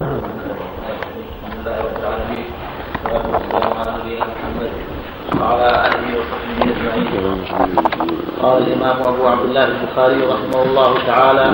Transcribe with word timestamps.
وعلى 0.00 0.18
اله 5.86 6.06
وصحبه 6.18 6.62
اجمعين 6.62 7.06
قال 8.42 8.56
الإمام 8.62 8.96
أبو 9.06 9.26
عبد 9.26 9.44
الله 9.44 9.64
البخاري 9.64 10.20
رحمه 10.22 10.62
الله 10.62 10.90
تعالى 11.06 11.46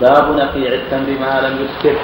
باب 0.00 0.36
نقيع 0.36 0.72
التمر 0.72 1.10
ما 1.20 1.40
لم 1.40 1.54
يسكر 1.64 1.96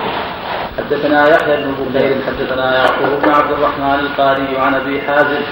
حدثنا 0.79 1.29
يحيى 1.29 1.57
بن 1.57 1.71
بكير 1.81 2.17
حدثنا 2.27 2.77
يعقوب 2.77 3.23
بن 3.23 3.31
عبد 3.31 3.51
الرحمن 3.53 3.99
القاري 4.01 4.59
عن 4.59 4.75
أبي 4.75 5.01
حازم. 5.01 5.43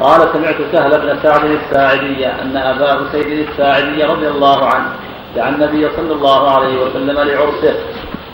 قال 0.00 0.28
سمعت 0.32 0.56
سهل 0.72 1.00
بن 1.00 1.18
سعد 1.22 1.44
الساعدي 1.44 2.26
أن 2.26 2.56
أبا 2.56 3.06
سيد 3.12 3.48
الساعدي 3.48 4.04
رضي 4.04 4.28
الله 4.28 4.66
عنه 4.66 4.88
دعا 5.36 5.48
النبي 5.48 5.88
صلى 5.96 6.12
الله 6.12 6.50
عليه 6.50 6.84
وسلم 6.84 7.16
لعرسه. 7.16 7.74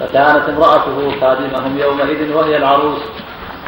فكانت 0.00 0.48
امرأته 0.48 1.20
خادمهم 1.20 1.78
يومئذ 1.78 2.32
وهي 2.32 2.56
العروس 2.56 2.98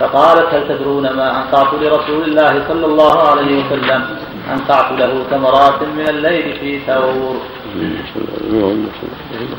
فقالت 0.00 0.54
هل 0.54 0.68
تدرون 0.68 1.02
ما 1.02 1.36
أنقعت 1.36 1.74
لرسول 1.74 2.22
الله 2.24 2.64
صلى 2.68 2.86
الله 2.86 3.28
عليه 3.28 3.64
وسلم؟ 3.64 4.04
أنقعت 4.52 4.92
له 4.92 5.24
ثمرات 5.30 5.82
من 5.82 6.08
الليل 6.08 6.58
في 6.60 6.80
ثور. 6.86 7.36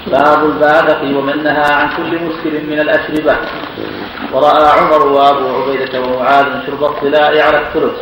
باب 0.08 0.46
البادق 0.46 1.02
ومن 1.02 1.44
نهى 1.44 1.74
عن 1.74 1.90
كل 1.98 2.26
مسكر 2.26 2.52
من 2.70 2.80
الأشربة. 2.80 3.36
ورأى 4.34 4.80
عمر 4.80 5.08
وأبو 5.08 5.46
عبيدة 5.48 6.02
ومعاذ 6.02 6.46
شرب 6.66 6.84
الطلاء 6.84 7.42
على 7.42 7.62
الثلث 7.62 7.98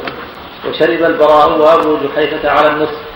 وشرب 0.69 1.03
البراء 1.03 1.59
وأبو 1.59 1.97
جحيفة 2.07 2.49
على 2.49 2.67
النصف. 2.69 3.06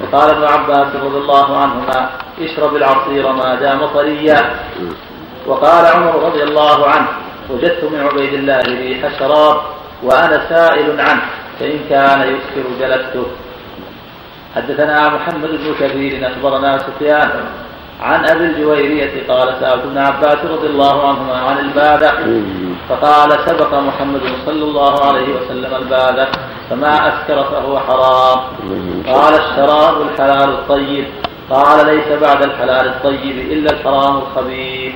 وقال 0.00 0.30
ابن 0.30 0.44
عباس 0.44 0.96
رضي 0.96 1.18
الله 1.18 1.56
عنهما 1.58 2.10
اشرب 2.40 2.76
العصير 2.76 3.32
ما 3.32 3.54
دام 3.54 3.86
طريا. 3.86 4.40
وقال 5.46 5.86
عمر 5.86 6.14
رضي 6.26 6.42
الله 6.42 6.86
عنه 6.86 7.08
وجدت 7.50 7.84
من 7.84 8.00
عبيد 8.00 8.32
الله 8.34 8.60
ريح 8.62 9.04
الشراب 9.04 9.56
وأنا 10.02 10.48
سائل 10.48 11.00
عنه 11.00 11.22
فإن 11.60 11.78
كان 11.90 12.20
يسكر 12.20 12.64
جلسته 12.80 13.26
حدثنا 14.56 15.08
محمد 15.08 15.50
بن 15.50 15.74
كثير 15.80 16.26
أخبرنا 16.26 16.78
سفيان 16.78 17.30
عن 18.00 18.26
أبي 18.26 18.44
الجويرية 18.44 19.26
قال 19.28 19.54
سألت 19.60 19.84
ابن 19.84 19.98
عباس 19.98 20.38
رضي 20.44 20.66
الله 20.66 21.08
عنهما 21.08 21.34
عن 21.34 21.58
البادة. 21.58 22.12
فقال 22.88 23.32
سبق 23.46 23.74
محمد 23.74 24.20
صلى 24.46 24.64
الله 24.64 25.04
عليه 25.04 25.28
وسلم 25.36 25.74
البادة 25.74 26.28
فما 26.70 27.08
أسكر 27.08 27.44
فهو 27.44 27.78
حرام. 27.78 28.40
قال 29.06 29.34
الشراب 29.34 30.02
الحلال 30.02 30.48
الطيب. 30.48 31.04
قال 31.50 31.86
ليس 31.86 32.08
بعد 32.20 32.42
الحلال 32.42 32.86
الطيب 32.86 33.38
إلا 33.52 33.70
الحرام 33.70 34.16
الخبيث. 34.16 34.94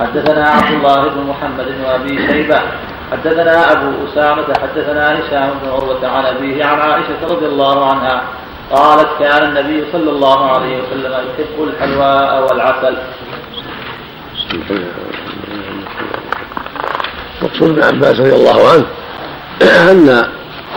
حدثنا 0.00 0.48
عبد 0.48 0.72
الله 0.72 1.08
بن 1.08 1.26
محمد 1.28 1.66
وأبي 1.84 2.26
شيبة. 2.26 2.60
حدثنا 3.12 3.72
أبو 3.72 3.90
أسامة 4.12 4.46
حدثنا 4.62 5.18
هشام 5.18 5.50
بن 5.62 5.70
عروة 5.70 6.08
عن 6.08 6.24
أبيه 6.24 6.64
عن 6.64 6.80
عائشة 6.80 7.26
رضي 7.30 7.46
الله 7.46 7.90
عنها. 7.90 8.22
قالت 8.70 9.08
كان 9.18 9.42
النبي 9.42 9.84
صلى 9.92 10.10
الله 10.10 10.50
عليه 10.50 10.82
وسلم 10.82 11.12
يحب 11.12 11.62
الحلواء 11.62 12.42
والعسل. 12.42 12.96
مقصود 17.42 17.78
ابن 17.78 17.82
عباس 17.82 18.20
رضي 18.20 18.34
الله 18.34 18.70
عنه 18.70 18.86
أن 19.90 20.26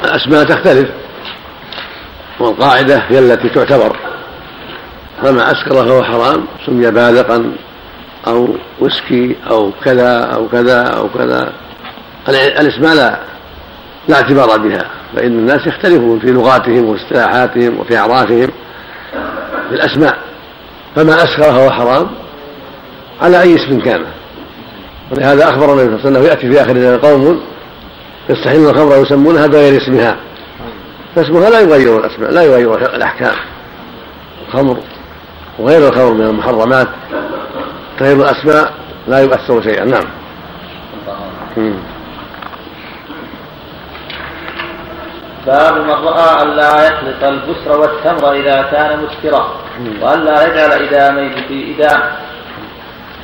الأسماء 0.04 0.44
تختلف 0.44 0.90
والقاعدة 2.40 2.98
هي 2.98 3.20
التي 3.20 3.50
تعتبر. 3.50 3.96
فما 5.22 5.52
أسكر 5.52 5.74
فهو 5.74 6.04
حرام 6.04 6.46
سمي 6.66 6.92
بالغا 6.92 7.52
أو 8.28 8.48
ويسكي 8.80 9.36
أو 9.52 9.72
كذا 9.84 10.20
أو 10.36 10.48
كذا 10.48 10.84
أو 10.84 11.10
كذا. 11.10 11.54
الأسماء 12.30 12.96
لا 12.96 13.20
لا 14.08 14.16
اعتبار 14.16 14.58
بها 14.58 14.86
فإن 15.16 15.32
الناس 15.32 15.68
يختلفون 15.68 16.20
في 16.20 16.32
لغاتهم 16.32 16.86
واصطلاحاتهم 16.86 17.80
وفي 17.80 17.98
أعرافهم 17.98 18.50
في 19.70 19.76
الأسماء 19.76 20.18
فما 20.96 21.24
أسكر 21.24 21.44
فهو 21.44 21.72
حرام 21.72 22.08
على 23.22 23.42
أي 23.42 23.56
اسم 23.56 23.80
كان. 23.80 24.06
ولهذا 25.12 25.50
أخبر 25.50 25.66
النبي 25.66 26.02
صلى 26.02 26.10
الله 26.10 26.20
عليه 26.20 26.20
وسلم 26.20 26.24
يأتي 26.24 26.52
في 26.52 26.62
آخر 26.62 26.76
الزمان 26.76 27.00
قوم 27.00 27.42
يستحلون 28.30 28.70
الخمر 28.70 29.00
ويسمونها 29.00 29.48
بغير 29.48 29.82
اسمها. 29.82 30.18
فاسمها 31.16 31.50
لا 31.50 31.60
يغير 31.60 32.00
الأسماء 32.00 32.32
لا 32.32 32.44
يغير 32.44 32.96
الأحكام. 32.96 33.36
الخمر 34.48 34.78
وغير 35.60 35.88
الخمر 35.88 36.14
من 36.14 36.26
المحرمات 36.26 36.88
تغيير 38.00 38.16
الأسماء 38.16 38.74
لا 39.08 39.20
يؤثر 39.20 39.62
شيئا. 39.62 39.86
نعم. 39.86 40.06
باب 45.48 45.78
من 45.78 45.90
رأى 45.90 46.42
أن 46.42 46.48
لا 46.48 46.88
يخلط 46.88 47.24
البسر 47.24 47.80
والتمر 47.80 48.32
إذا 48.32 48.62
كان 48.72 49.04
مسكرا 49.04 49.48
وأن 50.02 50.20
لا 50.20 50.48
يجعل 50.48 50.72
إداميه 50.72 51.36
في 51.48 51.76
إدام. 51.76 52.02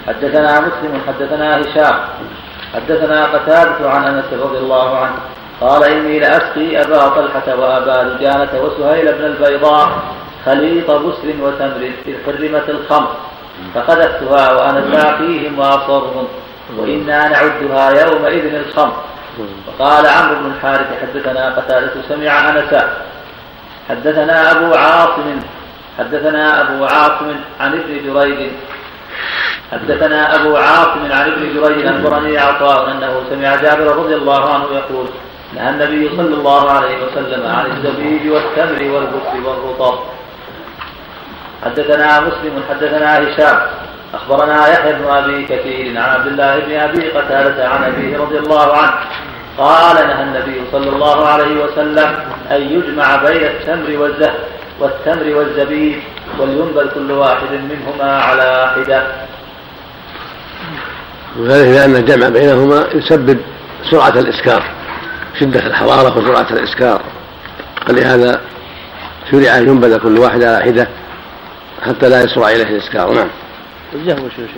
حدثنا 0.08 0.60
مسلم 0.60 1.02
حدثنا 1.08 1.62
هشام 1.62 2.00
حدثنا 2.76 3.26
قتادة 3.26 3.90
عن 3.90 4.04
أنس 4.04 4.26
رضي 4.44 4.58
الله 4.58 4.98
عنه 4.98 5.16
قال 5.62 5.84
إني 5.84 6.20
لأسقي 6.20 6.82
أبا 6.82 7.08
طلحة 7.08 7.56
وأبا 7.56 8.04
دجانة 8.04 8.50
وسهيل 8.64 9.14
بن 9.14 9.26
البيضاء 9.26 9.90
خليط 10.46 10.92
بسر 10.92 11.28
وتمر 11.42 11.92
إذ 12.08 12.16
حرمت 12.26 12.70
الخمر 12.70 13.12
فقذفتها 13.76 14.54
وأنا 14.54 14.84
ساقيهم 14.92 15.60
وأصرهم 15.60 16.28
وإنا 16.78 17.28
نعدها 17.28 17.90
يومئذ 17.90 18.56
الخمر. 18.56 18.94
وقال 19.68 20.08
عمرو 20.08 20.36
بن 20.36 20.52
الحارث 20.56 20.88
حدثنا 21.02 21.50
قتادة 21.50 21.92
سمع 22.10 22.50
أنسا 22.50 22.90
حدثنا 23.90 24.52
أبو 24.52 24.74
عاصم 24.74 25.40
حدثنا 26.00 26.62
أبو 26.62 26.86
عاصم 26.86 27.36
عن 27.60 27.74
ابن 27.74 28.14
جريج 28.14 28.52
حدثنا 29.72 30.36
أبو 30.36 30.58
عاصم 30.58 31.12
عن 31.12 31.32
ابن 31.32 31.54
جريج 31.56 31.86
أخبرني 31.86 32.38
عطاء 32.38 32.92
أنه 32.92 33.22
سمع 33.30 33.56
جابر 33.56 33.96
رضي 33.96 34.16
الله 34.16 34.54
عنه 34.54 34.66
يقول 34.74 35.08
نهى 35.56 35.70
النبي 35.70 36.10
صلى 36.18 36.36
الله 36.36 36.72
عليه 36.72 36.98
وسلم 37.06 37.48
عن 37.48 37.66
الزبيب 37.66 38.32
والتمر 38.32 38.92
والبس 38.92 39.46
والرطب. 39.46 40.00
حدثنا 41.66 42.20
مسلم 42.20 42.64
حدثنا 42.70 43.20
هشام 43.20 43.60
أخبرنا 44.14 44.68
يحيى 44.68 44.94
بن 44.94 45.10
أبي 45.10 45.46
كثير 45.46 45.98
عن 45.98 46.10
عبد 46.10 46.28
الله 46.28 46.60
بن 46.60 46.80
أبي 46.80 47.10
قتادة 47.10 47.70
عن 47.70 47.84
أبيه 47.84 48.18
رضي 48.18 48.38
الله 48.38 48.78
عنه 48.78 48.94
قال 49.60 49.96
نهى 50.08 50.24
النبي 50.24 50.62
صلى 50.72 50.90
الله 50.90 51.26
عليه 51.26 51.64
وسلم 51.64 52.16
أن 52.52 52.62
يجمع 52.62 53.16
بين 53.16 53.44
التمر 53.44 53.98
والزهر 53.98 54.40
والتمر 54.80 55.36
والزبيب 55.36 56.02
ولينبل 56.40 56.90
كل 56.94 57.12
واحد 57.12 57.52
منهما 57.52 58.22
على 58.22 58.74
حدة. 58.76 59.04
وذلك 61.40 61.68
لأن 61.68 61.96
الجمع 61.96 62.30
بينهما 62.30 62.88
يسبب 62.94 63.40
سرعة 63.92 64.20
الإسكار 64.20 64.64
شدة 65.40 65.68
الحرارة 65.68 66.18
وسرعة 66.18 66.48
الإسكار. 66.52 67.02
ولهذا 67.90 68.42
شرع 69.32 69.58
أن 69.58 69.68
ينبذ 69.68 69.98
كل 69.98 70.20
واحد 70.20 70.44
على 70.44 70.64
حدة 70.64 70.88
حتى 71.86 72.10
لا 72.10 72.24
يسرع 72.24 72.50
إليه 72.50 72.64
الإسكار. 72.64 73.14
نعم. 73.14 73.30
الجهم 73.94 74.26
وش 74.26 74.36
شيخ 74.36 74.50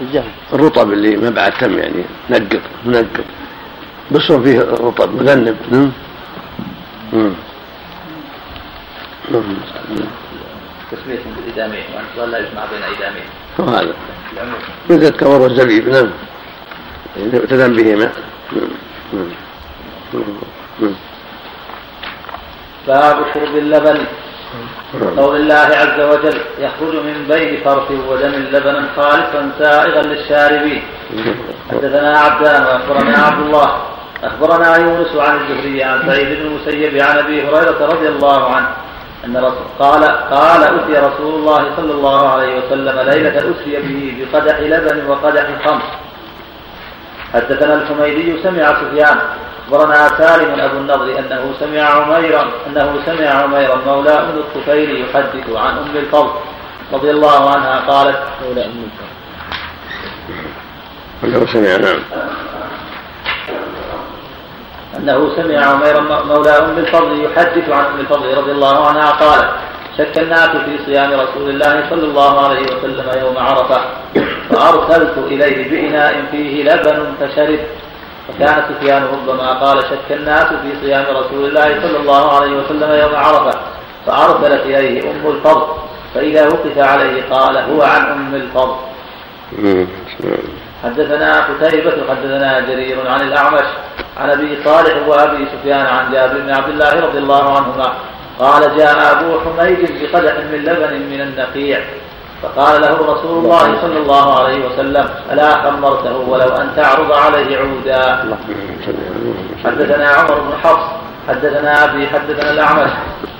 الجهم 0.00 0.30
الرطب 0.52 0.92
اللي 0.92 1.16
ما 1.16 1.30
بعد 1.30 1.52
تم 1.52 1.78
يعني 1.78 2.04
نقط 2.30 2.60
منقط 2.84 3.24
بصر 4.10 4.42
فيه 4.42 4.60
رطب 4.60 5.14
مذنب 5.14 5.56
نعم 7.12 7.32
تسمية 10.92 11.18
بالإدامين 11.36 11.84
ولا 12.18 12.38
يجمع 12.38 12.64
بين 12.64 12.82
إدامين 12.82 13.24
وهذا 13.58 13.94
مثل 14.90 15.02
التمر 15.02 15.40
والزبيب 15.40 15.88
نعم. 15.88 16.10
يؤتدم 17.16 17.76
بهما 17.76 18.12
باب 22.86 23.24
شرب 23.34 23.56
اللبن. 23.56 23.98
قول 25.16 25.36
الله 25.36 25.54
عز 25.54 26.00
وجل 26.00 26.38
يخرج 26.58 26.94
من 26.94 27.26
بين 27.28 27.60
فرث 27.64 27.90
ودم 28.08 28.34
لبنا 28.52 28.82
خالصا 28.96 29.50
سائغا 29.58 30.02
للشاربين. 30.02 30.82
حدثنا 31.70 32.18
عبدان 32.18 32.62
وأخبرنا 32.62 33.18
عبد 33.18 33.40
الله. 33.46 33.76
أخبرنا 34.24 34.76
يونس 34.76 35.16
عن 35.16 35.36
الزهري 35.40 35.84
عن 35.84 36.06
سعيد 36.06 36.28
بن 36.38 36.46
المسيب 36.46 37.02
عن 37.02 37.18
أبي 37.18 37.42
هريرة 37.46 37.86
رضي 37.86 38.08
الله 38.08 38.54
عنه 38.54 38.68
أن 39.24 39.36
رسول 39.36 39.66
قال 39.78 40.04
قال 40.04 40.62
أتي 40.62 40.92
رسول 40.92 41.34
الله 41.34 41.62
صلى 41.76 41.92
الله 41.92 42.28
عليه 42.28 42.52
وسلم 42.58 42.96
ليلة 43.10 43.36
أسري 43.38 43.76
به 43.76 44.00
بقدح 44.18 44.60
لبن 44.60 45.06
وقدح 45.06 45.46
خمر. 45.64 45.82
حدثنا 47.34 47.74
الحميدي 47.74 48.42
سمع 48.42 48.74
سفيان 48.74 49.18
اخبرنا 49.66 50.08
سالم 50.08 50.60
أبو 50.60 50.76
النضر 50.76 51.18
أنه 51.18 51.54
سمع 51.60 51.80
عميرا 51.82 52.44
أنه 52.66 52.98
سمع 53.06 53.28
عميرا 53.28 53.80
مولى 53.86 54.10
ام 54.10 54.38
الطفيل 54.38 55.04
يحدث 55.04 55.56
عن 55.56 55.78
أم 55.78 55.96
الفضل 55.96 56.30
رضي 56.92 57.10
الله 57.10 57.50
عنها 57.50 57.80
قالت 57.88 58.18
مولى 58.46 58.64
أم 58.64 58.84
الفضل. 58.84 59.16
أنه 61.24 61.46
سمع 61.52 61.76
نعم. 61.76 61.98
أنه 64.96 65.36
سمع 65.36 65.64
عمير 65.64 66.00
مولى 66.24 66.50
أم 66.50 66.78
الفضل 66.78 67.24
يحدث 67.24 67.70
عن 67.70 67.84
أم 67.84 68.00
الفضل 68.00 68.36
رضي 68.36 68.52
الله 68.52 68.88
عنها 68.88 69.10
قالت 69.10 69.50
شك 69.98 70.18
الناس 70.18 70.48
في 70.48 70.78
صيام 70.86 71.12
رسول 71.12 71.50
الله 71.50 71.84
صلى 71.90 72.04
الله 72.04 72.48
عليه 72.48 72.62
وسلم 72.62 73.06
يوم 73.20 73.38
عرفة. 73.38 73.80
فأرسلت 74.50 75.18
إليه 75.18 75.70
بإناء 75.70 76.24
فيه 76.30 76.64
لبن 76.64 77.14
فشرب. 77.20 77.58
وكان 78.28 78.62
سفيان 78.68 79.04
ربما 79.04 79.52
قال 79.52 79.82
شك 79.82 80.08
الناس 80.10 80.46
في 80.46 80.70
صيام 80.82 81.04
رسول 81.16 81.44
الله 81.44 81.80
صلى 81.82 81.96
الله 81.96 82.32
عليه 82.36 82.56
وسلم 82.56 82.90
يوم 82.92 83.16
عرفة. 83.16 83.60
فأرسلت 84.06 84.62
إليه 84.66 85.10
أم 85.10 85.26
الفضل. 85.26 85.66
فإذا 86.14 86.46
وقف 86.46 86.78
عليه 86.78 87.22
قال 87.30 87.56
هو 87.56 87.82
عن 87.82 88.02
أم 88.12 88.34
الفضل. 88.34 88.76
حدثنا 90.84 91.46
قتيبة 91.46 91.96
حدثنا 92.10 92.60
جرير 92.60 93.08
عن 93.08 93.20
الأعمش 93.20 93.68
عن 94.16 94.30
أبي 94.30 94.58
صالح 94.64 95.08
وأبي 95.08 95.46
سفيان 95.52 95.86
عن 95.86 96.12
جابر 96.12 96.38
بن 96.38 96.50
عبد 96.50 96.68
الله 96.68 97.00
رضي 97.00 97.18
الله 97.18 97.56
عنهما. 97.56 97.92
قال 98.40 98.76
جاء 98.76 99.12
أبو 99.12 99.40
حميد 99.40 99.80
بقدح 99.80 100.34
من 100.52 100.64
لبن 100.64 100.92
من 101.10 101.20
النقيع. 101.20 101.80
فقال 102.42 102.80
له 102.80 103.12
رسول 103.12 103.44
الله 103.44 103.80
صلى 103.80 103.98
الله 103.98 104.38
عليه 104.38 104.66
وسلم 104.66 105.08
ألا 105.32 105.50
خمرته 105.62 106.16
ولو 106.16 106.48
أن 106.48 106.72
تعرض 106.76 107.12
عليه 107.12 107.58
عودا. 107.58 108.36
حدثنا 109.64 110.08
عمر 110.08 110.34
بن 110.40 110.52
حفص 110.64 110.86
حدثنا 111.28 111.84
أبي 111.84 112.08
حدثنا 112.08 112.50
الأعمش. 112.50 112.90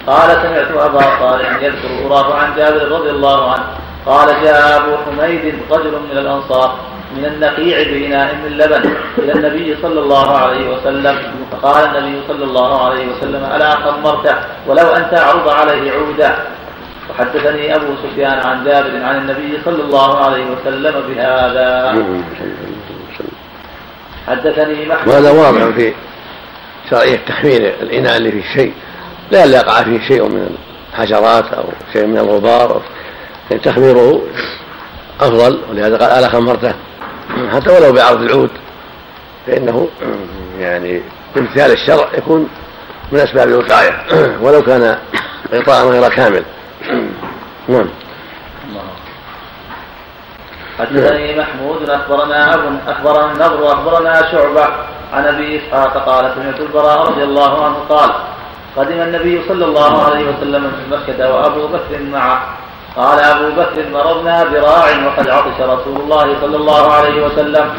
قال 0.06 0.30
سمعت 0.30 0.70
أبا 0.86 1.00
صالح 1.20 1.62
يذكر 1.62 2.06
أراه 2.06 2.34
عن 2.34 2.56
جابر 2.56 2.88
رضي 2.88 3.10
الله 3.10 3.52
عنه. 3.52 3.64
قال 4.06 4.42
جاء 4.44 4.76
أبو 4.76 4.96
حميد 4.96 5.54
رجل 5.70 5.92
من 6.10 6.18
الأنصار. 6.18 6.74
من 7.18 7.24
النقيع 7.24 7.82
بإناء 7.82 8.34
من 8.44 8.58
لبن 8.58 8.96
إلى 9.18 9.32
النبي 9.32 9.76
صلى 9.82 10.00
الله 10.00 10.36
عليه 10.36 10.68
وسلم. 10.68 11.18
فقال 11.52 11.96
النبي 11.96 12.20
صلى 12.28 12.44
الله 12.44 12.84
عليه 12.84 13.08
وسلم 13.08 13.44
ألا 13.54 13.70
خمرته 13.70 14.36
ولو 14.66 14.88
أن 14.88 15.10
تعرض 15.10 15.48
عليه 15.48 15.92
عودا 15.92 16.38
وحدثني 17.10 17.76
أبو 17.76 17.86
سفيان 18.02 18.38
عن 18.46 18.64
جابر 18.64 19.02
عن 19.02 19.16
النبي 19.16 19.58
صلى 19.64 19.82
الله 19.82 20.24
عليه 20.24 20.44
وسلم 20.44 20.94
بهذا. 21.08 21.94
حدثني 24.28 24.86
محمد 24.86 25.08
وهذا 25.08 25.30
واضح 25.30 25.76
في 25.76 25.92
شرعية 26.90 27.16
تحميل 27.16 27.62
الإناء 27.82 28.16
اللي 28.16 28.32
فيه 28.32 28.54
شيء. 28.54 28.72
لا 29.30 29.44
يقع 29.44 29.82
فيه 29.82 30.08
شيء 30.08 30.28
من 30.28 30.56
الحشرات 30.92 31.52
أو 31.52 31.64
شيء 31.92 32.06
من 32.06 32.18
الغبار. 32.18 32.70
أو 32.70 32.80
يعني 33.50 33.62
تخميره 33.62 34.22
أفضل. 35.20 35.60
ولهذا 35.70 35.96
قال 35.96 36.10
ألا 36.10 36.28
خمرته 36.28 36.74
حتى 37.52 37.70
ولو 37.70 37.92
بعرض 37.92 38.22
العود 38.22 38.50
فإنه 39.46 39.88
يعني 40.58 41.02
بامتثال 41.34 41.72
الشرع 41.72 42.08
يكون 42.18 42.48
من 43.12 43.18
أسباب 43.18 43.48
الوقاية 43.48 44.02
ولو 44.40 44.62
كان 44.62 44.98
غطاء 45.54 45.88
غير 45.88 46.08
كامل. 46.08 46.44
نعم. 47.68 47.86
حدثني 50.78 51.38
محمود 51.38 51.90
أخبرنا 51.90 52.54
ابو 52.54 52.68
اخبرنا 52.88 53.32
النضر 53.32 53.72
أخبرنا 53.72 54.32
شعبة 54.32 54.68
عن 55.12 55.24
أبي 55.24 55.60
إسحاق 55.60 56.08
قال 56.08 56.34
سمعت 56.34 56.60
البراء 56.60 56.98
رضي 56.98 57.24
الله 57.24 57.64
عنه 57.64 57.76
قال 57.88 58.10
قدم 58.76 59.00
النبي 59.00 59.42
صلى 59.48 59.64
الله 59.64 60.04
عليه 60.04 60.28
وسلم 60.28 60.62
من 60.62 60.90
مكه 60.90 61.34
وأبو 61.34 61.66
بكر 61.66 62.02
معه 62.12 62.42
قال 62.96 63.20
أبو 63.20 63.60
بكر 63.60 63.88
مرضنا 63.92 64.44
براع 64.44 65.06
وقد 65.06 65.28
عطش 65.28 65.60
رسول 65.60 65.96
الله 66.00 66.40
صلى 66.40 66.56
الله 66.56 66.92
عليه 66.92 67.26
وسلم. 67.26 67.70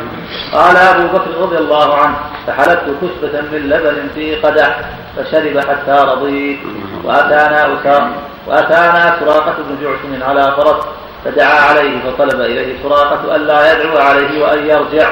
قال 0.53 0.77
أبو 0.77 1.17
بكر 1.17 1.31
رضي 1.41 1.57
الله 1.57 1.95
عنه 1.95 2.15
فحلبت 2.47 2.87
كشبة 3.01 3.41
من 3.41 3.69
لبن 3.69 4.09
في 4.15 4.35
قدح 4.35 4.79
فشرب 5.15 5.59
حتى 5.59 6.05
رضيت. 6.11 6.59
وأتانا 7.03 7.73
أسامة 7.73 8.13
وأتانا 8.47 9.15
سراقة 9.19 9.55
بن 9.67 9.77
جعشم 9.81 10.23
على 10.23 10.51
فرس 10.57 10.85
فدعا 11.25 11.59
عليه 11.69 11.99
فطلب 11.99 12.41
إليه 12.41 12.83
سراقة 12.83 13.35
ألا 13.35 13.71
يدعو 13.71 13.97
عليه 13.97 14.43
وأن 14.43 14.65
يرجع. 14.65 15.09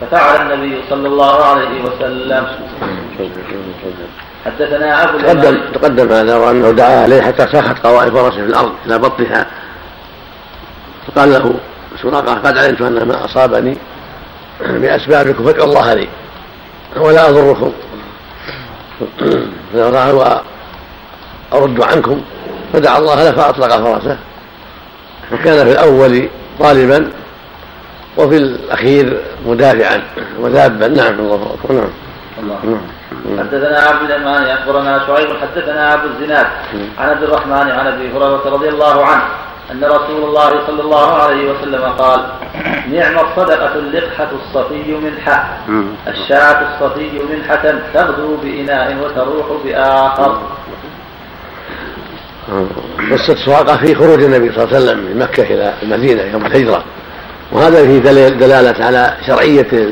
ففعل 0.00 0.52
النبي 0.52 0.82
صلى 0.90 1.08
الله 1.08 1.44
عليه 1.44 1.84
وسلم. 1.84 2.46
حدثنا 4.46 5.04
أبو 5.04 5.18
تقدم 5.18 5.58
تقدم 5.74 6.12
هذا 6.12 6.36
وأنه 6.36 6.70
دعا 6.70 7.02
عليه 7.02 7.22
حتى 7.22 7.46
ساخت 7.52 7.86
قوائم 7.86 8.10
فرسه 8.10 8.36
في 8.36 8.42
الأرض 8.42 8.72
إلى 8.86 8.98
بطنها 8.98 9.46
فقال 11.06 11.32
له 11.32 11.54
سراقة 12.02 12.34
قد 12.34 12.58
علمت 12.58 12.80
أن 12.80 13.08
ما 13.08 13.24
أصابني 13.24 13.76
بأسبابكم 14.60 15.44
فادعوا 15.44 15.66
الله 15.66 15.94
لي 15.94 16.08
ولا 16.96 17.28
أضركم. 17.28 17.72
وأرد 19.74 21.80
عنكم 21.80 22.22
فدعا 22.72 22.98
الله 22.98 23.14
له 23.14 23.32
فأطلق 23.32 23.76
فرسه. 23.76 24.16
وكان 25.32 25.66
في 25.66 25.72
الأول 25.72 26.28
طالبا 26.60 27.10
وفي 28.16 28.36
الأخير 28.36 29.20
مدافعا 29.46 30.02
وذابا 30.40 30.88
نعم 30.88 31.20
الله 31.20 31.54
أكبر. 31.54 31.74
نعم. 31.74 31.90
الله. 32.42 32.58
نعم. 32.64 33.01
حدثنا 33.38 33.78
عبد 33.80 34.10
الرحمن 34.10 34.46
أخبرنا 34.46 35.06
شعيب 35.06 35.28
حدثنا 35.40 35.94
ابو 35.94 36.06
الزناد. 36.06 36.46
عن 36.98 37.08
عبد 37.08 37.22
الرحمن 37.22 37.70
عن 37.70 37.86
أبي 37.86 38.10
هريرة 38.12 38.42
رضي 38.46 38.68
الله 38.68 39.06
عنه 39.06 39.22
أن 39.70 39.84
رسول 39.84 40.24
الله 40.28 40.66
صلى 40.66 40.82
الله 40.82 41.22
عليه 41.22 41.50
وسلم 41.50 41.82
قال 41.82 42.20
نعم 42.92 43.18
الصدقة 43.26 43.74
اللقحة 43.74 44.28
الصفي 44.32 44.94
منحة. 44.94 45.58
الشاة 46.08 46.60
الصفي 46.68 47.10
منحة 47.32 47.74
تغدو 47.94 48.36
بإناء 48.36 48.96
وتروح 49.04 49.46
بآخر. 49.64 50.42
قصة 53.12 53.36
سراقة 53.44 53.76
في 53.76 53.94
خروج 53.94 54.22
النبي 54.22 54.52
صلى 54.52 54.64
الله 54.64 54.76
عليه 54.76 54.84
وسلم 54.84 54.98
من 54.98 55.18
مكة 55.18 55.42
إلى 55.42 55.74
المدينة 55.82 56.22
يوم 56.22 56.46
الهجرة. 56.46 56.84
وهذا 57.52 57.86
فيه 57.86 57.98
دلالة 58.28 58.84
على 58.84 59.16
شرعية 59.26 59.88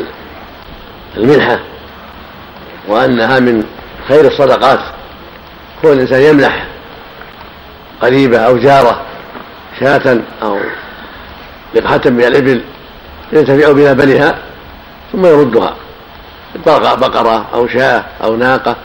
المنحة. 1.16 1.58
وأنها 2.90 3.40
من 3.40 3.64
خير 4.08 4.26
الصدقات. 4.26 4.80
كون 5.82 5.92
الإنسان 5.92 6.20
يمنح 6.20 6.66
قريبة 8.02 8.38
أو 8.38 8.58
جارة 8.58 9.02
شاة 9.80 10.20
أو 10.42 10.58
لقحة 11.74 12.00
من 12.06 12.24
الإبل 12.24 12.62
ينتفع 13.32 13.72
بلبنها 13.72 14.38
ثم 15.12 15.26
يردها. 15.26 15.76
بقرة 16.96 17.46
أو 17.54 17.68
شاة 17.68 18.04
أو 18.24 18.36
ناقة 18.36 18.76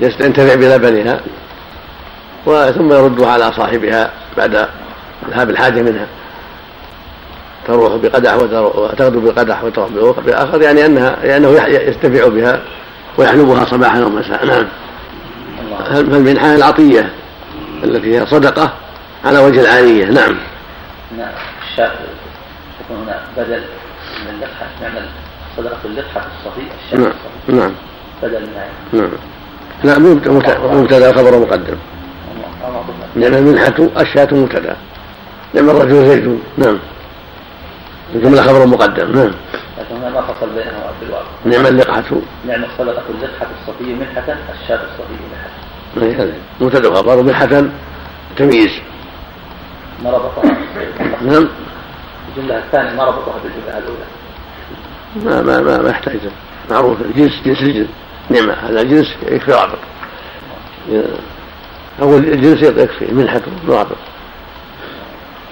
ينتفع 0.00 0.54
بلبنها 0.54 1.20
ثم 2.72 2.92
يردها 2.92 3.30
على 3.30 3.52
صاحبها 3.52 4.10
بعد 4.36 4.68
ذهاب 5.30 5.50
الحاجة 5.50 5.82
منها. 5.82 6.06
تروح 7.66 7.96
بقدح 7.96 8.34
وتغدو 8.34 9.20
بقدح 9.20 9.64
وتروح 9.64 10.20
بآخر 10.26 10.62
يعني 10.62 10.86
أنها 10.86 11.16
لأنه 11.22 11.50
يعني 11.50 11.74
يستنفع 11.74 12.28
بها 12.28 12.62
ويحلبها 13.18 13.64
صباحا 13.64 14.04
ومساء 14.04 14.46
نعم. 14.46 14.66
فالمنحة 15.84 16.54
العطية 16.54 17.10
التي 17.84 18.18
هي 18.18 18.26
صدقة 18.26 18.72
على 19.24 19.38
وجه 19.38 19.60
العانية 19.60 20.04
نعم. 20.04 20.36
نعم. 21.18 21.32
هنا 22.90 23.20
بدل 23.36 23.62
من 24.24 24.34
اللقحة 24.34 24.66
نعمل 24.82 25.06
صدقة 25.56 25.78
اللقحة 25.84 26.20
الصفي 26.20 26.66
الشاة 26.84 26.98
نعم. 26.98 27.12
نعم. 27.48 27.72
بدل 28.22 28.40
منها 28.40 28.68
نعم. 28.92 29.10
لا 29.84 29.98
مبتدأ 30.74 31.12
خبر 31.12 31.38
مقدم. 31.38 31.76
نعم 33.14 33.34
المنحة 33.34 33.74
الشاة 34.00 34.28
مبتدأ. 34.32 34.76
نعم 35.54 35.70
الرجل 35.70 36.08
زيد. 36.08 36.38
نعم. 36.58 36.78
الجملة 38.14 38.42
خبر 38.42 38.66
مقدم. 38.66 39.16
نعم. 39.16 39.32
لكن 39.78 39.96
هنا 39.96 40.10
ما 40.10 40.20
فصل 40.20 40.48
بينها 40.50 40.92
في 41.00 41.06
الواقع. 41.06 41.26
نعم 41.44 41.66
اللقحة. 41.66 42.02
نعم 42.46 42.64
الصدقة 42.64 43.02
اللقحة 43.10 43.46
الصفي 43.60 43.94
منحة 43.94 44.36
الشاة 44.62 44.80
الصفي 44.84 45.14
منحة 45.30 46.22
هذا 46.22 46.34
مبتدأ 46.60 46.94
خبر 46.94 47.22
منحة 47.22 47.64
تمييز. 48.36 48.70
ما 50.04 50.10
ربطها 50.10 50.56
نعم. 51.22 51.48
الجملة 52.28 52.58
الثانية 52.58 52.92
ما 52.92 53.04
ربطها 53.04 53.34
بالجملة 53.42 53.78
الأولى. 53.78 54.06
ما 55.16 55.42
ما 55.42 55.60
ما, 55.60 55.82
ما 55.82 55.90
يحتاج. 55.90 56.20
معروف 56.70 57.00
الجنس 57.00 57.42
جنس 57.44 57.62
الجنس 57.62 57.88
نعمة 58.30 58.52
هذا 58.52 58.82
جنس 58.82 59.16
يكفي 59.22 59.52
رابط. 59.52 59.78
أول 62.02 62.24
الجنس 62.24 62.62
يكفي 62.62 63.12
منحة 63.12 63.42
رابط. 63.68 63.96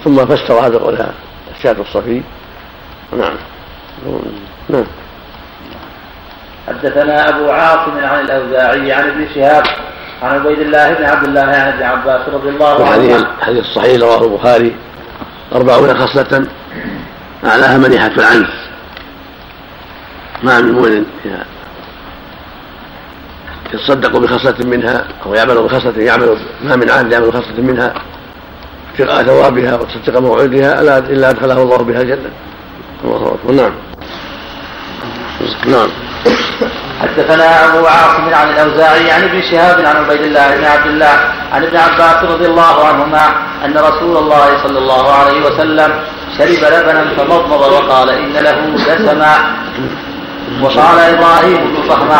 ثم 0.03 0.25
فسر 0.25 0.53
هذا 0.53 0.77
قولها 0.77 1.13
الشاة 1.57 1.75
الصفي 1.79 2.21
نعم. 3.17 3.35
نعم. 4.69 4.85
حدثنا 6.67 7.29
أبو 7.29 7.49
عاصم 7.51 7.91
عن 8.03 8.19
الأوزاعي 8.19 8.91
عن 8.91 9.03
ابن 9.03 9.27
شهاب 9.35 9.63
عن 10.23 10.39
عبيد 10.39 10.59
الله 10.59 10.93
بن 10.93 11.05
عبد 11.05 11.27
الله 11.27 11.41
عن 11.41 11.67
ابن 11.67 11.83
عباس 11.83 12.29
رضي 12.29 12.49
الله 12.49 12.75
عنه. 12.75 12.95
الحديث 12.95 13.25
الحديث 13.39 13.59
الصحيح 13.59 14.01
رواه 14.01 14.23
البخاري 14.23 14.75
أربعون 15.55 15.93
خصلة 15.97 16.47
أعلاها 17.45 17.77
منيحة 17.77 18.11
العنز 18.17 18.49
ما 20.43 20.61
من 20.61 20.71
مؤمن 20.71 21.05
يتصدق 23.73 24.17
بخصلة 24.17 24.65
منها 24.65 25.05
أو 25.25 25.33
يعمل 25.33 25.63
بخصلة 25.63 26.03
يعمل 26.03 26.37
ما 26.63 26.75
من 26.75 26.89
عهد 26.89 27.11
يعمل 27.11 27.27
بخصلة 27.27 27.61
منها 27.61 27.93
ابتغاء 28.91 29.23
ثوابها 29.23 29.75
وتصدق 29.75 30.19
موعودها 30.19 30.81
إلا 30.99 31.29
أدخله 31.29 31.61
الله 31.61 31.77
بها 31.77 32.01
الجنة. 32.01 32.29
الله 33.03 33.35
أكبر 33.35 33.53
نعم. 33.53 33.71
نعم. 35.65 35.89
حدثنا 37.01 37.65
أبو 37.65 37.87
عاصم 37.87 38.33
عن 38.33 38.49
الأوزاعي 38.49 39.11
عن 39.11 39.23
ابن 39.23 39.41
شهاب 39.41 39.85
عن 39.85 39.95
عبيد 39.95 40.21
الله 40.21 40.55
بن 40.55 40.63
عبد 40.63 40.85
الله 40.85 41.33
عن 41.53 41.63
ابن 41.63 41.77
عباس 41.77 42.23
رضي 42.23 42.45
الله 42.45 42.87
عنهما 42.87 43.27
أن 43.65 43.77
رسول 43.77 44.17
الله 44.17 44.63
صلى 44.63 44.79
الله 44.79 45.13
عليه 45.13 45.45
وسلم 45.45 45.93
شرب 46.37 46.73
لبنا 46.73 47.05
فمضمض 47.17 47.61
وقال 47.61 48.09
إن 48.09 48.33
له 48.33 48.75
دسما 48.87 49.37
وقال 50.61 50.99
إبراهيم 50.99 51.57
بن 51.57 52.11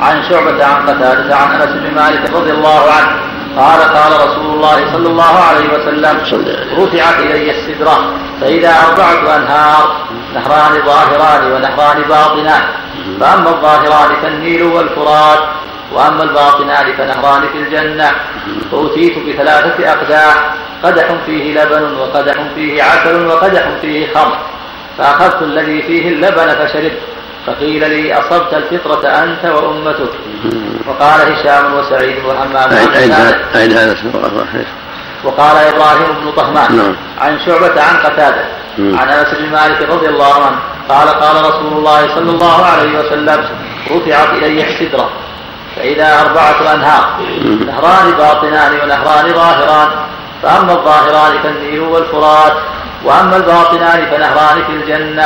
عن 0.00 0.22
شعبة 0.30 0.64
عن 0.64 0.86
قتادة 0.86 1.36
عن 1.36 1.60
أنس 1.60 1.70
بن 1.72 1.94
مالك 1.94 2.30
رضي 2.34 2.50
الله 2.50 2.80
عنه 2.92 3.30
قال 3.56 3.80
قال 3.82 4.12
رسول 4.28 4.54
الله 4.54 4.92
صلى 4.92 5.08
الله 5.08 5.34
عليه 5.48 5.68
وسلم 5.74 6.20
رفعت 6.78 7.18
إلي 7.18 7.50
السدرة 7.50 8.12
فإذا 8.40 8.72
اربعه 8.88 9.36
أنهار 9.36 9.96
نهران 10.34 10.82
ظاهران 10.86 11.52
ونهران 11.52 12.02
باطنان. 12.02 12.62
فأما 13.20 13.50
الظاهران 13.50 14.22
فالنيل 14.22 14.62
والفرات 14.62 15.38
وأما 15.92 16.22
الباطنان 16.22 16.92
فنهران 16.92 17.42
في 17.52 17.58
الجنة. 17.58 18.10
فاتيت 18.72 19.18
بثلاثة 19.18 19.92
اقداح 19.92 20.54
قدح 20.82 21.06
فيه 21.26 21.54
لبن 21.54 21.94
وقدح 21.94 22.36
فيه 22.54 22.82
عسل 22.82 23.26
وقدح 23.26 23.68
فيه 23.80 24.14
خمر. 24.14 24.38
فأخذت 24.98 25.42
الذي 25.42 25.82
فيه 25.82 26.08
اللبن 26.08 26.48
فشربت. 26.48 26.98
فقيل 27.46 27.90
لي 27.90 28.14
أصبت 28.14 28.54
الفطرة 28.54 29.08
أنت 29.08 29.44
وأمتك. 29.44 30.10
وقال 30.86 31.32
هشام 31.32 31.74
وسعيد 31.74 32.24
وحمام 32.24 32.72
أين 32.72 33.12
هذا 33.12 33.96
وقال 35.24 35.56
إبراهيم 35.56 36.06
بن 36.24 36.30
طهمان 36.30 36.76
نعم. 36.76 36.96
عن 37.18 37.38
شعبة 37.46 37.82
عن 37.82 37.96
قتادة 37.96 38.44
عن 38.78 39.08
أنس 39.08 39.34
بن 39.38 39.52
مالك 39.52 39.82
رضي 39.82 40.08
الله 40.08 40.34
عنه 40.34 40.58
قال 40.88 41.08
قال 41.08 41.44
رسول 41.44 41.72
الله 41.72 42.14
صلى 42.14 42.30
الله 42.30 42.64
عليه 42.64 42.98
وسلم 42.98 43.44
رفعت 43.90 44.28
إلي 44.28 44.68
السدرة 44.68 45.10
فإذا 45.76 46.20
أربعة 46.20 46.74
أنهار 46.74 47.20
نهران 47.66 48.10
باطنان 48.18 48.72
ونهران 48.72 49.34
ظاهران 49.34 49.88
فأما 50.42 50.72
الظاهران 50.72 51.42
فالنيل 51.42 51.80
والفرات 51.80 52.52
وأما 53.04 53.36
الباطنان 53.36 54.06
فنهران 54.10 54.64
في 54.64 54.72
الجنة. 54.72 55.24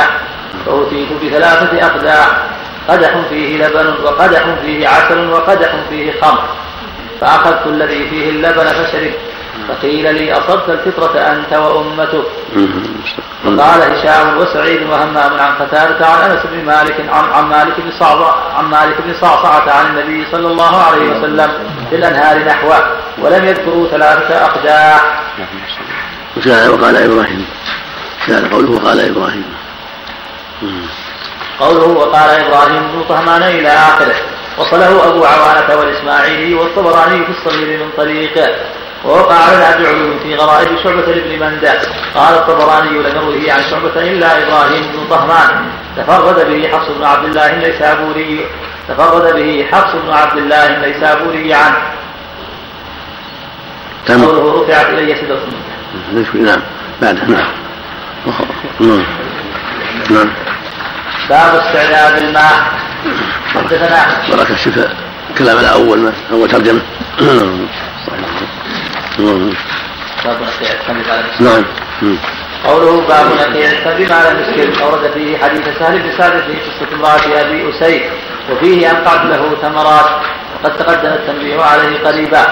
فأتيت 0.65 1.09
بثلاثة 1.23 1.85
أقداح 1.85 2.43
قدح 2.89 3.17
فيه 3.29 3.67
لبن 3.67 3.93
وقدح 4.03 4.43
فيه 4.61 4.87
عسل 4.87 5.29
وقدح 5.29 5.75
فيه 5.89 6.21
خمر. 6.21 6.43
فأخذت 7.21 7.67
الذي 7.67 8.09
فيه 8.09 8.29
اللبن 8.29 8.65
فشربت. 8.65 9.17
فقيل 9.67 10.15
لي 10.15 10.33
أصبت 10.33 10.69
الفطرة 10.69 11.19
أنت 11.19 11.53
وأمتك. 11.53 12.25
وقال 13.45 13.81
هشام 13.81 14.37
وسعيد 14.37 14.83
وهمام 14.89 15.33
عن 15.39 15.55
قتادة 15.55 16.05
عن 16.07 16.31
أنس 16.31 16.41
بن 16.51 16.65
مالك 16.65 16.95
عن, 17.09 17.23
عن 17.33 17.43
مالك 17.45 17.73
بن 17.77 17.91
صعصعة 17.99 18.57
عن 18.57 18.65
مالك 18.65 18.95
بن 19.05 19.13
صعصعة 19.21 19.71
عن 19.71 19.85
النبي 19.85 20.25
صلى 20.31 20.47
الله 20.47 20.83
عليه 20.83 21.09
وسلم 21.09 21.51
في 21.89 21.95
الأنهار 21.95 22.45
نحوه 22.45 22.89
ولم 23.21 23.45
يذكروا 23.45 23.87
ثلاثة 23.87 24.45
أقداح 24.45 25.23
وقال 26.69 26.95
إبراهيم. 26.95 27.45
كان 28.27 28.49
قوله 28.49 28.79
قال 28.79 28.99
إبراهيم. 28.99 29.45
قوله 31.59 31.87
وقال 31.87 32.29
إبراهيم 32.29 32.83
بن 32.93 33.03
طهمان 33.09 33.43
إلى 33.43 33.69
آخره. 33.69 34.15
وصله 34.57 35.07
أبو 35.07 35.25
عوانة 35.25 35.79
والإسماعيلي 35.79 36.53
والطبراني 36.53 37.25
في 37.25 37.31
الصغير 37.31 37.79
من 37.79 37.89
طريقه 37.97 38.55
ووقع 39.05 39.35
على 39.35 39.65
علوم 39.65 40.19
في 40.23 40.35
غرائب 40.35 40.67
شعبة 40.83 41.05
بن 41.05 41.39
مندى 41.39 41.71
قال 42.15 42.33
الطبراني 42.35 42.89
لم 42.89 43.15
يروه 43.15 43.53
عن 43.53 43.63
شعبة 43.69 44.01
إلا 44.01 44.47
إبراهيم 44.47 44.83
بن 44.93 45.09
طهمان 45.09 45.65
تفرد 45.97 46.47
به 46.47 46.67
حفص 46.67 46.87
بن 46.97 47.03
عبد 47.03 47.25
الله 47.25 47.53
النيسابوري 47.53 48.45
تفرد 48.87 49.35
به 49.35 49.65
حفص 49.71 49.95
بن 49.95 50.13
عبد 50.13 50.37
الله 50.37 50.75
النيسابوري 50.75 51.53
عنه. 51.53 51.77
قوله 54.07 54.63
رفعت 54.63 54.89
إلي 54.89 55.15
سدرة 55.15 55.39
نعم. 56.33 56.61
بعد 57.01 57.29
نعم. 58.79 59.05
نعم. 60.09 60.29
باب 61.29 61.55
استعداد 61.55 62.23
الماء. 62.23 62.71
حدثنا 63.55 64.07
بركة 64.29 64.53
الشفاء 64.53 64.95
الكلام 65.29 65.57
الأول 65.59 66.11
أول 66.31 66.47
ترجمة. 66.47 66.81
باب 69.19 70.39
نعم. 71.39 71.65
قوله 72.65 73.01
باب 73.07 73.25
نقيع 73.35 73.71
الكلب 73.71 74.11
على 74.11 74.31
المسكين 74.31 74.81
أورد 74.81 75.11
فيه 75.13 75.37
حديث 75.37 75.63
سهل 75.79 75.99
بن 75.99 76.11
سعد 76.17 76.31
في 76.31 76.53
قصة 76.53 76.95
امرأة 76.95 77.41
أبي 77.41 77.69
أسيد 77.69 78.01
وفيه 78.51 78.91
انقعت 78.91 79.25
له 79.25 79.55
ثمرات. 79.61 80.09
وقد 80.55 80.77
تقدم 80.77 81.09
التنبيه 81.09 81.61
عليه 81.61 81.99
قريبا. 81.99 82.43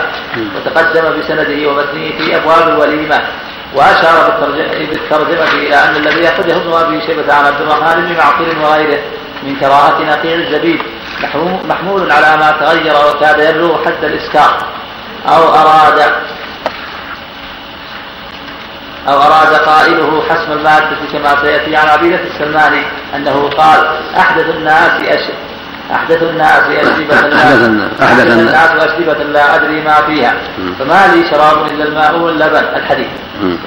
وتقدم 0.56 1.20
بسنده 1.20 1.70
ومتنه 1.70 2.12
في 2.18 2.36
أبواب 2.36 2.68
الوليمة. 2.68 3.22
وأشار 3.76 4.34
بالترجمه 4.92 5.52
إلى 5.52 5.76
أن 5.76 5.96
الذي 5.96 6.28
اخرجه 6.28 6.58
ابن 6.58 6.74
أبي 6.74 7.02
شيبة 7.02 7.34
عن 7.34 7.46
عبد 7.46 7.62
الرحمن 7.62 8.06
بن 8.06 8.18
معقل 8.18 8.58
وغيره 8.64 9.00
من 9.44 9.56
كراهه 9.56 10.02
نقيع 10.02 10.36
الزبيب 10.36 10.82
محمول 11.70 12.12
على 12.12 12.38
ما 12.38 12.52
تغير 12.52 12.94
وكاد 12.96 13.40
يبلغ 13.40 13.86
حد 13.86 14.04
الإسكار. 14.04 14.74
أو 15.28 15.56
اراد 15.56 16.00
أو 19.08 19.22
أراد 19.22 19.54
قائله 19.54 20.24
حسم 20.30 20.52
المادة 20.52 20.98
كما 21.14 21.42
سيأتي 21.42 21.76
عن 21.76 21.88
عبيدة 21.88 22.20
السلماني 22.24 22.84
أنه 23.16 23.50
قال 23.50 23.88
أحدث 24.18 24.50
الناس 24.50 25.02
أشد 25.02 25.53
أحدث 25.92 26.24
الناس 26.24 26.64
أشربة 26.70 27.28
لا 27.28 27.36
أحدث 28.04 28.32
الناس 28.32 28.72
أشربة 28.72 29.24
لا 29.24 29.56
أدري 29.56 29.82
ما 29.82 29.94
فيها. 30.08 30.34
فما 30.80 31.08
لي 31.16 31.30
شراب 31.30 31.66
إلا 31.66 31.84
الماء 31.84 32.20
واللبن 32.20 32.66
الحديث. 32.76 33.08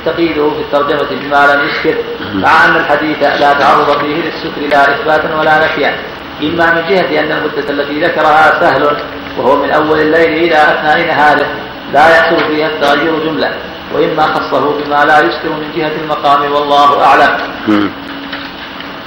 تقيده 0.06 0.50
في 0.50 0.60
الترجمة 0.60 1.08
بما 1.10 1.54
لم 1.54 1.68
يسكر 1.68 1.94
مع 2.34 2.64
أن 2.64 2.76
الحديث 2.76 3.22
لا 3.22 3.52
تعرض 3.52 4.00
فيه 4.00 4.16
للسكر 4.22 4.60
لا 4.70 4.94
إثباتا 4.94 5.34
ولا 5.34 5.64
نفيا. 5.64 5.94
إما 6.42 6.74
من 6.74 6.82
جهة 6.88 7.20
أن 7.20 7.32
المدة 7.32 7.70
التي 7.70 8.04
ذكرها 8.04 8.60
سهل 8.60 8.96
وهو 9.38 9.62
من 9.62 9.70
أول 9.70 10.00
الليل 10.00 10.32
إلى 10.44 10.56
أثناء 10.56 11.06
نهاره. 11.06 11.46
لا 11.92 12.08
يحصل 12.08 12.44
فيها 12.48 12.66
التغير 12.66 13.18
جملة. 13.24 13.50
وإما 13.94 14.22
خصه 14.22 14.72
بما 14.78 15.04
لا 15.04 15.20
يسكر 15.20 15.48
من 15.48 15.72
جهة 15.76 15.92
المقام 16.02 16.52
والله 16.52 17.04
أعلم. 17.04 17.32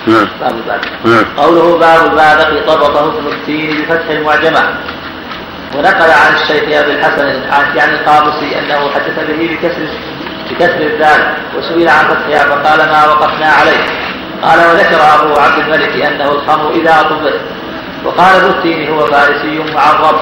نعم. 0.09 0.27
باب 0.41 0.55
الباب. 0.55 0.81
نعم. 1.05 1.25
قوله 1.37 1.77
باب 1.77 2.05
الباب 2.05 2.63
طبقه 2.67 3.07
ابن 3.07 3.27
التين 3.27 3.81
بفتح 3.81 4.09
المعجمة 4.09 4.59
ونقل 5.75 6.11
عن 6.11 6.33
الشيخ 6.33 6.63
أبي 6.63 6.91
الحسن 6.91 7.25
يعني 7.75 7.93
القابسي 7.93 8.59
أنه 8.59 8.89
حدث 8.89 9.19
به 9.27 9.57
بكسر 9.61 9.87
بكسر 10.49 10.81
الذال 10.81 11.33
وسئل 11.57 11.89
عن 11.89 12.05
فتحها 12.05 12.45
فقال 12.45 12.79
ما 12.79 13.05
وقفنا 13.07 13.45
عليه. 13.45 13.85
قال 14.43 14.59
وذكر 14.59 15.01
أبو 15.15 15.39
عبد 15.39 15.59
الملك 15.59 16.05
أنه 16.05 16.31
الخمر 16.31 16.71
إذا 16.71 17.01
طبخ 17.01 17.33
وقال 18.05 18.35
ابو 18.35 18.47
التين 18.47 18.93
هو 18.93 19.05
فارسي 19.05 19.63
معرب 19.75 20.19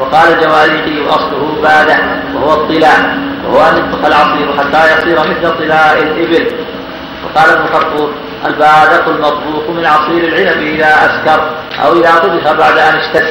وقال 0.00 0.32
الجواريقي 0.32 1.08
أصله 1.08 1.58
باده 1.62 1.96
وهو 2.34 2.54
الطلاء. 2.54 3.18
وهو 3.46 3.68
أن 3.68 3.76
يطبخ 3.76 4.06
العصير 4.06 4.48
حتى 4.58 4.98
يصير 4.98 5.18
مثل 5.20 5.58
طلاء 5.58 6.02
الإبل. 6.02 6.46
وقال 7.24 7.50
ابن 7.50 7.66
خطوط 7.66 8.10
البادق 8.46 9.08
المطبوخ 9.08 9.68
من 9.68 9.86
عصير 9.86 10.24
العنب 10.24 10.62
إذا 10.62 10.86
أسكر 10.86 11.50
أو 11.84 11.92
إذا 11.92 12.10
طبخ 12.18 12.52
بعد 12.52 12.78
أن 12.78 12.96
اشتد. 12.96 13.28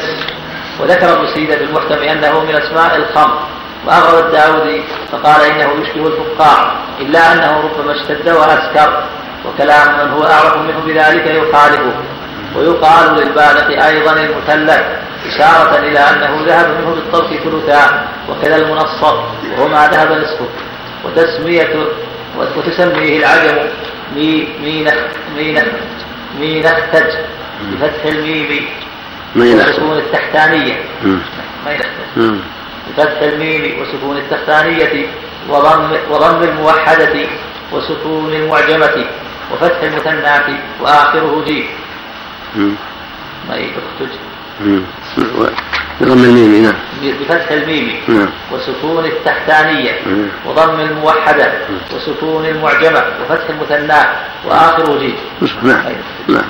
وذكر 0.80 1.14
ابن 1.14 1.28
سيدة 1.34 1.56
بالمحكم 1.56 1.94
أنه 1.94 2.40
من 2.40 2.56
أسماء 2.56 2.96
الخمر. 2.96 3.38
وأغرب 3.88 4.26
الداودي 4.26 4.84
فقال 5.12 5.42
إنه 5.42 5.70
يشبه 5.82 6.08
الفقاع 6.08 6.72
إلا 7.00 7.34
أنه 7.34 7.62
ربما 7.62 7.96
اشتد 7.96 8.30
وأسكر. 8.30 9.04
وكلام 9.46 10.00
من 10.00 10.14
هو 10.14 10.24
أعرف 10.24 10.58
منه 10.58 10.80
بذلك 10.86 11.26
يخالفه. 11.26 11.94
ويقال 12.56 13.16
للبادق 13.16 13.86
أيضا 13.86 14.12
المثلث 14.12 14.84
إشارة 15.28 15.80
إلى 15.80 16.00
أنه 16.00 16.46
ذهب 16.48 16.68
منه 16.70 16.96
بالطبخ 16.96 17.30
ثلثا 17.44 18.08
وكذا 18.30 18.56
المنصر 18.56 19.16
وهو 19.52 19.68
ما 19.68 19.88
ذهب 19.88 20.12
نصفه. 20.12 20.48
وتسمية 21.06 21.88
وتسميه 22.58 23.20
العجم. 23.20 23.58
مينختج 26.40 27.10
بفتح 27.72 28.06
الميم. 28.06 28.66
وسكون 29.70 29.98
التحتانية 29.98 30.76
مينختج 31.66 32.40
بفتح 32.98 33.22
الميم 33.22 33.82
وسكون 33.82 34.18
التحتانية 34.18 35.06
وضم 35.50 35.98
وضم 36.10 36.44
الموحدة 36.44 37.16
وسكون 37.72 38.34
المعجمة 38.34 39.06
وفتح 39.52 39.82
المثنات 39.84 40.46
وآخره 40.82 41.44
جيم. 41.46 41.66
ما 43.50 43.56
يخرج 43.56 44.10
بضم 46.02 46.24
الميم 46.24 46.64
نعم. 46.64 46.74
بفتح 47.02 47.52
الميم. 47.52 48.02
نعم. 48.08 48.30
وسكون 48.52 49.06
التحتانية. 49.06 49.92
نعم. 50.06 50.28
وضم 50.46 50.80
الموحدة. 50.80 51.52
وسكون 51.96 52.46
المعجمة. 52.46 53.04
وفتح 53.22 53.50
المثنى. 53.50 54.00
وآخره 54.46 54.98
جيم 55.00 55.16
نعم. 55.62 55.84
نعم 56.28 56.46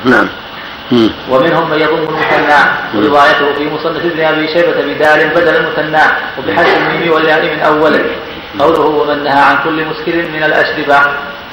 نعم. 0.92 1.10
ومنهم 1.30 1.70
من 1.70 1.80
يضم 1.80 1.98
المثنى. 2.10 2.62
وروايته 2.96 3.54
في 3.58 3.70
مصنف 3.70 4.06
ابن 4.06 4.22
أبي 4.22 4.48
شيبة 4.48 4.94
بدال 4.94 5.30
بدل 5.30 5.56
المثنى. 5.56 6.04
وبحذف 6.38 6.78
الميم 6.78 7.14
والياء 7.14 7.56
من 7.56 7.60
أوله. 7.60 8.06
قوله 8.60 8.80
ومن 8.80 9.24
نهى 9.24 9.42
عن 9.42 9.58
كل 9.64 9.86
مسكر 9.86 10.16
من 10.16 10.44
الأشربة. 10.44 11.00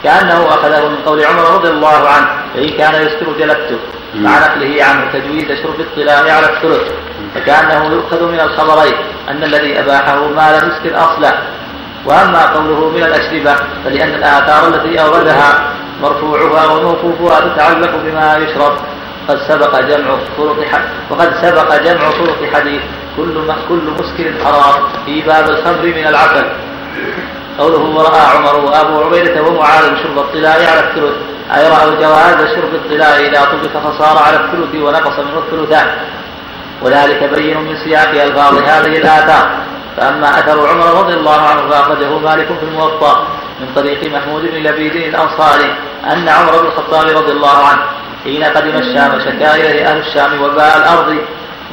كأنه 0.04 0.48
أخذه 0.48 0.88
من 0.88 0.96
قول 1.06 1.24
عمر 1.24 1.54
رضي 1.54 1.68
الله 1.68 2.08
عنه. 2.08 2.28
فإن 2.54 2.68
كان 2.68 2.94
يسكر 3.06 3.32
جلبته. 3.38 3.78
مع 4.14 4.38
نقله 4.38 4.84
عنه 4.84 5.12
تجويز 5.12 5.62
شرب 5.62 5.80
الطلاء 5.80 6.30
على 6.30 6.46
الثلث 6.46 6.92
فكأنه 7.34 7.86
يؤخذ 7.86 8.24
من 8.32 8.40
الخبرين 8.40 8.94
أن 9.28 9.44
الذي 9.44 9.80
أباحه 9.80 10.28
ما 10.28 10.58
لم 10.58 10.70
يسكر 10.70 10.96
أصلا. 10.96 11.38
وأما 12.06 12.46
قوله 12.46 12.90
من 12.90 13.02
الأشربة 13.02 13.54
فلأن 13.84 14.14
الآثار 14.14 14.68
التي 14.68 15.00
أوردها 15.00 15.72
مرفوعها 16.02 16.66
وموقوفها 16.66 17.40
تتعلق 17.40 17.90
بما 18.04 18.36
يشرب. 18.36 18.72
قد 19.28 19.38
سبق 19.48 19.80
جمع 19.80 20.18
طرق 20.36 20.82
وقد 21.10 21.34
سبق 21.42 21.82
جمع 21.82 22.10
طرق 22.10 22.54
حديث 22.54 22.82
كل 23.16 23.52
كل 23.68 23.82
مسكر 23.98 24.44
حرام 24.44 24.82
في 25.06 25.20
باب 25.20 25.50
الخمر 25.50 25.82
من 25.82 26.06
العسل 26.06 26.46
قوله 27.60 27.78
ورأى 27.78 28.20
عمر 28.36 28.56
وأبو 28.56 29.04
عبيدة 29.04 29.42
ومعاذ 29.42 29.84
شرب 30.02 30.18
الطلاء 30.18 30.58
على 30.70 30.80
الثلث 30.80 31.16
أي 31.56 31.68
رأوا 31.68 31.94
جواز 32.00 32.54
شرب 32.54 32.74
الطلاء 32.74 33.28
إذا 33.28 33.44
طبخ 33.44 33.90
فصار 33.90 34.18
على 34.18 34.36
الثلث 34.36 34.74
ونقص 34.74 35.18
منه 35.18 35.38
الثلثان. 35.38 35.86
وذلك 36.82 37.30
بين 37.34 37.60
من 37.60 37.76
سياق 37.84 38.10
ألفاظ 38.22 38.54
هذه 38.58 38.96
الآثار. 38.96 39.50
فأما 39.96 40.38
أثر 40.38 40.68
عمر 40.68 41.00
رضي 41.00 41.14
الله 41.14 41.40
عنه 41.40 41.70
فأخرجه 41.70 42.18
مالك 42.18 42.46
في 42.46 42.62
الموطأ 42.62 43.26
من 43.60 43.66
طريق 43.76 44.12
محمود 44.12 44.42
بن 44.42 44.56
لبيد 44.56 44.94
الأنصاري 44.96 45.74
أن 46.12 46.28
عمر 46.28 46.60
بن 46.60 46.66
الخطاب 46.66 47.16
رضي 47.16 47.32
الله 47.32 47.66
عنه 47.66 47.82
حين 48.24 48.44
قدم 48.44 48.76
الشام 48.76 49.20
شكا 49.20 49.54
إليه 49.54 49.90
أهل 49.90 49.98
الشام 49.98 50.42
وباء 50.42 50.76
الأرض 50.76 51.16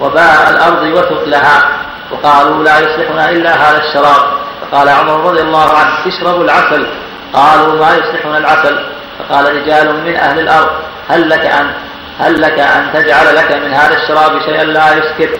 وباء 0.01 0.49
الأرض 0.49 0.83
وثقلها 0.83 1.63
وقالوا 2.11 2.63
لا 2.63 2.79
يصلحنا 2.79 3.29
إلا 3.29 3.49
هذا 3.55 3.77
الشراب 3.77 4.23
فقال 4.71 4.89
عمر 4.89 5.31
رضي 5.31 5.41
الله 5.41 5.73
عنه 5.73 6.07
اشربوا 6.07 6.43
العسل. 6.43 6.87
قالوا 7.33 7.79
ما 7.79 7.95
يصلحنا 7.95 8.37
العسل. 8.37 8.97
فقال 9.19 9.55
رجال 9.55 10.03
من 10.05 10.15
أهل 10.15 10.39
الأرض 10.39 10.69
هل 11.09 11.29
لك 11.29 11.45
أن 11.45 11.71
هل 12.19 12.41
لك 12.41 12.59
أن 12.59 12.89
تجعل 12.93 13.35
لك 13.35 13.51
من 13.51 13.73
هذا 13.73 13.95
الشراب 13.95 14.41
شيئا 14.41 14.63
لا 14.63 14.93
يسكر 14.93 15.39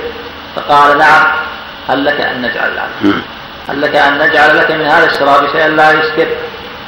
فقال 0.56 0.98
نعم. 0.98 1.24
هل 1.90 2.06
لك 2.06 2.22
أن 2.22 2.42
نجعل 2.42 2.80
هل 3.70 3.82
لك 3.82 3.96
أن 3.96 4.18
نجعل 4.18 4.58
لك 4.58 4.72
من 4.72 4.86
هذا 4.86 5.06
الشراب 5.06 5.52
شيئا 5.52 5.68
لا 5.68 5.92
يسكر 5.92 6.28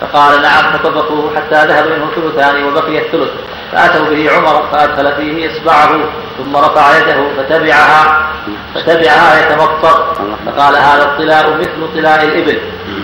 فقال 0.01 0.41
نعم 0.41 0.73
فطبقوه 0.73 1.35
حتى 1.35 1.65
ذهب 1.67 1.87
منه 1.87 2.07
ثلثان 2.15 2.63
وبقي 2.63 2.99
الثلث. 2.99 3.29
فأتوا 3.71 4.05
به 4.09 4.31
عمر 4.31 4.67
فأدخل 4.71 5.15
فيه 5.15 5.51
إصبعه 5.51 5.99
ثم 6.37 6.55
رفع 6.55 6.97
يده 6.97 7.23
فتبعها 7.37 8.31
فتبعها 8.75 9.39
يتمطر 9.39 10.15
فقال 10.45 10.75
هذا 10.75 11.03
الطلاء 11.03 11.57
مثل 11.57 11.93
طلاء 11.95 12.23
الإبل. 12.23 12.59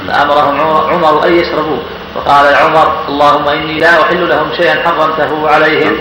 فأمرهم 0.07 0.61
عمر 0.61 1.25
أن 1.25 1.33
يشربوه. 1.33 1.79
فقال 2.15 2.55
عمر 2.55 3.05
اللهم 3.09 3.47
إني 3.47 3.79
لا 3.79 4.01
أحل 4.01 4.29
لهم 4.29 4.53
شيئا 4.57 4.83
حرمته 4.83 5.49
عليهم. 5.49 5.97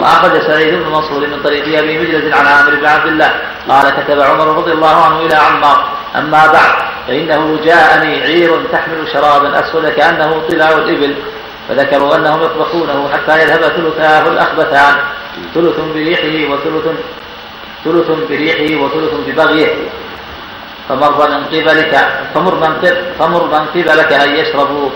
وأخرج 0.00 0.40
سعيد 0.46 0.74
بن 0.74 0.90
منصور 0.92 1.20
من 1.20 1.42
طريق 1.44 1.78
أبي 1.78 1.98
مجلس 1.98 2.34
عن 2.34 2.46
عامر 2.46 2.74
بن 2.74 2.86
عبد 2.86 3.06
الله. 3.06 3.32
قال 3.68 3.90
كتب 3.90 4.20
عمر 4.20 4.56
رضي 4.56 4.72
الله 4.72 5.04
عنه 5.04 5.20
إلى 5.20 5.34
عمار. 5.34 5.97
أما 6.16 6.46
بعد 6.46 6.88
فإنه 7.06 7.58
جاءني 7.64 8.22
عير 8.22 8.66
تحمل 8.72 9.08
شرابا 9.12 9.60
أسود 9.60 9.88
كأنه 9.88 10.42
طلاء 10.48 10.78
الإبل 10.78 11.14
فذكروا 11.68 12.16
أنهم 12.16 12.42
يطبخونه 12.42 13.08
حتى 13.12 13.42
يذهب 13.42 13.62
ثلثاه 13.62 14.28
الأخبثان 14.28 14.94
ثلث 15.54 15.80
بريحه 15.94 16.52
وثلث 16.52 16.84
ثلث 17.84 18.10
بريحه 18.28 18.84
وثلث 18.84 19.14
ببغيه. 19.26 19.74
فمر 20.88 21.30
من 21.30 21.44
قبلك 21.44 22.08
فمر 22.34 22.54
من 22.54 22.92
فمر 23.18 23.44
من 23.44 23.66
قبلك 23.66 24.12
أن 24.12 24.36
يشربوا. 24.36 24.90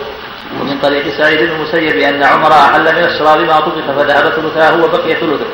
ومن 0.60 0.78
طريق 0.78 1.18
سعيد 1.18 1.40
بن 1.40 1.50
المسيب 1.56 1.96
أن 1.96 2.22
عمر 2.22 2.52
أحل 2.52 2.82
من 2.82 3.04
الشراب 3.04 3.40
ما 3.40 3.60
طبخ 3.60 3.86
فذهب 3.96 4.32
ثلثاه 4.32 4.84
وبقي 4.84 5.14
ثلثه. 5.14 5.46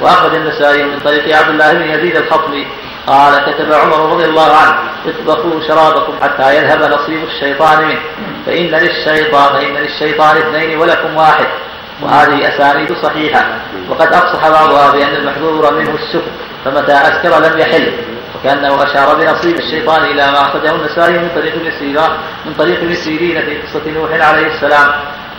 وأخرج 0.00 0.34
النسائي 0.34 0.82
من 0.82 0.98
طريق 1.04 1.36
عبد 1.36 1.48
الله 1.48 1.72
بن 1.72 1.90
يزيد 1.90 2.16
الخطمي. 2.16 2.66
قال 3.06 3.44
كتب 3.44 3.72
عمر 3.72 4.12
رضي 4.12 4.24
الله 4.24 4.56
عنه 4.56 4.74
اطبخوا 5.06 5.60
شرابكم 5.68 6.12
حتى 6.22 6.56
يذهب 6.56 6.92
نصيب 6.92 7.24
الشيطان 7.24 7.88
منه 7.88 8.00
فإن 8.46 8.66
للشيطان 8.66 9.52
فإن 9.52 9.74
للشيطان 9.74 10.36
اثنين 10.36 10.78
ولكم 10.78 11.16
واحد. 11.16 11.46
وهذه 12.02 12.48
أسانيد 12.48 12.96
صحيحة. 13.02 13.44
وقد 13.88 14.12
أفصح 14.12 14.48
بعضها 14.48 14.90
بأن 14.90 15.16
المحذور 15.16 15.74
منه 15.74 15.94
السكر 15.94 16.30
فمتى 16.64 16.92
أسكر 16.92 17.38
لم 17.38 17.58
يحل. 17.58 17.92
وكأنه 18.36 18.82
أشار 18.82 19.14
بنصيب 19.14 19.56
الشيطان 19.56 20.04
إلى 20.04 20.32
ما 20.32 20.40
أخرجه 20.40 20.70
النسائي 20.70 21.18
من 21.18 21.28
طريق 21.34 21.54
ابن 21.54 21.66
من 22.44 22.54
طريق 22.58 22.78
ابن 22.78 22.94
في 23.40 23.58
قصة 23.58 23.90
نوح 23.90 24.28
عليه 24.28 24.46
السلام. 24.54 24.88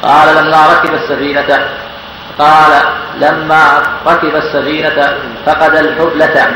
قال 0.03 0.35
لما 0.35 0.67
ركب 0.73 0.93
السفينة 0.93 1.67
قال 2.39 2.71
لما 3.19 3.83
ركب 4.07 4.35
السفينة 4.35 5.17
فقد 5.45 5.75
الحبلة. 5.75 6.47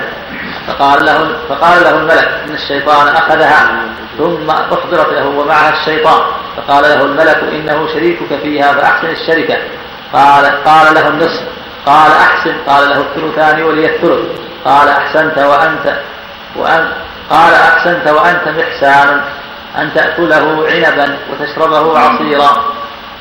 فقال 0.68 1.06
له 1.06 1.38
فقال 1.50 1.84
له 1.84 1.90
الملك 1.90 2.30
إن 2.46 2.54
الشيطان 2.56 3.08
أخذها. 3.08 3.84
ثم 4.18 4.50
أحضرت 4.50 5.14
له 5.14 5.28
ومعها 5.28 5.74
الشيطان. 5.80 6.22
فقال 6.58 6.84
له 6.84 7.02
الملك 7.02 7.44
إنه 7.54 7.88
شريكك 7.94 8.40
فيها 8.44 8.74
فأحسن 8.74 9.10
الشركة. 9.10 9.58
قال 10.14 10.64
قال 10.64 10.96
له 10.96 11.08
النصف 11.08 11.44
قال 11.86 12.12
أحسن. 12.12 12.54
قال 12.68 12.90
له 12.90 12.98
الثلثان 12.98 13.64
ولي 13.64 13.86
الثلث. 13.86 14.26
قال 14.66 14.90
أحسنت 14.90 15.38
وأنت 15.38 16.00
وأن 16.56 16.92
قال 17.30 17.54
أحسنت 17.54 18.08
وأنت 18.08 18.48
محسان. 18.48 19.22
أن 19.78 19.94
تأكله 19.94 20.68
عنبا 20.72 21.18
وتشربه 21.32 22.00
عصيرا. 22.00 22.64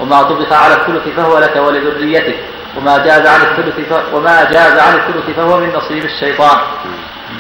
وما 0.00 0.22
طبخ 0.22 0.52
على 0.52 0.74
الثلث 0.74 1.16
فهو 1.16 1.38
لك 1.38 1.56
ولذريتك 1.56 2.38
وما 2.76 2.98
جاز 2.98 3.26
عن 3.26 3.40
الثلث 3.40 3.92
وما 4.12 4.44
جاز 4.44 4.78
عن 4.78 4.94
الثلث 4.94 5.37
فهو 5.37 5.56
من 5.56 5.72
نصيب 5.72 6.04
الشيطان. 6.04 6.59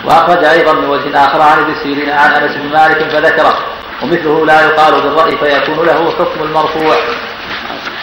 وأخرج 0.06 0.44
أيضا 0.44 0.72
من 0.72 0.88
وجه 0.88 1.24
آخر 1.24 1.42
عن 1.42 1.58
ابن 1.58 1.74
سيرين 1.82 2.10
عن 2.10 2.30
أنس 2.32 2.56
بن 2.56 2.68
مالك 2.72 3.10
فذكره 3.10 3.58
ومثله 4.02 4.46
لا 4.46 4.60
يقال 4.60 5.00
بالرأي 5.02 5.36
فيكون 5.36 5.86
له 5.86 6.10
حكم 6.10 6.42
المرفوع. 6.42 6.96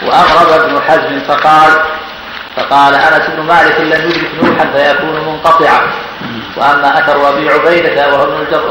وأغرب 0.06 0.60
ابن 0.60 0.80
حزم 0.80 1.20
فقال 1.20 1.72
فقال 2.56 2.94
أنس 2.94 3.30
بن 3.30 3.42
مالك 3.42 3.80
لم 3.80 4.10
يدرك 4.10 4.30
نوحا 4.42 4.70
فيكون 4.72 5.24
منقطعا. 5.26 5.80
وأما 6.56 6.98
أثر 6.98 7.28
أبي 7.28 7.50
عبيدة 7.50 8.14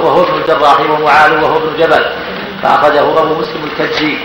وهو 0.01 0.23
ابن 0.23 0.41
الجراح 0.41 0.79
ومعاذ 0.79 1.31
وهو 1.31 1.57
ابن 1.57 1.77
جبل 1.77 2.05
فأخرجه 2.63 2.99
أبو 2.99 3.35
مسلم 3.35 3.63
الكجي. 3.63 4.19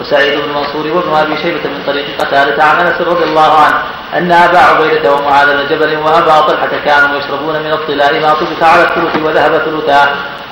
وسعيد 0.00 0.40
بن 0.40 0.48
منصور 0.48 0.86
وابن 0.96 1.14
أبي 1.14 1.42
شيبة 1.42 1.70
من 1.70 1.82
طريق 1.86 2.06
قتادة 2.20 2.64
عن 2.64 2.86
أنس 2.86 3.00
رضي 3.00 3.24
الله 3.24 3.58
عنه 3.58 3.82
أن 4.14 4.32
أبا 4.32 4.58
عبيدة 4.58 5.14
ومعاذ 5.14 5.46
بن 5.46 5.66
جبل 5.70 5.96
وأبا 5.96 6.40
طلحة 6.40 6.70
كانوا 6.84 7.18
يشربون 7.18 7.62
من 7.62 7.72
الطلاء 7.72 8.20
ما 8.20 8.32
طبخ 8.32 8.62
على 8.62 8.82
الثلث 8.82 9.16
وذهب 9.24 9.58
ثلثاه 9.58 10.08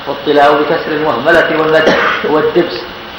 والطلاء 0.08 0.62
بكسر 0.62 0.90
المهملة 0.90 1.60
والمد 1.60 1.94
والدبس 2.24 2.74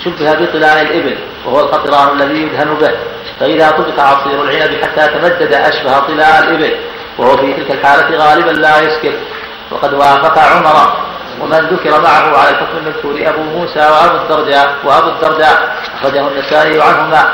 شبه 0.06 0.34
بطلاء 0.34 0.82
الإبل 0.82 1.18
وهو 1.46 1.60
القطران 1.60 2.22
الذي 2.22 2.42
يدهن 2.42 2.74
به 2.82 2.92
فإذا 3.40 3.72
طبق 3.72 4.00
عصير 4.00 4.44
العنب 4.44 4.84
حتى 4.84 5.08
تمدد 5.08 5.54
أشبه 5.54 6.00
طلاء 6.00 6.40
الإبل 6.40 6.76
وهو 7.18 7.38
في 7.38 7.54
تلك 7.54 7.72
الحالة 7.72 8.18
غالبا 8.18 8.52
لا 8.52 8.82
يسكر 8.82 9.14
وقد 9.72 9.94
وافق 9.94 10.40
عمر 10.40 11.07
ومن 11.42 11.58
ذكر 11.58 12.02
معه 12.02 12.38
على 12.38 12.50
الحكم 12.50 12.78
المذكور 12.78 13.30
أبو 13.30 13.44
موسى 13.44 13.80
وأبو 13.80 14.18
الدرداء 14.18 14.76
وأبو 14.84 15.10
الدرداء 15.10 15.76
أخرجه 16.00 16.28
النسائي 16.28 16.82
عنهما 16.82 17.30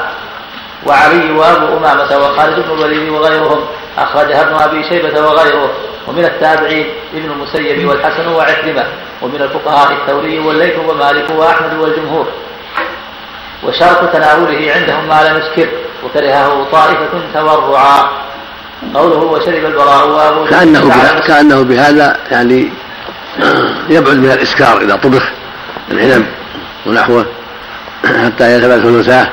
وعلي 0.85 1.31
وأبو 1.31 1.77
أمامة 1.77 2.17
وخالد 2.17 2.59
بن 2.59 2.71
الوليد 2.73 3.09
وغيرهم 3.09 3.59
أخرجها 3.97 4.41
ابن 4.41 4.55
أبي 4.55 4.83
شيبة 4.83 5.21
وغيره 5.21 5.71
ومن 6.07 6.25
التابعين 6.25 6.87
ابن 7.13 7.31
المسيب 7.31 7.87
والحسن 7.87 8.27
وعكرمة 8.27 8.85
ومن 9.21 9.41
الفقهاء 9.41 9.93
الثوري 9.93 10.39
والليث 10.39 10.79
ومالك 10.79 11.29
وأحمد 11.29 11.73
والجمهور. 11.73 12.27
وشرط 13.63 14.13
تناوله 14.13 14.73
عندهم 14.73 15.07
ما 15.07 15.29
لم 15.29 15.37
يسكر 15.37 15.69
وكرهه 16.03 16.67
طائفة 16.71 17.09
تورعا. 17.33 18.09
قوله 18.93 19.17
وشرب 19.17 19.65
البراء 19.65 20.07
وأبو 20.07 20.45
كأنه, 20.45 20.85
بها 20.85 21.19
كأنه 21.19 21.61
بهذا 21.61 22.17
يعني 22.31 22.69
يبعد 23.89 24.17
من 24.17 24.31
الإسكار 24.31 24.81
إذا 24.81 24.95
طبخ 24.95 25.29
العنب 25.91 26.25
ونحوه 26.85 27.25
حتى 28.05 28.53
يذهب 28.53 28.81
ثلثاه 28.81 29.29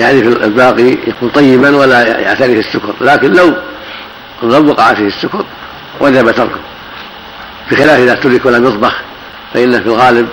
يعني 0.00 0.22
في 0.22 0.28
الباقي 0.28 0.96
يكون 1.06 1.28
طيبا 1.28 1.76
ولا 1.76 2.20
يعتريه 2.20 2.58
السكر. 2.58 2.94
لكن 3.00 3.32
لو 3.32 3.54
لو 4.42 4.68
وقع 4.68 4.94
فيه 4.94 5.06
السكر 5.06 5.44
وجب 6.00 6.30
تركه. 6.30 6.60
بخلاف 7.70 8.00
إذا 8.00 8.14
ترك 8.14 8.46
ولم 8.46 8.66
يطبخ 8.66 9.00
فإن 9.54 9.82
في 9.82 9.86
الغالب 9.86 10.28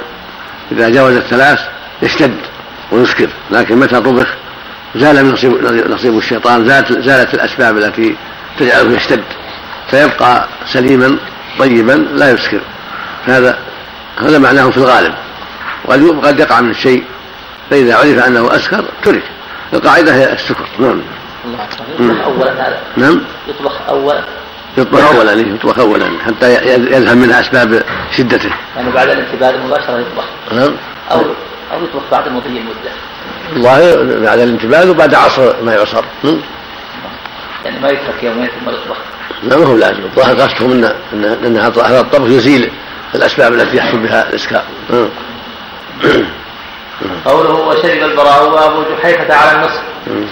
إذا 0.71 0.89
جاوز 0.89 1.15
الثلاث 1.15 1.59
يشتد 2.01 2.37
ويسكر. 2.91 3.29
لكن 3.51 3.77
متى 3.77 4.01
طبخ؟ 4.01 4.27
زال 4.95 5.25
من 5.25 5.31
نصيب, 5.31 5.51
نصيب 5.89 6.17
الشيطان 6.17 6.67
زالت, 6.67 6.91
زالت 6.91 7.33
الأسباب 7.33 7.77
التي 7.77 8.15
تجعله 8.59 8.91
يشتد. 8.91 9.23
فيبقى 9.91 10.47
سليما 10.65 11.17
طيبا 11.59 11.91
لا 11.91 12.31
يسكر 12.31 12.61
هذا 13.25 13.59
هذا 14.17 14.37
معناه 14.37 14.69
في 14.69 14.77
الغالب. 14.77 15.13
وقد 15.85 16.39
يقع 16.39 16.61
من 16.61 16.69
الشيء 16.69 17.03
فإذا 17.69 17.95
عرف 17.95 18.27
أنه 18.27 18.55
أسكر 18.55 18.85
ترك. 19.03 19.23
القاعدة 19.73 20.15
هي 20.15 20.33
السكر. 20.33 20.65
نعم. 20.79 21.01
يطبخ 21.99 22.23
أولا 22.25 22.51
هذا. 22.51 22.79
نعم. 22.97 23.21
يطبخ 23.47 23.81
أولا 23.89 24.23
يطبخ 24.77 25.15
اولا 25.15 25.33
يطبخ 25.33 25.79
اولا 25.79 26.11
حتى 26.25 26.53
يذهب 26.65 27.17
منها 27.17 27.39
أسباب 27.39 27.83
شدته. 28.17 28.51
يعني 28.75 28.91
بعد 28.91 29.09
الانتباه 29.09 29.57
مباشره 29.57 29.99
يطبخ. 29.99 30.25
نعم. 30.51 30.75
أو 31.11 31.21
أو 31.71 31.83
يطبخ 31.83 32.03
بعد 32.11 32.27
مضي 32.27 32.49
المدة. 32.49 32.91
الظاهر 33.55 34.19
بعد 34.25 34.39
الانتباه 34.39 34.89
وبعد 34.89 35.13
عصر 35.13 35.63
ما 35.63 35.73
يعصر. 35.73 36.03
نعم. 36.23 36.41
يعني 37.65 37.79
ما 37.79 37.89
يترك 37.89 38.23
يومين 38.23 38.47
ثم 38.47 38.69
يطبخ. 38.69 38.97
لا 39.43 39.58
ما 39.58 39.65
هو 39.65 39.75
لازم. 39.77 40.04
الظاهر 40.04 40.36
قصدهم 40.36 40.71
ان 40.71 41.23
ان 41.45 41.58
هذا 41.58 41.99
الطبخ 41.99 42.27
يزيل 42.27 42.71
الأسباب 43.15 43.54
التي 43.54 43.77
يحصل 43.77 43.97
بها 43.97 44.30
الاسكار 44.30 44.63
نعم 44.89 45.10
قوله 47.25 47.49
وشرب 47.49 48.04
البراء 48.04 48.49
وأبو 48.49 48.84
جحيفة 48.84 49.36
على 49.36 49.51
النصف. 49.58 49.82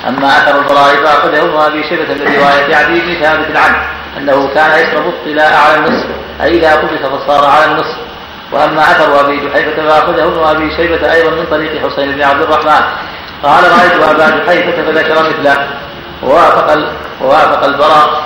أما 0.07 0.27
أثر 0.27 0.59
البراء 0.59 0.95
فأخذه 0.95 1.41
ابن 1.41 1.57
ابي 1.57 1.83
شيبه 1.89 2.13
من 2.13 2.35
رواية 2.35 2.75
عدي 2.75 2.99
بن 2.99 3.21
ثابت 3.21 3.57
عنه 3.57 3.77
أنه 4.17 4.49
كان 4.53 4.71
يشرب 4.71 5.07
الطلاء 5.07 5.53
على 5.53 5.75
النصف 5.77 6.07
أي 6.41 6.57
إذا 6.57 6.75
طبخ 6.75 7.17
فصار 7.17 7.45
على 7.45 7.65
النصف. 7.71 7.97
وأما 8.51 8.81
أثر 8.81 9.19
أبي 9.19 9.37
جحيفة 9.37 9.87
فأخذه 9.87 10.23
ابن 10.23 10.39
ابي 10.43 10.75
شيبه 10.75 11.13
أيضا 11.13 11.29
من 11.29 11.45
طريق 11.51 11.89
حسين 11.89 12.11
بن 12.11 12.21
عبد 12.21 12.41
الرحمن. 12.41 12.83
قال 13.43 13.63
رأيت 13.63 14.03
أبا 14.03 14.43
جحيفة 14.43 14.83
فذكر 14.83 15.29
مثله. 15.29 15.67
ووافق 16.23 16.77
ووافق 17.21 17.65
البراء. 17.65 18.23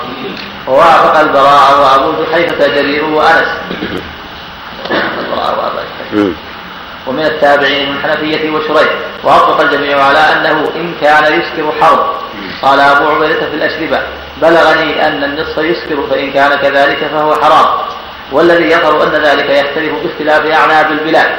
ووافق 0.67 1.19
البراء 1.19 1.79
وابو 1.81 2.23
جحيفه 2.23 2.67
جرير 2.67 3.05
وأنس. 3.05 3.47
البراء 4.91 5.55
وابا 5.57 6.33
ومن 7.07 7.25
التابعين 7.25 7.89
من 7.89 7.97
الحنفية 7.97 8.49
وشريح. 8.49 8.89
وأطلق 9.23 9.61
الجميع 9.61 10.03
على 10.03 10.19
أنه 10.19 10.71
إن 10.75 10.93
كان 11.01 11.23
يسكر 11.23 11.71
حرب. 11.81 12.05
قال 12.61 12.79
أبو 12.79 13.09
عبيدة 13.09 13.49
في 13.49 13.55
الأشربة 13.55 14.01
بلغني 14.41 15.07
أن 15.07 15.23
النصف 15.23 15.57
يسكر 15.57 16.07
فإن 16.09 16.31
كان 16.31 16.55
كذلك 16.55 16.97
فهو 17.13 17.35
حرام. 17.35 17.65
والذي 18.31 18.71
يظهر 18.71 19.03
أن 19.03 19.11
ذلك 19.11 19.49
يختلف 19.49 19.93
باختلاف 20.03 20.45
أعناب 20.45 20.91
البلاد 20.91 21.31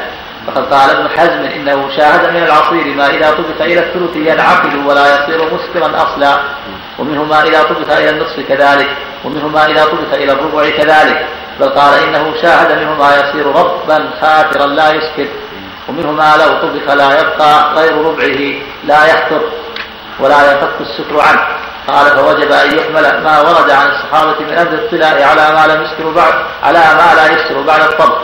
فقد 0.46 0.74
قال 0.74 0.90
ابن 0.90 1.08
حزم 1.08 1.44
إنه 1.44 1.88
شاهد 1.96 2.30
من 2.30 2.42
العصير 2.42 2.94
ما 2.94 3.10
إذا 3.10 3.30
طبخ 3.30 3.60
إلى 3.60 3.80
الثلث 3.80 4.16
ينعقد 4.16 4.86
ولا 4.86 5.14
يصير 5.14 5.54
مسكرا 5.54 6.02
أصلا. 6.02 6.40
ومنه 6.98 7.24
ما 7.24 7.42
إذا 7.42 7.62
طبخ 7.62 7.90
إلى 7.90 8.10
النصف 8.10 8.40
كذلك. 8.48 8.88
ومنه 9.24 9.48
ما 9.48 9.66
إذا 9.66 9.84
طبخ 9.84 10.12
إلى 10.12 10.32
الربع 10.32 10.70
كذلك 10.70 11.26
بل 11.60 11.68
قال 11.68 12.02
إنه 12.02 12.34
شاهد 12.42 12.78
منه 12.78 12.94
ما 12.94 13.16
يصير 13.16 13.46
ربا 13.46 14.10
خاطرا 14.20 14.66
لا 14.66 14.90
يسكر 14.92 15.26
ومنه 15.88 16.12
ما 16.12 16.34
لو 16.36 16.68
طبخ 16.68 16.94
لا 16.94 17.20
يبقى 17.20 17.74
غير 17.74 17.96
ربعه 17.96 18.62
لا 18.84 19.06
يخطر 19.06 19.40
ولا 20.20 20.52
ينفك 20.52 20.80
السكر 20.80 21.20
عنه. 21.20 21.40
قال 21.88 22.06
فوجب 22.06 22.52
أن 22.52 22.78
يحمل 22.78 23.22
ما 23.24 23.40
ورد 23.40 23.70
عن 23.70 23.86
الصحابة 23.86 24.40
من 24.40 24.58
أمر 24.58 24.72
الطلاء 24.72 25.22
على 25.22 25.54
ما 25.54 25.74
لم 25.74 25.82
يسكر 25.82 26.10
بعد 26.10 26.34
على 26.62 26.78
ما 26.78 27.14
لا 27.14 27.32
يسكر 27.32 27.60
بعد 27.60 27.80
الطبخ. 27.80 28.18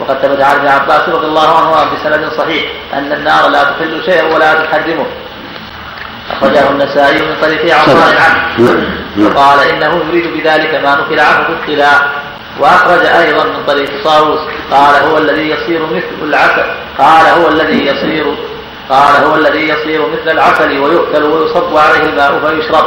وقد 0.00 0.18
ثبت 0.22 0.42
عن 0.42 0.56
ابن 0.56 0.66
عباس 0.68 1.08
رضي 1.08 1.26
الله 1.26 1.58
عنهما 1.58 1.84
بسند 1.84 2.32
صحيح 2.32 2.72
أن 2.92 3.12
النار 3.12 3.48
لا 3.48 3.62
تحل 3.64 4.02
شيئا 4.04 4.34
ولا 4.34 4.54
تحرمه. 4.54 5.06
أخرجه 6.30 6.70
النسائي 6.70 7.22
من 7.22 7.36
طريق 7.42 7.76
عطاء 7.76 8.14
عنه 8.16 8.68
وقال 9.18 9.68
إنه 9.68 10.04
يريد 10.08 10.32
بذلك 10.32 10.74
ما 10.74 10.94
نقل 10.94 11.20
عنه 11.20 11.44
في 11.44 11.52
الطلاء 11.52 12.10
وأخرج 12.60 13.06
أيضا 13.06 13.44
من 13.44 13.64
طريق 13.66 13.90
طاووس 14.04 14.40
قال 14.70 15.02
هو 15.02 15.18
الذي 15.18 15.50
يصير 15.50 15.86
مثل 15.86 16.22
العسل. 16.22 16.64
قال 16.98 17.26
هو 17.26 17.48
الذي 17.48 17.86
يصير 17.86 18.34
قال 18.90 19.24
هو 19.24 19.34
الذي 19.34 19.68
يصير 19.68 20.08
مثل 20.08 20.30
العسل 20.30 20.78
ويؤكل 20.78 21.22
ويصب 21.22 21.76
عليه 21.76 22.02
الماء 22.02 22.40
فيشرب. 22.46 22.86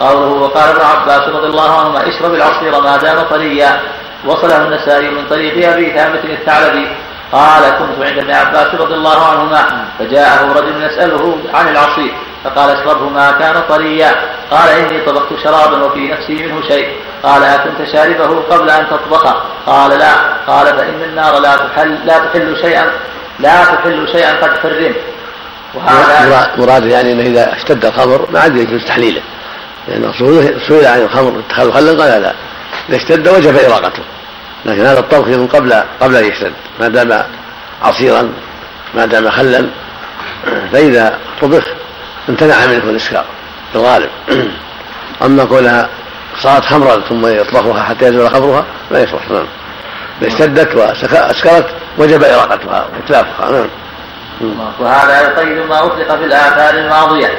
قوله 0.00 0.26
وقال 0.26 0.68
ابن 0.68 0.80
عباس 0.80 1.28
رضي 1.28 1.46
الله 1.46 1.80
عنهما 1.80 2.08
اشرب 2.08 2.34
العصير 2.34 2.80
ما 2.80 2.96
دام 2.96 3.22
طريا. 3.22 3.80
وصله 4.24 4.64
النسائي 4.64 5.10
من 5.10 5.26
طريق 5.30 5.72
أبي 5.72 5.92
ثابت 5.92 6.24
الثعلبي. 6.24 6.88
قال 7.32 7.62
كنت 7.62 8.06
عند 8.06 8.18
ابن 8.18 8.30
عباس 8.30 8.74
رضي 8.74 8.94
الله 8.94 9.26
عنهما 9.26 9.84
فجاءه 9.98 10.52
رجل 10.52 10.82
يسأله 10.82 11.29
عن 11.54 11.68
العصير 11.68 12.14
فقال 12.44 12.70
اشربه 12.70 13.08
ما 13.08 13.30
كان 13.30 13.62
طريا. 13.68 14.14
قال 14.50 14.68
إني 14.68 15.00
طبخت 15.00 15.26
شرابا 15.44 15.84
وفي 15.84 16.08
نفسي 16.08 16.32
منه 16.32 16.68
شيء. 16.68 16.88
قال 17.22 17.44
أكنت 17.44 17.88
شاربه 17.92 18.40
قبل 18.50 18.70
أن 18.70 18.86
تطبخه 18.90 19.42
قال 19.66 19.98
لا. 19.98 20.14
قال 20.46 20.66
فإن 20.66 21.02
النار 21.02 21.38
لا 21.38 21.56
تحل 21.56 21.98
لا 22.04 22.18
تحل 22.18 22.56
شيئا 22.60 22.86
لا 23.38 23.64
تحل 23.64 24.08
شيئا 24.12 24.36
قد 24.36 24.58
حرم. 24.58 24.94
وهذا 25.74 26.50
مراد 26.58 26.84
يعني 26.84 27.12
إنه 27.12 27.22
إذا 27.22 27.56
اشتد 27.56 27.84
الخمر 27.84 28.28
ما 28.30 28.40
عاد 28.40 28.56
يجوز 28.56 28.84
تحليله. 28.84 29.22
لأن 29.88 30.12
سئل 30.68 30.86
عن 30.86 31.02
الخمر 31.02 31.42
اتخاذ 31.48 31.72
خلا 31.72 31.90
قال 31.90 32.22
لا. 32.22 32.34
إذا 32.88 32.96
اشتد 32.96 33.28
وجب 33.28 33.56
إراقته. 33.56 34.02
لكن 34.64 34.86
هذا 34.86 34.98
الطبخ 34.98 35.28
يكون 35.28 35.46
قبل 35.46 35.82
قبل 36.00 36.16
أن 36.16 36.24
يشتد. 36.24 36.52
ما 36.80 36.88
دام 36.88 37.24
عصيرا 37.82 38.32
ما 38.94 39.06
دام 39.06 39.30
خلا 39.30 39.66
فإذا 40.72 41.18
طبخ 41.40 41.64
امتنع 42.28 42.66
منه 42.66 42.90
الإسكار 42.90 43.24
في 43.72 43.78
الغالب. 43.78 44.10
أما 45.22 45.44
كونها 45.44 45.88
صارت 46.40 46.64
خمرا 46.64 47.00
ثم 47.08 47.26
يطبخها 47.26 47.82
حتى 47.82 48.06
يزول 48.06 48.30
خمرها 48.30 48.64
لا 48.90 49.02
يصلح. 49.02 49.30
نعم. 49.30 49.46
اذا 50.22 50.28
اشتدت 50.28 50.74
واسكرت 50.74 51.66
وجب 51.98 52.24
إراقتها 52.24 52.88
وإتلافها. 52.92 53.50
نعم. 53.50 53.68
وهذا 54.80 55.22
يقيد 55.22 55.58
ما 55.68 55.84
أطلق 55.84 56.16
في 56.16 56.24
الآثار 56.24 56.74
الماضية. 56.74 57.38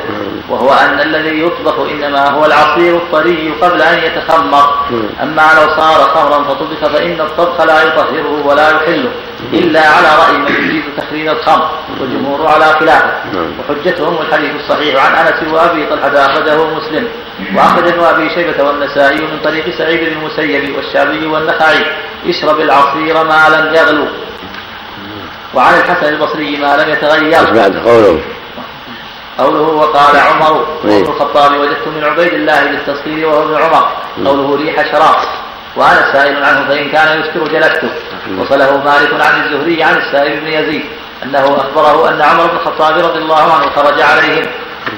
وهو 0.49 0.73
أن 0.73 0.99
الذي 0.99 1.43
يطبخ 1.43 1.79
إنما 1.79 2.29
هو 2.29 2.45
العصير 2.45 2.95
الطري 2.97 3.53
قبل 3.61 3.81
أن 3.81 3.97
يتخمر. 3.97 4.75
أما 5.23 5.41
لو 5.55 5.75
صار 5.75 5.99
خمرا 5.99 6.43
فطبخ 6.43 6.91
فإن 6.93 7.21
الطبخ 7.21 7.61
لا 7.61 7.83
يطهره 7.83 8.45
ولا 8.45 8.69
يحله. 8.69 9.11
إلا 9.53 9.79
على 9.79 10.07
رأي 10.23 10.37
من 10.37 10.51
يريد 10.51 10.83
تخريج 10.97 11.27
الخمر. 11.27 11.69
والجمهور 11.99 12.47
على 12.47 12.65
خلافه. 12.65 13.13
وحجتهم 13.59 14.21
الحديث 14.21 14.51
الصحيح 14.55 15.05
عن 15.05 15.27
أنس 15.27 15.53
وأبي 15.53 15.85
طلحة 15.85 16.25
أخرجه 16.25 16.65
مسلم. 16.65 17.07
وأخرج 17.55 17.87
ابن 17.87 18.03
أبي 18.03 18.29
شيبة 18.29 18.63
والنسائي 18.63 19.21
من 19.21 19.39
طريق 19.43 19.77
سعيد 19.77 19.99
بن 19.99 20.17
المسيب 20.17 20.75
والشعبي 20.75 21.25
والنخعي 21.25 21.85
اشرب 22.27 22.59
العصير 22.59 23.23
ما 23.23 23.49
لم 23.49 23.73
يغلو. 23.73 24.07
وعن 25.53 25.73
الحسن 25.73 26.13
البصري 26.13 26.57
ما 26.57 26.77
لم 26.77 26.89
يتغير. 26.89 27.53
بعد 27.53 27.75
قوله. 27.87 28.21
قوله 29.37 29.61
وقال 29.61 30.17
عمر 30.17 30.65
بن 30.83 30.89
الخطاب 30.89 31.51
وجدت 31.59 31.87
من 31.87 32.03
عبيد 32.03 32.33
الله 32.33 32.65
بالتصغير 32.65 33.27
وهو 33.27 33.43
ابن 33.43 33.63
عمر. 33.63 33.87
قوله 34.25 34.57
ريح 34.57 34.91
شراب 34.91 35.15
وأنا 35.75 36.13
سائل 36.13 36.43
عنه 36.43 36.67
فإن 36.67 36.89
كان 36.89 37.19
يسكر 37.19 37.47
جلسته 37.47 37.89
وصله 38.39 38.77
مالك 38.77 39.13
عن 39.13 39.43
الزهري 39.43 39.83
عن 39.83 39.97
السائب 39.97 40.39
بن 40.39 40.47
يزيد 40.47 40.85
أنه 41.23 41.57
أخبره 41.57 42.09
أن 42.09 42.21
عمر 42.21 42.47
بن 42.47 42.55
الخطاب 42.57 42.97
رضي 42.97 43.19
الله 43.19 43.53
عنه 43.53 43.69
خرج 43.75 44.01
عليهم. 44.01 44.45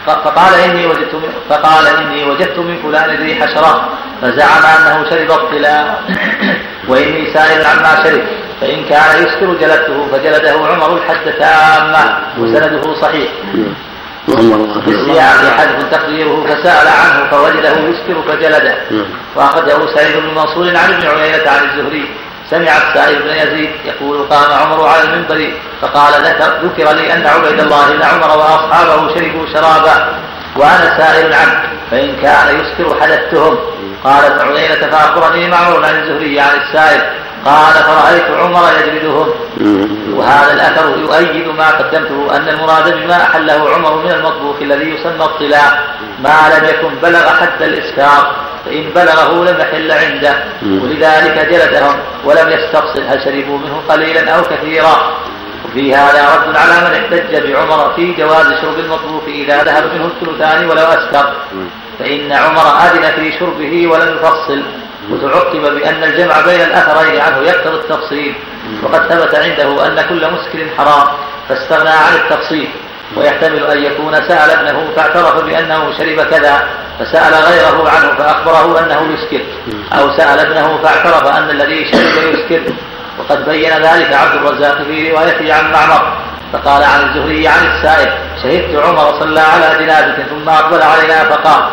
فقال 0.05 0.53
إني 0.53 0.85
وجدت 0.85 1.15
من 1.15 1.29
فقال 1.49 1.87
إني 1.87 2.23
وجدت 2.23 2.59
من 2.59 2.77
فلان 2.83 3.23
ريح 3.23 3.45
شراب 3.53 3.81
فزعم 4.21 4.63
أنه 4.65 5.09
شرب 5.09 5.31
الطلاء. 5.31 6.03
وإني 6.89 7.33
سائل 7.33 7.65
عما 7.65 8.03
شرب 8.03 8.21
فإن 8.61 8.83
كان 8.83 9.23
يسكر 9.23 9.53
جلدته 9.53 10.07
فجلده 10.11 10.51
عمر 10.51 10.97
الحد 10.97 11.33
تامة 11.39 12.17
وسنده 12.39 12.95
صحيح. 13.01 13.31
في 15.05 15.21
حذف 15.57 15.91
تقديره 15.91 16.45
فسأل 16.47 16.87
عنه 16.87 17.29
فوجده 17.31 17.69
يسكر 17.69 18.21
فجلده. 18.27 18.75
وأخرجه 19.35 19.95
سعيد 19.95 20.17
بن 20.17 20.35
منصور 20.35 20.67
عن 20.67 20.93
ابن 20.93 21.07
عيينة 21.07 21.49
عن 21.49 21.69
الزهري. 21.69 22.09
سمع 22.49 22.77
السائب 22.77 23.21
بن 23.21 23.29
يزيد 23.29 23.69
يقول 23.85 24.27
قام 24.27 24.51
عمر 24.51 24.87
على 24.87 25.03
المنبر 25.03 25.53
فقال 25.81 26.13
ذكر, 26.13 26.59
ذكر 26.63 26.91
لي 26.91 27.13
أن 27.13 27.27
عبيد 27.27 27.59
الله 27.59 27.93
بن 27.93 28.01
عمر 28.01 28.37
وأصحابه 28.37 29.15
شربوا 29.15 29.45
شرابا 29.53 30.15
وأنا 30.55 30.97
سائل 30.97 31.33
عنه 31.33 31.61
فإن 31.91 32.15
كان 32.21 32.59
يسكر 32.59 33.01
حدثتهم. 33.01 33.57
قال 34.03 34.25
ابن 34.25 34.55
عيينة 34.55 34.87
فأخبرني 34.91 35.47
معمر 35.47 35.85
عن 35.85 35.95
الزهري 35.99 36.39
عن 36.39 36.57
السائب 36.61 37.01
قال 37.45 37.73
فرأيت 37.73 38.23
عمر 38.39 38.63
يجلدهم. 38.79 39.29
وهذا 40.13 40.53
الأثر 40.53 40.97
يؤيد 40.99 41.47
ما 41.47 41.69
قدمته 41.69 42.35
أن 42.35 42.49
المراد 42.49 42.93
بما 42.93 43.23
أحله 43.23 43.69
عمر 43.75 43.95
من 43.95 44.11
المطبوخ 44.11 44.55
الذي 44.61 44.89
يسمى 44.89 45.25
الطلاء. 45.25 45.83
ما 46.23 46.57
لم 46.57 46.65
يكن 46.65 46.95
بلغ 47.01 47.29
حد 47.29 47.61
الإسكار 47.61 48.35
فإن 48.65 48.89
بلغه 48.95 49.45
لم 49.45 49.59
يحل 49.59 49.91
عنده. 49.91 50.35
ولذلك 50.63 51.47
جلدهم 51.51 51.95
ولم 52.25 52.49
يستفصل 52.49 53.03
هل 53.07 53.21
شربوا 53.23 53.57
منه 53.57 53.81
قليلا 53.89 54.31
أو 54.31 54.41
كثيرا. 54.41 55.17
وفي 55.65 55.95
هذا 55.95 56.35
رد 56.35 56.57
على 56.57 56.89
من 56.89 56.95
احتج 56.95 57.47
بعمر 57.47 57.93
في 57.95 58.13
جواز 58.13 58.45
شرب 58.61 58.79
المطبوخ 58.79 59.23
إذا 59.27 59.63
ذهب 59.63 59.83
منه 59.93 60.05
الثلثان 60.05 60.69
ولو 60.69 60.83
أسكر 60.83 61.33
فإن 61.99 62.31
عمر 62.31 62.61
أذن 62.61 63.11
في 63.15 63.39
شربه 63.39 63.87
ولم 63.87 64.17
يفصل. 64.17 64.63
وتعقب 65.11 65.75
بأن 65.75 66.03
الجمع 66.03 66.41
بين 66.41 66.61
الأثرين 66.61 67.21
عنه 67.21 67.37
يقتضي 67.37 67.75
التفصيل. 67.75 68.35
وقد 68.83 69.01
ثبت 69.09 69.35
عنده 69.35 69.87
أن 69.87 70.01
كل 70.09 70.31
مسكر 70.31 70.67
حرام 70.77 71.07
فاستغنى 71.49 71.89
عن 71.89 72.15
التفصيل. 72.15 72.69
ويحتمل 73.17 73.63
أن 73.63 73.83
يكون 73.83 74.13
سأل 74.13 74.49
ابنه 74.51 74.87
فاعترف 74.95 75.43
بأنه 75.43 75.97
شرب 75.97 76.21
كذا 76.21 76.67
فسأل 76.99 77.33
غيره 77.33 77.89
عنه 77.89 78.15
فأخبره 78.17 78.79
أنه 78.79 79.13
يسكر. 79.13 79.41
أو 79.93 80.17
سأل 80.17 80.39
ابنه 80.39 80.77
فاعترف 80.83 81.27
أن 81.37 81.49
الذي 81.49 81.91
شرب 81.91 82.33
يسكر. 82.33 82.61
وقد 83.19 83.49
بين 83.49 83.69
ذلك 83.69 84.13
عبد 84.13 84.35
الرزاق 84.35 84.83
في 84.83 85.11
روايته 85.11 85.53
عن 85.53 85.71
معمر 85.71 86.13
فقال 86.53 86.83
عن 86.83 87.09
الزهري 87.09 87.47
عن 87.47 87.65
السائل 87.65 88.13
شهدت 88.43 88.75
عمر 88.75 89.19
صلى 89.19 89.39
على 89.39 89.85
جنابة 89.85 90.23
ثم 90.23 90.49
أقبل 90.49 90.81
علينا 90.81 91.23
فقال 91.23 91.63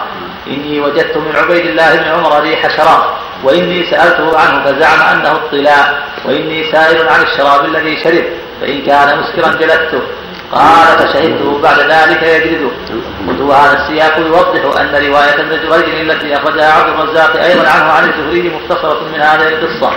إني 0.47 0.81
وجدت 0.81 1.17
من 1.17 1.37
عبيد 1.37 1.67
الله 1.67 1.97
بن 1.97 2.09
عمر 2.09 2.41
ريح 2.41 2.77
شراب 2.77 3.03
وإني 3.45 3.91
سألته 3.91 4.39
عنه 4.39 4.65
فزعم 4.65 5.01
أنه 5.17 5.33
الطلاء 5.33 6.03
وإني 6.25 6.73
سائل 6.73 7.09
عن 7.09 7.23
الشراب 7.23 7.65
الذي 7.65 7.97
شرب 8.05 8.25
فإن 8.61 8.83
كان 8.83 9.19
مسكرا 9.19 9.53
جلدته. 9.53 10.03
قال 10.53 10.99
فشهدته 10.99 11.61
بعد 11.63 11.79
ذلك 11.79 12.23
يجلده. 12.23 12.71
قلت 13.29 13.41
وهذا 13.41 13.83
السياق 13.83 14.19
يوضح 14.19 14.81
أن 14.81 15.07
رواية 15.07 15.35
ابن 15.35 15.69
جريج 15.69 16.11
التي 16.11 16.37
أخرجها 16.37 16.73
عبد 16.73 16.89
الرزاق 16.89 17.43
أيضا 17.43 17.69
عنه 17.69 17.93
عن 17.93 18.05
الزهري 18.09 18.51
مختصرة 18.57 19.01
من 19.15 19.21
هذه 19.21 19.49
القصة. 19.49 19.93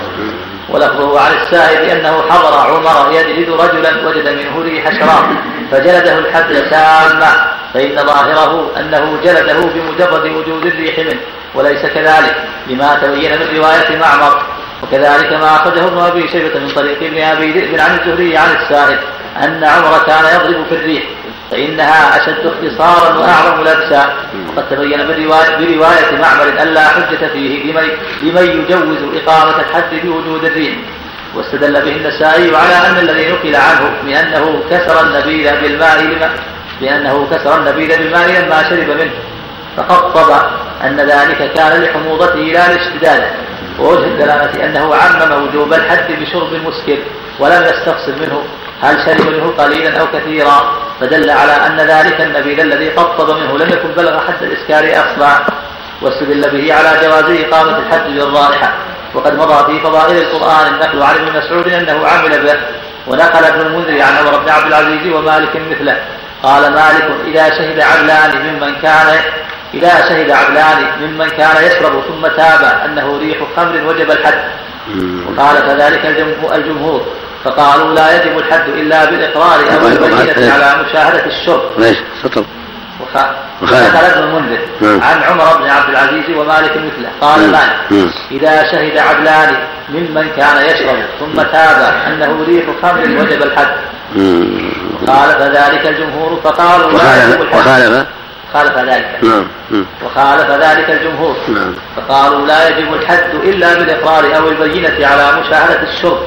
ولفظه 0.69 1.19
عن 1.19 1.31
السائل 1.41 1.89
أنه 1.89 2.23
حضر 2.29 2.53
عمر 2.53 3.11
يجلد 3.11 3.49
رجلا 3.49 4.07
وجد 4.07 4.27
منه 4.27 4.61
ريح 4.61 4.99
شراب 4.99 5.25
فجلده 5.71 6.19
الحد 6.19 6.53
تامة 6.53 7.53
فإن 7.73 7.95
ظاهره 7.95 8.71
أنه 8.79 9.17
جلده 9.23 9.59
بمجرد 9.59 10.31
وجود 10.31 10.65
الريح 10.65 10.99
منه 10.99 11.19
وليس 11.55 11.85
كذلك 11.85 12.35
لما 12.67 12.99
تبين 13.01 13.31
من 13.31 13.57
رواية 13.57 13.97
معمر. 13.99 14.43
وكذلك 14.83 15.33
ما 15.33 15.55
أخرجه 15.55 15.87
ابن 15.87 15.97
أبي 15.97 16.27
شيبة 16.27 16.59
من 16.59 16.71
طريق 16.75 17.03
ابن 17.03 17.21
أبي 17.21 17.51
ذئب 17.51 17.79
عن 17.79 17.99
الزهري 17.99 18.37
عن 18.37 18.55
السائل 18.55 18.99
أن 19.43 19.63
عمر 19.63 20.03
كان 20.07 20.25
يضرب 20.35 20.65
في 20.69 20.75
الريح. 20.75 21.03
فإنها 21.53 22.17
أشد 22.17 22.45
اختصارا 22.45 23.17
وأعظم 23.17 23.61
لبسا 23.61 24.13
وقد 24.47 24.69
تبين 24.69 25.07
برواية, 25.07 26.17
معمر 26.21 26.61
أن 26.61 26.67
لا 26.67 26.87
حجة 26.87 27.27
فيه 27.33 27.71
لمن, 27.71 27.89
لمن 28.21 28.43
يجوز 28.43 28.97
إقامة 29.23 29.59
الحد 29.59 29.95
بوجود 30.03 30.45
الريح 30.45 30.75
واستدل 31.35 31.81
به 31.81 31.91
النسائي 31.91 32.55
على 32.55 32.89
أن 32.89 32.97
الذي 32.97 33.31
نقل 33.31 33.55
عنه 33.55 33.93
بأنه 34.05 34.63
كسر 34.69 35.01
النبيذ 35.01 35.51
بالماء 35.61 36.01
لما 36.01 36.29
بأنه 36.81 37.27
كسر 37.31 37.57
النبيذ 37.57 37.97
بالماء 37.97 38.27
لما 38.27 38.69
شرب 38.69 38.89
منه. 38.89 39.13
فقطب 39.77 40.45
أن 40.83 40.97
ذلك 40.97 41.51
كان 41.55 41.83
لحموضته 41.83 42.39
لا 42.39 42.73
لاشتداده 42.73 43.29
ووجه 43.79 44.05
الدلالة 44.05 44.65
أنه 44.65 44.95
عمم 44.95 45.43
وجوب 45.43 45.73
الحد 45.73 46.11
بشرب 46.11 46.53
المسكر 46.53 46.97
ولم 47.39 47.63
يستفصل 47.63 48.11
منه. 48.21 48.43
هل 48.83 48.95
شرب 49.05 49.27
منه 49.27 49.53
قليلا 49.57 49.99
أو 49.99 50.07
كثيرا؟ 50.13 50.57
فدل 50.99 51.29
على 51.29 51.51
أن 51.51 51.77
ذلك 51.77 52.21
النبيذ 52.21 52.59
الذي 52.59 52.89
قطب 52.89 53.29
منه 53.37 53.57
لم 53.57 53.69
يكن 53.69 53.89
بلغ 53.97 54.19
حد 54.19 54.43
الإسكار 54.43 54.83
أصلا 54.83 55.39
واستدل 56.01 56.41
به 56.41 56.73
على 56.73 56.89
جواز 57.03 57.45
إقامة 57.45 57.77
الحد 57.77 58.05
بالرائحة 58.07 58.73
وقد 59.13 59.33
مضى 59.37 59.65
في 59.65 59.83
فضائل 59.83 60.17
القرآن 60.17 60.73
النقل 60.73 61.03
عن 61.03 61.15
ابن 61.15 61.37
مسعود 61.37 61.67
أنه 61.67 62.07
عمل 62.07 62.43
به 62.43 62.57
ونقل 63.07 63.45
ابن 63.45 63.61
المنذر 63.61 64.01
عن 64.01 64.17
عمر 64.17 64.37
بن 64.39 64.49
عبد 64.49 64.67
العزيز 64.67 65.13
ومالك 65.13 65.55
مثله. 65.71 65.97
قال 66.43 66.61
مالك 66.73 67.07
إذا 67.27 67.49
شهد 67.49 67.79
عدلان 67.81 68.31
ممن 68.45 68.75
كان 68.81 69.07
إذا 69.73 69.89
شهد 70.09 70.31
عدلان 70.31 70.85
ممن 71.01 71.29
كان 71.29 71.63
يشرب 71.63 72.03
ثم 72.07 72.27
تاب 72.27 72.81
أنه 72.85 73.17
ريح 73.19 73.37
خمر 73.55 73.87
وجب 73.87 74.11
الحد. 74.11 74.43
وقال 75.27 75.59
كذلك 75.59 76.05
الجمهور. 76.53 77.05
فقالوا 77.43 77.95
لا 77.95 78.15
يجب 78.15 78.37
الحد 78.37 78.69
إلا 78.69 79.05
بالإقرار 79.05 79.59
أو 79.59 79.87
البينة 79.87 80.53
على 80.53 80.83
مشاهدة 80.83 81.25
الشرب. 81.25 81.61
ليش 81.77 81.97
سطر 82.23 82.43
وخالف 83.61 83.95
ابن 83.95 84.23
المنذر. 84.23 84.59
نعم. 84.81 85.01
عن 85.01 85.23
عمر 85.23 85.57
بن 85.57 85.69
عبد 85.69 85.89
العزيز 85.89 86.37
ومالك 86.37 86.71
مثله. 86.71 87.09
قال 87.21 87.51
مالك 87.51 88.11
إذا 88.31 88.63
شهد 88.71 88.97
عدلان 88.97 89.57
ممن 89.89 90.29
كان 90.37 90.65
يشرب 90.65 90.95
ثم 91.19 91.41
تاب 91.41 91.93
أنه 92.07 92.45
ريح 92.47 92.65
خمر 92.81 93.01
وجب 93.01 93.43
الحد. 93.43 93.75
خالف 95.07 95.41
ذلك 95.41 95.87
الجمهور 95.87 96.39
فقالوا 96.43 96.91
لا 96.91 97.23
يجب 97.23 97.41
الحد. 97.41 97.59
وخالف؟ 97.59 98.05
خالف 98.53 98.77
ذلك. 98.77 99.19
نعم. 99.23 99.45
وخالف 100.05 100.51
ذلك 100.51 100.89
الجمهور. 100.89 101.35
نعم. 101.47 101.75
فقالوا 101.95 102.47
لا 102.47 102.67
يجب 102.67 102.93
الحد 102.93 103.35
إلا 103.43 103.73
بالإقرار 103.73 104.37
أو 104.37 104.47
البينة 104.47 105.07
على 105.07 105.41
مشاهدة 105.41 105.83
الشرب. 105.83 106.19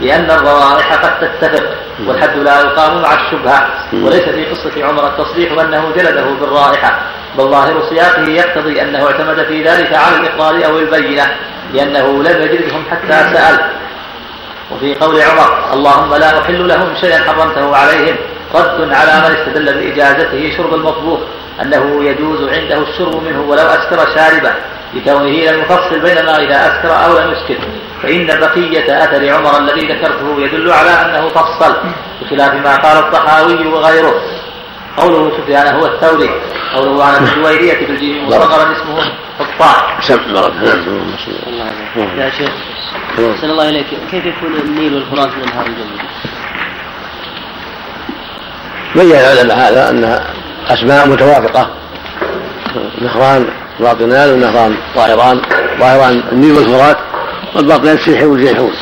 لأن 0.00 0.30
الروائح 0.30 0.94
قد 0.94 1.20
تتفق 1.20 1.64
والحد 2.06 2.36
لا 2.36 2.60
يقام 2.60 3.02
مع 3.02 3.14
الشبهة 3.14 3.68
وليس 3.92 4.24
في 4.28 4.44
قصة 4.44 4.86
عمر 4.86 5.06
التصريح 5.06 5.52
أنه 5.52 5.92
جلده 5.96 6.24
بالرائحة 6.40 7.00
بل 7.38 7.44
ظاهر 7.44 7.82
سياقه 7.90 8.22
يقتضي 8.30 8.82
أنه 8.82 9.06
اعتمد 9.06 9.44
في 9.44 9.64
ذلك 9.64 9.94
على 9.94 10.16
الإقرار 10.16 10.66
أو 10.66 10.78
البينة 10.78 11.26
لأنه 11.74 12.22
لم 12.22 12.42
يجلدهم 12.42 12.84
حتى 12.90 13.34
سأل. 13.34 13.70
وفي 14.70 14.94
قول 14.94 15.22
عمر 15.22 15.72
اللهم 15.72 16.14
لا 16.14 16.40
أحل 16.40 16.68
لهم 16.68 16.94
شيئا 17.00 17.18
حرمته 17.18 17.76
عليهم. 17.76 18.16
رد 18.54 18.92
على 18.92 19.28
من 19.28 19.36
استدل 19.36 19.74
بإجازته 19.74 20.56
شرب 20.56 20.74
المطبوخ 20.74 21.20
أنه 21.62 22.04
يجوز 22.04 22.48
عنده 22.48 22.78
الشرب 22.78 23.22
منه 23.22 23.40
ولو 23.40 23.62
أسكر 23.62 24.14
شاربه 24.14 24.52
لكونه 24.94 25.50
لم 25.50 25.60
يفصل 25.60 26.00
بين 26.00 26.26
ما 26.26 26.38
إذا 26.38 26.66
أسكر 26.66 27.04
أو 27.04 27.18
لم 27.18 27.32
يسكر. 27.32 27.58
فإن 28.02 28.26
بقية 28.26 29.04
أثر 29.04 29.34
عمر 29.34 29.58
الذي 29.58 29.92
ذكرته 29.92 30.40
يدل 30.40 30.72
على 30.72 30.90
أنه 30.90 31.28
فصل 31.28 31.76
بخلاف 32.22 32.54
ما 32.54 32.76
قال 32.76 32.98
الطحاوي 32.98 33.66
وغيره. 33.66 34.20
قوله 34.96 35.32
سفيان 35.38 35.74
هو 35.74 35.86
الثوري 35.86 36.30
قوله 36.74 37.04
عن 37.04 37.24
الجويرية 37.24 37.86
بالجيم 37.86 38.28
مصغرا 38.28 38.72
اسمه 38.72 39.12
حطاح 39.38 39.98
يا 42.18 42.30
شيخ 42.30 42.50
أحسن 43.34 43.50
الله 43.50 43.68
إليك. 43.68 43.86
كيف 44.10 44.26
يكون 44.26 44.54
النيل 44.54 44.94
والفرات 44.94 45.28
من 45.28 45.42
الأنهار 45.42 45.66
الجنة؟ 45.66 46.02
بين 48.94 49.16
العلماء 49.16 49.56
هذا 49.56 49.90
أنها 49.90 50.26
أسماء 50.68 51.08
متوافقة. 51.08 51.70
نهران 53.00 53.48
باطنان 53.80 54.32
ونهران 54.32 54.76
ظاهران 54.94 55.42
ظاهران 55.80 56.22
النيل 56.32 56.52
والفرات 56.52 56.96
والباطنان 57.54 57.94
السيح 57.94 58.22
والجيحون 58.22 58.72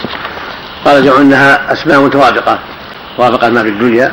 قال 0.85 1.05
جمع 1.05 1.17
إنها 1.17 1.73
أسماء 1.73 2.01
متوافقة 2.01 2.59
وافقت 3.19 3.45
ما 3.45 3.63
في 3.63 3.69
الدنيا 3.69 4.13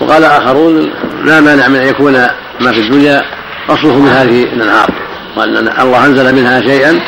وقال 0.00 0.24
آخرون 0.24 0.90
لا 1.24 1.40
مانع 1.40 1.68
من 1.68 1.76
أن 1.76 1.88
يكون 1.88 2.12
ما 2.60 2.72
في 2.72 2.80
الدنيا 2.80 3.24
أصله 3.68 3.98
من 3.98 4.08
هذه 4.08 4.42
الأنهار 4.42 4.90
وان 5.36 5.68
الله 5.78 6.06
أنزل 6.06 6.34
منها 6.34 6.60
شيئا 6.60 7.00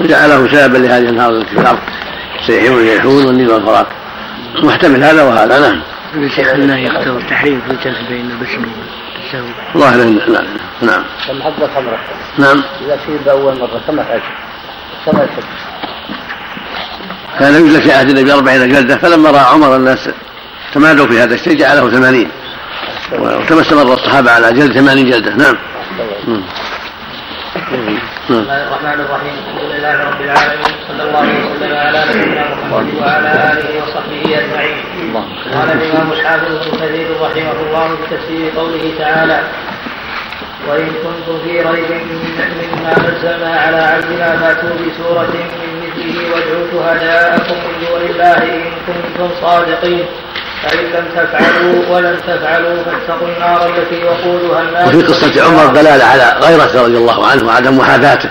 وجعله 0.00 0.48
سببا 0.48 0.78
لهذه 0.78 1.02
الأنهار 1.02 1.30
التي 1.30 1.54
في 1.54 1.60
الأرض 1.60 1.78
السيح 2.40 2.72
والجيحون 2.72 3.26
والنيل 3.26 3.50
والفرات 3.50 3.86
محتمل 4.62 5.04
هذا 5.04 5.22
وهذا 5.22 5.60
نعم. 5.60 5.80
الله 6.54 6.76
يقتضي 6.76 7.10
التحريم 7.10 7.60
في 7.60 7.70
الجمع 7.70 8.08
بين 8.08 8.30
البشر 8.30 8.58
والتساوي. 8.58 9.54
ظاهر 9.76 10.04
نعم 10.04 10.46
نعم. 10.82 11.04
كم 11.28 11.42
حد 11.42 11.62
الخمرة؟ 11.62 11.98
نعم. 12.38 12.62
إذا 12.86 12.98
شرب 13.06 13.28
أول 13.28 13.58
مرة 13.58 13.80
كم 13.86 14.00
حد؟ 14.00 14.20
كم 15.06 15.20
الحد؟ 15.20 15.71
كان 17.38 17.54
يجلس 17.54 17.80
في 17.80 17.92
عهد 17.92 18.08
النبي 18.08 18.32
أربعين 18.32 18.68
جلدة 18.68 18.96
فلما 18.96 19.30
رأى 19.30 19.40
عمر 19.40 19.76
الناس 19.76 20.10
تمادوا 20.74 21.06
في 21.06 21.20
هذا 21.20 21.34
الشيء 21.34 21.56
جعله 21.58 21.90
ثمانين. 21.90 22.28
وكما 23.12 23.60
استمر 23.60 23.94
الصحابة 23.94 24.30
على 24.30 24.52
جلد 24.52 24.72
ثمانين 24.72 25.10
جلدة. 25.10 25.34
نعم. 25.34 25.56
بسم 28.24 28.34
الله 28.34 28.62
الرحمن 28.62 29.00
الرحيم. 29.00 29.34
الحمد 29.38 29.70
لله 29.72 29.94
رب 30.08 30.20
العالمين. 30.20 30.72
صلى 30.88 31.02
الله 31.02 31.20
وسلم 31.20 31.76
على 31.76 32.04
نبينا 32.10 32.44
محمد 32.54 32.94
وعلى 33.00 33.30
آله 33.52 33.82
وصحبه 33.82 34.38
أجمعين. 34.38 34.76
قال 35.54 35.68
الإمام 35.72 36.12
الحافظ 36.12 36.44
ابن 36.44 36.76
كثير 36.76 37.06
رحمه 37.20 37.58
الله 37.66 37.88
في 37.88 38.16
تفسير 38.16 38.52
قوله 38.56 38.92
تعالى 38.98 39.40
وإن 40.68 40.86
كنتم 40.86 41.38
في 41.44 41.60
ريب 41.60 41.90
مما 42.62 42.94
نزلنا 42.98 43.60
على 43.60 43.76
عبدنا 43.76 44.36
فأتوا 44.36 44.70
بسورة 44.70 45.26
من 45.32 45.90
فيه 45.94 46.32
وادعوا 46.32 46.66
شهداءكم 46.72 47.54
من 47.54 47.86
دون 47.86 48.10
الله 48.10 48.36
إن 48.36 48.72
كنتم 48.86 49.30
صادقين. 49.42 50.06
فإن 50.62 50.84
لم 50.84 51.04
تفعلوا 51.16 51.88
ولن 51.88 52.16
تفعلوا 52.26 52.82
فاتقوا 52.84 53.28
النار 53.28 53.68
التي 53.68 54.04
وقودها 54.04 54.62
الناس 54.62 54.88
وفي 54.88 55.02
قصة 55.02 55.44
عمر 55.44 55.66
دلالة 55.66 56.04
على 56.04 56.36
غيرته 56.42 56.82
رضي 56.82 56.96
الله 56.96 57.26
عنه 57.26 57.46
وعدم 57.46 57.78
محاذاته 57.78 58.30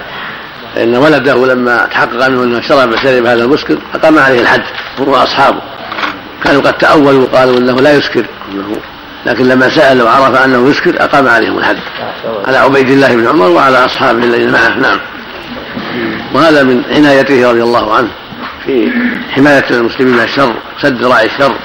فإن 0.75 0.95
ولده 0.95 1.45
لما 1.45 1.85
تحقق 1.91 2.27
منه 2.27 2.43
أنه 2.43 2.61
شرب 2.61 2.95
شرب 2.95 3.25
هذا 3.25 3.43
المسكر 3.43 3.77
أقام 3.95 4.19
عليه 4.19 4.41
الحد 4.41 4.63
هو 4.99 5.11
وأصحابه 5.11 5.61
كانوا 6.43 6.61
قد 6.61 6.77
تأولوا 6.77 7.27
وقالوا 7.27 7.57
أنه 7.57 7.81
لا 7.81 7.93
يسكر. 7.93 8.25
أنه 8.51 8.77
لكن 9.25 9.47
لما 9.47 9.69
سأل 9.69 10.01
وعرف 10.01 10.35
أنه 10.45 10.69
يسكر 10.69 11.03
أقام 11.03 11.27
عليهم 11.27 11.57
الحد 11.57 11.77
على 12.47 12.57
عبيد 12.57 12.89
الله 12.89 13.15
بن 13.15 13.27
عمر 13.27 13.49
وعلى 13.49 13.85
أصحابه 13.85 14.23
الذين 14.23 14.51
معه. 14.51 14.79
نعم. 14.79 14.99
وهذا 16.33 16.63
من 16.63 16.83
عنايته 16.95 17.49
رضي 17.49 17.63
الله 17.63 17.95
عنه 17.95 18.09
في 18.65 18.91
حماية 19.31 19.63
المسلمين 19.69 20.13
من 20.13 20.23
الشر 20.23 20.53
سد 20.81 21.01
ذراع 21.01 21.21
الشر 21.21 21.55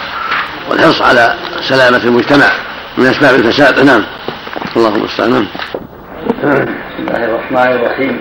والحرص 0.70 1.02
على 1.02 1.34
سلامة 1.68 2.04
المجتمع 2.04 2.52
من 2.98 3.06
أسباب 3.06 3.34
الفساد. 3.34 3.80
نعم. 3.80 4.04
اللهم 4.76 4.94
المستعان 4.94 5.30
نعم. 5.30 5.46
بسم 6.28 7.08
الله 7.08 7.24
الرحمن 7.24 7.72
الرحيم. 7.72 8.20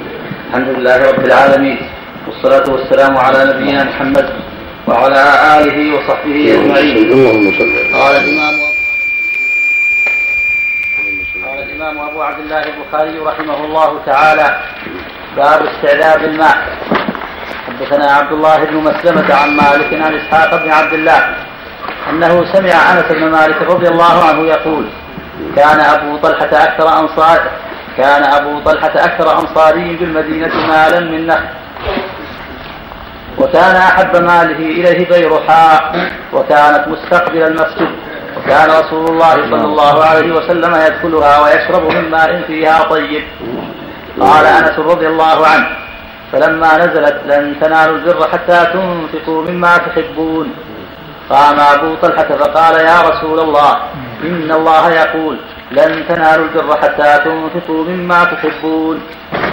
الحمد 0.49 0.67
لله 0.67 1.11
رب 1.11 1.25
العالمين 1.25 1.77
والصلاة 2.27 2.71
والسلام 2.71 3.17
على 3.17 3.53
نبينا 3.53 3.83
محمد 3.83 4.29
وعلى 4.87 5.23
آله 5.59 5.95
وصحبه 5.95 6.53
أجمعين. 6.53 7.11
اللهم 7.11 7.51
صل 7.59 7.97
قال 7.99 8.15
الإمام 8.15 8.75
قال 11.45 11.59
الإمام 11.85 12.09
أبو 12.09 12.21
عبد 12.21 12.39
الله 12.39 12.63
البخاري 12.63 13.19
رحمه 13.19 13.65
الله 13.65 13.99
تعالى. 14.05 14.59
باب 15.37 15.65
استعذاب 15.65 16.23
الماء. 16.23 16.57
حدثنا 17.67 18.11
عبد 18.11 18.31
الله 18.31 18.57
بن 18.63 18.77
مسلمة 18.77 19.35
عن 19.35 19.49
مالك 19.49 19.93
عن 19.93 20.15
إسحاق 20.15 20.63
بن 20.63 20.71
عبد 20.71 20.93
الله 20.93 21.35
أنه 22.09 22.53
سمع 22.53 22.93
أنس 22.93 23.11
بن 23.11 23.31
مالك 23.31 23.61
رضي 23.61 23.87
الله 23.87 24.23
عنه 24.29 24.47
يقول 24.47 24.85
كان 25.55 25.79
أبو 25.79 26.17
طلحة 26.17 26.49
أكثر 26.63 26.99
أنصار 26.99 27.39
كان 27.97 28.23
أبو 28.23 28.59
طلحة 28.59 28.91
أكثر 28.95 29.39
أنصاري 29.39 29.95
بالمدينة 29.95 30.55
مالا 30.67 30.99
من 30.99 31.27
نخل 31.27 31.47
وكان 33.37 33.75
أحب 33.75 34.15
ماله 34.15 34.57
إليه 34.57 35.09
بيرحاء 35.09 36.09
وكانت 36.33 36.87
مستقبل 36.87 37.43
المسجد. 37.43 38.04
وكان 38.45 38.69
رسول 38.69 39.08
الله 39.08 39.34
صلى 39.34 39.65
الله 39.65 40.03
عليه 40.03 40.31
وسلم 40.36 40.75
يدخلها 40.75 41.39
ويشرب 41.39 41.91
من 41.91 42.10
ماء 42.12 42.41
فيها 42.47 42.84
طيب. 42.84 43.23
قال 44.19 44.45
أنس 44.45 44.79
رضي 44.79 45.08
الله 45.08 45.47
عنه 45.47 45.67
فلما 46.31 46.77
نزلت 46.77 47.21
لن 47.25 47.55
تنالوا 47.62 47.97
البر 47.97 48.27
حتى 48.34 48.65
تنفقوا 48.73 49.41
مما 49.41 49.77
تحبون. 49.77 50.53
قام 51.29 51.60
أبو 51.60 51.95
طلحة 51.95 52.27
فقال 52.39 52.75
يا 52.86 53.01
رسول 53.01 53.39
الله 53.39 53.77
إن 54.23 54.51
الله 54.51 54.91
يقول 54.91 55.38
لن 55.71 56.03
تنالوا 56.10 56.45
البر 56.45 56.77
حتى 56.77 57.19
تنفقوا 57.25 57.84
مما 57.84 58.23
تحبون 58.23 59.01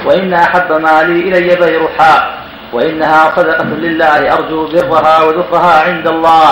وإن 0.04 0.34
أحب 0.34 0.72
مالي 0.72 1.20
إلي 1.28 1.56
بيرحاء 1.56 2.34
وإنها 2.72 3.36
صدقة 3.36 3.64
لله 3.64 4.34
أرجو 4.34 4.66
برها 4.66 5.22
وذكرها 5.22 5.82
عند 5.88 6.06
الله. 6.06 6.50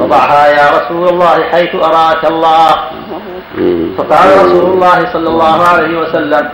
فضعها 0.00 0.46
يا 0.46 0.66
رسول 0.78 1.08
الله 1.08 1.44
حيث 1.52 1.74
أراك 1.74 2.24
الله. 2.24 2.70
فقال 3.98 4.28
رسول 4.44 4.64
الله 4.72 5.12
صلى 5.12 5.28
الله 5.28 5.68
عليه 5.68 5.98
وسلم 5.98 6.48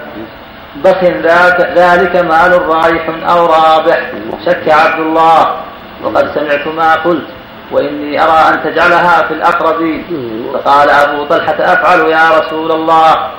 بخ 0.84 1.04
ذاك 1.04 1.72
ذلك 1.76 2.16
مال 2.16 2.68
رايح 2.68 3.04
أو 3.28 3.46
رابح. 3.46 4.00
شك 4.46 4.68
عبد 4.68 5.00
الله 5.00 5.40
وقد 6.04 6.30
سمعت 6.34 6.66
ما 6.66 6.94
قلت. 6.94 7.28
وإني 7.72 8.22
أرى 8.22 8.54
أن 8.54 8.62
تجعلها 8.64 9.22
في 9.28 9.34
الأقربين. 9.34 10.04
فقال 10.54 10.90
أبو 10.90 11.24
طلحة 11.24 11.56
أفعل 11.60 12.00
يا 12.00 12.38
رسول 12.38 12.72
الله. 12.72 13.30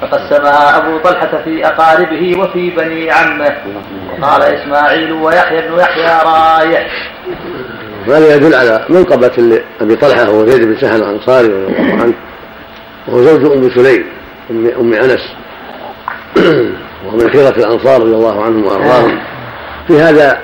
فقسمها 0.00 0.76
أبو 0.76 0.98
طلحة 0.98 1.42
في 1.44 1.66
أقاربه 1.66 2.40
وفي 2.40 2.70
بني 2.70 3.10
عمه. 3.10 3.56
وقال 4.20 4.42
إسماعيل 4.42 5.12
ويحيى 5.12 5.68
بن 5.68 5.78
يحيى 5.78 6.18
رايح. 6.24 7.12
وهذا 8.08 8.34
يدل 8.34 8.54
على 8.54 8.84
منقبة 8.88 9.62
أبي 9.80 9.96
طلحة 9.96 10.24
هو 10.24 10.46
زيد 10.46 10.64
بن 10.64 10.76
سهل 10.80 11.02
الأنصاري 11.02 11.48
رضي 11.48 11.66
الله 11.66 12.02
عنه 12.02 12.14
وهو 13.08 13.22
زوج 13.22 13.52
أم 13.52 13.70
سليم 13.70 14.04
أم, 14.50 14.70
أم 14.80 14.94
أنس. 14.94 15.32
ومن 17.06 17.30
خيرة 17.30 17.48
الأنصار 17.56 18.00
رضي 18.00 18.14
الله 18.14 18.44
عنهم 18.44 18.66
وأرضاهم. 18.66 19.18
في 19.88 20.00
هذا 20.00 20.40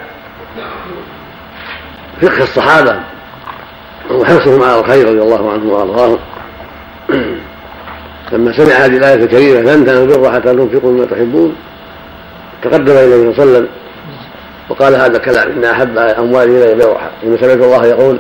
فقه 2.23 2.43
الصحابة 2.43 3.01
وحرصهم 4.11 4.63
على 4.63 4.81
الخير 4.81 5.09
رضي 5.09 5.23
الله 5.23 5.53
عنهم 5.53 5.71
وأرضاهم. 5.71 6.19
لما 8.33 8.53
سمع 8.57 8.73
هذه 8.73 8.97
الآية 8.97 9.15
الكريمة 9.15 9.61
لن 9.61 9.87
تنالوا 9.87 10.05
البر 10.05 10.33
حتى 10.33 10.53
تنفقوا 10.53 10.93
مما 10.93 11.07
تحبون 11.07 11.57
تقدم 12.63 12.93
إلى 12.93 13.05
النبي 13.15 13.37
صلى 13.37 13.45
الله 13.45 13.57
عليه 13.57 13.59
وسلم 13.59 13.69
وقال 14.69 14.95
هذا 14.95 15.17
الكلام 15.17 15.53
إن 15.53 15.65
أحب 15.65 15.99
أموالي 15.99 16.73
إلي 16.73 16.85
بروحه 16.85 17.11
إن 17.25 17.39
سمعت 17.41 17.57
الله 17.57 17.87
يقول 17.87 18.19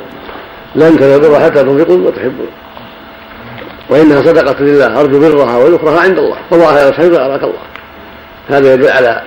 لن 0.74 0.98
تنالوا 0.98 1.16
البر 1.16 1.40
حتى 1.40 1.62
تنفقوا 1.64 1.96
مما 1.96 2.10
تحبون. 2.10 2.48
وإنها 3.90 4.22
صدقة 4.22 4.62
لله 4.62 5.00
أرجو 5.00 5.20
برها 5.20 5.56
وذكرها 5.56 6.00
عند 6.00 6.18
الله. 6.18 6.38
والله 6.50 6.78
يا 6.78 6.92
خير 6.92 7.24
أراك 7.24 7.42
الله. 7.42 7.62
هذا 8.48 8.74
يدل 8.74 8.88
على 8.88 9.22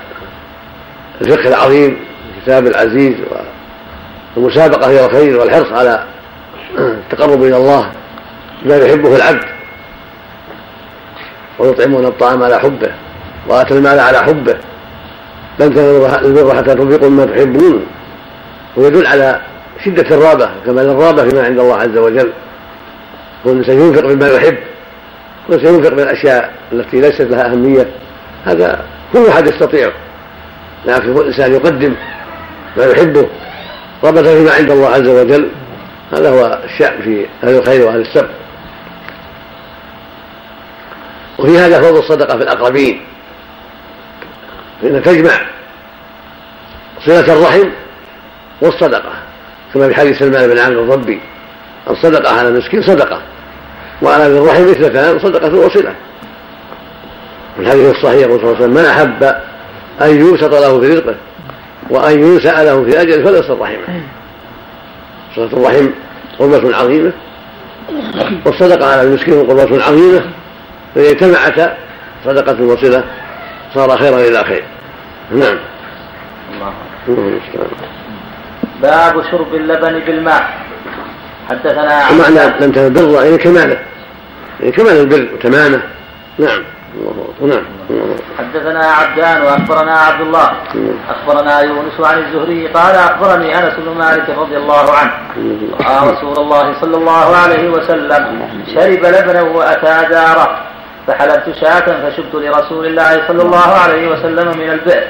الفقه 1.22 1.48
العظيم 1.48 1.98
الكتاب 2.38 2.68
العزيز 2.68 3.16
والمسابقة 4.36 4.90
إلى 4.90 5.06
الخير 5.06 5.40
والحرص 5.40 5.72
على 5.72 6.04
التقرب 6.82 7.44
إلى 7.44 7.58
الله 7.58 7.92
بما 8.64 8.78
يحبه 8.78 9.16
العبد 9.16 9.46
ويطعمون 11.60 12.06
الطعام 12.06 12.44
على 12.44 12.60
حبه 12.60 12.92
واتى 13.48 13.74
المال 13.74 14.00
على 14.00 14.18
حبه 14.18 14.56
لن 15.60 15.74
تنالوا 15.76 16.20
البر 16.22 16.56
حتى 16.56 16.76
تنفقوا 16.76 17.10
مما 17.10 17.26
تحبون 17.26 17.86
ويدل 18.78 19.08
على 19.08 19.42
شدة 19.86 20.16
الرابة 20.16 20.50
كمال 20.66 20.90
الرابة 20.90 21.30
فيما 21.30 21.44
عند 21.44 21.60
الله 21.60 21.76
عز 21.76 21.98
وجل 21.98 22.32
كل 23.44 23.50
إنسان 23.50 23.80
ينفق 23.80 24.06
بما 24.06 24.28
يحب 24.28 24.58
كل 25.48 25.54
إنسان 25.54 25.74
ينفق 25.74 25.90
بالأشياء 25.90 26.54
التي 26.72 27.02
ليست 27.02 27.22
لها 27.22 27.52
أهمية 27.52 27.88
هذا 28.46 28.86
كل 29.14 29.28
أحد 29.28 29.48
يستطيع 29.48 29.92
لكن 30.86 31.14
كل 31.14 31.26
إنسان 31.28 31.54
يقدم 31.54 31.96
ما 32.78 32.86
يحبه 32.86 33.28
رغبة 34.04 34.22
فيما 34.24 34.52
عند 34.52 34.72
الله 34.72 34.88
عز 34.88 35.08
وجل 35.08 35.50
هذا 36.12 36.30
هو 36.30 36.60
الشأن 36.64 37.02
في 37.02 37.26
أهل 37.44 37.56
الخير 37.58 37.86
وأهل 37.86 38.02
السبب 38.02 38.30
وفي 41.40 41.60
هذا 41.60 41.82
فضل 41.82 42.00
الصدقة 42.00 42.38
في 42.38 42.44
الأقربين 42.44 43.02
فإنها 44.82 45.00
تجمع 45.00 45.40
صلة 47.06 47.34
الرحم 47.34 47.70
والصدقة 48.62 49.12
كما 49.74 49.88
في 49.88 49.96
حديث 49.96 50.20
سلمان 50.20 50.50
بن 50.50 50.60
عامر 50.60 50.80
الضبي 50.80 51.22
الصدقة 51.90 52.40
على 52.40 52.48
المسكين 52.48 52.82
صدقة 52.82 53.22
وعلى 54.02 54.24
ذي 54.24 54.38
الرحم 54.38 54.70
مثلتان 54.70 55.20
صدقة 55.20 55.56
وصلة. 55.56 55.96
الحديث 57.60 57.96
الصحيح 57.96 58.20
يقول 58.20 58.40
صلى 58.40 58.52
الله 58.52 58.56
عليه 58.56 58.66
وسلم 58.66 58.74
من 58.74 58.86
أحب 58.86 59.24
أن 60.02 60.28
يبسط 60.28 60.54
له 60.54 60.80
في 60.80 60.88
رزقه 60.88 61.16
وأن 61.90 62.20
ينسأ 62.20 62.64
له 62.64 62.84
في 62.84 63.02
أجله 63.02 63.26
فليصل 63.26 63.60
رحمه. 63.60 64.04
صلة 65.36 65.46
الرحم 65.54 65.90
قربة 66.40 66.76
عظيمة 66.78 67.12
والصدقة 68.46 68.92
على 68.92 69.02
المسكين 69.02 69.48
قربة 69.48 69.84
عظيمة 69.84 70.22
فإذا 70.96 71.12
اجتمعتا 71.12 71.78
صدقة 72.26 72.64
وصلة 72.64 73.04
صار 73.74 73.98
خيرا 73.98 74.18
إلى 74.18 74.44
خير. 74.44 74.64
نعم. 75.32 75.58
الله 76.54 76.74
باب 78.82 79.24
شرب 79.32 79.56
اللبن 79.56 80.00
بالماء. 80.00 80.58
حدثنا 81.50 82.10
ومعنى 82.10 82.54
لم 82.62 82.72
تكن 82.72 82.94
بر 82.94 83.24
يعني 83.24 83.38
كماله. 83.38 83.80
يعني 84.60 84.72
كمال 84.72 85.00
البر 85.00 85.28
وتمامه. 85.34 85.82
نعم. 86.40 86.64
نعم. 87.42 87.66
حدثنا 88.38 88.86
عبدان 88.86 89.42
وأخبرنا 89.42 89.94
عبد 89.94 90.22
الله. 90.22 90.52
أخبرنا 91.10 91.60
يونس 91.60 92.00
عن 92.00 92.18
الزهري 92.18 92.68
قال 92.68 92.96
أخبرني 92.96 93.58
أنس 93.60 93.74
بن 93.78 93.98
مالك 93.98 94.30
رضي 94.30 94.58
الله 94.58 94.92
عنه. 94.94 95.12
راى 95.88 96.12
رسول 96.12 96.38
الله 96.38 96.82
صلى 96.82 96.98
الله 96.98 97.36
عليه 97.36 97.70
وسلم 97.70 98.42
شرب 98.76 99.06
لبنا 99.06 99.42
وأتى 99.42 100.10
داره 100.10 100.58
فحلبت 101.08 101.56
شاة 101.62 102.10
فشبت 102.10 102.36
لرسول 102.36 102.86
الله 102.86 103.28
صلى 103.28 103.42
الله 103.42 103.68
عليه 103.84 104.08
وسلم 104.08 104.58
من 104.58 104.70
البئر 104.70 105.04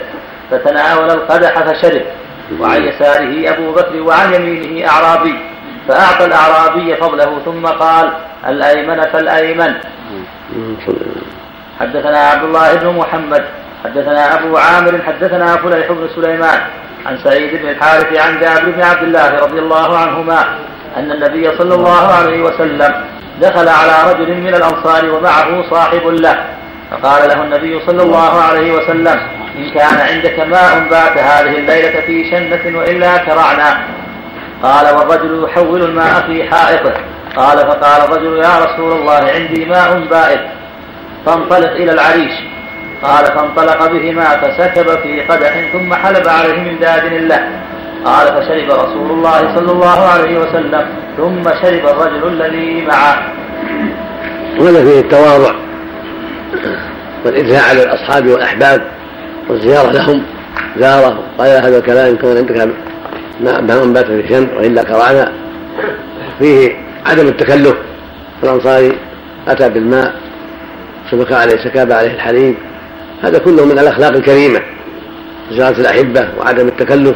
فتناول 0.51 1.11
القدح 1.11 1.63
فشرب. 1.63 2.01
وعن 2.59 2.83
يساره 2.83 3.53
أبو 3.53 3.71
بكر 3.71 4.01
وعن 4.01 4.33
يمينه 4.33 4.87
أعرابي 4.89 5.35
فأعطى 5.87 6.25
الأعرابي 6.25 6.95
فضله 6.95 7.41
ثم 7.45 7.65
قال 7.65 8.11
الأيمن 8.47 9.01
فالايمن 9.01 9.73
حدثنا 11.79 12.19
عبد 12.19 12.43
الله 12.43 12.75
بن 12.75 12.87
محمد 12.87 13.43
حدثنا 13.83 14.39
أبو 14.39 14.57
عامر 14.57 15.01
حدثنا 15.07 15.55
فليح 15.55 15.91
بن 15.91 16.09
سليمان 16.15 16.59
عن 17.05 17.17
سعيد 17.23 17.61
بن 17.61 17.69
الحارث 17.69 18.19
عن 18.19 18.39
جابر 18.39 18.71
بن 18.71 18.81
عبد 18.81 19.03
الله 19.03 19.39
رضي 19.39 19.59
الله 19.59 19.97
عنهما 19.97 20.41
أن 20.97 21.11
النبي 21.11 21.57
صلى 21.57 21.75
الله 21.75 22.07
عليه 22.07 22.41
وسلم 22.41 22.93
دخل 23.41 23.67
على 23.67 24.13
رجل 24.13 24.37
من 24.37 24.55
الأنصار 24.55 25.09
ومعه 25.09 25.69
صاحب 25.69 26.07
له 26.07 26.45
فقال 26.91 27.29
له 27.29 27.43
النبي 27.43 27.79
صلى 27.87 28.03
الله 28.03 28.41
عليه 28.41 28.71
وسلم 28.73 29.19
إن 29.57 29.69
كان 29.69 29.99
عندك 30.13 30.39
ماء 30.39 30.79
بات 30.89 31.17
هذه 31.17 31.57
الليلة 31.57 32.01
في 32.01 32.31
شنة 32.31 32.77
وإلا 32.79 33.17
كرعنا 33.17 33.77
قال 34.63 34.95
والرجل 34.95 35.43
يحول 35.43 35.83
الماء 35.83 36.21
في 36.27 36.43
حائطه. 36.43 36.93
قال 37.35 37.57
فقال 37.57 38.01
الرجل 38.01 38.37
يا 38.37 38.59
رسول 38.65 38.91
الله 38.91 39.31
عندي 39.35 39.65
ماء 39.65 39.99
بائت 39.99 40.39
فانطلق 41.25 41.71
إلى 41.71 41.91
العريش. 41.91 42.33
قال 43.03 43.25
فانطلق 43.25 43.91
بهما 43.91 44.23
فسكب 44.23 44.99
في 44.99 45.21
قدح 45.21 45.71
ثم 45.73 45.93
حلب 45.93 46.27
عليه 46.27 46.59
من 46.59 46.79
داجن 46.79 47.27
له 47.27 47.47
قال 48.05 48.27
فشرب 48.27 48.71
رسول 48.71 49.11
الله 49.11 49.55
صلى 49.55 49.71
الله 49.71 49.99
عليه 49.99 50.39
وسلم 50.39 50.85
ثم 51.17 51.43
شرب 51.43 51.85
الرجل 51.87 52.27
الذي 52.27 52.85
معه. 52.85 53.31
وهذا 54.59 54.83
فيه 54.85 54.99
التواضع 54.99 55.53
والإثناء 57.25 57.69
على 57.69 57.83
الأصحاب 57.83 58.27
والأحباب 58.27 58.81
والزيارة 59.49 59.91
لهم 59.91 60.23
زارة 60.77 61.23
قال 61.37 61.49
هذا 61.49 61.77
الكلام 61.77 62.15
كان 62.15 62.37
عندك 62.37 62.75
ماء 63.41 63.85
بات 63.85 64.05
في 64.05 64.27
شمس 64.29 64.47
وإلا 64.57 64.83
كرانا 64.83 65.31
فيه 66.39 66.75
عدم 67.05 67.27
التكلف. 67.27 67.75
الأنصاري 68.43 68.97
أتى 69.47 69.69
بالماء 69.69 70.13
سبك 71.11 71.31
عليه 71.31 71.63
سكاب 71.63 71.91
عليه 71.91 72.13
الحليب 72.13 72.55
هذا 73.21 73.39
كله 73.39 73.65
من 73.65 73.79
الأخلاق 73.79 74.11
الكريمة 74.11 74.61
زيارة 75.51 75.79
الأحبة 75.79 76.29
وعدم 76.39 76.67
التكلف 76.67 77.15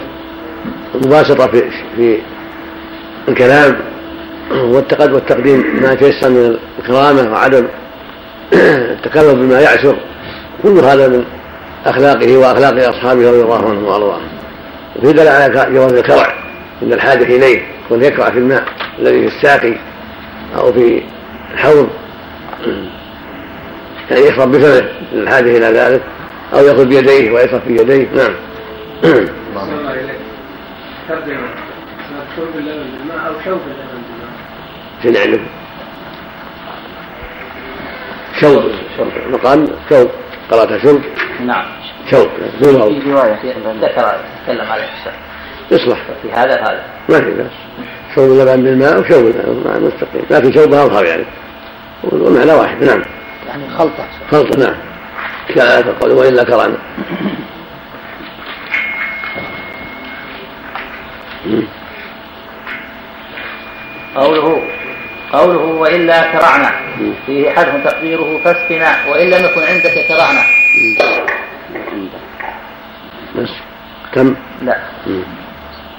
والمباسطة 0.94 1.48
في 1.48 1.64
في 1.96 2.20
الكلام 3.28 3.78
والتقديم 4.52 5.80
ما 5.82 5.96
تيسر 5.96 6.30
من 6.30 6.58
الكرامة 6.80 7.32
وعدم 7.32 7.68
التكلف 8.94 9.34
بما 9.34 9.62
يعسر 9.62 9.96
كل 10.64 10.80
هذا 10.80 11.08
من 11.08 11.24
أخلاقه 11.86 12.38
وأخلاق 12.38 12.90
أصحابه 12.90 13.30
رضي 13.30 13.42
الله 13.42 13.56
عنهم 13.56 13.84
وأرضاهم. 13.84 14.28
وفي 14.96 15.14
دل 15.14 15.28
على 15.28 15.68
جواز 15.74 15.94
الكرع 15.94 16.34
عند 16.82 16.94
الحاجة 16.94 17.24
إليه 17.24 17.62
يكون 17.86 18.04
يكرع 18.04 18.30
في 18.30 18.38
الماء 18.38 18.64
الذي 19.00 19.30
في 19.30 19.36
الساقي 19.36 19.74
أو 20.58 20.74
في 20.74 21.04
الحوض. 21.54 21.90
يعني 24.12 24.22
يشرب 24.22 24.52
بفمه 24.52 24.90
الحاجة 25.14 25.58
إلى 25.58 25.66
ذلك 25.66 26.02
أو 26.54 26.66
يأخذ 26.66 26.86
بيديه 26.86 27.32
ويشرب 27.32 27.62
في 27.68 27.74
يديه 27.74 28.08
نعم. 28.16 28.34
ترجمة 31.10 31.48
شرب 32.36 32.56
اللبن 32.56 32.84
بالماء 32.98 33.28
أو 33.28 33.34
شوب 33.46 33.60
اللبن 33.68 34.02
بالماء 35.04 35.28
عندكم؟ 35.28 35.46
شوب 38.42 38.72
شوب 39.90 40.10
قرأت 40.52 40.82
شرب 40.84 41.02
نعم 41.46 41.66
شوب 42.12 42.28
في 42.60 42.72
رواية 43.12 43.40
ذكر 43.82 44.16
تكلم 44.46 44.72
عليه 44.72 44.84
الشيخ 44.84 45.14
يصلح 45.72 46.00
في 46.22 46.32
هذا 46.32 46.62
هذا. 46.62 46.84
ما 47.10 47.20
في 47.22 47.32
بأس. 47.32 47.52
شوب 48.16 48.32
اللبن 48.32 48.64
بالماء 48.64 49.00
وشوب 49.00 49.26
اللبن 49.26 49.92
مستقيم. 49.96 50.26
لكن 50.30 50.54
شوبها 50.54 50.86
أظهر 50.86 51.06
يعني. 51.06 51.26
والمعنى 52.04 52.54
واحد. 52.54 52.84
نعم. 52.84 53.04
يعني 53.54 53.70
خلطة. 53.70 54.08
خلطة 54.32 54.60
نعم. 54.60 54.76
كلا 55.54 55.82
تقول 55.82 56.12
وإلا 56.12 56.44
كرانا 56.44 56.78
قوله 64.16 64.62
قوله 65.34 65.60
وإلا 65.60 66.32
كرعنا 66.32 66.72
فيه 67.26 67.50
حذف 67.50 67.88
تقديره 67.88 68.40
فاسقنا 68.44 68.96
وإن 69.08 69.30
لم 69.30 69.46
يكن 69.46 69.62
عندك 69.62 70.08
كرعنا 70.08 70.44
بس. 73.36 73.50
كم؟ 74.14 74.36
لا. 74.62 74.78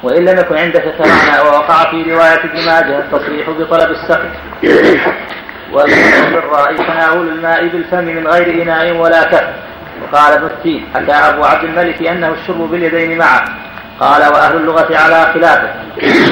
وإن 0.02 0.24
لم 0.24 0.38
يكن 0.38 0.56
عندك 0.56 0.94
كرعنا 0.98 1.42
ووقع 1.42 1.90
في 1.90 2.02
رواية 2.12 2.44
ابن 2.44 2.66
ماجه 2.66 2.98
التصريح 2.98 3.50
بطلب 3.50 3.90
السقي. 3.90 4.30
بالراء 5.74 6.76
تناول 6.76 7.28
الماء 7.28 7.66
بالفم 7.66 8.04
من 8.04 8.26
غير 8.26 8.62
إناء 8.62 8.96
ولا 8.96 9.22
كف 9.22 9.44
وقال 10.02 10.32
ابن 10.32 10.46
التين 10.46 10.88
حكى 10.94 11.12
أبو 11.12 11.44
عبد 11.44 11.64
الملك 11.64 12.02
أنه 12.02 12.28
الشرب 12.28 12.70
باليدين 12.70 13.18
معه 13.18 13.44
قال 14.00 14.22
وأهل 14.22 14.56
اللغة 14.56 14.96
على 14.96 15.32
خلافه 15.34 15.74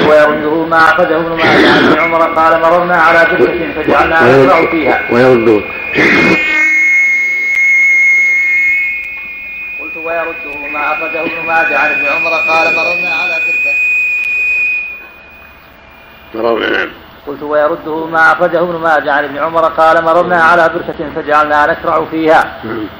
ويرده 0.09 0.65
ما 0.65 0.77
أخذه 0.77 1.15
ابن 1.15 1.29
ماجه 1.29 1.71
عن 1.71 1.85
ابن 1.85 1.99
عمر 1.99 2.21
قال 2.33 2.61
مررنا 2.61 2.95
على 2.95 3.27
بركة 3.31 3.83
فجعلنا 3.83 4.45
نقرأ 4.45 4.71
فيها 4.71 5.01
ويرده. 5.11 5.61
قلت 9.79 9.97
ويرده 9.97 10.67
ما 10.73 10.93
أخذه 10.93 11.21
ابن 11.21 11.45
ماجه 11.47 11.77
عن 11.79 11.91
ابن 11.91 12.05
عمر 12.05 12.31
قال 12.31 12.75
مررنا 12.75 13.15
على 13.15 13.33
بركة 13.33 13.75
مررنا. 16.33 16.69
نعم 16.77 16.89
قلت 17.27 17.43
ويرده 17.43 18.05
ما 18.05 18.31
أخرجه 18.31 18.59
ابن 18.59 18.75
ماجه 18.75 19.11
عن 19.13 19.23
ابن 19.23 19.37
عمر 19.37 19.65
قال 19.65 20.03
مررنا 20.03 20.43
على 20.43 20.69
بركة 20.69 21.09
فجعلنا 21.15 21.65
نكرع 21.65 22.05
فيها. 22.11 22.43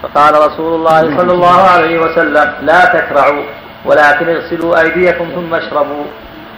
فقال 0.03 0.33
رسول 0.35 0.75
الله 0.75 1.17
صلى 1.17 1.31
الله 1.33 1.61
عليه 1.61 1.99
وسلم 1.99 2.53
لا 2.61 2.85
تكرعوا 2.85 3.43
ولكن 3.85 4.29
اغسلوا 4.29 4.81
أيديكم 4.81 5.25
ثم 5.35 5.53
اشربوا 5.53 6.05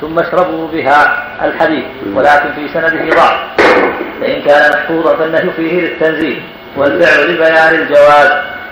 ثم 0.02 0.20
اشربوا 0.20 0.68
بها 0.68 1.24
الحديث 1.46 1.86
ولكن 2.14 2.54
في 2.56 2.74
سنده 2.74 3.16
ضعف. 3.16 3.40
فإن 4.22 4.42
كان 4.42 4.72
محفوظا 4.72 5.16
فالنهي 5.16 5.50
فيه 5.56 5.82
للتنزيل 5.82 6.44
والفعل 6.78 7.34
لبيان 7.34 7.76
الجواز 7.76 8.32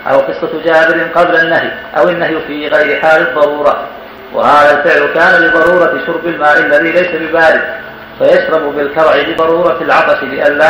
أو 0.09 0.19
قصة 0.19 0.63
جابر 0.65 1.07
قبل 1.15 1.35
النهي 1.35 1.71
أو 1.97 2.09
النهي 2.09 2.39
في 2.47 2.67
غير 2.67 3.01
حال 3.01 3.27
الضرورة. 3.27 3.77
وهذا 4.33 4.71
الفعل 4.77 5.13
كان 5.13 5.41
لضرورة 5.41 6.05
شرب 6.07 6.27
الماء 6.27 6.59
الذي 6.59 6.91
ليس 6.91 7.11
ببارد. 7.21 7.61
فيشرب 8.20 8.76
بالكرع 8.76 9.16
لضرورة 9.16 9.78
العطش 9.82 10.24
لئلا 10.24 10.70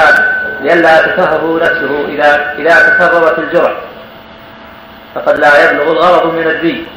لئلا 0.62 1.02
تكهره 1.02 1.60
نفسه 1.62 2.06
إذا 2.08 2.54
إذا 2.58 2.90
تكررت 2.90 3.40
الجرع 3.40 3.74
فقد 5.16 5.40
لا 5.40 5.72
يبلغ 5.72 5.92
الغرض 5.92 6.34
من 6.34 6.48
الدين. 6.48 6.88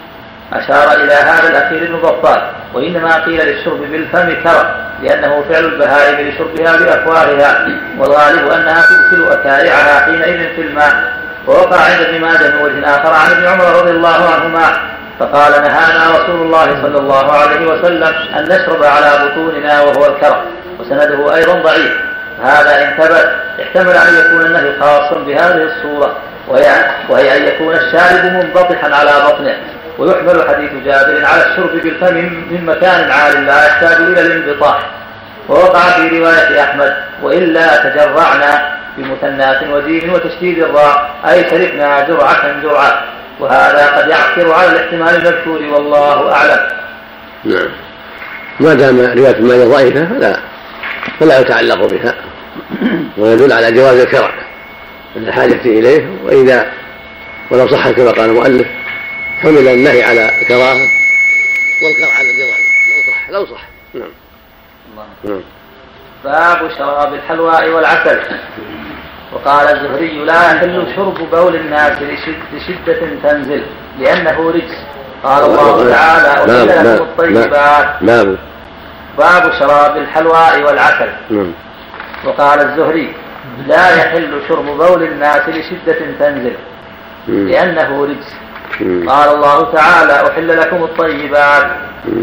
أشار 0.52 0.92
إلى 0.92 1.12
هذا 1.12 1.48
الأخير 1.48 1.82
ابن 1.82 1.96
بطال 1.96 2.42
وإنما 2.74 3.24
قيل 3.24 3.46
للشرب 3.46 3.80
بالفم 3.80 4.42
كرع 4.42 4.74
لأنه 5.02 5.44
فعل 5.48 5.64
البهائم 5.64 6.28
لشربها 6.28 6.76
بأفواهها 6.76 7.68
والغالب 7.98 8.48
أنها 8.50 8.82
ترسل 8.82 9.32
أكارعها 9.32 10.00
حينئذ 10.04 10.54
في 10.56 10.62
الماء. 10.62 11.12
ووقع 11.46 11.76
عند 11.76 12.00
ابن 12.00 12.20
ماجه 12.20 12.48
من 12.48 12.62
وجه 12.62 12.96
آخر 12.96 13.14
عن 13.14 13.30
ابن 13.30 13.46
عمر 13.46 13.64
رضي 13.64 13.90
الله 13.90 14.28
عنهما 14.34 14.95
فقال 15.18 15.52
نهانا 15.52 16.18
رسول 16.18 16.42
الله 16.42 16.82
صلى 16.82 16.98
الله 16.98 17.32
عليه 17.32 17.66
وسلم 17.66 18.14
أن 18.38 18.44
نشرب 18.44 18.84
على 18.84 19.10
بطوننا 19.24 19.82
وهو 19.82 20.06
الكرع 20.06 20.42
وسنده 20.80 21.34
أيضا 21.34 21.52
ضعيف. 21.52 21.92
هذا 22.42 22.82
إن 22.82 22.94
ثبت 22.98 23.30
احتمل 23.62 23.92
أن 23.92 24.14
يكون 24.14 24.46
النهي 24.46 24.80
خاصا 24.80 25.18
بهذه 25.18 25.62
الصورة 25.62 26.16
وهي, 26.48 26.64
وهي 27.08 27.36
أن 27.36 27.42
يكون 27.42 27.74
الشارب 27.74 28.24
منبطحا 28.24 28.94
على 28.94 29.10
بطنه. 29.26 29.56
ويحمل 29.98 30.48
حديث 30.48 30.70
جابر 30.84 31.24
على 31.24 31.46
الشرب 31.46 31.82
بالفم 31.82 32.14
من 32.50 32.64
مكان 32.66 33.10
عال 33.10 33.46
لا 33.46 33.66
يحتاج 33.66 33.96
إلى 33.96 34.20
الانبطاح 34.20 34.78
ووقع 35.48 35.80
في 35.80 36.18
رواية 36.18 36.62
أحمد 36.64 36.96
وإلا 37.22 37.76
تجرعنا 37.76 38.76
بمثنات 38.96 39.62
وجيم 39.72 40.12
وتشديد 40.12 40.58
الراء 40.58 41.10
أي 41.28 41.50
شربنا 41.50 42.00
جرعة 42.00 42.60
جرعة. 42.62 43.04
وهذا 43.40 43.86
قد 43.86 44.08
يعثر 44.08 44.52
على 44.52 44.70
الاحتمال 44.70 45.26
المذكور 45.26 45.62
والله 45.62 46.32
أعلم. 46.32 46.68
نعم. 47.44 47.68
ما 48.60 48.74
دام 48.74 49.00
رواية 49.00 49.36
المال 49.36 49.70
ضعيفة 49.70 50.06
فلا 50.06 50.40
فلا 51.20 51.40
يتعلق 51.40 51.86
بها. 51.86 52.14
ويدل 53.18 53.52
على 53.52 53.72
جواز 53.72 53.98
الكرع 53.98 54.30
الحاجة 55.16 55.60
إليه. 55.64 56.08
وإذا 56.24 56.72
ولو 57.50 57.68
صح 57.68 57.90
كما 57.90 58.10
قال 58.10 58.30
المؤلف 58.30 58.66
حمل 59.42 59.68
النهي 59.68 60.02
على 60.02 60.30
الكراهة 60.42 60.88
والكرع 61.82 62.18
على 62.18 62.30
الجواز. 62.30 62.60
لو 62.90 63.12
صح 63.12 63.30
لو 63.30 63.46
صح. 63.46 63.62
نعم. 63.94 64.08
الله. 64.92 65.06
نعم. 65.24 65.42
باب 66.24 66.70
شراب 66.78 67.14
الحلواء 67.14 67.68
والعسل. 67.68 68.20
وقال 69.32 69.68
الزهري 69.68 70.24
لا 70.24 70.52
يحل 70.52 70.86
شرب 70.96 71.30
بول 71.30 71.56
الناس 71.56 71.92
لشدة 72.52 73.00
تنزل 73.22 73.62
لأنه 73.98 74.50
رجس. 74.50 74.76
قال 75.24 75.44
الله 75.44 75.90
تعالى 75.90 76.28
أحل 76.28 76.94
لكم 76.94 77.04
الطيبات. 77.04 77.88
باب 78.00 78.38
باب 79.18 79.52
شراب 79.58 79.96
الحلواء 79.96 80.62
والعسل. 80.62 81.08
نعم. 81.30 81.52
وقال 82.24 82.60
الزهري 82.60 83.14
لا 83.66 83.96
يحل 83.96 84.40
شرب 84.48 84.64
بول 84.64 85.02
الناس 85.02 85.48
لشدة 85.48 85.98
تنزل 86.18 86.56
لأنه 87.28 88.04
رجس. 88.04 88.34
قال 89.08 89.34
الله 89.34 89.72
تعالى 89.72 90.30
أحل 90.30 90.58
لكم 90.58 90.84
الطيبات. 90.84 91.66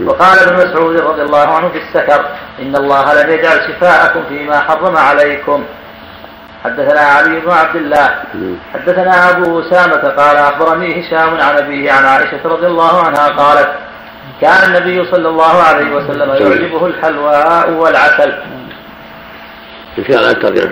وقال 0.05 0.39
ابن 0.39 0.55
مسعود 0.55 0.97
رضي 0.97 1.21
الله 1.21 1.47
عنه 1.47 1.69
في 1.69 1.77
السكر 1.77 2.25
إن 2.61 2.75
الله 2.75 3.23
لم 3.23 3.29
يجعل 3.29 3.57
شفاءكم 3.67 4.23
فيما 4.29 4.59
حرم 4.59 4.97
عليكم. 4.97 5.63
حدثنا 6.63 6.99
علي 6.99 7.39
بن 7.39 7.51
عبد 7.51 7.75
الله. 7.75 8.15
مم. 8.33 8.55
حدثنا 8.73 9.29
أبو 9.29 9.61
أسامة 9.61 10.09
قال 10.09 10.37
أخبرني 10.37 11.01
هشام 11.01 11.29
عن 11.29 11.57
أبيه 11.57 11.91
عن 11.91 12.05
عائشة 12.05 12.39
رضي 12.45 12.67
الله 12.67 13.03
عنها 13.03 13.27
قالت 13.27 13.69
كان 14.41 14.63
النبي 14.67 15.11
صلى 15.11 15.29
الله 15.29 15.63
عليه 15.63 15.95
وسلم 15.95 16.29
يعجبه 16.29 16.85
الحلواء 16.85 17.69
والعسل. 17.69 18.33
إن 19.97 20.05
شاء 20.07 20.17
الله 20.17 20.31
أكثر 20.31 20.69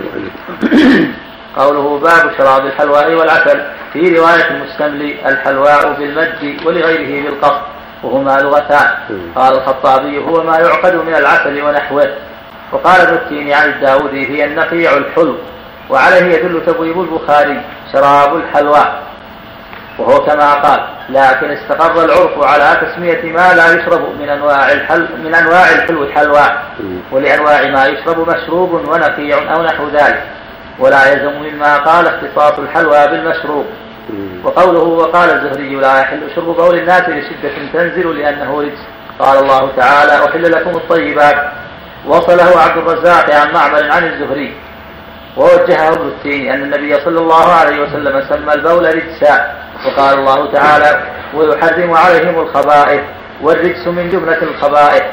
قوله 1.57 1.99
باب 1.99 2.31
شراب 2.37 2.65
الحلواء 2.65 3.13
والعسل. 3.13 3.61
في 3.93 4.17
رواية 4.17 4.47
المستملي 4.51 5.15
الحلواء 5.25 5.93
بالمد 5.93 6.57
ولغيره 6.65 7.29
بالقصد 7.29 7.61
وهما 8.03 8.41
لغتان. 8.41 8.87
قال 9.35 9.53
الخطابي 9.53 10.17
هو 10.17 10.43
ما 10.43 10.57
يعقد 10.57 10.95
من 10.95 11.15
العسل 11.15 11.61
ونحوه. 11.61 12.13
وقال 12.71 13.01
ابن 13.01 13.51
عن 13.51 13.69
الداودي 13.69 14.29
هي 14.29 14.45
النقيع 14.45 14.97
الحلو. 14.97 15.35
وعليه 15.91 16.35
يدل 16.35 16.65
تبويب 16.65 17.01
البخاري 17.01 17.61
شراب 17.93 18.35
الحلواء 18.35 19.01
وهو 19.99 20.25
كما 20.25 20.53
قال 20.53 20.79
لكن 21.09 21.51
استقر 21.51 22.05
العرف 22.05 22.43
على 22.43 22.81
تسمية 22.81 23.31
ما 23.31 23.53
لا 23.53 23.73
يشرب 23.73 24.01
من 24.19 24.29
أنواع 24.29 24.71
الحل 24.71 25.07
من 25.23 25.35
أنواع 25.35 25.69
الحلو 25.69 26.03
الحلواء 26.03 26.63
ولأنواع 27.11 27.67
ما 27.67 27.85
يشرب 27.85 28.29
مشروب 28.29 28.73
ونقيع 28.73 29.53
أو 29.55 29.63
نحو 29.63 29.89
ذلك. 29.89 30.23
ولا 30.79 31.11
يلزم 31.11 31.31
مما 31.41 31.77
قال 31.77 32.07
اختصاص 32.07 32.59
الحلوى 32.59 33.07
بالمشروب. 33.07 33.65
وقوله 34.43 34.79
وقال 34.79 35.29
الزهري 35.29 35.75
لا 35.75 35.99
يحل 35.99 36.19
شرب 36.35 36.45
بول 36.45 36.79
الناس 36.79 37.01
لشدة 37.09 37.51
تنزل 37.73 38.19
لأنه 38.19 38.61
رجس. 38.61 38.79
قال 39.19 39.39
الله 39.39 39.71
تعالى 39.77 40.25
أحل 40.25 40.51
لكم 40.51 40.69
الطيبات. 40.69 41.51
وصله 42.07 42.59
عبد 42.61 42.77
الرزاق 42.77 43.35
عن 43.35 43.53
معمر 43.53 43.91
عن 43.91 44.03
الزهري. 44.03 44.53
ووجهه 45.37 45.89
ابن 45.89 46.07
التيمي 46.07 46.53
أن 46.53 46.63
النبي 46.63 46.99
صلى 47.05 47.19
الله 47.19 47.51
عليه 47.53 47.81
وسلم 47.81 48.23
سمى 48.29 48.53
البول 48.53 48.95
رجسا. 48.95 49.55
وقال 49.85 50.19
الله 50.19 50.51
تعالى 50.51 51.03
ويحرم 51.33 51.93
عليهم 51.93 52.39
الخبائث 52.39 53.01
والرجس 53.41 53.87
من 53.87 54.09
جملة 54.09 54.41
الخبائث. 54.41 55.03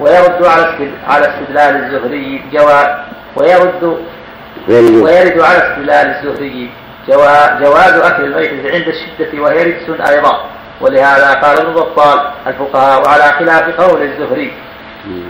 ويرد 0.00 0.44
على 0.44 0.90
على 1.08 1.26
استدلال 1.26 1.84
الزهري 1.84 2.42
جواب 2.52 3.04
ويرد 3.36 3.98
ويرد. 4.68 5.40
على 5.40 5.58
استدلال 5.58 6.06
الزهري 6.16 6.70
جواز 7.60 7.94
أكل 7.94 8.24
الميتة 8.24 8.74
عند 8.74 8.88
الشدة 8.88 9.42
وهي 9.42 9.62
رجس 9.62 10.10
أيضا. 10.10 10.44
ولهذا 10.80 11.32
قال 11.32 11.58
ابن 11.58 11.72
بطال 11.72 12.30
الفقهاء 12.46 13.08
على 13.08 13.22
خلاف 13.22 13.80
قول 13.80 14.02
الزهري 14.02 14.52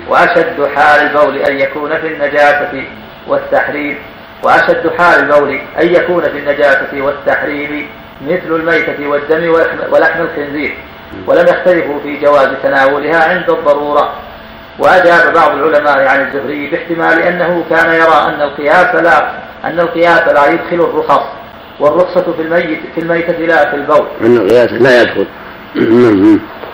وأشد 0.09 0.69
حال 0.77 1.01
البول 1.01 1.37
أن 1.37 1.59
يكون 1.59 2.01
في 2.01 2.07
النجاسة 2.07 2.85
والتحريم 3.29 3.99
وأشد 4.43 4.91
حال 4.99 5.21
البول 5.21 5.61
أن 5.81 5.95
يكون 5.95 6.23
في 6.23 6.39
النجاسة 6.39 7.03
والتحريم 7.03 7.87
مثل 8.27 8.55
الميتة 8.55 9.09
والدم 9.09 9.51
ولحم 9.91 10.21
الخنزير 10.23 10.77
ولم 11.27 11.47
يختلفوا 11.47 12.01
في 12.03 12.17
جواز 12.21 12.49
تناولها 12.63 13.25
عند 13.25 13.51
الضرورة 13.51 14.13
وأجاب 14.79 15.33
بعض 15.35 15.51
العلماء 15.51 16.07
عن 16.09 16.21
الزهري 16.21 16.71
باحتمال 16.71 17.23
أنه 17.23 17.65
كان 17.71 17.95
يرى 17.95 18.35
أن 18.35 18.43
القياس 18.43 18.95
لا 18.95 19.31
أن 19.65 19.81
القياس 19.81 20.29
لا 20.29 20.47
يدخل 20.47 20.91
الرخص 20.91 21.23
والرخصة 21.81 22.33
في 22.37 22.43
الميت 22.43 22.81
في 22.95 23.01
الميتة 23.01 23.33
لا 23.33 23.71
في 23.71 23.77
البول. 23.77 24.07
أن 24.21 24.37
القياس 24.37 24.73
لا 24.73 25.03
يدخل. 25.03 25.27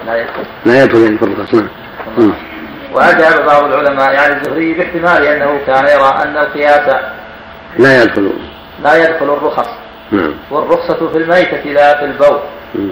لا 0.06 0.20
يدخل. 0.20 0.44
لا 0.66 0.84
يدخل 0.84 1.18
في 1.18 1.24
الرخص 1.24 1.54
نعم. 1.54 2.32
وأجاب 2.94 3.46
بعض 3.46 3.64
العلماء 3.64 4.16
عن 4.16 4.32
الزهري 4.32 4.72
باحتمال 4.72 5.26
أنه 5.26 5.60
كان 5.66 5.84
يرى 5.84 6.14
أن 6.22 6.36
القياس 6.36 6.96
لا 7.78 8.02
يدخل. 8.02 8.32
لا 8.82 8.96
يدخل 8.96 9.24
الرخص. 9.24 9.68
نعم. 10.10 10.34
والرخصة 10.50 11.08
في 11.08 11.18
الميتة 11.18 11.70
لا 11.70 11.98
في 11.98 12.04
البول. 12.04 12.38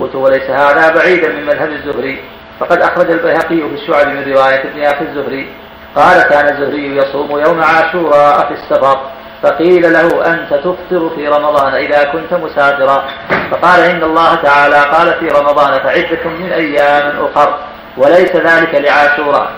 قلت 0.01 0.15
وليس 0.15 0.51
هذا 0.51 0.95
بعيدا 0.95 1.29
من 1.29 1.47
مذهب 1.47 1.69
الزهري. 1.69 2.25
فقد 2.61 2.79
أخرج 2.83 3.11
البيهقي 3.11 3.57
في 3.57 3.75
الشعب 3.75 4.09
من 4.09 4.33
رواية 4.33 4.63
ابن 4.65 4.83
أخي 4.83 5.05
الزهري. 5.05 5.49
قال 5.97 6.23
كان 6.23 6.49
الزهري 6.49 6.97
يصوم 6.97 7.39
يوم 7.39 7.63
عاشوراء 7.63 8.47
في 8.47 8.55
السفر. 8.55 9.01
فقيل 9.43 9.93
له 9.93 10.27
أنت 10.27 10.55
تفطر 10.55 11.11
في 11.17 11.29
رمضان 11.29 11.75
إذا 11.75 12.05
كنت 12.05 12.35
مسافرا. 12.35 13.05
فقال 13.51 13.81
إن 13.81 14.03
الله 14.03 14.35
تعالى 14.35 14.77
قال 14.77 15.15
في 15.21 15.29
رمضان 15.29 15.81
فعدة 15.81 16.25
من 16.25 16.53
أيام 16.53 17.25
أخر. 17.25 17.59
وليس 17.97 18.37
ذلك 18.37 18.75
لعاشوراء. 18.75 19.51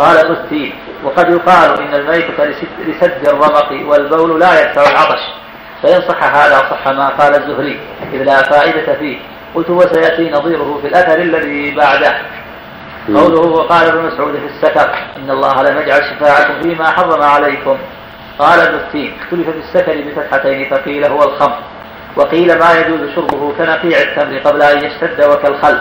قال 0.00 0.18
ابن 0.18 0.72
وقد 1.04 1.30
يقال 1.30 1.80
إن 1.80 1.94
الميتة 1.94 2.44
لسد 2.86 3.28
الرمق 3.28 3.72
والبول 3.86 4.40
لا 4.40 4.62
يدفع 4.62 4.90
العطش. 4.90 5.20
فإن 5.82 6.00
صح 6.08 6.24
هذا 6.24 6.58
صح 6.70 6.88
ما 6.88 7.08
قال 7.08 7.34
الزهري 7.34 7.80
إذ 8.12 8.22
لا 8.22 8.42
فائدة 8.42 8.94
فيه. 8.94 9.18
قلت 9.54 9.70
وسيأتي 9.70 10.30
نظيره 10.30 10.78
في 10.82 10.88
الأثر 10.88 11.18
الذي 11.18 11.74
بعده. 11.74 12.14
قوله 13.14 13.40
وقال 13.40 13.86
ابن 13.88 14.06
مسعود 14.06 14.32
في 14.32 14.46
السكر 14.46 14.94
إن 15.16 15.30
الله 15.30 15.62
لم 15.62 15.78
يجعل 15.78 16.02
شفاعكم 16.04 16.62
فيما 16.62 16.90
حرم 16.90 17.22
عليكم. 17.22 17.78
قال 18.38 18.60
ابن 18.60 18.74
التين 18.74 19.16
اختلف 19.22 19.48
في 19.50 19.58
السكر 19.58 20.00
بفتحتين 20.00 20.70
فقيل 20.70 21.04
هو 21.04 21.22
الخمر. 21.22 21.58
وقيل 22.16 22.58
ما 22.58 22.80
يجوز 22.80 23.14
شربه 23.14 23.52
كنقيع 23.58 23.98
التمر 23.98 24.38
قبل 24.38 24.62
أن 24.62 24.84
يشتد 24.84 25.24
وكالخل 25.24 25.80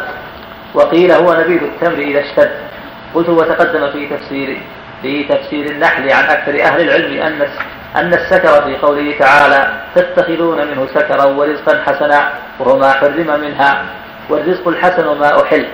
وقيل 0.73 1.11
هو 1.11 1.33
نبيذ 1.33 1.63
التمر 1.63 1.97
إذا 1.97 2.19
اشتد. 2.19 2.68
قلت 3.15 3.29
وتقدم 3.29 3.91
في 3.91 4.07
تفسير 4.07 4.61
في 5.01 5.23
تفسير 5.23 5.65
النحل 5.65 6.09
عن 6.09 6.23
أكثر 6.23 6.61
أهل 6.61 6.81
العلم 6.81 7.21
أن 7.21 7.47
أن 7.95 8.13
السكر 8.13 8.61
في 8.61 8.77
قوله 8.77 9.15
تعالى 9.19 9.71
تتخذون 9.95 10.67
منه 10.67 10.87
سكرا 10.93 11.23
ورزقا 11.23 11.81
حسنا 11.85 12.29
وهو 12.59 12.79
ما 12.79 12.93
حرم 12.93 13.39
منها 13.41 13.85
والرزق 14.29 14.67
الحسن 14.67 15.19
ما 15.19 15.43
أحل. 15.43 15.65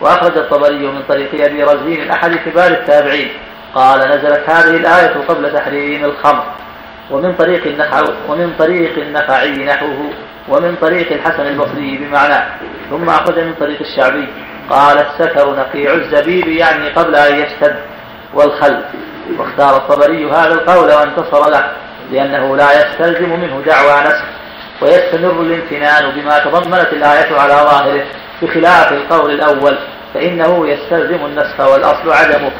وأخرج 0.00 0.38
الطبري 0.38 0.86
من 0.86 1.02
طريق 1.08 1.44
أبي 1.44 1.62
رزين 1.62 2.10
أحد 2.10 2.34
كبار 2.34 2.70
التابعين. 2.70 3.28
قال 3.74 3.98
نزلت 3.98 4.50
هذه 4.50 4.76
الآية 4.76 5.14
قبل 5.28 5.52
تحريم 5.52 6.04
الخمر. 6.04 6.44
ومن 7.10 7.34
طريق 7.34 7.66
النخع 7.66 8.02
ومن 8.28 8.54
طريق 8.58 8.98
النخعي 8.98 9.64
نحوه 9.64 10.10
ومن 10.48 10.76
طريق 10.80 11.12
الحسن 11.12 11.46
البصري 11.46 11.98
بمعناه. 11.98 12.46
ثم 12.90 13.08
أخرج 13.08 13.38
من 13.38 13.54
طريق 13.60 13.80
الشعبي. 13.80 14.28
قال 14.70 14.98
السكر 14.98 15.54
نقيع 15.56 15.94
الزبيب 15.94 16.48
يعني 16.48 16.88
قبل 16.88 17.16
أن 17.16 17.34
يشتد 17.34 17.76
والخل. 18.34 18.82
واختار 19.38 19.76
الطبري 19.76 20.30
هذا 20.30 20.52
القول 20.52 20.92
وانتصر 20.92 21.50
له 21.50 21.72
لأنه 22.10 22.56
لا 22.56 22.72
يستلزم 22.72 23.40
منه 23.40 23.62
دعوى 23.66 24.00
نسخ 24.00 24.24
ويستمر 24.82 25.40
الامتنان 25.40 26.10
بما 26.10 26.38
تضمنت 26.38 26.92
الآية 26.92 27.40
على 27.40 27.52
ظاهره 27.52 28.04
بخلاف 28.42 28.92
القول 28.92 29.30
الأول 29.30 29.78
فإنه 30.14 30.68
يستلزم 30.68 31.24
النسخ 31.24 31.60
والأصل 31.60 32.12
عدمه. 32.12 32.50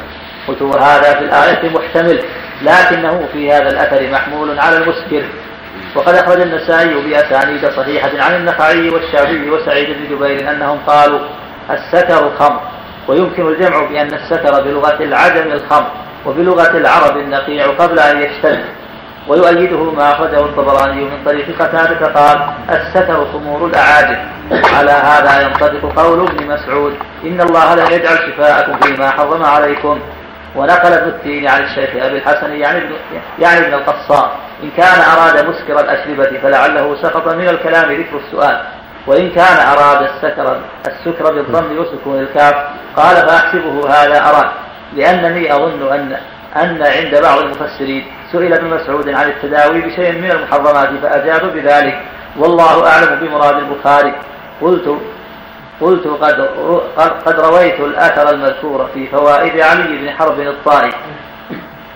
قلت 0.48 0.62
هذا 0.62 1.14
في 1.14 1.24
الآية 1.24 1.70
محتمل 1.70 2.20
لكنه 2.62 3.28
في 3.32 3.52
هذا 3.52 3.70
الأثر 3.70 4.10
محمول 4.10 4.58
على 4.58 4.76
المسكر. 4.76 5.22
وقد 5.94 6.14
أخرج 6.14 6.40
النسائي 6.40 6.94
بأسانيد 6.94 7.70
صحيحة 7.70 8.10
عن 8.18 8.34
النخعي 8.34 8.90
والشعبي 8.90 9.50
وسعيد 9.50 9.88
بن 9.88 10.16
جبير 10.16 10.50
أنهم 10.50 10.78
قالوا 10.86 11.20
السكر 11.72 12.30
خمر. 12.38 12.60
ويمكن 13.08 13.48
الجمع 13.48 13.84
بأن 13.84 14.14
السكر 14.14 14.62
بلغة 14.62 15.02
العجم 15.02 15.52
الخمر 15.52 15.90
وبلغة 16.26 16.76
العرب 16.76 17.16
النقيع 17.16 17.66
قبل 17.66 17.98
أن 17.98 18.22
يشتد. 18.22 18.64
ويؤيده 19.28 19.90
ما 19.90 20.12
أخرجه 20.12 20.40
الطبراني 20.40 21.04
من 21.04 21.24
طريق 21.24 21.62
قتادة 21.62 22.06
قال 22.06 22.38
الستر 22.70 23.26
خمور 23.32 23.66
الأعاجم 23.66 24.18
على 24.52 24.90
هذا 24.90 25.42
ينطبق 25.42 26.00
قول 26.00 26.28
ابن 26.28 26.46
مسعود 26.46 26.94
إن 27.24 27.40
الله 27.40 27.74
لم 27.74 27.92
يجعل 27.92 28.18
شفاءكم 28.18 28.78
فيما 28.80 29.10
حرم 29.10 29.44
عليكم. 29.44 30.00
ونقل 30.56 30.92
ابن 30.92 31.08
التين 31.08 31.48
عن 31.48 31.62
الشيخ 31.62 31.90
أبي 32.04 32.16
الحسن 32.16 32.52
يعني 32.52 32.78
ابن, 32.78 32.92
يعني 33.38 33.66
ابن 33.66 33.74
القصار 33.74 34.30
إن 34.62 34.70
كان 34.76 35.00
أراد 35.00 35.46
مسكر 35.46 35.80
الأشربة 35.80 36.38
فلعله 36.42 36.96
سقط 37.02 37.28
من 37.28 37.48
الكلام 37.48 37.92
ذكر 37.92 38.16
السؤال. 38.26 38.60
وإن 39.06 39.30
كان 39.30 39.56
أراد 39.66 40.02
السكر 40.02 40.60
السكر 40.86 41.32
بالضم 41.32 41.78
وسكون 41.78 42.18
الكاف 42.20 42.54
قال 42.96 43.16
فأحسبه 43.16 43.88
هذا 43.88 44.28
أراد 44.28 44.50
لأنني 44.96 45.54
أظن 45.54 45.92
أن 45.92 46.16
أن 46.56 46.82
عند 46.82 47.22
بعض 47.22 47.38
المفسرين 47.38 48.04
سئل 48.32 48.52
ابن 48.52 48.66
مسعود 48.66 49.08
عن 49.08 49.28
التداوي 49.28 49.80
بشيء 49.80 50.12
من 50.12 50.30
المحرمات 50.30 50.88
فأجاب 51.02 51.52
بذلك. 51.52 52.00
والله 52.36 52.86
أعلم 52.86 53.20
بمراد 53.20 53.56
البخاري. 53.56 54.14
قلت 54.60 54.98
قلت 55.80 56.06
قد 56.06 56.48
قد 57.26 57.40
رويت 57.40 57.80
الأثر 57.80 58.30
المذكور 58.30 58.88
في 58.94 59.06
فوائد 59.06 59.60
علي 59.60 59.98
بن 59.98 60.10
حرب 60.10 60.40
الطائي 60.40 60.92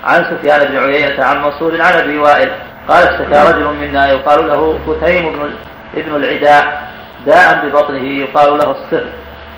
عن 0.04 0.24
سفيان 0.24 0.64
بن 0.68 0.78
عيينة 0.78 1.24
عن 1.24 1.42
منصور 1.42 1.82
عن 1.82 1.92
أبي 1.92 2.18
وائل. 2.18 2.50
قال 2.88 3.08
اشتكى 3.08 3.50
رجل 3.50 3.64
منا 3.64 4.08
يقال 4.08 4.48
له 4.48 4.78
كتيم 4.86 5.32
بن 5.32 5.50
ابن 5.96 6.16
العداء. 6.16 6.93
داء 7.26 7.66
ببطنه 7.66 8.02
يقال 8.02 8.58
له 8.58 8.70
السر 8.70 9.06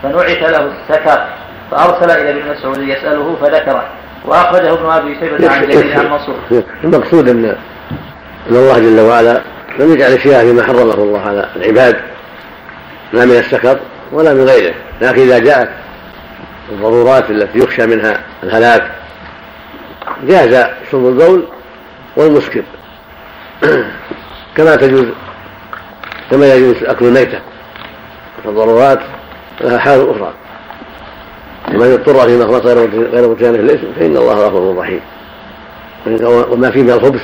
فنعت 0.03 0.51
له 0.51 0.71
السكر 0.73 1.27
فأرسل 1.71 2.11
إلى 2.11 2.31
ابن 2.31 2.51
مسعود 2.51 2.79
يسأله 2.79 3.37
فذكره 3.43 3.85
وأخرجه 4.25 4.73
ابن 4.73 4.87
أبي 4.87 5.17
شيبة 5.21 5.51
عن 5.51 5.63
جرير 5.63 5.99
عن 5.99 6.11
منصور 6.11 6.63
المقصود 6.85 7.29
أن 7.29 7.45
أن 8.51 8.57
الله 8.57 8.79
جل 8.79 9.01
وعلا 9.01 9.41
لم 9.79 9.93
يجعل 9.93 10.13
الشيء 10.13 10.41
فيما 10.41 10.63
حرمه 10.63 10.95
الله 10.95 11.21
على 11.21 11.49
العباد 11.57 11.97
لا 13.13 13.25
من 13.25 13.37
السكر 13.37 13.79
ولا 14.13 14.35
من 14.35 14.45
غيره 14.45 14.75
لكن 15.01 15.23
إذا 15.23 15.39
جاءت 15.39 15.69
الضرورات 16.73 17.31
التي 17.31 17.59
يخشى 17.59 17.87
منها 17.87 18.21
الهلاك 18.43 18.91
جاز 20.23 20.67
شرب 20.93 21.09
البول 21.09 21.45
والمسكر. 22.17 22.63
كما 24.57 24.77
تجوز 24.77 25.07
كما 26.31 26.55
يجوز 26.55 26.77
أكل 26.85 27.05
الميتة. 27.05 27.39
فالضرورات 28.47 29.01
لها 29.61 29.79
حال 29.79 30.11
أخرى. 30.11 30.33
ومن 31.75 31.93
اضطر 31.93 32.27
في 32.27 32.37
مخلص 32.37 32.67
غير 32.67 33.29
متجانف 33.29 33.61
الاسم؟ 33.61 33.93
فإن 34.01 34.17
الله 34.17 34.35
غفور 34.35 34.77
رحيم. 34.79 35.01
وما 36.53 36.71
فيه 36.71 36.83
من 36.83 36.91
الخبث 36.91 37.23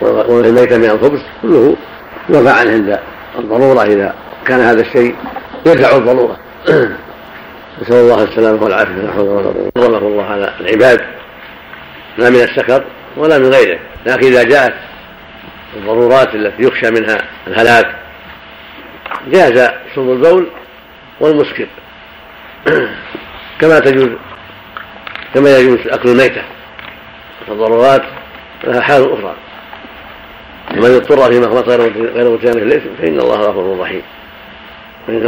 وما 0.00 0.42
في 0.42 0.48
الميتة 0.48 0.76
من 0.76 0.84
الخبث 0.84 1.20
كله 1.42 1.76
يرفع 2.28 2.52
عنه 2.52 2.70
عند 2.70 2.98
الضرورة. 3.38 3.82
إذا 3.82 4.14
كان 4.46 4.60
هذا 4.60 4.80
الشيء 4.80 5.14
يدفع 5.66 5.96
الضرورة. 5.96 6.36
نسأل 7.82 7.96
الله 7.96 8.22
السلامة 8.22 8.64
والعافية. 8.64 8.92
لا 8.94 9.12
حول 9.12 9.94
الله 9.94 10.24
على 10.24 10.52
العباد. 10.60 11.00
لا 12.18 12.30
من 12.30 12.40
السكر 12.40 12.84
ولا 13.16 13.38
من 13.38 13.50
غيره. 13.50 13.78
لكن 14.06 14.26
إذا 14.26 14.42
جاءت 14.42 14.74
الضرورات 15.76 16.34
التي 16.34 16.62
يخشى 16.62 16.90
منها 16.90 17.18
الهلاك 17.46 17.97
جاز 19.30 19.70
شرب 19.94 20.10
البول 20.10 20.46
والمسكر 21.20 21.66
كما 23.60 23.78
تجوز 23.78 24.08
كما 25.34 25.58
يجوز 25.58 25.78
أكل 25.86 26.08
الميتة 26.08 26.42
فالضرورات 27.46 28.02
لها 28.64 28.80
حال 28.80 29.12
أخرى. 29.12 29.34
ومن 30.76 30.94
اضطر 30.94 31.32
في 31.32 31.40
مخلص 31.40 31.68
غير 31.68 32.30
متجانف 32.30 32.56
الإثم 32.56 32.88
فإن 32.98 33.20
الله 33.20 33.36
غفور 33.36 33.80
رحيم. 33.80 34.02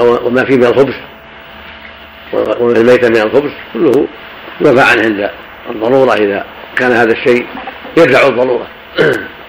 وما 0.00 0.44
فيه 0.44 0.56
من 0.56 0.64
الخبث 0.64 0.96
وما 2.32 2.76
الميتة 2.76 3.08
من 3.08 3.16
الخبث 3.16 3.52
كله 3.72 4.06
يرفع 4.60 4.90
عنه 4.90 5.02
عند 5.02 5.30
الضرورة 5.70 6.14
إذا 6.14 6.44
كان 6.76 6.92
هذا 6.92 7.12
الشيء 7.12 7.46
يدفع 7.96 8.26
الضرورة. 8.26 8.66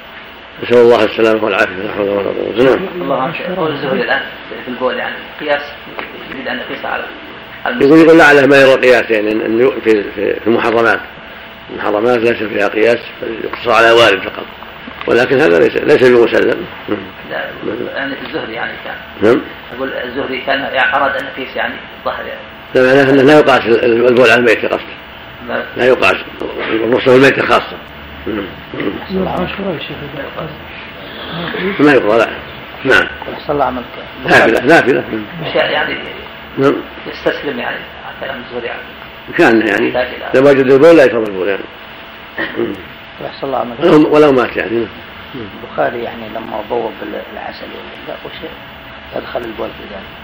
نسأل 0.63 0.77
الله 0.77 1.03
السلامة 1.03 1.43
والعافية. 1.43 1.75
لا 1.75 1.91
حول 1.93 2.09
ولا 2.09 2.29
قوة 2.29 2.63
نعم. 2.63 2.87
الله 3.01 3.33
قول 3.57 3.71
الزهري 3.71 4.01
الآن 4.01 4.21
في 4.65 4.71
البول 4.71 4.97
يعني 4.97 5.15
قياس 5.39 5.61
يريد 6.33 6.47
أن 6.47 6.57
يقيس 6.57 6.85
على 6.85 7.03
يقول 7.81 7.99
يقول 7.99 8.17
لعله 8.17 8.47
ما 8.47 8.61
يرى 8.61 8.73
قياس 8.73 9.11
يعني 9.11 9.31
في 9.83 10.03
في 10.15 10.47
المحرمات. 10.47 10.99
المحرمات 11.73 12.17
ليس 12.17 12.43
فيها 12.43 12.67
قياس 12.67 12.99
يقتصر 13.43 13.71
على 13.71 13.91
وارد 13.91 14.19
فقط. 14.19 14.45
ولكن 15.07 15.39
هذا 15.39 15.59
ليس 15.59 15.75
ليس 15.77 16.09
بمسلم. 16.09 16.65
لا 17.29 17.49
يعني 17.95 18.13
الزهري 18.27 18.53
يعني 18.53 18.71
كان. 18.85 18.95
نعم. 19.21 19.41
أقول 19.75 19.93
الزهري 19.93 20.41
كان 20.41 20.61
أراد 20.93 21.21
أن 21.21 21.27
يقيس 21.27 21.55
يعني 21.55 21.73
ظهر 22.05 22.25
يعني. 22.25 22.41
لا 22.75 22.81
معناه 22.81 23.09
انه 23.11 23.23
لا 23.23 23.39
يقاس 23.39 23.61
البول 23.83 24.29
على 24.29 24.39
الميت 24.39 24.65
قصد. 24.65 24.81
لا 25.77 25.85
يقاس. 25.85 26.15
الرخصه 26.71 27.15
الميت 27.15 27.39
خاصة. 27.39 27.77
ما 31.79 31.91
يقرا 31.91 32.17
لا. 32.17 32.27
نعم. 32.85 33.07
صلى 33.47 33.53
الله 33.53 33.65
عملك. 33.65 33.85
نافلة 34.25 34.65
نافلة. 34.65 35.03
يعني 35.55 35.97
نعم. 36.57 36.75
يستسلم 37.07 37.59
يعني 37.59 37.77
كلام 38.21 38.41
الزهري 38.47 38.67
يعني. 38.67 38.81
كان 39.37 39.67
يعني. 39.67 40.07
لو 40.33 40.49
وجد 40.49 40.71
البول 40.71 40.97
لا 40.97 41.05
يشرب 41.05 41.27
البول 41.27 41.47
يعني. 41.47 41.63
يحصل 43.21 43.47
الله 43.47 43.57
عملك. 43.57 44.07
ولو 44.13 44.31
مات 44.31 44.57
يعني. 44.57 44.87
البخاري 45.35 46.03
يعني 46.03 46.29
لما 46.29 46.61
بوب 46.69 46.93
العسل 47.33 47.65
ولا 47.65 48.15
وش 48.25 48.49
يدخل 49.15 49.41
البول 49.41 49.69
في 49.69 49.83
ذلك. 49.93 50.21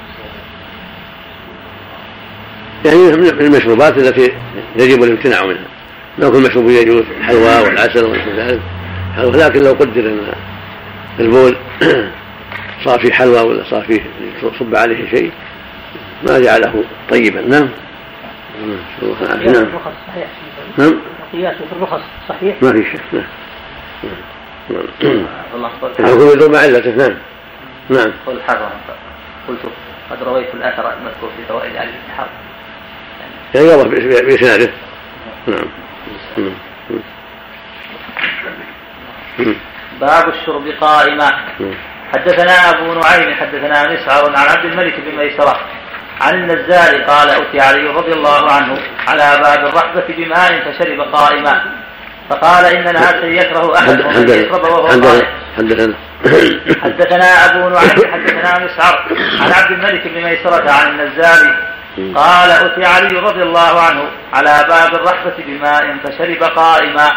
يعني 2.86 3.18
من 3.18 3.46
المشروبات 3.46 3.98
التي 3.98 4.34
يجب 4.76 5.04
الامتناع 5.04 5.46
منها. 5.46 5.77
ما 6.18 6.30
كل 6.30 6.42
مشروب 6.42 6.70
يجوز 6.70 7.04
الحلوى 7.20 7.62
والعسل 7.64 8.06
ونحو 8.06 8.30
ذلك 8.30 8.62
لكن 9.18 9.64
لو 9.64 9.72
قدر 9.72 10.02
ان 10.02 10.34
البول 11.20 11.58
صار 12.86 13.00
فيه 13.00 13.12
حلوى 13.12 13.42
ولا 13.42 13.64
صار 13.64 13.82
فيه 13.82 14.02
صب 14.60 14.76
عليه 14.76 15.10
شيء 15.10 15.32
ما 16.24 16.40
جعله 16.40 16.84
طيبا. 17.10 17.42
نعم. 17.42 17.70
نعم. 18.62 19.64
الرخص 19.64 19.92
صحيح. 20.08 20.28
نعم. 20.78 20.96
قياسه 21.34 21.58
في 21.58 21.76
الرخص 21.78 22.02
صحيح؟ 22.30 22.64
ما 22.64 22.72
في 22.72 22.84
شك. 22.84 23.00
نعم. 23.14 23.24
الله 25.56 25.72
يكون 26.00 26.32
يدور 26.32 26.52
مع 26.52 26.60
علته. 26.60 26.96
نعم. 26.96 27.14
نعم. 27.90 28.12
قول 28.26 28.42
حرم. 28.48 28.70
قلت 29.48 29.60
قد 30.12 30.24
رويت 30.24 30.48
الأثر 30.54 30.94
المذكور 30.94 31.30
في 31.38 31.46
فوائد 31.50 31.76
علي 31.76 31.92
بن 31.92 32.14
حرب 32.18 32.28
يعني 33.56 33.68
واضح 33.68 33.88
باسناده 34.22 34.70
نعم. 35.48 35.68
باب 40.02 40.30
الشرب 40.30 40.68
قائما 40.82 41.32
حدثنا 42.14 42.70
أبو 42.70 42.94
نعيم 42.94 43.36
حدثنا 43.36 43.94
مسعر 43.94 44.38
عن 44.38 44.48
عبد 44.58 44.66
الملك 44.66 44.94
بن 45.00 45.18
ميسرة 45.18 45.60
عن 46.22 46.34
النزال 46.34 47.06
قال 47.06 47.30
أتي 47.30 47.60
علي 47.60 47.88
رضي 47.88 48.14
الله 48.14 48.52
عنه 48.52 48.78
على 49.08 49.40
باب 49.44 49.66
الرحبة 49.66 50.16
بماء 50.18 50.72
فشرب 50.72 51.02
قائما 51.02 51.62
فقال 52.30 52.66
إن 52.66 52.84
ناسا 52.84 53.26
يكره 53.26 53.76
أحدهم 53.76 54.16
أن 54.16 54.30
يشرب 54.30 54.64
وهو 54.64 54.88
قائم 54.88 55.26
حدثنا 55.58 55.94
حدثنا 56.84 57.46
أبو 57.46 57.70
نعيم 57.70 58.14
حدثنا 58.14 58.66
مسعر 58.66 59.06
عن 59.42 59.52
عبد 59.52 59.72
الملك 59.72 60.08
بن 60.08 60.24
ميسرة 60.24 60.72
عن 60.72 61.00
النزال 61.00 61.56
قال 62.16 62.52
أتي 62.52 62.86
علي 62.86 63.20
رضي 63.20 63.44
الله 63.44 63.82
عنه 63.82 64.04
على 64.34 64.66
باب 64.70 64.96
الرحبة 64.96 65.34
بماء 65.48 65.98
فشرب 66.04 66.44
قائما. 66.44 67.12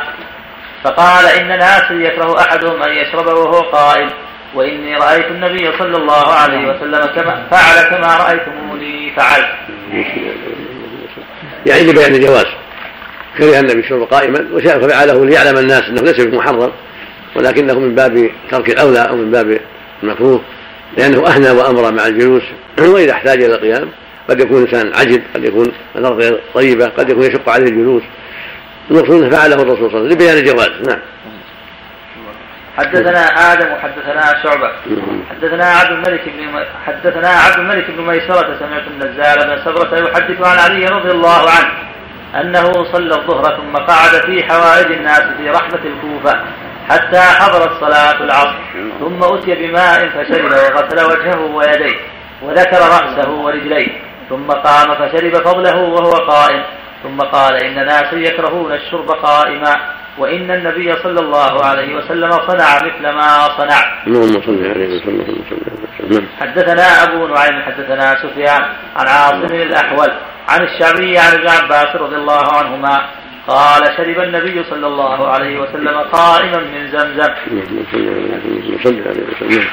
فقال 0.84 1.26
إن 1.26 1.48
ناسا 1.48 1.94
يكره 1.94 2.40
أحدهم 2.40 2.82
أن 2.82 2.92
يشرب 2.92 3.26
وهو 3.26 3.60
قائم 3.60 4.10
وإني 4.54 4.96
رأيت 4.96 5.26
النبي 5.26 5.72
صلى 5.78 5.96
الله 5.96 6.32
عليه 6.32 6.68
وسلم 6.68 7.06
كما 7.06 7.46
فعل 7.50 7.82
كما 7.82 8.16
رأيتموني 8.16 9.12
فعلت 9.16 9.48
يعني 11.66 11.82
لبيان 11.82 12.14
الجواز. 12.14 12.46
كره 13.38 13.60
النبي 13.60 13.80
الشرب 13.80 14.02
قائما 14.02 14.46
وشاء 14.52 14.80
ففعله 14.80 15.26
ليعلم 15.26 15.58
الناس 15.58 15.82
أنه 15.82 16.02
ليس 16.02 16.20
بمحرم 16.20 16.72
ولكنه 17.36 17.78
من 17.78 17.94
باب 17.94 18.30
ترك 18.50 18.70
الأولى 18.70 19.08
أو 19.08 19.16
من 19.16 19.30
باب 19.30 19.60
المكروه 20.02 20.40
لأنه 20.96 21.26
أهنى 21.26 21.50
وأمر 21.50 21.92
مع 21.92 22.06
الجلوس 22.06 22.42
وإذا 22.94 23.12
احتاج 23.12 23.42
إلى 23.42 23.54
القيام. 23.54 23.88
قد 24.30 24.40
يكون 24.40 24.62
انسان 24.62 24.94
عجب 24.94 25.22
قد 25.34 25.44
يكون 25.44 25.72
الأرض 25.96 26.20
غير 26.20 26.40
طيبة 26.54 26.86
قد 26.86 27.10
يكون 27.10 27.22
يشق 27.22 27.48
عليه 27.48 27.66
الجلوس. 27.66 28.02
المقصود 28.90 29.34
فعله 29.34 29.54
الرسول 29.54 29.76
صلى 29.76 29.86
الله 29.86 29.98
عليه 29.98 30.06
وسلم 30.06 30.12
لبيان 30.12 30.36
الجواز. 30.36 30.70
نعم. 30.88 30.98
حدثنا 32.76 33.24
آدم 33.52 33.72
وحدثنا 33.72 34.42
شعبة. 34.42 34.70
حدثنا 35.30 35.64
عبد 35.64 35.90
الملك 35.90 36.20
بن 36.24 36.64
حدثنا 36.86 37.28
عبد 37.28 37.58
الملك 37.58 37.90
بن 37.90 38.06
ميسرة 38.06 38.56
سمعت 38.58 38.82
النزال 38.86 39.38
بن 39.46 39.64
سبره 39.64 40.08
يحدث 40.08 40.46
عن 40.46 40.58
علي 40.58 40.86
رضي 40.86 41.10
الله 41.10 41.50
عنه 41.50 41.72
أنه 42.40 42.72
صلى 42.92 43.14
الظهر 43.14 43.56
ثم 43.56 43.76
قعد 43.76 44.10
في 44.10 44.42
حوائج 44.42 44.92
الناس 44.92 45.22
في 45.38 45.50
رحمة 45.50 45.80
الكوفة 45.84 46.40
حتى 46.88 47.20
حضرت 47.20 47.80
صلاة 47.80 48.24
العصر. 48.24 48.58
ثم 49.00 49.24
أتي 49.24 49.54
بماء 49.54 50.08
فشرب 50.08 50.44
وغسل 50.44 51.06
وجهه 51.06 51.40
ويديه 51.40 51.96
وذكر 52.42 52.78
رأسه 52.78 53.30
ورجليه. 53.30 54.09
ثم 54.30 54.46
قام 54.46 54.88
فشرب 54.94 55.34
فضله 55.34 55.76
وهو 55.76 56.10
قائم. 56.10 56.62
ثم 57.02 57.18
قال 57.18 57.54
إن 57.64 57.86
ناسا 57.86 58.16
يكرهون 58.16 58.72
الشرب 58.72 59.10
قائما 59.10 59.74
وإن 60.18 60.50
النبي 60.50 60.92
صلى 61.02 61.20
الله 61.20 61.64
عليه 61.64 61.96
وسلم 61.96 62.30
صنع 62.30 62.76
مثل 62.86 63.02
ما 63.02 63.48
صنع. 63.58 63.80
اللهم 64.06 64.42
صل 64.46 64.70
عليه 64.70 64.88
وسلم 64.96 65.44
نعم. 66.10 66.26
حدثنا 66.40 67.02
أبو 67.02 67.26
نعيم 67.26 67.62
حدثنا 67.62 68.16
سفيان 68.22 68.62
عن 68.96 69.06
عاصم 69.08 69.54
الأحول 69.54 70.10
عن 70.48 70.60
الشعبي 70.62 71.18
عن 71.18 71.32
ابن 71.32 71.48
عباس 71.48 71.96
رضي 71.96 72.16
الله 72.16 72.56
عنهما 72.56 73.06
قال 73.48 73.82
شرب 73.96 74.18
النبي 74.20 74.64
صلى 74.70 74.86
الله 74.86 75.28
عليه 75.28 75.60
وسلم 75.60 75.98
قائما 75.98 76.58
من 76.58 76.88
زمزم. 76.88 77.34
صل 78.84 79.02
عليه 79.06 79.24
وسلم 79.30 79.66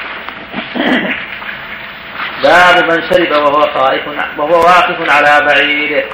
باب 2.42 2.90
من 2.90 3.10
شرب 3.10 3.30
وهو 3.30 3.60
خائف 3.60 4.02
وهو 4.38 4.60
واقف 4.60 5.10
على 5.10 5.46
بعيره 5.46 6.04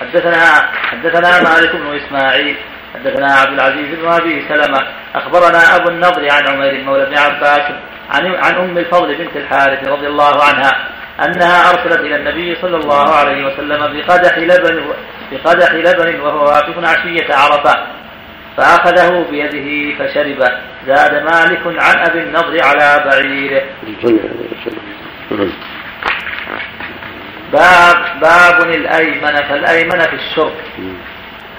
حدثنا 0.00 0.70
حدثنا 0.90 1.42
مالك 1.42 1.76
بن 1.76 1.96
إسماعيل 1.96 2.56
حدثنا 2.94 3.34
عبد 3.34 3.52
العزيز 3.52 3.98
بن 3.98 4.08
أبي 4.12 4.44
سلمة 4.48 4.86
أخبرنا 5.14 5.76
أبو 5.76 5.88
النضر 5.88 6.30
عن 6.30 6.46
عمير 6.46 6.84
مولى 6.84 7.06
بن 7.06 7.18
عباس 7.18 7.62
عن 8.10 8.34
عن 8.34 8.54
أم 8.54 8.78
الفضل 8.78 9.14
بنت 9.14 9.36
الحارث 9.36 9.88
رضي 9.88 10.06
الله 10.06 10.44
عنها 10.44 10.72
أنها 11.24 11.70
أرسلت 11.70 12.00
إلى 12.00 12.16
النبي 12.16 12.56
صلى 12.62 12.76
الله 12.76 13.14
عليه 13.14 13.46
وسلم 13.46 13.78
بقدح 13.78 14.38
لبن 14.38 14.84
بقدح 15.32 15.72
لبن 15.72 16.20
وهو 16.20 16.44
واقف 16.44 16.78
عشية 16.78 17.34
عرفة. 17.34 17.86
فأخذه 18.56 19.26
بيده 19.30 19.98
فشرب. 19.98 20.48
زاد 20.86 21.14
مالك 21.14 21.60
عن 21.66 21.98
أبي 21.98 22.18
النضر 22.18 22.64
على 22.64 23.04
بعيره 23.04 23.62
باب 27.52 28.20
باب 28.20 28.60
الأيمن 28.70 29.36
فالأيمن 29.48 30.00
في 30.00 30.14
الشرب 30.14 30.52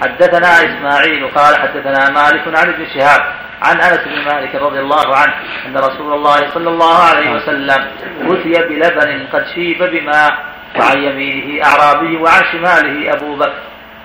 حدثنا 0.02 0.48
إسماعيل 0.48 1.28
قال 1.28 1.56
حدثنا 1.56 2.10
مالك 2.10 2.58
عن 2.58 2.68
ابن 2.68 2.86
شهاب 2.94 3.22
عن 3.62 3.80
أنس 3.80 4.00
بن 4.06 4.24
مالك 4.24 4.54
رضي 4.54 4.80
الله 4.80 5.16
عنه 5.16 5.34
أن 5.66 5.76
رسول 5.76 6.12
الله 6.12 6.50
صلى 6.54 6.68
الله 6.68 6.98
عليه 7.02 7.30
وسلم 7.36 7.86
أتي 8.20 8.52
بلبن 8.68 9.26
قد 9.32 9.46
شيب 9.54 9.82
بماء 9.82 10.38
وعن 10.80 10.98
يمينه 11.02 11.64
اعرابي 11.64 12.16
وعن 12.16 12.42
شماله 12.52 13.12
أبو 13.12 13.36
بكر 13.36 13.52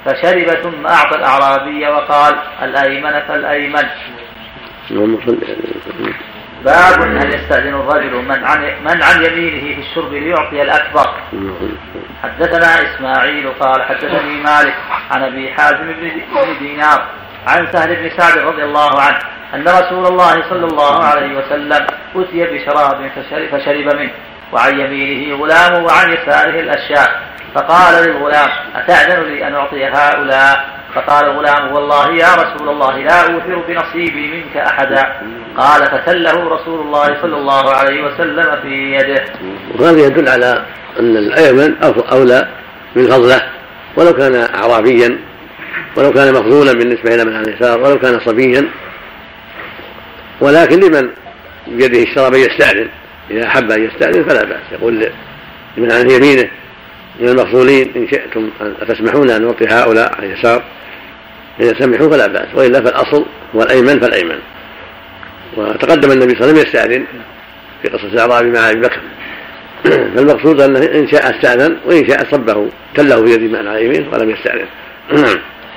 فشرب 0.05 0.47
ثم 0.49 0.87
أعطى 0.87 1.15
الأعرابي 1.15 1.87
وقال 1.87 2.35
الايمن 2.63 3.19
فالأيمن. 3.27 3.87
باب 6.65 7.01
هل 7.01 7.33
يستأذن 7.35 7.73
الرجل 7.73 8.15
من 8.15 8.43
عن 8.45 8.61
من 8.61 9.03
عن 9.03 9.23
يمينه 9.23 9.75
في 9.75 9.81
الشرب 9.81 10.13
ليعطي 10.13 10.61
الأكبر؟ 10.61 11.13
حدثنا 12.23 12.67
إسماعيل 12.95 13.49
قال 13.59 13.83
حدثني 13.83 14.43
مالك 14.43 14.75
عن 15.11 15.23
أبي 15.23 15.53
حازم 15.53 15.93
بن 15.93 16.59
دينار 16.59 17.05
عن 17.47 17.67
سهل 17.71 17.95
بن 17.95 18.09
سعد 18.17 18.37
رضي 18.37 18.63
الله 18.63 19.01
عنه 19.01 19.19
أن 19.53 19.63
رسول 19.63 20.05
الله 20.05 20.49
صلى 20.49 20.65
الله 20.65 21.03
عليه 21.03 21.37
وسلم 21.37 21.87
أتي 22.15 22.45
بشراب 22.45 23.11
فشرب 23.51 23.95
منه 23.95 24.11
وعن 24.53 24.79
يمينه 24.79 25.35
غلام 25.35 25.83
وعن 25.83 26.09
يساره 26.13 26.59
الأشياء. 26.59 27.29
فقال 27.55 28.03
للغلام 28.03 28.49
أتأذن 28.75 29.23
لي 29.23 29.47
أن 29.47 29.55
أعطي 29.55 29.85
هؤلاء؟ 29.85 30.79
فقال 30.95 31.25
الغلام 31.25 31.73
والله 31.73 32.07
يا 32.07 32.35
رسول 32.35 32.69
الله 32.69 32.97
لا 32.97 33.21
أوثر 33.21 33.63
بنصيبي 33.67 34.31
منك 34.31 34.57
أحدا. 34.57 35.21
قال 35.59 35.81
فتله 35.85 36.49
رسول 36.49 36.79
الله 36.81 37.21
صلى 37.21 37.37
الله 37.37 37.75
عليه 37.75 38.05
وسلم 38.05 38.61
في 38.61 38.95
يده. 38.95 39.23
وهذا 39.79 40.07
يدل 40.07 40.29
على 40.29 40.65
أن 40.99 41.17
الأيمن 41.17 41.75
أولى 42.11 42.47
بالفضلة 42.95 43.41
ولو 43.95 44.13
كان 44.13 44.35
أعرابيا 44.35 45.19
ولو 45.97 46.11
كان 46.11 46.33
مفضولا 46.33 46.73
بالنسبة 46.73 47.15
إلى 47.15 47.25
من 47.25 47.35
على 47.35 47.47
اليسار 47.47 47.81
ولو 47.81 47.99
كان 47.99 48.19
صبيا. 48.19 48.69
ولكن 50.41 50.79
لمن 50.79 51.09
بيده 51.67 52.03
الشراب 52.03 52.33
يستأذن. 52.33 52.89
إذا 53.31 53.47
أحب 53.47 53.71
أن 53.71 53.85
يستأذن 53.85 54.23
فلا 54.23 54.43
بأس. 54.43 54.61
يقول 54.71 55.09
لمن 55.77 55.91
عن 55.91 56.09
يمينه 56.09 56.49
من 57.19 57.29
المفضولين 57.29 57.91
إن 57.95 58.07
شئتم 58.07 58.49
أن 58.61 58.75
تسمحون 58.87 59.29
أن 59.29 59.45
نعطي 59.45 59.65
هؤلاء 59.67 60.15
على 60.17 60.27
اليسار. 60.27 60.63
إذا 61.59 61.79
سمحوا 61.79 62.09
فلا 62.09 62.27
بأس. 62.27 62.47
وإلا 62.55 62.81
فالأصل 62.81 63.25
هو 63.55 63.61
الأيمن 63.61 63.99
فالأيمن. 63.99 64.39
وتقدم 65.57 66.11
النبي 66.11 66.35
صلى 66.35 66.49
الله 66.49 66.59
عليه 66.59 66.61
وسلم 66.61 66.67
يستأذن 66.67 67.05
في 67.81 67.89
قصة 67.89 68.07
الأعرابي 68.07 68.51
مع 68.51 68.69
أبي 68.69 68.79
بكر. 68.79 68.99
فالمقصود 70.15 70.61
أنه 70.61 70.79
إن 70.79 71.07
شاء 71.07 71.29
استأذن 71.29 71.77
وإن 71.85 72.07
شاء 72.07 72.25
صبه 72.31 72.69
تله 72.95 73.21
بيد 73.21 73.41
من 73.41 73.67
على 73.67 73.85
يمين 73.85 74.07
ولم 74.13 74.29
يستأذن. 74.29 74.67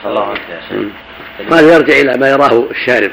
الله 0.07 0.25
عنك 0.25 0.41
يا 0.51 0.61
شيخ 0.69 1.53
هذا 1.53 1.75
يرجع 1.75 1.95
إلى 1.95 2.17
ما 2.17 2.31
يراه 2.31 2.67
الشارب 2.71 3.11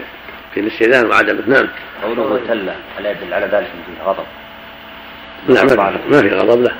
في 0.54 0.60
الاستئذان 0.60 1.06
وعدمه 1.06 1.44
نعم 1.48 1.68
قوله 2.04 2.40
تله 2.48 2.76
هل 2.98 3.06
يدل 3.06 3.34
على 3.34 3.46
ذلك 3.46 3.68
فيه 3.86 4.04
غضب؟ 4.04 4.26
نعم 5.48 5.68
ما 6.10 6.22
في 6.22 6.30
غضب 6.30 6.62
له. 6.62 6.76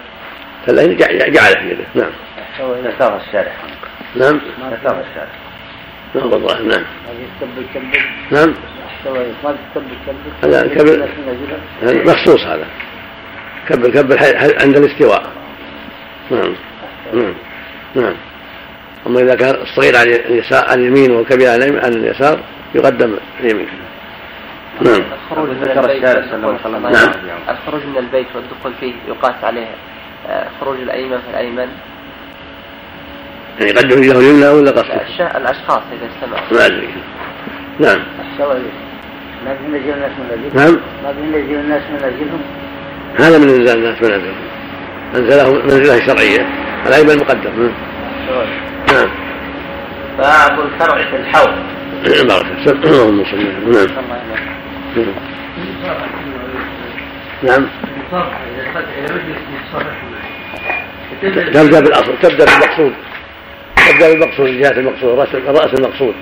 تله 0.68 0.94
جعله 1.30 1.56
في 1.56 1.70
يده. 1.70 1.86
نعم. 1.96 2.12
نثار 2.86 3.22
الشارع. 3.28 3.52
نعم. 4.16 4.42
نثار 4.58 5.04
الشارع. 5.10 5.30
نعم 6.16 6.32
والله 6.32 6.62
نعم. 6.62 6.84
نعم. 8.32 8.54
هذا 10.44 10.68
كبل 10.68 11.10
مخصوص 12.06 12.42
هذا. 12.46 12.68
كبل 13.68 13.92
كبل 13.92 14.18
عند 14.62 14.78
الاستواء. 14.78 15.24
نعم. 16.32 16.56
نعم. 17.14 17.34
نعم. 17.96 18.16
أما 19.08 19.20
إذا 19.20 19.36
كان 19.36 19.56
الصغير 19.62 19.98
عن 19.98 20.08
اليسار 20.08 20.66
عن 20.70 20.80
اليمين 20.80 21.12
والكبير 21.12 21.50
عن 21.50 21.94
اليسار 21.94 22.40
يقدم 22.76 23.18
اليمين. 23.40 23.68
نعم. 24.82 25.02
الخروج 25.14 25.50
من 25.50 25.64
البيت 25.64 26.04
نعم. 26.04 27.18
الخروج 27.50 27.86
من 27.86 27.98
البيت 27.98 28.28
والدخول 28.36 28.74
فيه 28.80 28.94
يقاس 29.08 29.44
عليه. 29.44 29.68
آه، 30.28 30.48
خروج 30.62 30.78
الأيمن 30.80 31.18
فالأيمن. 31.18 31.70
يعني 33.60 33.72
يقدم 33.72 33.98
رجله 33.98 34.20
اليمنى 34.20 34.48
ولا 34.48 34.72
قصد؟ 34.72 34.92
الأشخاص 35.20 35.82
إذا 35.92 36.10
استمعوا 36.16 36.54
ما 36.54 36.66
أدري. 36.66 36.90
نعم. 37.80 38.00
ما 39.46 39.52
الناس 39.76 40.12
منازلهم 40.20 40.56
نعم. 40.56 40.80
ما 41.04 41.12
بين 41.12 41.60
الناس 41.60 41.82
منازلهم 41.90 42.42
هذا 43.20 43.38
من 43.38 43.50
انزال 43.50 43.78
الناس 43.78 44.02
منازلهم 44.02 44.36
انزله 45.16 45.64
منزله 45.64 46.06
شرعيه 46.06 46.46
الايمن 46.88 47.18
مقدم 47.18 47.52
نعم. 47.58 47.72
نعم. 48.94 49.10
باب 50.18 50.60
الفرع 50.60 51.10
في 51.10 51.16
الحوض. 51.16 51.50
بارك 52.30 52.46
اللهم 52.68 53.24
صل 53.26 53.38
نعم. 53.74 53.88
نعم. 57.44 57.68
تبدأ 61.54 61.80
بالأصل. 61.80 62.14
تبدأ 62.22 62.46
بالمقصود. 62.46 62.94
تبدأ 63.90 64.14
بالمقصود. 64.14 64.48
جهة 64.48 64.72
المقصود. 64.72 65.20
راس 65.20 65.36
الراس 65.36 65.74
المقصود. 65.74 66.14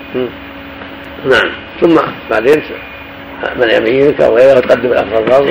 نعم. 1.24 1.50
ثم 1.80 2.00
بعدين 2.30 2.62
من 3.56 3.70
يمينك 3.70 4.20
أو 4.20 4.36
غيره 4.36 4.60
تقدم 4.60 4.92
الافضل 4.92 5.44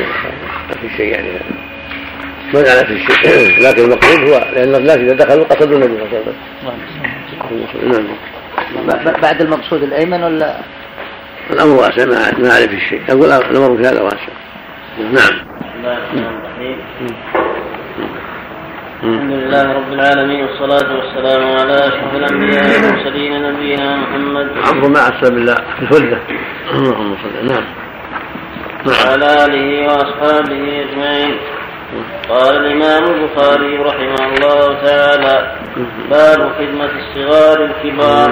ما 0.70 0.76
في 0.82 0.98
شيء 0.98 1.12
يعني. 1.12 1.28
ما 2.54 2.60
على 2.60 2.86
في 2.86 3.00
شيء. 3.00 3.60
لكن 3.68 3.84
المقصود 3.84 4.30
هو 4.30 4.46
لأن 4.56 4.76
الناس 4.76 4.98
إذا 4.98 5.14
دخلوا 5.14 5.46
قصدوا 5.46 5.78
النبي 5.78 5.94
صلى 5.98 6.06
الله 6.06 6.34
عليه 7.44 7.66
وسلم. 7.66 8.08
نعم 8.88 9.22
بعد 9.22 9.42
المقصود 9.42 9.84
الأيمن 9.84 10.24
ولا؟ 10.24 10.58
الأمر 11.50 11.76
واسع 11.76 12.06
ما 12.06 12.38
ما 12.38 12.54
عليه 12.54 12.68
في 12.68 12.80
شيء. 12.80 13.02
أقول 13.10 13.32
الأمر 13.32 13.78
في 13.78 13.84
هذا 13.84 14.02
واسع. 14.02 14.28
نعم. 15.12 15.48
الحمد 19.04 19.32
لله 19.32 19.74
رب 19.74 19.94
العالمين 19.94 20.44
والصلاة 20.46 20.96
والسلام 20.96 21.44
على 21.60 21.76
أشرف 21.88 22.16
الأنبياء 22.16 22.64
والمرسلين 22.66 23.44
نبينا 23.44 23.96
محمد. 23.96 24.48
عفوا 24.58 24.90
ما 24.90 25.00
أحسن 25.00 25.36
بالله. 25.36 25.56
في 25.56 25.82
الهدى 25.82 26.18
اللهم 26.74 27.16
صل 27.24 27.48
نعم. 27.48 27.66
وعلى 28.88 29.46
آله 29.46 29.86
وأصحابه 29.88 30.86
أجمعين. 30.86 31.38
قال 32.30 32.56
الإمام 32.58 33.04
البخاري 33.14 33.78
رحمه 33.78 34.26
الله 34.34 34.82
تعالى 34.86 35.52
باب 36.10 36.52
خدمة 36.58 36.90
الصغار 37.00 37.66
الكبار. 37.66 38.30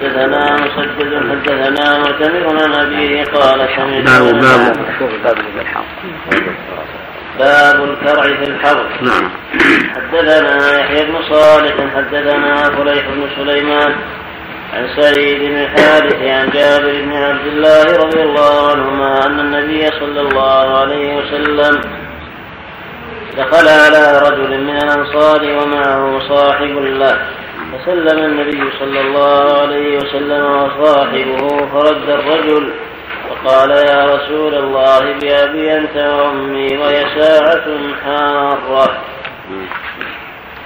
حدثنا 0.00 0.54
مسدد 0.54 1.10
حدثنا 1.30 1.98
معتمر 1.98 2.44
عن 2.62 2.72
أبيه 2.72 3.24
قال 3.24 3.68
سمعت 3.76 4.22
باب. 4.22 4.76
باب 5.24 5.36
باب 7.38 7.84
الكرع 7.84 8.22
في 8.22 8.44
الحرب 8.44 8.86
نعم. 9.02 9.30
حدثنا 9.94 10.80
يحيى 10.80 11.04
بن 11.04 11.22
صالح 11.30 11.74
حدثنا 11.96 12.62
فليح 12.62 13.06
بن 13.08 13.28
سليمان 13.36 13.94
عن 14.74 14.88
سعيد 14.96 15.38
بن 15.38 15.56
الحارث 15.56 16.22
عن 16.22 16.50
جابر 16.50 17.00
بن 17.02 17.12
عبد 17.12 17.46
الله 17.46 17.96
رضي 17.96 18.22
الله 18.22 18.70
عنهما 18.70 19.26
أن 19.26 19.40
النبي 19.40 19.86
صلى 19.86 20.20
الله 20.20 20.78
عليه 20.78 21.16
وسلم 21.16 21.80
دخل 23.38 23.68
على 23.68 24.22
رجل 24.28 24.60
من 24.60 24.76
الأنصار 24.76 25.42
ومعه 25.42 26.28
صاحب 26.28 26.78
له. 26.78 27.18
فسلم 27.72 28.24
النبي 28.24 28.62
صلى 28.78 29.00
الله 29.00 29.60
عليه 29.62 29.96
وسلم 29.96 30.44
وصاحبه 30.44 31.48
فرد 31.72 32.10
الرجل 32.10 32.72
وقال 33.30 33.70
يا 33.70 34.14
رسول 34.14 34.54
الله 34.54 35.00
بأبي 35.00 35.76
أنت 35.76 35.96
وأمي 35.96 36.76
وهي 36.76 37.04
ساعة 37.18 37.64
حارة. 38.04 38.98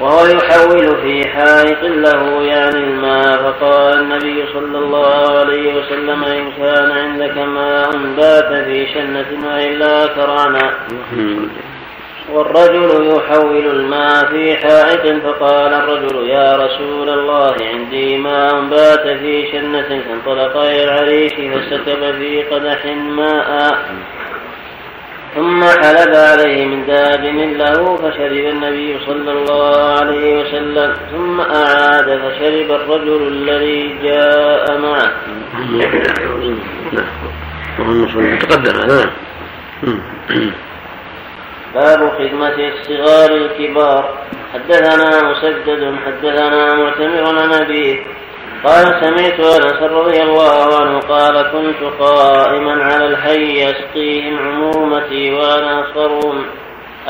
وهو 0.01 0.27
يحول 0.27 0.97
في 1.03 1.29
حائط 1.29 1.83
له 1.83 2.43
يعني 2.43 2.77
الماء. 2.77 3.37
فقال 3.37 4.01
النبي 4.01 4.45
صلى 4.53 4.79
الله 4.79 5.39
عليه 5.39 5.75
وسلم 5.75 6.25
إن 6.25 6.53
كان 6.53 6.91
عندك 6.91 7.39
ماء 7.39 7.91
بات 8.17 8.65
في 8.65 8.87
شنة 8.95 9.27
وإلا 9.55 10.07
كرعنا 10.07 10.71
والرجل 12.31 13.17
يحول 13.17 13.67
الماء 13.67 14.27
في 14.27 14.57
حائط 14.57 15.23
فقال 15.23 15.75
الرجل 15.75 16.29
يا 16.29 16.57
رسول 16.57 17.09
الله 17.09 17.55
عندي 17.75 18.19
ماء 18.19 18.61
بات 18.61 19.01
في 19.01 19.49
شنة 19.53 20.03
فانطلق 20.09 20.57
إلى 20.57 20.85
العريش 20.85 21.33
فسكب 21.33 22.15
في 22.19 22.43
قدح 22.43 22.87
ماء 23.17 23.79
ثم 25.35 25.65
حلب 25.65 26.15
عليه 26.15 26.67
من 26.67 26.87
دابن 26.87 27.59
له 27.59 27.97
فشرب 27.97 28.33
النبي 28.33 28.99
صلى 29.07 29.33
الله 29.33 30.01
عليه 30.01 30.41
وسلم 30.41 30.95
ثم 31.13 31.41
أعاد 31.41 32.21
فشرب 32.21 32.71
الرجل 32.71 33.29
الذي 33.29 33.99
جاء 34.03 34.79
معه 34.79 35.13
نعم 36.93 38.39
تقدم 38.39 38.81
هذا 38.81 39.11
باب 41.75 42.13
خدمة 42.19 42.55
الصغار 42.69 43.37
الكبار. 43.37 44.15
حدثنا 44.55 45.31
مسدد 45.31 45.95
حدثنا 46.07 46.75
معتمر 46.75 47.39
عن 47.39 47.53
أبيه. 47.53 47.97
قال 48.65 48.85
سمعت 48.85 49.41
أنس 49.41 49.83
رضي 49.83 50.23
الله 50.23 50.81
عنه 50.81 50.99
قال 50.99 51.43
كنت 51.43 51.93
قائما 52.01 52.85
على 52.85 53.07
الحي 53.07 53.63
يسقيهم 53.63 54.39
عمومتي 54.39 55.33
وأنا 55.33 55.81
اصغرهم 55.81 56.47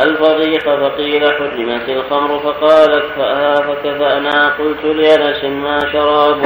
الفضيق 0.02 0.62
فقيل 0.62 1.32
حرمت 1.32 1.88
الخمر. 1.88 2.38
فقال 2.38 2.92
اكفأها 2.92 3.54
فكفأنا 3.54 4.48
قلت 4.48 4.84
لأنس 4.84 5.44
ما 5.44 5.78
شراب؟ 5.92 6.42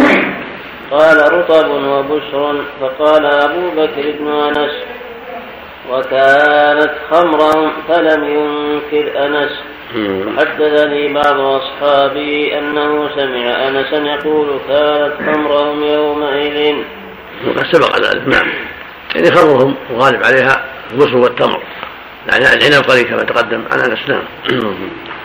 قال 0.91 1.33
رطب 1.33 1.71
وبشر. 1.71 2.65
فقال 2.81 3.27
أبو 3.27 3.71
بكر 3.71 4.15
بن 4.19 4.29
أنس. 4.29 4.96
وكانت 5.91 6.93
خمرا 7.11 7.73
فلم 7.89 8.25
ينكر 8.25 9.27
أنس. 9.27 9.53
حدثني 10.39 11.13
بعض 11.13 11.41
أصحابي 11.41 12.59
أنه 12.59 13.09
سمع 13.15 13.69
أنسا 13.69 13.97
يقول 13.97 14.61
كانت 14.69 15.15
خمرهم 15.27 15.83
يومئذ. 15.83 16.77
وقد 17.47 17.67
سبق 17.73 17.97
ذلك 17.97 18.29
نعم. 18.29 18.49
يعني 19.15 19.31
خمرهم 19.31 19.75
الغالب 19.91 20.25
عليها 20.25 20.65
البصر 20.93 21.17
والتمر. 21.17 21.63
يعني 22.33 22.45
العنب 22.45 22.85
قليل 22.85 23.05
كما 23.05 23.23
تقدم. 23.23 23.65
عن 23.71 23.81
أنس 23.81 23.99
نعم. 24.09 24.23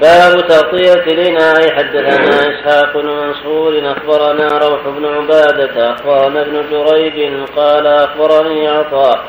باب 0.00 0.46
تغطية 0.48 1.12
الإناء 1.12 1.76
حدثنا 1.76 2.54
إسحاق 2.54 2.96
بن 2.96 3.06
منصور 3.06 3.82
أخبرنا 3.84 4.48
روح 4.48 4.80
بن 4.86 5.06
عبادة 5.06 5.92
أخبرنا 5.92 6.40
ابن 6.40 6.62
جريج 6.70 7.32
قال 7.56 7.86
أخبرني 7.86 8.68
عطاء 8.68 9.24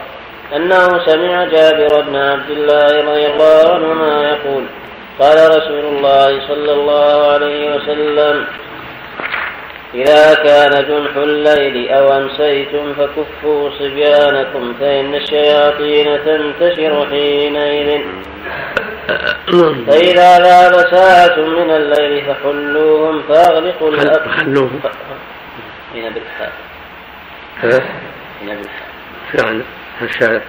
أنه 0.55 1.05
سمع 1.05 1.43
جابر 1.45 2.01
بن 2.01 2.15
عبد 2.15 2.49
الله 2.49 3.11
رضي 3.11 3.27
الله 3.27 3.73
عنهما 3.73 4.29
يقول 4.29 4.63
قال 5.19 5.49
رسول 5.49 5.85
الله 5.85 6.47
صلى 6.47 6.71
الله 6.71 7.31
عليه 7.31 7.75
وسلم 7.75 8.45
إذا 9.93 10.33
كان 10.33 10.85
جنح 10.87 11.15
الليل 11.15 11.89
أو 11.89 12.17
أمسيتم 12.17 12.93
فكفوا 12.93 13.69
صبيانكم 13.79 14.73
فإن 14.79 15.15
الشياطين 15.15 16.19
تنتشر 16.25 17.07
حينئذ. 17.09 18.01
فإذا 19.87 20.39
ذهب 20.39 20.89
ساعة 20.91 21.39
من 21.39 21.71
الليل 21.71 22.25
فحلوهم 22.25 23.21
فأغلقوا 23.21 23.89
الأب 23.89 24.29
فخلوهم 24.29 24.79
هنا 25.95 26.09
بالحاء 26.09 26.51
هنا 28.41 28.55
بالحاء 28.55 28.87
فعلا 29.33 29.61
الشارع 30.01 30.41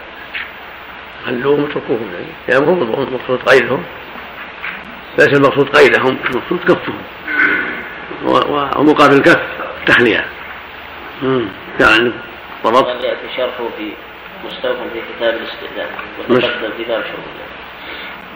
خلوهم 1.26 1.64
اتركوهم 1.64 2.10
يعني. 2.48 2.64
هم 2.66 2.82
المقصود 2.82 3.42
قيدهم 3.46 3.84
ليس 5.18 5.28
المقصود 5.28 5.68
قيدهم 5.76 6.18
المقصود 6.30 6.58
كفهم. 6.64 7.02
ومقابل 8.76 9.16
الكف 9.16 9.40
تحلية. 9.86 10.24
يعني 11.80 12.12
ضبط. 12.64 13.04
يأتي 13.04 13.36
شرحه 13.36 13.68
في 13.78 13.92
مستوفى 14.44 14.90
في 14.92 15.00
كتاب 15.16 15.34
الاستئذان. 15.34 15.88
وتقدم 16.18 16.40
شرب 16.40 16.72
اللبن 16.78 17.02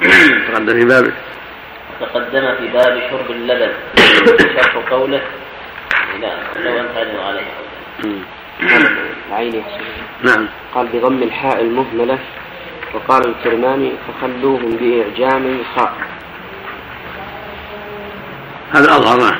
تقدم 0.49 0.79
في 0.79 0.85
باب 0.85 1.13
تقدم 2.01 2.55
في 2.57 2.69
باب 2.73 3.03
شرب 3.11 3.31
اللبن. 3.31 3.73
شرح 4.55 4.77
قوله. 4.91 5.21
لا 6.21 6.33
لو 6.65 6.81
أنت 6.81 6.97
عليه. 7.21 7.43
عيني 9.33 9.63
نعم. 10.23 10.49
قال 10.75 10.87
بضم 10.87 11.23
الحاء 11.23 11.61
المهملة. 11.61 12.19
وقال 12.95 13.23
الكرماني 13.29 13.93
فخلوهم 14.09 14.77
بإعجام 14.81 15.61
الخاء. 15.61 15.95
هذا 18.73 18.97
أظهر. 18.97 19.21
نعم 19.21 19.35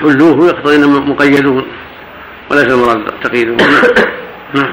حلوة 0.00 0.46
يقتضي 0.48 0.76
أنهم 0.76 1.10
مقيدون. 1.10 1.66
وليس 2.50 2.64
المراد 2.64 3.04
تقييدهم 3.22 3.56
نعم 4.54 4.54
نعم. 4.54 4.72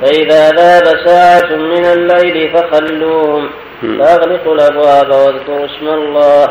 فإذا 0.00 0.50
ذاب 0.50 0.86
ساعة 1.06 1.56
من 1.56 1.84
الليل 1.84 2.50
فخلوهم 2.50 3.50
فأغلقوا 3.98 4.54
الأبواب 4.54 5.10
واذكروا 5.10 5.66
اسم 5.66 5.88
الله. 5.88 6.48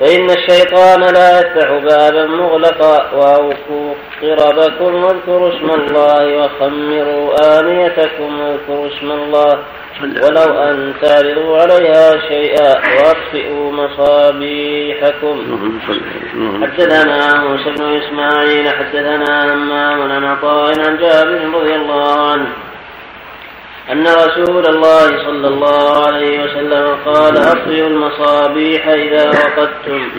فإن 0.00 0.30
الشيطان 0.30 1.00
لا 1.00 1.38
يفتح 1.38 1.68
بابا 1.70 2.26
مغلقا 2.26 3.10
وأوفوا 3.12 3.94
قربكم 4.22 5.04
واذكروا 5.04 5.48
اسم 5.48 5.70
الله 5.70 6.36
وخمروا 6.36 7.58
آنيتكم 7.58 8.40
واذكروا 8.40 8.86
اسم 8.86 9.12
الله. 9.12 9.58
ولو 10.02 10.58
أن 10.58 10.94
تعرضوا 11.02 11.58
عليها 11.58 12.18
شيئا 12.28 12.68
وأطفئوا 12.74 13.72
مصابيحكم. 13.72 15.36
حدثنا 16.62 17.44
موسى 17.44 17.70
بن 17.70 17.84
إسماعيل 18.02 18.68
حدثنا 18.68 19.54
همام 19.54 20.12
عن 20.12 20.24
عطاء 20.24 20.80
عن 20.80 20.96
جابر 20.98 21.58
رضي 21.58 21.74
الله 21.74 22.30
عنه 22.30 22.46
أن 23.92 24.06
رسول 24.06 24.66
الله 24.66 25.06
صلى 25.06 25.48
الله 25.48 26.06
عليه 26.06 26.44
وسلم 26.44 26.96
قال 27.04 27.38
أطفئوا 27.38 27.88
المصابيح 27.88 28.88
إذا 28.88 29.28
وقدتم 29.28 30.10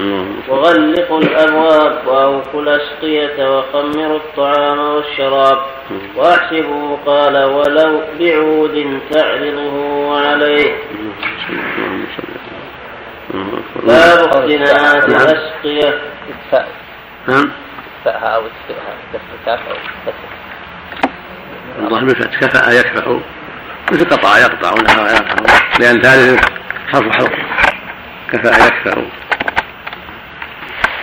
وغلقوا 0.50 1.20
الأبواب 1.22 2.08
وأوفوا 2.08 2.62
الأسقية 2.62 3.58
وخمروا 3.58 4.18
الطعام 4.18 4.80
والشراب 4.80 5.58
وأحسبوا 6.16 6.98
قال 7.06 7.44
ولو 7.44 8.02
بعود 8.20 9.00
تعرضه 9.12 10.18
عليه. 10.18 10.76
باب 13.84 14.20
اقتناء 14.20 15.08
الأسقية. 15.08 16.00
نعم. 17.28 17.52
أو 18.08 18.42
الظاهر 21.80 22.14
كفأ 22.42 22.72
يكفأ 22.72 23.20
مثل 23.92 24.06
قطع 24.06 24.38
يقطع 24.38 24.72
ونحو 24.72 25.06
يقطع 25.06 25.54
لأن 25.80 26.02
ثالث 26.02 26.46
حرف 26.88 27.12
حرف 27.12 27.34
كفى 28.32 28.48
يكفى 28.48 29.04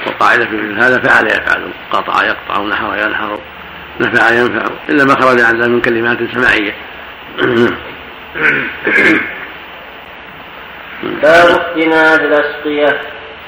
والقاعدة 0.06 0.44
في 0.46 0.56
مثل 0.56 0.78
هذا 0.82 0.98
فعل 0.98 1.26
يفعل. 1.26 1.70
قطع 1.92 2.24
يقطع 2.24 2.58
ونحو 2.58 2.92
ينحر 2.92 3.38
نفع 4.00 4.30
ينفع. 4.30 4.66
إلا 4.88 5.04
ما 5.04 5.14
خرج 5.14 5.40
عن 5.40 5.70
من 5.70 5.80
كلمات 5.80 6.18
سمعية. 6.32 6.74
باب 11.02 11.48
اقتناء 11.50 12.24
الأسقية 12.24 13.00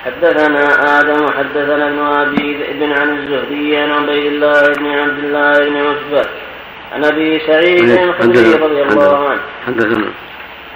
حدثنا 0.05 1.01
آدم 1.01 1.33
حدثنا 1.33 1.89
ابن 1.89 1.99
أبي 1.99 2.57
ذئب 2.57 2.83
عن 2.83 3.19
الزهري 3.19 3.77
عن 3.77 3.91
عبيد 3.91 4.33
الله 4.33 4.69
بن 4.69 4.87
عبد 4.87 5.19
الله 5.25 5.59
بن 5.59 5.77
عتبة. 5.77 6.29
عن 6.95 7.05
أبي 7.05 7.41
سعيد 7.47 7.91
الخدري 7.91 8.55
رضي 8.55 8.83
الله 8.83 9.29
عنه. 9.29 9.41
حدثنا. 9.67 10.07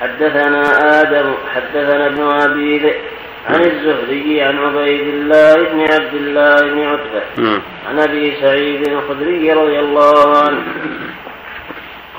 حدثنا 0.00 0.62
آدم 1.00 1.34
حدثنا 1.54 2.06
ابن 2.06 2.22
أبي 2.22 2.78
ذئب 2.78 3.00
عن 3.48 3.60
الزهري 3.60 4.42
عن 4.42 4.58
عبيد 4.58 5.00
الله 5.00 5.54
بن 5.54 5.80
عبد 5.80 6.14
الله 6.14 6.60
بن 6.60 6.80
عتبة 6.80 7.22
نعم. 7.36 7.62
عن 7.88 7.98
أبي 7.98 8.36
سعيد 8.40 8.88
الخدري 8.88 9.52
رضي 9.52 9.78
الله 9.80 10.38
عنه. 10.38 10.62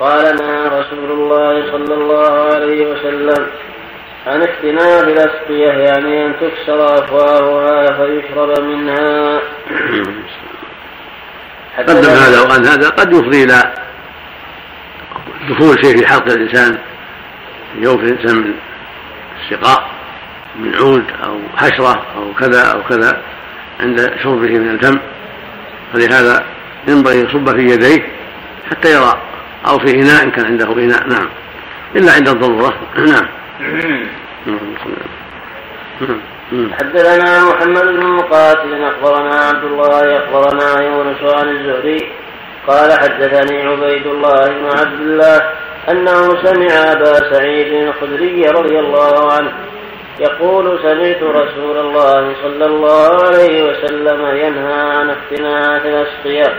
قال 0.00 0.36
نهى 0.36 0.80
رسول 0.80 1.10
الله 1.10 1.72
صلى 1.72 1.94
الله 1.94 2.54
عليه 2.54 2.86
وسلم 2.86 3.46
عن 4.26 4.42
اختناف 4.42 5.08
الأسقية 5.08 5.72
يعني 5.72 6.26
أن 6.26 6.32
تكسر 6.40 6.98
أفواهها 6.98 7.86
فيشرب 7.96 8.60
منها. 8.60 9.40
قدم 11.78 12.08
هذا 12.08 12.40
وأن 12.40 12.66
هذا 12.66 12.88
قد 12.88 13.12
يفضي 13.12 13.44
إلى 13.44 13.72
دخول 15.50 15.84
شيء 15.84 15.96
في 15.96 16.06
حلق 16.06 16.32
الإنسان 16.32 16.78
في 17.74 17.80
جوف 17.80 18.00
الإنسان 18.00 18.36
من 18.36 18.54
السقاء 19.40 19.90
من 20.56 20.74
عود 20.74 21.04
أو 21.24 21.40
حشرة 21.56 22.02
أو 22.16 22.34
كذا 22.34 22.62
أو 22.62 22.82
كذا 22.82 23.22
عند 23.80 24.12
شربه 24.22 24.58
من 24.58 24.70
الفم 24.70 24.98
فلهذا 25.92 26.44
ينبغي 26.88 27.20
يصب 27.20 27.56
في 27.56 27.62
يديه 27.62 28.08
حتى 28.70 28.92
يرى 28.92 29.20
أو 29.68 29.78
في 29.78 29.94
إناء 29.94 30.24
إن 30.24 30.30
كان 30.30 30.46
عنده 30.46 30.72
إناء. 30.72 31.08
نعم. 31.08 31.28
إلا 31.96 32.12
عند 32.12 32.28
الضرورة. 32.28 32.74
نعم. 33.12 33.26
حدثنا 36.50 37.44
محمد 37.44 37.84
بن 37.84 38.06
مقاتل 38.06 38.84
أخبرنا 38.84 39.34
عبد 39.34 39.64
الله 39.64 40.18
أخبرنا 40.18 40.82
يونس 40.82 41.22
عن 41.22 41.48
الزهري 41.48 42.12
قال 42.66 42.92
حدثني 42.92 43.62
عبيد 43.62 44.06
الله 44.06 44.44
بن 44.46 44.66
عبد 44.78 45.00
الله 45.00 45.52
أنه 45.90 46.42
سمع 46.44 46.92
أبا 46.92 47.32
سعيد 47.32 47.72
الخدري 47.72 48.42
رضي 48.42 48.78
الله 48.78 49.32
عنه 49.32 49.52
يقول 50.20 50.78
سمعت 50.82 51.22
رسول 51.22 51.78
الله 51.78 52.34
صلى 52.42 52.66
الله 52.66 53.26
عليه 53.26 53.62
وسلم 53.62 54.26
ينهى 54.26 54.82
عن 54.82 55.10
اختناث 55.10 55.86
الأسقياء 55.86 56.56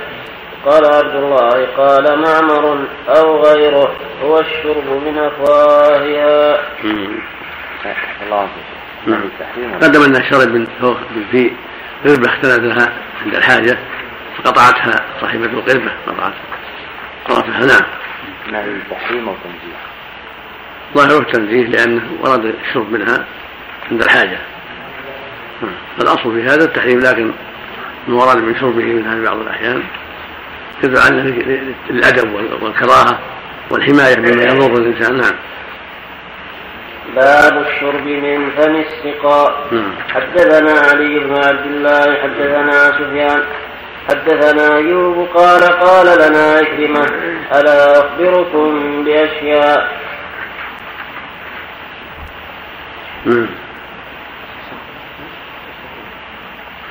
قال 0.66 0.86
عبد 0.86 1.16
الله 1.16 1.68
قال 1.78 2.20
معمر 2.20 2.86
أو 3.10 3.44
غيره 3.44 3.96
هو 4.24 4.40
الشرب 4.40 5.04
من 5.06 5.18
أفواهها. 5.18 6.60
الله. 8.26 8.48
نعم. 9.08 9.24
قدم 9.82 10.04
أنه 10.04 10.30
شرب 10.30 10.48
من 10.48 10.68
في 11.32 11.52
قربة 12.06 12.28
اختلت 12.30 12.60
لها 12.60 12.94
عند 13.26 13.36
الحاجة. 13.36 13.78
فقطعتها 14.38 15.06
صاحبة 15.22 15.46
القربة 15.46 15.92
قطعت 16.08 16.34
طرفها 17.28 17.66
نعم 17.66 17.86
نهي 18.52 18.64
التحريم 18.64 19.30
أو 19.30 19.36
تنزيه 19.44 19.78
ظاهره 20.96 21.20
التنزيه 21.22 21.66
لأنه 21.68 22.02
ورد 22.22 22.46
الشرب 22.46 22.92
منها 22.92 23.26
عند 23.92 24.02
الحاجة. 24.02 24.38
الأصل 26.02 26.36
في 26.36 26.44
هذا 26.44 26.64
التحريم 26.64 27.00
لكن 27.00 27.32
المراد 28.08 28.38
من 28.38 28.60
شربه 28.60 28.84
منها 28.84 29.16
في 29.16 29.22
بعض 29.22 29.38
الأحيان 29.38 29.84
يدل 30.84 30.98
عنه 30.98 31.24
للأدب 31.90 32.34
والكراهة 32.62 33.20
والحماية 33.70 34.18
مما 34.18 34.44
يضر 34.44 34.74
الإنسان. 34.74 35.18
نعم. 35.18 35.34
باب 37.16 37.66
الشرب 37.68 38.08
من 38.08 38.52
فم 38.52 38.76
السقاء. 38.76 39.68
نعم. 39.72 39.94
حدثنا 40.14 40.72
علي 40.72 41.20
بن 41.20 41.36
عبد 41.36 41.66
الله 41.66 42.22
حدثنا 42.22 42.72
سفيان 42.72 43.44
حدثنا 44.12 44.78
أيوب 44.78 45.28
قال 45.34 45.64
قال 45.64 46.06
لنا 46.06 46.54
عكرمة 46.54 47.06
ألا 47.54 48.00
أخبركم 48.00 49.04
بأشياء؟ 49.04 49.88
نعم. 53.26 53.48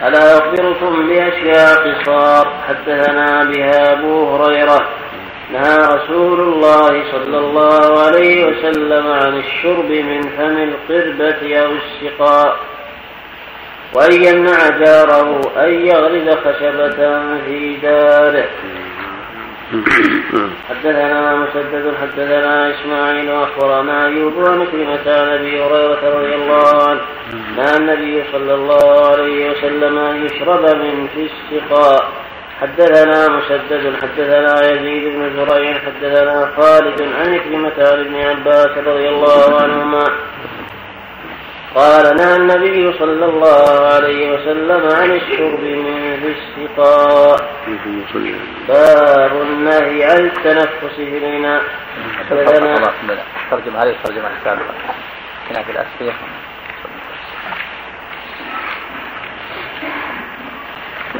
ألا 0.03 0.39
أخبركم 0.39 1.09
بأشياء 1.09 1.93
قصار؟ 1.93 2.53
حدثنا 2.69 3.45
بها 3.45 3.93
أبو 3.93 4.37
هريرة 4.37 4.89
نهى 5.53 5.79
رسول 5.79 6.41
الله 6.41 7.03
صلى 7.13 7.39
الله 7.39 8.03
عليه 8.03 8.45
وسلم 8.45 9.07
عن 9.07 9.39
الشرب 9.39 9.91
من 9.91 10.23
فم 10.23 10.57
القربة 10.57 11.59
أو 11.59 11.73
السقاء. 11.73 12.57
وأن 13.95 14.13
يمنع 14.13 14.69
جاره 14.69 15.53
أن 15.65 15.87
يغرز 15.87 16.37
خشبة 16.37 17.21
في 17.47 17.77
داره. 17.83 18.49
حدثنا 20.69 21.37
مسدد 21.37 21.95
حدثنا 22.01 22.71
إسماعيل 22.71 23.31
وأخبرنا 23.31 24.07
ايوب 24.07 24.47
عن 24.47 24.67
كلمة 24.67 25.07
عن 25.07 25.29
أبي 25.29 25.63
هريرة 25.63 26.19
رضي 26.19 26.35
الله 26.35 26.89
عنه 26.89 27.01
نهى 27.57 27.77
النبي 27.77 28.25
صلى 28.33 28.55
الله 28.55 29.11
عليه 29.11 29.51
وسلم 29.51 29.99
ان 29.99 30.27
يشرب 30.27 30.63
من 30.63 31.09
في 31.15 31.31
السقاء. 31.31 32.13
حدثنا 32.61 33.29
مسدد 33.29 33.95
حدثنا 34.03 34.71
يزيد 34.71 35.05
بن 35.05 35.31
زريع 35.37 35.79
حدثنا 35.79 36.51
خالد 36.57 37.03
عن 37.03 37.39
كلمة 37.39 37.73
عن 37.79 38.01
ابن 38.01 38.15
عباس 38.17 38.79
رضي 38.87 39.09
الله 39.09 39.61
عنهما 39.61 40.05
قال 41.75 42.17
نهى 42.17 42.37
النبي 42.37 42.99
صلى 42.99 43.25
الله 43.25 43.87
عليه 43.95 44.33
وسلم 44.33 44.97
عن 44.97 45.11
الشرب 45.11 45.61
من 45.61 46.17
في 46.21 46.35
السقاء 46.39 47.51
باب 48.69 49.43
النهي 49.43 50.05
عن 50.05 50.27
التنفس 50.27 50.95
في 50.97 51.19
الإناء 51.19 51.63
ترجم 53.51 53.77
عليه 53.77 53.95
ترجم 54.05 54.23
أحكام. 54.25 54.59
هناك 55.51 55.65
الأسقية 55.71 56.13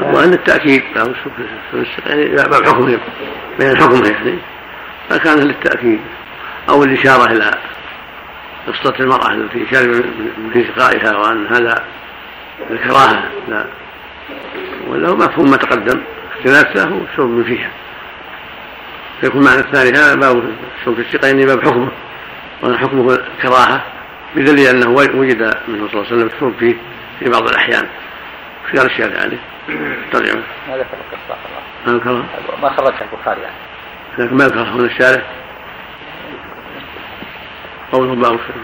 وأن 0.01 0.33
التأكيد 0.33 0.83
له 0.95 1.13
يعني 2.05 2.25
باب 2.25 2.53
حكمهم 2.65 2.99
بين 3.59 3.77
حكمه 3.77 4.09
يعني 4.09 4.37
فكان 5.09 5.39
للتأكيد 5.39 5.99
أو 6.69 6.83
الإشارة 6.83 7.31
إلى 7.31 7.57
قصة 8.67 8.93
المرأة 8.99 9.31
التي 9.31 9.65
شرب 9.71 10.05
من 10.37 10.65
سقائها 10.75 11.17
وأن 11.17 11.47
هذا 11.47 11.83
الكراهة 12.71 13.23
لا. 13.47 13.65
وله 14.87 15.15
مفهوم 15.15 15.51
ما 15.51 15.57
تقدم 15.57 16.01
اختلاف 16.35 16.75
له 16.75 17.01
شرب 17.17 17.29
من 17.29 17.43
فيها. 17.43 17.69
فيكون 19.21 19.43
معنى 19.43 19.59
الثاني 19.59 19.89
هذا 19.89 20.15
باب 20.15 20.43
شرب 20.85 20.99
السقاء 20.99 21.45
باب 21.45 21.61
حكمه. 21.61 21.91
وأن 22.61 22.77
حكمه 22.77 23.17
كراهة 23.41 23.83
بدليل 24.35 24.67
أنه 24.67 24.89
وجد 24.89 25.57
منه 25.67 25.87
صلى 25.87 25.93
الله 25.93 26.05
عليه 26.05 26.15
وسلم 26.15 26.27
الشرب 26.27 26.53
فيه 26.59 26.75
في 27.19 27.29
بعض 27.29 27.47
الأحيان. 27.47 27.87
في 28.71 28.77
قال 28.77 28.85
الشارع 28.85 29.21
عليه 29.21 29.37
ترجمة 30.11 30.41
هذا 30.67 30.83
في 30.83 30.93
القصة 30.93 31.39
ما 31.85 31.95
الكراهة 31.95 32.25
ما 32.61 32.69
خرجها 32.69 33.05
البخاري 33.11 33.41
يعني. 33.41 33.55
لكن 34.17 34.37
ما 34.37 34.45
الكراهة 34.45 34.75
هنا 34.75 34.85
الشارع 34.85 35.21
قوله 37.91 38.15
باب 38.15 38.33
الشرب. 38.33 38.63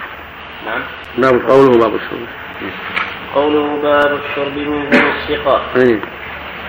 نعم. 0.65 0.81
باب 1.17 1.49
قوله 1.49 1.79
باب 1.79 1.95
الشرب. 1.95 2.27
قوله 3.35 3.79
باب 3.83 4.19
الشرب 4.23 4.57
من 4.57 4.89
فم 4.89 5.07
السقاء. 5.17 5.61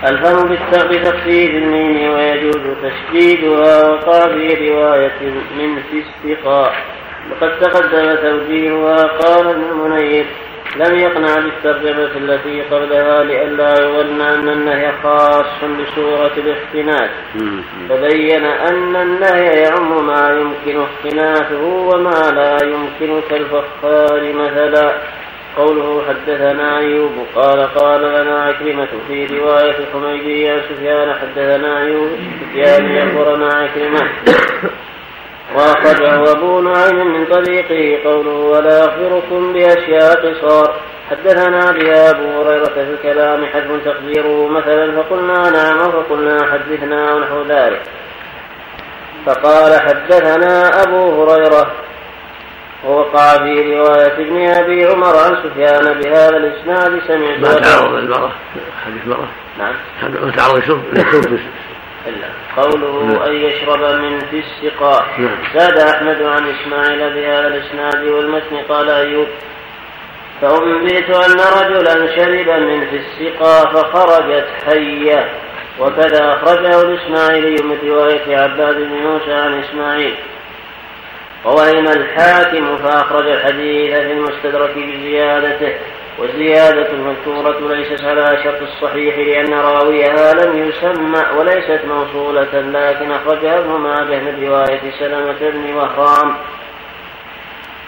الفم 0.04 0.48
بتخفيف 0.48 1.50
الميم 1.54 2.10
ويجوز 2.10 2.62
تشديدها 2.82 3.88
وقع 3.88 4.26
في 4.26 4.70
رواية 4.70 5.20
من 5.58 5.82
في 5.90 6.02
السقاء 6.02 6.74
وقد 7.30 7.58
تقدم 7.60 8.14
توجيهها 8.14 9.02
قال 9.04 9.48
ابن 9.48 9.62
المنير 9.62 10.26
لم 10.76 10.98
يقنع 10.98 11.34
بالترجمة 11.34 12.10
التي 12.16 12.62
قبلها 12.62 13.24
لئلا 13.24 13.72
يظن 13.82 14.20
أن 14.20 14.48
النهي 14.48 14.92
خاص 15.02 15.46
بسورة 15.64 16.32
الاختناث 16.36 17.10
فبين 17.88 18.44
أن 18.44 18.96
النهي 18.96 19.62
يعم 19.62 20.06
ما 20.06 20.30
يمكن 20.30 20.82
اختناثه 20.82 21.64
وما 21.64 22.30
لا 22.34 22.58
يمكن 22.64 23.20
كالفخار 23.30 24.32
مثلا. 24.32 24.92
قوله 25.56 26.02
حدثنا 26.08 26.78
أيوب 26.78 27.12
قال 27.34 27.60
قال 27.74 28.00
لنا 28.00 28.42
عكرمة 28.42 28.88
في 29.08 29.26
رواية 29.38 29.76
الحميدي 29.78 30.48
عن 30.48 30.60
سفيان 30.70 31.14
حدثنا 31.14 31.82
أيوب 31.82 32.10
سفيان 32.40 32.90
يخبرنا 32.90 33.46
عكرمة. 33.54 34.10
وأخرجه 35.54 36.32
أبو 36.32 36.60
نعيم 36.60 37.06
من 37.06 37.26
طريقه 37.26 38.08
قوله 38.08 38.30
ولا 38.30 38.84
أخبركم 38.84 39.52
بأشياء 39.52 40.26
قصار. 40.26 40.74
حدثنا 41.10 41.72
بها 41.72 42.10
أبو 42.10 42.42
هريرة 42.42 42.64
في 42.64 42.80
الكلام 42.80 43.46
حذف 43.46 43.84
تقديره 43.84 44.48
مثلا 44.48 45.02
فقلنا 45.02 45.50
نعم 45.50 45.90
فقلنا 45.90 46.52
حدثنا 46.52 47.14
ونحو 47.14 47.42
ذلك. 47.42 47.82
فقال 49.26 49.80
حدثنا 49.80 50.82
أبو 50.82 51.22
هريرة 51.22 51.72
ووقع 52.84 53.36
في 53.36 53.78
رواية 53.78 54.12
ابن 54.12 54.48
أبي 54.48 54.86
عمر 54.86 55.16
عن 55.16 55.36
سفيان 55.44 56.00
بهذا 56.00 56.36
الإسناد 56.36 57.00
سمعت. 57.06 57.38
ما 57.38 57.60
تعرض 57.60 57.94
المرأة 57.94 58.32
حديث 58.86 59.02
المرأة. 59.04 59.28
نعم. 59.58 59.74
ما 60.02 60.30
تعرض 60.36 60.56
الشرب 60.56 60.82
إلا 60.92 61.38
قوله 62.56 63.26
أن 63.26 63.32
يشرب 63.32 64.00
من 64.00 64.18
في 64.18 64.38
السقاء 64.38 65.06
نعم. 65.18 65.38
زاد 65.54 65.78
أحمد 65.78 66.22
عن 66.22 66.50
إسماعيل 66.50 66.98
بهذا 66.98 67.48
الإسناد 67.48 68.04
والمتن؟ 68.04 68.56
قال 68.68 68.90
أيوب. 68.90 69.28
فأنبئت 70.40 71.10
أن 71.10 71.40
رجلا 71.40 72.16
شرب 72.16 72.60
من 72.60 72.86
في 72.86 72.96
السقاء 72.96 73.66
فخرجت 73.66 74.46
حية. 74.66 75.28
وكذا 75.80 76.34
أخرجه 76.34 76.82
الإسماعيلي 76.82 77.62
من 77.62 77.78
رواية 77.88 78.36
عباد 78.36 78.76
بن 78.76 78.94
موسى 79.06 79.32
عن 79.32 79.60
إسماعيل. 79.60 80.14
ووهم 81.44 81.88
الحاكم 81.88 82.76
فأخرج 82.76 83.30
الحديث 83.30 83.96
في 83.96 84.12
المستدرك 84.12 84.70
بزيادته. 84.76 85.74
والزيادة 86.18 86.92
المذكورة 86.92 87.74
ليست 87.74 88.04
على 88.04 88.38
شرط 88.44 88.62
الصحيح 88.62 89.18
لأن 89.18 89.54
راويها 89.54 90.34
لم 90.34 90.68
يسمى 90.68 91.22
وليست 91.38 91.80
موصولة 91.88 92.60
لكن 92.60 93.12
أخرجها 93.12 93.58
ابن 93.58 93.70
ماجه 93.70 94.20
من 94.20 94.44
رواية 94.48 94.80
سلمة 94.98 95.50
بن 95.50 95.74
وهرام 95.74 96.34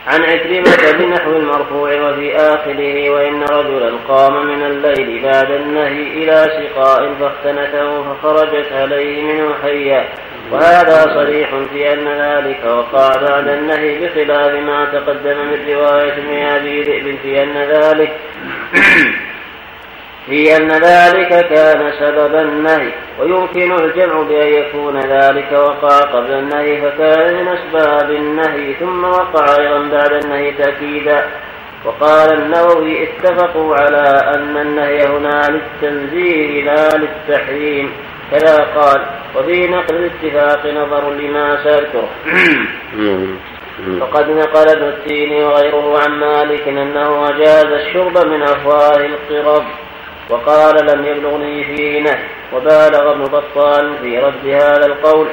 عن 0.06 0.22
عكرمة 0.22 0.92
بنحو 0.98 1.36
المرفوع 1.36 2.10
وفي 2.10 2.36
آخره 2.36 3.10
وإن 3.10 3.42
رجلا 3.42 3.92
قام 4.08 4.46
من 4.46 4.62
الليل 4.62 5.22
بعد 5.22 5.50
النهي 5.50 6.02
إلى 6.02 6.50
سقاء 6.58 7.14
فاختنته 7.20 8.02
فخرجت 8.02 8.72
عليه 8.72 9.22
منه 9.22 9.54
حية 9.62 10.08
وهذا 10.52 11.14
صريح 11.14 11.50
في 11.72 11.92
أن 11.92 12.08
ذلك 12.08 12.64
وقع 12.64 13.08
بعد 13.08 13.48
النهي 13.48 13.98
بخلاف 13.98 14.54
ما 14.54 14.84
تقدم 14.84 15.36
من 15.38 15.74
رواية 15.74 16.12
ابن 16.12 16.34
أبي 16.34 16.82
ذئب 16.82 17.18
في 17.22 17.42
أن 17.42 17.56
ذلك 17.56 18.16
في 20.30 20.56
أن 20.56 20.70
ذلك 20.70 21.48
كان 21.48 21.92
سبب 21.98 22.34
النهي 22.34 22.92
ويمكن 23.20 23.72
الجمع 23.72 24.22
بأن 24.22 24.46
يكون 24.46 25.00
ذلك 25.00 25.52
وقع 25.52 25.98
قبل 25.98 26.32
النهي 26.32 26.80
فكان 26.80 27.34
من 27.34 27.48
أسباب 27.48 28.10
النهي 28.10 28.74
ثم 28.74 29.04
وقع 29.04 29.56
أيضا 29.58 29.78
بعد 29.78 30.12
النهي 30.24 30.52
تأكيدا. 30.52 31.26
وقال 31.84 32.32
النووي 32.32 33.02
اتفقوا 33.02 33.76
على 33.76 34.04
أن 34.34 34.56
النهي 34.56 35.06
هنا 35.06 35.42
للتنزيه 35.48 36.64
لا 36.64 36.88
للتحريم. 36.96 37.92
كذا 38.30 38.56
قال 38.76 39.06
وفي 39.36 39.66
نقل 39.66 39.96
الاتفاق 39.96 40.66
نظر 40.66 41.10
لما 41.10 41.64
سأذكره. 41.64 42.08
وقد 44.00 44.30
نقل 44.30 44.68
ابن 44.68 44.82
التين 44.82 45.44
وغيره 45.44 45.98
عن 45.98 46.10
مالك 46.10 46.68
أنه 46.68 47.28
أجاز 47.28 47.64
الشرب 47.64 48.26
من 48.26 48.42
أفواه 48.42 48.96
القرب. 48.96 49.64
وقال 50.30 50.86
لم 50.86 51.06
يبلغني 51.06 51.64
فيه 51.64 52.00
نهي 52.00 52.18
وبالغ 52.54 53.12
ابن 53.12 53.24
بطال 53.24 53.98
في 54.02 54.18
رد 54.18 54.46
هذا 54.46 54.86
القول 54.86 55.28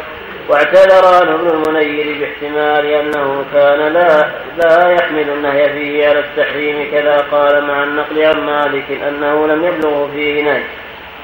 واعتذر 0.50 1.06
عنه 1.06 1.36
ابن 1.36 1.48
المنير 1.48 2.20
باحتمال 2.20 2.86
أنه 2.86 3.46
كان 3.54 3.94
لا 3.94 4.30
لا 4.58 4.92
يحمل 4.92 5.30
النهي 5.30 5.70
فيه 5.70 6.10
على 6.10 6.20
التحريم 6.20 6.92
كذا 6.92 7.18
قال 7.32 7.64
مع 7.64 7.84
النقل 7.84 8.24
عن 8.24 8.46
مالك 8.46 8.92
أنه 9.08 9.48
لم 9.48 9.66
يبلغ 9.66 10.12
فيه 10.12 10.44
نهي 10.44 10.64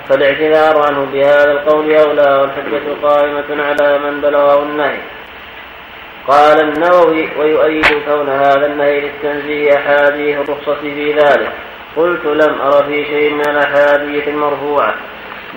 فالاعتذار 0.10 0.86
عنه 0.88 1.08
بهذا 1.14 1.52
القول 1.52 1.94
أولى 1.94 2.40
والحجة 2.42 3.08
قائمة 3.08 3.64
على 3.64 4.00
من 4.00 4.22
بلغه 4.22 4.64
النهي. 4.64 4.98
قال 6.28 6.60
النووي 6.60 7.30
ويؤيد 7.40 7.86
كون 8.06 8.30
هذا 8.30 8.66
النهي 8.66 9.02
للتنزيه 9.02 9.76
أحاديث 9.78 10.38
الرخصة 10.38 10.76
في 10.82 11.14
ذلك. 11.14 11.52
قلت 11.96 12.26
لم 12.26 12.62
أر 12.62 12.84
في 12.84 13.06
شيء 13.06 13.34
من 13.34 13.50
الأحاديث 13.50 14.28
المرفوعة. 14.28 14.96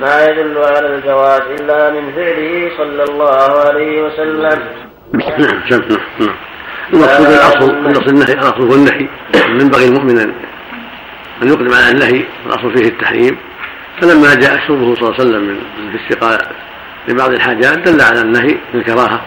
ما 0.01 0.26
يدل 0.26 0.59
على 0.59 0.95
الجواز 0.95 1.43
إلا 1.61 1.91
من 1.91 2.12
فعله 2.12 2.70
صلى 2.76 3.05
الله 3.05 3.51
عليه 3.66 4.03
وسلم. 4.03 4.62
نعم 5.12 5.41
نعم 5.41 5.82
نعم 6.20 6.37
المقصود 6.93 7.26
الأصل 7.26 7.70
الأصل 7.70 8.11
النهي 8.11 8.32
الأصل 8.32 8.62
هو 8.62 8.74
النهي 8.74 9.09
ينبغي 9.61 9.84
المؤمن 9.89 10.18
أن 11.43 11.49
يقدم 11.49 11.74
على 11.74 11.91
النهي 11.91 12.24
الأصل 12.47 12.76
فيه 12.76 12.89
التحريم. 12.89 13.37
فلما 14.01 14.34
جاء 14.34 14.59
شربه 14.68 14.95
صلى 14.95 15.03
الله 15.03 15.14
عليه 15.20 15.24
وسلم 15.24 15.43
من 15.43 15.59
الاستقاء 15.95 16.53
لبعض 17.09 17.30
الحاجات 17.30 17.78
دل 17.78 18.01
على 18.01 18.20
النهي 18.20 18.57
بالكراهة. 18.72 19.20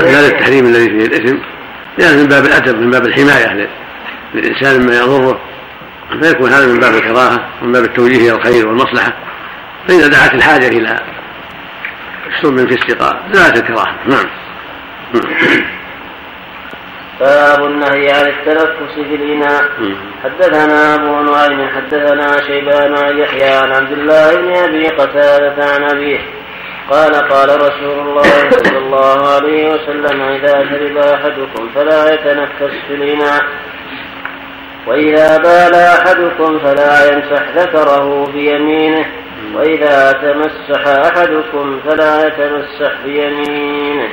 لا 0.00 0.28
للتحريم 0.28 0.66
الذي 0.66 0.88
فيه 0.88 1.06
الإثم. 1.06 1.36
لأن 1.98 2.18
من 2.18 2.26
باب 2.26 2.44
الأدب 2.44 2.80
من 2.80 2.90
باب 2.90 3.06
الحماية 3.06 3.68
للإنسان 4.34 4.80
مما 4.80 4.98
يضره. 4.98 5.40
فيكون 6.22 6.52
هذا 6.52 6.66
من 6.66 6.80
باب 6.80 6.94
الكراهه 6.94 7.48
ومن 7.62 7.72
باب 7.72 7.84
التوجيه 7.84 8.16
إلى 8.16 8.36
الخير 8.36 8.68
والمصلحة. 8.68 9.12
فإذا 9.88 10.08
دعت 10.08 10.34
الحاجة 10.34 10.68
إلى 10.68 11.00
الشرب 12.26 12.68
في 12.68 12.74
استقاء 12.74 13.22
دعت 13.32 13.56
الكراهه 13.56 13.94
نعم. 14.06 14.26
باب 17.20 17.64
النهي 17.64 18.10
عن 18.10 18.26
التنفس 18.26 18.94
في 18.94 19.14
الإناء. 19.14 19.64
حدثنا 20.24 20.94
أبو 20.94 21.20
نعيم 21.20 21.68
حدثنا 21.68 22.42
شيبان 22.46 22.96
عن 22.98 23.18
يحيى 23.18 23.48
عن 23.48 23.72
عبد 23.72 23.92
الله 23.92 24.36
بن 24.36 24.56
أبي 24.56 24.88
قتادة 24.88 25.64
عن 25.74 25.82
أبيه. 25.84 26.20
قال 26.90 27.14
قال 27.14 27.60
رسول 27.60 27.98
الله 27.98 28.50
صلى 28.50 28.78
الله 28.78 29.34
عليه 29.34 29.68
وسلم 29.68 30.20
إذا 30.22 30.66
شرب 30.70 30.96
أحدكم 30.96 31.68
فلا 31.74 32.14
يتنفس 32.14 32.74
في 32.88 32.94
الإناء. 32.94 33.42
وإذا 34.86 35.38
بال 35.38 35.74
أحدكم 35.74 36.58
فلا 36.58 37.12
يمسح 37.12 37.42
ذكره 37.56 38.26
بيمينه 38.32 39.06
وإذا 39.54 40.12
تمسح 40.12 40.86
أحدكم 40.86 41.80
فلا 41.80 42.26
يتمسح 42.26 42.92
بيمينه. 43.04 44.08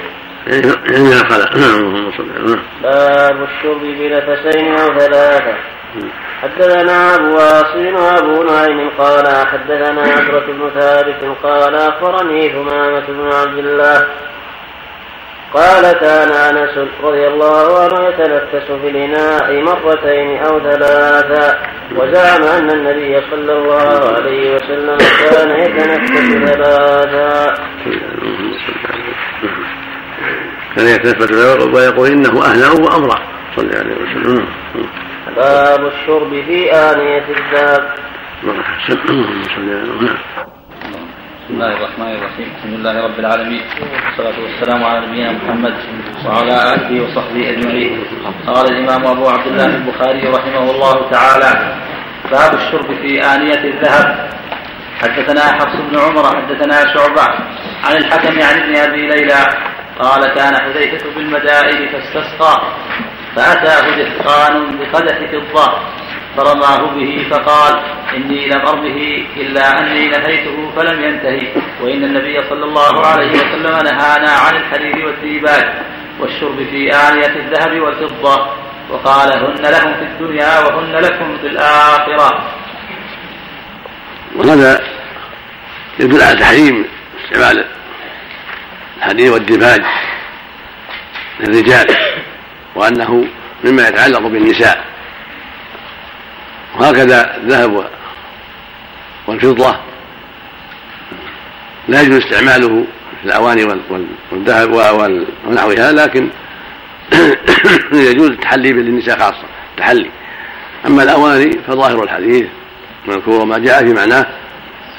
نعم 1.55 1.91
باب 2.83 3.43
الشرب 3.43 3.81
بنفسين 3.81 4.75
أو 4.75 4.99
ثلاثة. 4.99 5.53
حدثنا 6.41 7.15
أبو 7.15 7.35
واصل 7.35 7.93
وأبو 7.95 8.43
نعيم 8.43 8.89
قال 8.97 9.27
حدثنا 9.27 10.01
عبرة 10.01 10.45
بن 10.47 10.79
ثابت 10.79 11.37
قال 11.43 11.75
أخبرني 11.75 12.49
ثمامة 12.49 13.03
بن 13.07 13.31
عبد 13.33 13.57
الله 13.57 14.07
قال 15.53 15.91
كان 15.91 16.31
أنس 16.31 16.77
رضي 17.03 17.27
الله 17.27 17.83
عنه 17.83 18.07
يتنفس 18.07 18.71
في 18.71 18.89
الإناء 18.89 19.61
مرتين 19.61 20.43
أو 20.43 20.59
ثلاثا 20.59 21.59
وزعم 21.95 22.43
أن 22.43 22.69
النبي 22.69 23.21
صلى 23.31 23.53
الله 23.53 24.15
عليه 24.15 24.55
وسلم 24.55 24.97
كان 24.97 25.49
يتنفس 25.59 26.51
ثلاثا 26.53 27.55
كان 30.75 30.87
يتنفس 30.87 31.31
ويقول 31.73 32.07
إنه 32.07 32.45
اهنأ 32.45 32.71
وامرا 32.71 33.19
صلى 33.55 33.65
الله 33.65 33.79
عليه 33.79 33.95
وسلم. 33.95 34.47
باب 35.35 35.85
الشرب 35.85 36.29
في 36.29 36.71
آنية 36.71 37.25
الذهب. 37.29 37.83
نعم 38.43 40.17
بسم 41.43 41.53
الله 41.53 41.73
الرحمن 41.77 42.11
الرحيم 42.15 42.47
الحمد 42.57 42.73
لله 42.73 43.03
رب 43.03 43.19
العالمين 43.19 43.61
والصلاة 43.81 44.39
والسلام 44.43 44.83
على 44.83 45.07
نبينا 45.07 45.31
محمد 45.31 45.73
وعلى 46.25 46.73
آله 46.73 47.03
وصحبه 47.03 47.49
أجمعين 47.49 48.03
قال 48.47 48.65
الإمام 48.71 49.05
أبو 49.05 49.29
عبد 49.29 49.47
الله 49.47 49.65
البخاري 49.65 50.27
رحمه 50.27 50.71
الله 50.71 51.09
تعالى 51.11 51.75
باب 52.31 52.53
الشرب 52.53 52.87
في 53.01 53.21
آنية 53.35 53.63
الذهب 53.73 54.29
حدثنا 55.01 55.41
حفص 55.41 55.75
بن 55.91 55.99
عمر 55.99 56.25
حدثنا 56.41 56.93
شعبة 56.93 57.27
عن 57.83 57.95
الحكم 57.97 58.35
عن 58.41 58.55
ابن 58.61 58.75
أبي 58.75 59.07
ليلى 59.07 59.41
قال 59.99 60.33
كان 60.33 60.55
حذيفة 60.55 61.05
بالمدائن 61.15 61.89
فاستسقى 61.91 62.61
فأتاه 63.35 63.95
دهقان 63.95 64.77
بقدح 64.77 65.17
فضة 65.31 65.79
فرماه 66.37 66.95
به 66.95 67.27
فقال 67.31 67.83
إني 68.15 68.47
لم 68.47 68.61
أرمه 68.61 69.25
إلا 69.37 69.79
أني 69.79 70.09
نهيته 70.09 70.71
فلم 70.75 71.03
ينتهي. 71.03 71.47
وإن 71.81 72.03
النبي 72.03 72.49
صلى 72.49 72.63
الله 72.65 73.05
عليه 73.05 73.31
وسلم 73.31 73.63
نهانا 73.63 74.31
عن 74.31 74.55
الحرير 74.55 75.05
والديباج 75.05 75.73
والشرب 76.19 76.57
في 76.71 76.95
آنية 76.95 77.35
الذهب 77.35 77.79
والفضة. 77.79 78.47
وقال 78.89 79.31
هن 79.31 79.61
لهم 79.61 79.93
في 79.93 80.01
الدنيا 80.01 80.59
وهن 80.59 80.91
لكم 80.91 81.37
في 81.37 81.47
الآخرة. 81.47 82.51
وهذا 84.35 84.83
يدل 85.99 86.21
على 86.21 86.35
تحريم 86.39 86.85
استعمال 87.23 87.65
الحديد 88.97 89.29
والدباج 89.29 89.83
للرجال 91.39 91.87
وأنه 92.75 93.25
مما 93.63 93.87
يتعلق 93.87 94.19
بالنساء. 94.19 94.92
وهكذا 96.79 97.37
الذهب 97.37 97.85
والفضة. 99.27 99.75
لا 101.87 102.01
يجوز 102.01 102.17
استعماله 102.17 102.85
في 103.21 103.25
الأواني 103.25 103.63
والذهب 104.31 104.71
ونحوها 105.47 105.91
لكن 105.91 106.29
يجوز 108.11 108.29
التحلي 108.29 108.73
بالنساء 108.73 109.19
خاصة 109.19 109.45
التحلي. 109.71 110.09
أما 110.87 111.03
الأواني 111.03 111.51
فظاهر 111.67 112.03
الحديث 112.03 112.45
مذكور 113.07 113.45
ما 113.45 113.57
جاء 113.57 113.85
في 113.85 113.93
معناه 113.93 114.25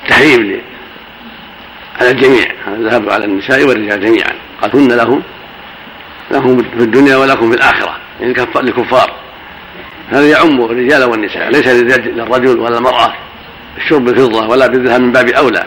تحريم 0.08 0.62
على 2.00 2.10
الجميع 2.10 2.46
الذهب 2.68 3.10
على 3.10 3.24
النساء 3.24 3.64
والرجال 3.64 4.00
جميعا. 4.00 4.32
قال 4.62 4.76
هن 4.76 4.92
لهم 4.92 5.22
لهم 6.30 6.62
في 6.62 6.84
الدنيا 6.84 7.16
ولكم 7.16 7.50
في 7.50 7.56
الآخرة 7.56 7.96
يعني 8.20 8.34
للكفار 8.56 9.23
هذا 10.10 10.28
يعم 10.28 10.64
الرجال 10.64 11.04
والنساء 11.04 11.50
ليس 11.50 11.66
للرجل 11.66 12.58
ولا 12.58 12.78
المرأة 12.78 13.14
الشرب 13.76 14.04
بالفضة 14.04 14.48
ولا 14.48 14.66
بالذهب 14.66 15.00
من 15.00 15.12
باب 15.12 15.28
أولى. 15.28 15.64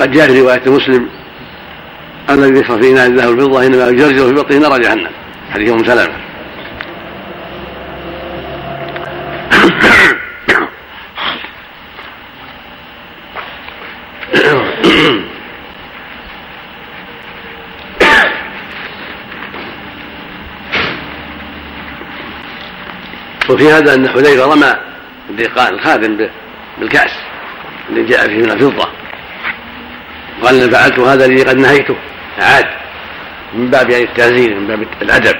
قد 0.00 0.10
جاء 0.10 0.26
في 0.28 0.40
رواية 0.40 0.62
مسلم 0.66 1.08
الذي 2.30 2.60
يشرب 2.60 2.82
في 2.82 2.92
إناء 2.92 3.06
الذهب 3.06 3.28
والفضة 3.28 3.66
إنما 3.66 3.88
يجرجر 3.88 4.26
في 4.28 4.34
بطنه 4.34 4.58
نار 4.58 4.78
جهنم. 4.78 5.10
حديث 5.50 5.72
أم 5.72 5.84
سلمة. 5.84 6.31
وفي 23.50 23.72
هذا 23.72 23.94
أن 23.94 24.08
حذيفة 24.08 24.54
رمى 24.54 24.76
الديقان 25.30 25.74
الخادم 25.74 26.28
بالكأس 26.78 27.10
اللي 27.88 28.04
جاء 28.04 28.26
فيه 28.26 28.36
من 28.36 28.50
الفضة. 28.50 28.88
قال 30.42 30.62
ان 30.62 30.70
فعلت 30.70 30.98
هذا 30.98 31.24
الذي 31.24 31.42
قد 31.42 31.56
نهيته. 31.56 31.96
عاد. 32.38 32.66
من 33.54 33.70
باب 33.70 33.90
يعني 33.90 34.04
التعزير 34.04 34.54
من 34.54 34.66
باب 34.66 34.86
الأدب. 35.02 35.36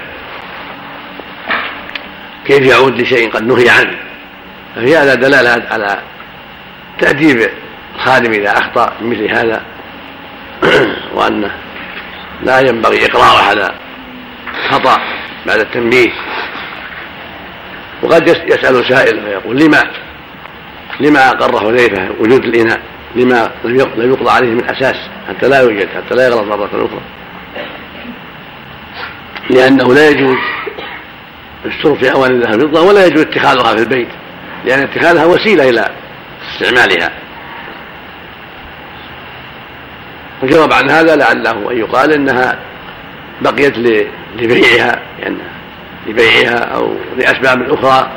كيف 2.47 2.59
يعود 2.59 3.01
لشيء 3.01 3.31
قد 3.31 3.47
نهي 3.47 3.69
عنه؟ 3.69 3.97
ففي 4.75 4.97
هذا 4.97 5.15
دلالة 5.15 5.63
على 5.71 5.99
تأديب 6.99 7.49
الخادم 7.95 8.31
إذا 8.31 8.57
أخطأ 8.57 8.93
بمثل 9.01 9.29
هذا. 9.29 9.61
وأنه 11.15 11.51
لا 12.43 12.59
ينبغي 12.59 13.05
إقرار 13.05 13.51
هذا 13.51 13.75
خطأ 14.69 14.99
بعد 15.45 15.59
التنبيه. 15.59 16.11
وقد 18.03 18.27
يسأل 18.27 18.85
سائل 18.85 19.21
فيقول 19.21 19.59
لما 19.59 19.83
لما 20.99 21.29
أقر 21.29 21.59
حذيفة 21.59 22.09
وجود 22.19 22.45
الإناء؟ 22.45 22.79
لما 23.15 23.51
لم 23.63 24.11
يقضى 24.11 24.31
عليه 24.31 24.49
من 24.49 24.69
أساس 24.69 24.95
حتى 25.29 25.47
لا 25.47 25.61
يوجد 25.61 25.87
حتى 25.89 26.15
لا 26.15 26.27
يغلط 26.27 26.47
مرة 26.47 26.65
أخرى؟ 26.65 27.01
لأنه 29.49 29.93
لا 29.93 30.09
يجوز 30.09 30.37
الشرب 31.65 31.97
في 31.97 32.11
أواني 32.11 32.33
الذهب 32.33 32.61
والفضة 32.61 32.81
ولا 32.81 33.05
يجوز 33.05 33.21
اتخاذها 33.21 33.75
في 33.75 33.83
البيت 33.83 34.07
لأن 34.65 34.79
اتخاذها 34.79 35.25
وسيلة 35.25 35.69
إلى 35.69 35.89
استعمالها. 36.51 37.11
وجواب 40.43 40.73
عن 40.73 40.89
هذا 40.89 41.15
لعله 41.15 41.71
أن 41.71 41.77
يقال 41.77 42.11
إنها 42.11 42.59
بقيت 43.41 43.77
لبيعها 44.37 44.99
لأنها 45.19 45.52
لبيعها 46.07 46.57
أو 46.57 46.95
لأسباب 47.17 47.73
أخرى 47.73 48.11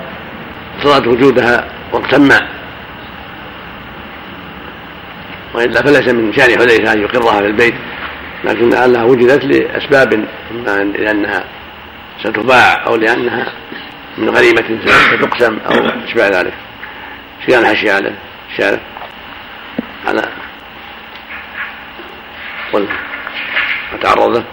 اقتضت 0.77 1.07
وجودها 1.07 1.65
وقتا 1.93 2.19
ما 2.19 2.49
وإلا 5.55 5.83
فليس 5.83 6.09
من 6.09 6.33
شأن 6.33 6.59
حذيفة 6.59 6.93
أن 6.93 7.01
يقرها 7.01 7.41
في 7.41 7.47
البيت 7.47 7.75
لكن 8.45 8.71
لعلها 8.71 9.03
وجدت 9.03 9.45
لأسباب 9.45 10.27
إما 10.51 10.85
لأنها 10.85 11.45
ستباع 12.21 12.87
أو 12.87 12.97
لأنها 12.97 13.53
من 14.19 14.31
غريمة 14.31 14.65
ستقسم 14.87 15.59
أو 15.67 15.91
أشبه 16.05 16.29
ذلك. 16.29 16.55
كان 17.47 17.61
الحشي 17.61 17.91
على 17.91 18.13
الشارع. 18.51 18.81
على 20.07 20.23
قل 22.73 22.89
وتعرض 23.95 24.37
له 24.37 24.45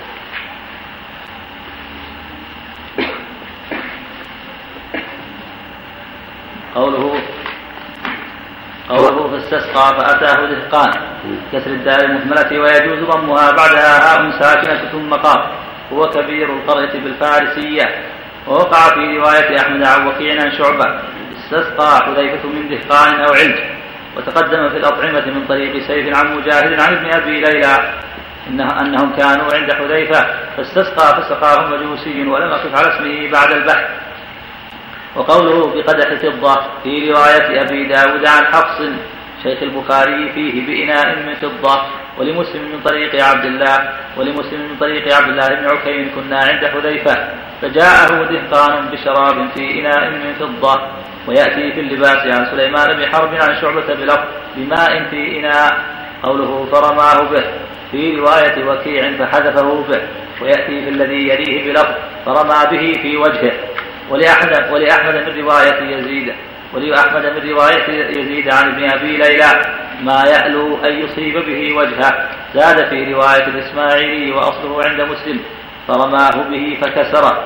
قوله 6.76 7.22
قوله 8.90 9.32
فاستسقى 9.32 9.96
فأتاه 9.98 10.46
دهقان. 10.46 10.92
كسر 11.54 11.72
الدال 11.72 12.06
المهملة 12.06 12.60
ويجوز 12.60 13.10
ضمها 13.10 13.52
بعدها 13.52 13.94
هاء 14.06 14.40
ساكنة 14.40 14.92
ثم 14.92 15.14
قاف 15.14 15.46
هو 15.94 16.10
كبير 16.10 16.54
القرية 16.54 17.00
بالفارسية. 17.00 17.86
ووقع 18.48 18.90
في 18.96 19.18
رواية 19.18 19.60
أحمد 19.62 19.84
عن 19.84 20.08
وكيع 20.08 20.42
عن 20.42 20.52
شعبة 20.52 21.00
استسقى 21.38 22.06
حذيفة 22.06 22.50
من 22.50 22.70
دهقان 22.70 23.20
أو 23.20 23.34
علج 23.34 23.56
وتقدم 24.18 24.70
في 24.70 24.78
الأطعمة 24.78 25.26
من 25.26 25.46
طريق 25.48 25.88
سيف 25.88 26.18
عن 26.18 26.36
مجاهد 26.36 26.80
عن 26.80 26.94
ابن 26.94 27.14
أبي 27.14 27.42
ليلى. 27.42 27.94
إنه 28.48 28.82
أنهم 28.82 29.16
كانوا 29.16 29.54
عند 29.54 29.74
حذيفة. 29.74 30.26
فاستسقى 30.58 31.22
فسقاهم 31.22 31.72
مجوسي 31.72 32.28
ولم 32.28 32.52
أقف 32.52 32.76
على 32.76 32.96
اسمه 32.96 33.32
بعد 33.32 33.52
البحث. 33.52 33.86
وقوله 35.16 35.74
بقدح 35.76 36.14
فضة 36.14 36.62
في 36.84 37.12
رواية 37.12 37.62
أبي 37.62 37.88
داود 37.88 38.26
عن 38.26 38.46
حفص 38.46 38.82
شيخ 39.44 39.64
البخاري 39.64 40.32
فيه 40.34 40.66
بإناء 40.68 41.16
من 41.16 41.34
فضة 41.36 41.82
ولمسلم 42.18 42.62
من 42.62 42.80
طريق 42.86 43.24
عبد 43.24 43.46
الله 43.46 43.90
ولمسلم 44.18 44.62
من 44.62 44.78
طريق 44.80 45.16
عبد 45.16 45.30
الله 45.30 45.48
بن 45.48 45.66
عكيم 45.66 46.12
كنا 46.16 46.38
عند 46.38 46.66
حذيفة 46.66 47.28
فجاءه 47.62 48.24
دهقان 48.24 48.90
بشراب 48.92 49.50
في 49.56 49.80
إناء 49.80 50.10
من 50.10 50.34
فضة 50.40 50.82
ويأتي 51.28 51.72
في 51.74 51.80
اللباس 51.80 52.28
عن 52.36 52.46
سليمان 52.52 52.98
بن 52.98 53.06
حرب 53.06 53.36
عن 53.36 53.62
شعبة 53.62 53.94
بلفظ 53.94 54.28
بماء 54.56 55.04
في 55.10 55.40
إناء 55.40 55.80
قوله 56.24 56.68
فرماه 56.72 57.22
به 57.22 57.44
في 57.92 58.16
رواية 58.16 58.66
وكيع 58.66 59.12
فحذفه 59.12 59.86
به 59.90 60.02
ويأتي 60.42 60.84
في 60.84 60.90
الذي 60.90 61.30
يليه 61.30 61.72
بلفظ 61.72 61.94
فرمى 62.26 62.60
به 62.72 63.02
في 63.02 63.18
وجهه. 63.18 63.54
ولأحمد 64.14 64.72
ولأحمد 64.72 65.16
من 65.16 65.42
رواية 65.42 65.98
يزيد 65.98 66.34
ولأحمد 66.74 67.26
من 67.26 67.50
رواية 67.50 68.10
يزيد 68.20 68.54
عن 68.54 68.72
ابن 68.72 68.84
أبي 68.94 69.18
ليلى 69.18 69.52
ما 70.02 70.24
يألو 70.28 70.86
أن 70.86 71.00
يصيب 71.00 71.34
به 71.46 71.76
وجهه. 71.76 72.30
زاد 72.54 72.90
في 72.90 73.14
رواية 73.14 73.48
الإسماعيلي 73.48 74.32
وأصله 74.32 74.84
عند 74.86 75.02
مسلم 75.02 75.40
فرماه 75.88 76.50
به 76.50 76.78
فكسره. 76.82 77.44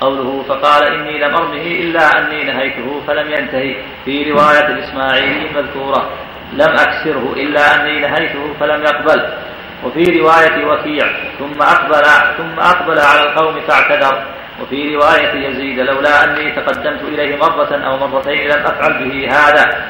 قوله 0.00 0.44
فقال 0.48 0.84
إني 0.84 1.18
لم 1.18 1.34
أرمه 1.34 1.62
إلا 1.62 2.18
أني 2.18 2.44
نهيته 2.44 3.02
فلم 3.06 3.32
ينتهي. 3.32 3.76
في 4.04 4.30
رواية 4.30 4.66
الإسماعيلي 4.66 5.50
المذكورة 5.50 6.10
لم 6.52 6.70
أكسره 6.70 7.34
إلا 7.36 7.74
أني 7.74 8.00
نهيته 8.00 8.54
فلم 8.60 8.82
يقبل. 8.82 9.28
وفي 9.84 10.20
رواية 10.20 10.64
وكيع 10.64 11.06
ثم 11.38 11.62
أقبل 11.62 12.04
ثم 12.36 12.60
أقبل 12.60 12.98
على 12.98 13.20
القوم 13.20 13.60
فاعتذر. 13.60 14.37
وفي 14.62 14.94
رواية 14.94 15.48
يزيد 15.48 15.78
لولا 15.78 16.24
أني 16.24 16.50
تقدمت 16.50 17.00
إليه 17.02 17.36
مرة 17.36 17.74
أو 17.86 18.08
مرتين 18.08 18.48
لم 18.48 18.66
أفعل 18.66 19.04
به 19.04 19.28
هذا. 19.30 19.84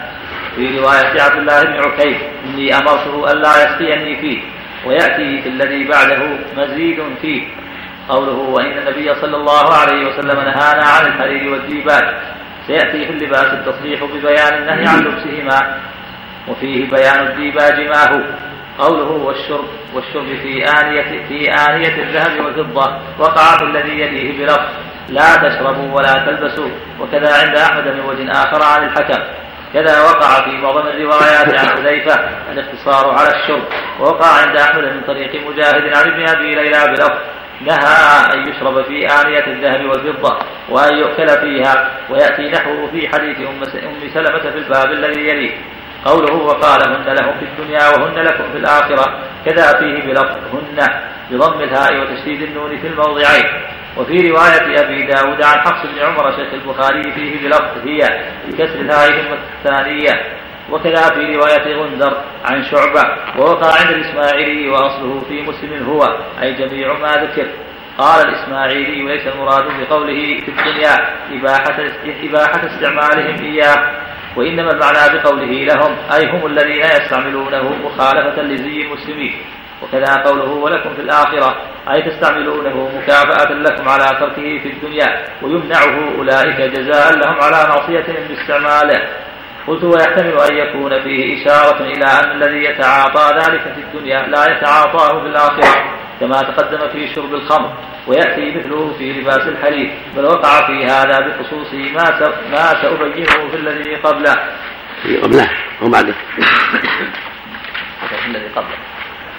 في 0.56 0.78
رواية 0.78 1.22
عبد 1.22 1.38
الله 1.38 1.62
بن 1.62 1.72
عكيم 1.72 2.18
إني 2.44 2.76
أمرته 2.76 3.32
ألا 3.32 3.50
يسقيني 3.64 4.16
فيه 4.16 4.40
ويأتي 4.86 5.42
في 5.42 5.48
الذي 5.48 5.84
بعده 5.84 6.22
مزيد 6.56 7.02
فيه. 7.22 7.42
قوله 8.08 8.32
وإن 8.32 8.78
النبي 8.78 9.14
صلى 9.14 9.36
الله 9.36 9.74
عليه 9.74 10.06
وسلم 10.06 10.40
نهانا 10.40 10.84
عن 10.84 11.06
الحرير 11.06 11.52
والديباج 11.52 12.04
سيأتي 12.66 13.06
في 13.06 13.12
اللباس 13.12 13.46
التصريح 13.46 14.04
ببيان 14.04 14.54
النهي 14.62 14.86
عن 14.86 15.00
لبسهما 15.00 15.78
وفيه 16.48 16.90
بيان 16.90 17.26
الديباج 17.26 17.80
ما 17.80 18.12
هو. 18.12 18.20
قوله 18.78 19.10
والشرب 19.10 19.64
والشرب 19.94 20.26
في 20.26 20.64
آنية 20.64 21.26
في 21.28 21.50
آنية 21.50 22.02
الذهب 22.02 22.44
والفضة 22.44 22.98
وقع 23.18 23.56
في 23.56 23.64
الذي 23.64 24.00
يليه 24.00 24.38
بلفظ 24.38 24.68
لا 25.08 25.36
تشربوا 25.36 25.96
ولا 25.96 26.12
تلبسوا. 26.12 26.68
وكذا 27.00 27.32
عند 27.42 27.56
أحمد 27.56 27.88
من 27.88 28.00
وجه 28.00 28.32
آخر 28.32 28.62
عن 28.62 28.86
الحكم. 28.88 29.22
كذا 29.74 30.00
وقع 30.02 30.44
في 30.44 30.50
معظم 30.50 30.86
الروايات 30.86 31.58
عن 31.58 31.68
حذيفة 31.68 32.28
الاقتصار 32.52 33.10
على 33.10 33.28
الشرب. 33.28 33.62
ووقع 34.00 34.26
عند 34.26 34.56
أحمد 34.56 34.84
من 34.84 35.00
طريق 35.06 35.48
مجاهد 35.48 35.96
عن 35.96 36.10
ابن 36.10 36.28
أبي 36.28 36.54
ليلى 36.54 36.86
بلفظ 36.86 37.18
نهى 37.60 38.34
أن 38.34 38.48
يشرب 38.48 38.84
في 38.84 39.06
آنية 39.06 39.46
الذهب 39.46 39.84
والفضة 39.84 40.38
وأن 40.68 40.98
يؤكل 40.98 41.28
فيها. 41.28 41.90
ويأتي 42.10 42.50
نحوه 42.50 42.90
في 42.92 43.08
حديث 43.08 43.38
أم 43.38 43.64
سلمة 44.14 44.38
في 44.38 44.58
الباب 44.58 44.92
الذي 44.92 45.28
يليه. 45.28 45.50
قوله 46.08 46.34
وقال 46.34 46.80
هن 46.88 47.14
لهم 47.20 47.38
في 47.38 47.44
الدنيا 47.44 47.88
وهن 47.88 48.18
لكم 48.18 48.44
في 48.52 48.58
الآخرة. 48.58 49.18
كذا 49.46 49.78
فيه 49.78 50.02
بلفظ 50.06 50.54
هن 50.54 50.78
بضم 51.30 51.60
الهاء 51.60 52.00
وتشديد 52.00 52.42
النون 52.42 52.78
في 52.78 52.86
الموضعين. 52.86 53.44
وفي 53.96 54.30
رواية 54.30 54.80
أبي 54.80 55.06
داود 55.06 55.42
عن 55.42 55.58
حفص 55.60 55.86
بن 55.86 55.98
عمر 56.06 56.30
شيخ 56.36 56.48
البخاري 56.52 57.12
فيه 57.12 57.48
بلفظ 57.48 57.86
هي 57.86 57.98
بكسر 58.48 58.80
الهاء 58.80 59.38
الثانية 59.58 60.22
وكذا 60.70 61.02
في 61.02 61.36
رواية 61.36 61.76
غندر 61.76 62.22
عن 62.44 62.64
شعبة 62.64 63.02
ووقع 63.38 63.80
عند 63.80 63.90
الإسماعيلي 63.90 64.68
وأصله 64.68 65.22
في 65.28 65.42
مسلم 65.42 65.86
هو 65.88 66.18
أي 66.42 66.52
جميع 66.52 66.92
ما 66.92 67.08
ذكر. 67.08 67.46
قال 67.98 68.28
الإسماعيلي 68.28 69.04
وليس 69.04 69.26
المراد 69.26 69.64
بقوله 69.64 70.40
في 70.40 70.48
الدنيا 70.48 70.94
إباحة, 71.32 71.76
إباحة 72.22 72.66
استعمالهم 72.66 73.44
إياه. 73.44 74.07
وإنما 74.36 74.70
المعنى 74.72 75.18
بقوله 75.18 75.64
لهم 75.64 75.96
أي 76.14 76.30
هم 76.30 76.46
الذين 76.46 76.84
يستعملونه 76.84 77.74
مخالفة 77.84 78.42
لزي 78.42 78.82
المسلمين 78.82 79.36
وكذا 79.82 80.14
قوله 80.14 80.50
ولكم 80.50 80.94
في 80.94 81.02
الآخرة 81.02 81.56
أي 81.92 82.02
تستعملونه 82.02 82.90
مكافأة 82.98 83.52
لكم 83.52 83.88
على 83.88 84.04
تركه 84.20 84.58
في 84.62 84.68
الدنيا 84.68 85.24
ويمنعه 85.42 86.16
أولئك 86.18 86.60
جزاء 86.60 87.16
لهم 87.16 87.36
على 87.42 87.68
معصيتهم 87.68 88.28
باستعماله 88.28 89.08
قلت 89.66 89.84
ويحتمل 89.84 90.40
أن 90.50 90.56
يكون 90.56 91.02
فيه 91.02 91.42
إشارة 91.42 91.80
إلى 91.80 92.04
أن 92.04 92.42
الذي 92.42 92.64
يتعاطى 92.64 93.38
ذلك 93.38 93.60
في 93.60 93.80
الدنيا 93.80 94.22
لا 94.22 94.56
يتعاطاه 94.56 95.20
في 95.20 95.26
الآخرة 95.26 95.84
كما 96.20 96.42
تقدم 96.42 96.88
في 96.88 97.14
شرب 97.14 97.34
الخمر. 97.34 97.72
ويأتي 98.08 98.58
مثله 98.58 98.94
في 98.98 99.12
لباس 99.12 99.38
الحرير 99.38 99.90
بل 100.16 100.24
وقع 100.24 100.66
في 100.66 100.86
هذا 100.86 101.18
بخصوص 101.20 101.72
ما 101.72 102.04
ما 102.50 102.82
سأبينه 102.82 103.50
في 103.50 103.56
الذي 103.56 103.94
قبله. 103.94 104.36
في 105.02 105.16
قبله 105.16 105.50
وبعده 105.82 106.14
في 108.08 108.26
الذي 108.26 108.48
قبله. 108.56 108.76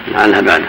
لعلها 0.08 0.42
بعد 0.42 0.62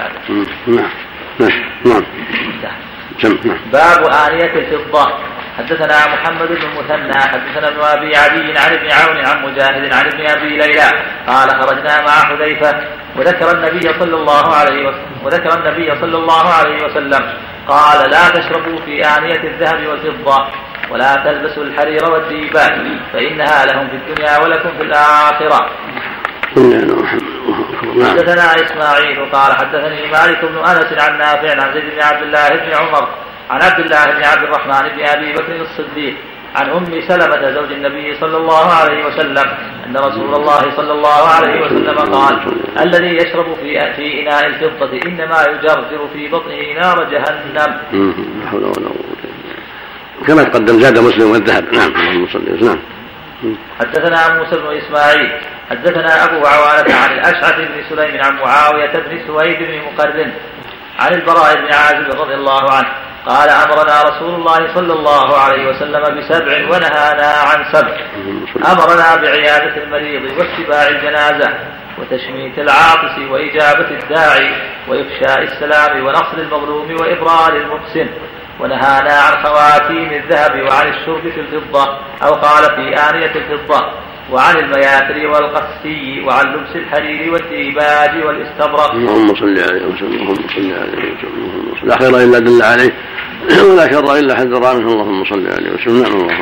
نعم 0.67 0.91
نعم. 1.39 1.53
نعم. 1.85 3.59
باب 3.73 4.05
آنية 4.05 4.55
الفضة. 4.55 5.13
حدثنا 5.59 6.15
محمد 6.15 6.49
بن 6.49 6.57
المثنى 6.57 7.21
حدثنا 7.21 7.69
ابن 7.69 7.81
أبي 7.81 8.17
عدي 8.17 8.59
عن 8.59 8.73
ابن 8.73 8.91
عون 8.93 9.17
عن 9.27 9.43
مجاهد 9.43 9.93
عن 9.93 10.07
ابن 10.07 10.27
أبي 10.27 10.49
ليلى. 10.49 10.91
قال 11.27 11.51
خرجنا 11.51 12.01
مع 12.01 12.13
حذيفة 12.29 12.81
وذكر 13.17 13.51
النبي 13.51 13.93
صلى 13.99 14.17
الله 14.17 14.55
عليه 14.55 14.89
وسلم 14.89 15.25
وذكر 15.25 15.59
النبي 15.59 16.01
صلى 16.01 16.17
الله 16.17 16.55
عليه 16.55 16.85
وسلم. 16.85 17.33
قال 17.71 18.11
لا 18.11 18.29
تشربوا 18.29 18.79
في 18.85 19.05
آنية 19.05 19.43
الذهب 19.45 19.87
والفضة 19.87 20.47
ولا 20.91 21.15
تلبسوا 21.15 21.63
الحرير 21.63 22.05
والديباج 22.13 22.73
فإنها 23.13 23.67
لهم 23.67 23.89
في 23.89 23.97
الدنيا 23.97 24.39
ولكم 24.39 24.71
في 24.79 24.83
الآخرة. 24.83 25.71
حدثنا 28.11 28.55
إسماعيل 28.65 29.31
قال 29.33 29.53
حدثني 29.53 30.11
مالك 30.13 30.45
بن 30.45 30.59
أنس 30.59 31.03
عن 31.03 31.19
نافع 31.19 31.63
عن 31.63 31.75
زيد 31.75 31.85
بن 31.95 32.03
عبد 32.03 32.23
الله 32.23 32.49
بن 32.49 32.75
عمر 32.75 33.09
عن 33.51 33.63
عبد 33.63 33.81
الله 33.81 34.05
بن 34.05 34.25
عبد 34.25 34.43
الرحمن 34.43 34.89
بن 34.89 35.09
أبي 35.09 35.33
بكر 35.33 35.61
الصديق 35.61 36.17
عن 36.55 36.71
أم 36.71 37.01
سلمة 37.09 37.51
زوج 37.55 37.73
النبي 37.73 38.17
صلى 38.21 38.37
الله 38.37 38.67
عليه 38.73 39.07
وسلم 39.07 39.45
أن 39.87 39.97
رسول 39.97 40.35
الله 40.35 40.77
صلى 40.77 40.93
الله 40.93 41.29
عليه 41.29 41.61
وسلم 41.65 41.99
قال 41.99 42.35
الذي 42.81 43.17
يشرب 43.17 43.55
في 43.63 43.93
في 43.97 44.23
إناء 44.23 44.47
الفضة 44.47 44.93
إنما 45.07 45.43
يجرجر 45.43 46.09
في 46.13 46.29
بطنه 46.29 46.81
نار 46.81 47.05
جهنم. 47.05 47.79
حول 48.51 48.65
ولا 48.65 48.89
قوة 48.89 50.27
كما 50.27 50.43
تقدم 50.45 50.81
زاد 50.81 50.99
مسلم 50.99 51.31
والذهب. 51.31 51.75
نعم 51.75 51.91
اللهم 51.91 52.27
صل 52.33 52.65
نعم. 52.67 52.79
حدثنا 53.81 54.39
موسى 54.39 54.57
بن 54.57 54.77
إسماعيل 54.77 55.31
حدثنا 55.71 56.25
أبو 56.25 56.47
عوانة 56.47 56.95
عن 56.95 57.13
الأشعث 57.13 57.57
بن 57.57 57.83
سليم 57.89 58.23
عن 58.25 58.37
معاوية 58.37 58.93
بن 58.93 59.27
سويد 59.27 59.59
بن 59.59 59.79
مقرن 59.87 60.33
عن 60.99 61.15
البراء 61.15 61.55
بن 61.55 61.75
عازب 61.75 62.21
رضي 62.21 62.35
الله 62.35 62.73
عنه. 62.73 62.89
قال 63.27 63.49
أمرنا 63.49 64.03
رسول 64.03 64.35
الله 64.35 64.75
صلى 64.75 64.93
الله 64.93 65.39
عليه 65.39 65.69
وسلم 65.69 66.19
بسبع 66.19 66.57
ونهانا 66.57 67.27
عن 67.27 67.73
سبع. 67.73 67.97
أمرنا 68.73 69.17
بعيادة 69.17 69.83
المريض 69.83 70.23
واتباع 70.39 70.89
الجنازة 70.89 71.55
وتشميت 71.99 72.59
العاطس 72.59 73.19
وإجابة 73.31 73.91
الداعي 73.91 74.55
وإفشاء 74.89 75.43
السلام 75.43 76.07
ونصر 76.07 76.39
المظلوم 76.39 76.97
وإبرار 77.01 77.57
المحسن. 77.57 78.07
ونهانا 78.61 79.13
عن 79.13 79.45
خواتيم 79.45 80.13
الذهب 80.13 80.63
وعن 80.63 80.89
الشرب 80.89 81.31
في 81.35 81.41
الفضة 81.41 81.99
أو 82.23 82.35
قال 82.35 82.65
في 82.65 82.95
آنية 83.11 83.35
الفضة. 83.35 83.93
وعن 84.33 84.57
المياثر 84.57 85.27
والقسي 85.27 86.21
وعن 86.27 86.47
لبس 86.47 86.77
الحرير 86.77 87.33
والديباج 87.33 88.25
والاستبرق. 88.27 88.91
اللهم 88.91 89.35
صل 89.35 89.59
عليه 89.59 89.87
وسلم 89.87 90.13
اللهم 90.13 90.35
صل 90.35 90.73
عليه 90.73 91.13
وسلم 91.13 91.89
لا 91.89 91.99
خير 91.99 92.17
إلا 92.17 92.39
دل 92.39 92.63
عليه 92.63 92.93
ولا 93.65 93.93
شر 93.93 94.17
إلا 94.19 94.37
حذر 94.37 94.67
عنه 94.67 94.89
اللهم 94.93 95.25
صل 95.25 95.47
عليه 95.47 95.71
وسلم. 95.71 96.03
نعم 96.03 96.13
الله 96.13 96.39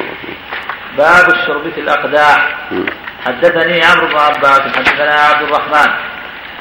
باب 0.99 1.31
الشرب 1.31 1.73
في 1.75 1.81
الاقداح 1.81 2.59
حدثني 3.27 3.85
عمرو 3.85 4.07
بن 4.07 4.17
عباس 4.17 4.61
حدثنا 4.61 5.15
عبد 5.15 5.43
الرحمن 5.43 5.91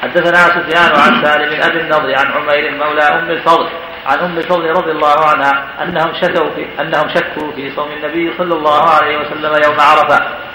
حدثنا 0.02 0.38
سفيان 0.38 0.90
عن 1.00 1.24
سالم 1.24 1.62
أبي 1.62 1.80
النضر 1.80 2.14
عن 2.18 2.26
عمير 2.26 2.74
مولى 2.84 3.02
أم 3.02 3.30
الفضل 3.30 3.68
عن 4.06 4.18
أم 4.18 4.38
الفضل 4.38 4.70
رضي 4.70 4.90
الله 4.90 5.24
عنها 5.24 5.64
أنهم 5.82 6.12
شكوا 6.20 6.50
في 6.50 6.66
أنهم 6.80 7.08
شكوا 7.08 7.52
في 7.52 7.72
صوم 7.76 7.88
النبي 7.96 8.32
صلى 8.38 8.54
الله 8.54 8.90
عليه 8.90 9.18
وسلم 9.18 9.52
يوم 9.64 9.80
عرفة. 9.80 10.47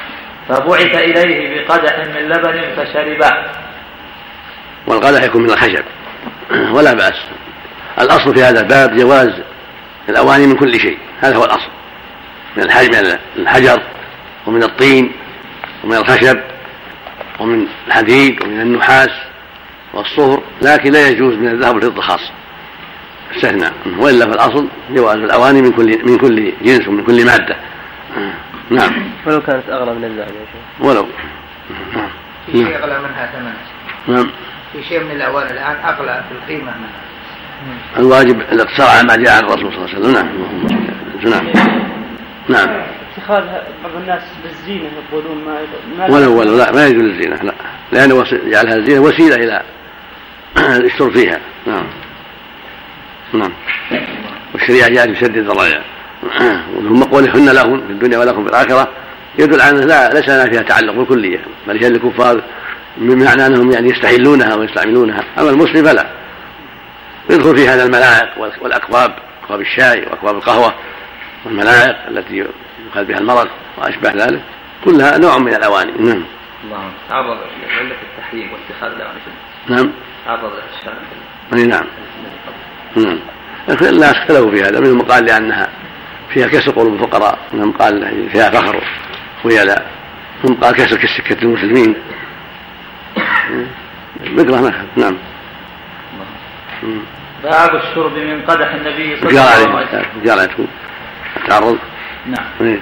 فبعث 0.49 0.95
إليه 0.95 1.65
بقدح 1.65 1.97
من 1.97 2.29
لبن 2.29 2.61
فشربه. 2.77 3.31
والقدح 4.87 5.23
يكون 5.23 5.43
من 5.43 5.49
الخشب 5.49 5.83
ولا 6.75 6.93
بأس. 6.93 7.21
الأصل 7.99 8.35
في 8.35 8.43
هذا 8.43 8.61
الباب 8.61 8.97
جواز 8.97 9.31
الأواني 10.09 10.47
من 10.47 10.55
كل 10.55 10.79
شيء. 10.79 10.97
هذا 11.21 11.35
هو 11.35 11.45
الأصل. 11.45 11.69
من 12.57 12.63
الحجر 13.37 13.81
ومن 14.47 14.63
الطين 14.63 15.11
ومن 15.83 15.97
الخشب 15.97 16.39
ومن 17.39 17.67
الحديد 17.87 18.43
ومن 18.43 18.61
النحاس 18.61 19.09
والصهر 19.93 20.43
لكن 20.61 20.91
لا 20.91 21.07
يجوز 21.07 21.35
من 21.35 21.47
الذهب 21.47 21.75
والفضة 21.75 22.01
خاصة. 22.01 22.31
استثنى 23.35 23.69
وإلا 23.99 24.25
في 24.25 24.31
الاصل 24.31 24.67
جواز 24.89 25.15
الأواني 25.15 25.61
من 25.61 25.71
كل 25.71 26.05
من 26.05 26.17
كل 26.17 26.53
جنس 26.61 26.87
ومن 26.87 27.03
كل 27.03 27.25
مادة. 27.25 27.57
نعم. 28.73 28.91
ولو 29.25 29.41
كانت 29.41 29.69
أغلى 29.69 29.93
من 29.93 30.03
الذهب 30.03 30.27
يا 30.27 30.45
شيخ. 30.45 30.87
ولو. 30.87 31.07
نعم 31.95 32.09
في 32.45 32.51
شيء 32.51 32.75
أغلى 32.77 32.99
منها 32.99 33.31
ثمن. 33.33 33.53
نعم. 34.15 34.29
في 34.73 34.83
شيء 34.83 35.03
من 35.03 35.11
الاواني 35.11 35.51
الآن 35.51 35.75
أغلى 35.85 36.23
في 36.29 36.35
القيمة 36.35 36.71
منها. 36.77 37.03
الواجب 37.97 38.41
الاقتصار 38.41 38.87
على 38.87 39.07
ما 39.07 39.15
جاء 39.15 39.33
عن 39.37 39.43
الرسول 39.43 39.73
صلى 39.73 39.85
الله 39.85 39.89
عليه 39.89 39.99
وسلم. 39.99 40.13
نعم. 40.13 40.29
نعم. 41.23 41.47
نعم. 42.49 42.83
اتخاذ 43.17 43.43
بعض 43.83 43.95
الناس 44.01 44.21
للزينه 44.45 44.89
يقولون 45.09 45.45
ما 45.45 45.57
ما 45.97 46.15
ولو 46.15 46.39
ولو 46.39 46.57
لا 46.57 46.71
ما 46.71 46.87
يجوز 46.87 47.03
الزينة 47.03 47.35
لا. 47.35 47.53
لأنه 47.91 48.23
جعلها 48.23 48.75
الزينة 48.75 49.01
وسيلة 49.01 49.35
إلى 49.35 49.63
الشرب 50.85 51.11
فيها. 51.11 51.39
نعم. 51.67 51.85
نعم. 53.33 53.53
والشريعة 54.53 54.89
جاءت 54.89 55.09
بسد 55.09 55.37
الذرائع 55.37 55.81
ثم 56.73 57.03
قولهن 57.03 57.49
لهم 57.49 57.87
في 57.87 57.93
الدنيا 57.93 58.17
ولكم 58.17 58.43
في 58.43 58.49
الآخرة. 58.49 58.87
يدل 59.39 59.61
على 59.61 59.85
لا 59.85 60.13
ليس 60.13 60.29
لنا 60.29 60.49
فيها 60.49 60.61
تعلق 60.61 60.93
بالكلية. 60.93 61.39
بل 61.67 61.83
هي 61.83 61.89
للكفار 61.89 62.43
بمعنى 62.97 63.45
أنهم 63.45 63.71
يعني 63.71 63.89
يستحلونها 63.89 64.55
ويستعملونها. 64.55 65.23
أما 65.39 65.49
المسلم 65.49 65.85
فلا. 65.85 66.07
يدخل 67.29 67.55
في 67.55 67.69
هذا 67.69 67.83
الملاعق 67.83 68.37
والأكواب 68.61 69.15
أكواب 69.43 69.61
الشاي 69.61 70.01
وأكواب 70.01 70.35
القهوة 70.35 70.73
والملاعق 71.45 72.07
التي 72.07 72.33
يؤخذ 72.33 73.05
بها 73.05 73.17
المرض 73.17 73.47
وأشبه 73.77 74.11
ذلك. 74.11 74.41
كلها 74.85 75.17
نوع 75.17 75.37
من 75.37 75.53
الأواني. 75.53 75.91
نعم. 75.91 76.23
الله. 76.63 76.91
تعرض 77.09 77.37
التحريم 78.17 78.49
واتخاذ 78.51 78.91
الأواني 78.91 79.19
نعم. 79.69 79.91
تعرض 80.25 80.51
الشرع. 80.77 80.93
أي 81.53 81.63
نعم. 81.63 81.85
نعم. 82.95 83.19
الناس 83.81 84.15
أختلفوا 84.15 84.51
في 84.51 84.63
هذا. 84.63 84.79
منهم 84.79 85.01
قال 85.01 85.25
لأنها 85.25 85.69
فيها 86.33 86.47
كسر 86.47 86.71
قلوب 86.71 86.93
الفقراء 86.93 87.39
منهم 87.53 87.71
قال 87.71 88.29
فيها 88.29 88.49
فخر 88.49 88.83
ويلا 89.43 89.83
منهم 90.43 90.59
قال 90.59 90.75
كسر 90.75 90.97
كسكة 90.97 91.43
المسلمين 91.43 91.95
بقرة 94.19 94.59
نعم 94.61 94.85
نعم 94.95 95.17
باب 97.43 97.75
الشرب 97.75 98.17
من 98.17 98.41
قدح 98.41 98.73
النبي 98.73 99.17
صلى 99.19 99.29
الله 99.29 99.41
عليه 99.41 99.63
وسلم 99.63 100.67
تعرض 101.47 101.77
نعم 102.25 102.79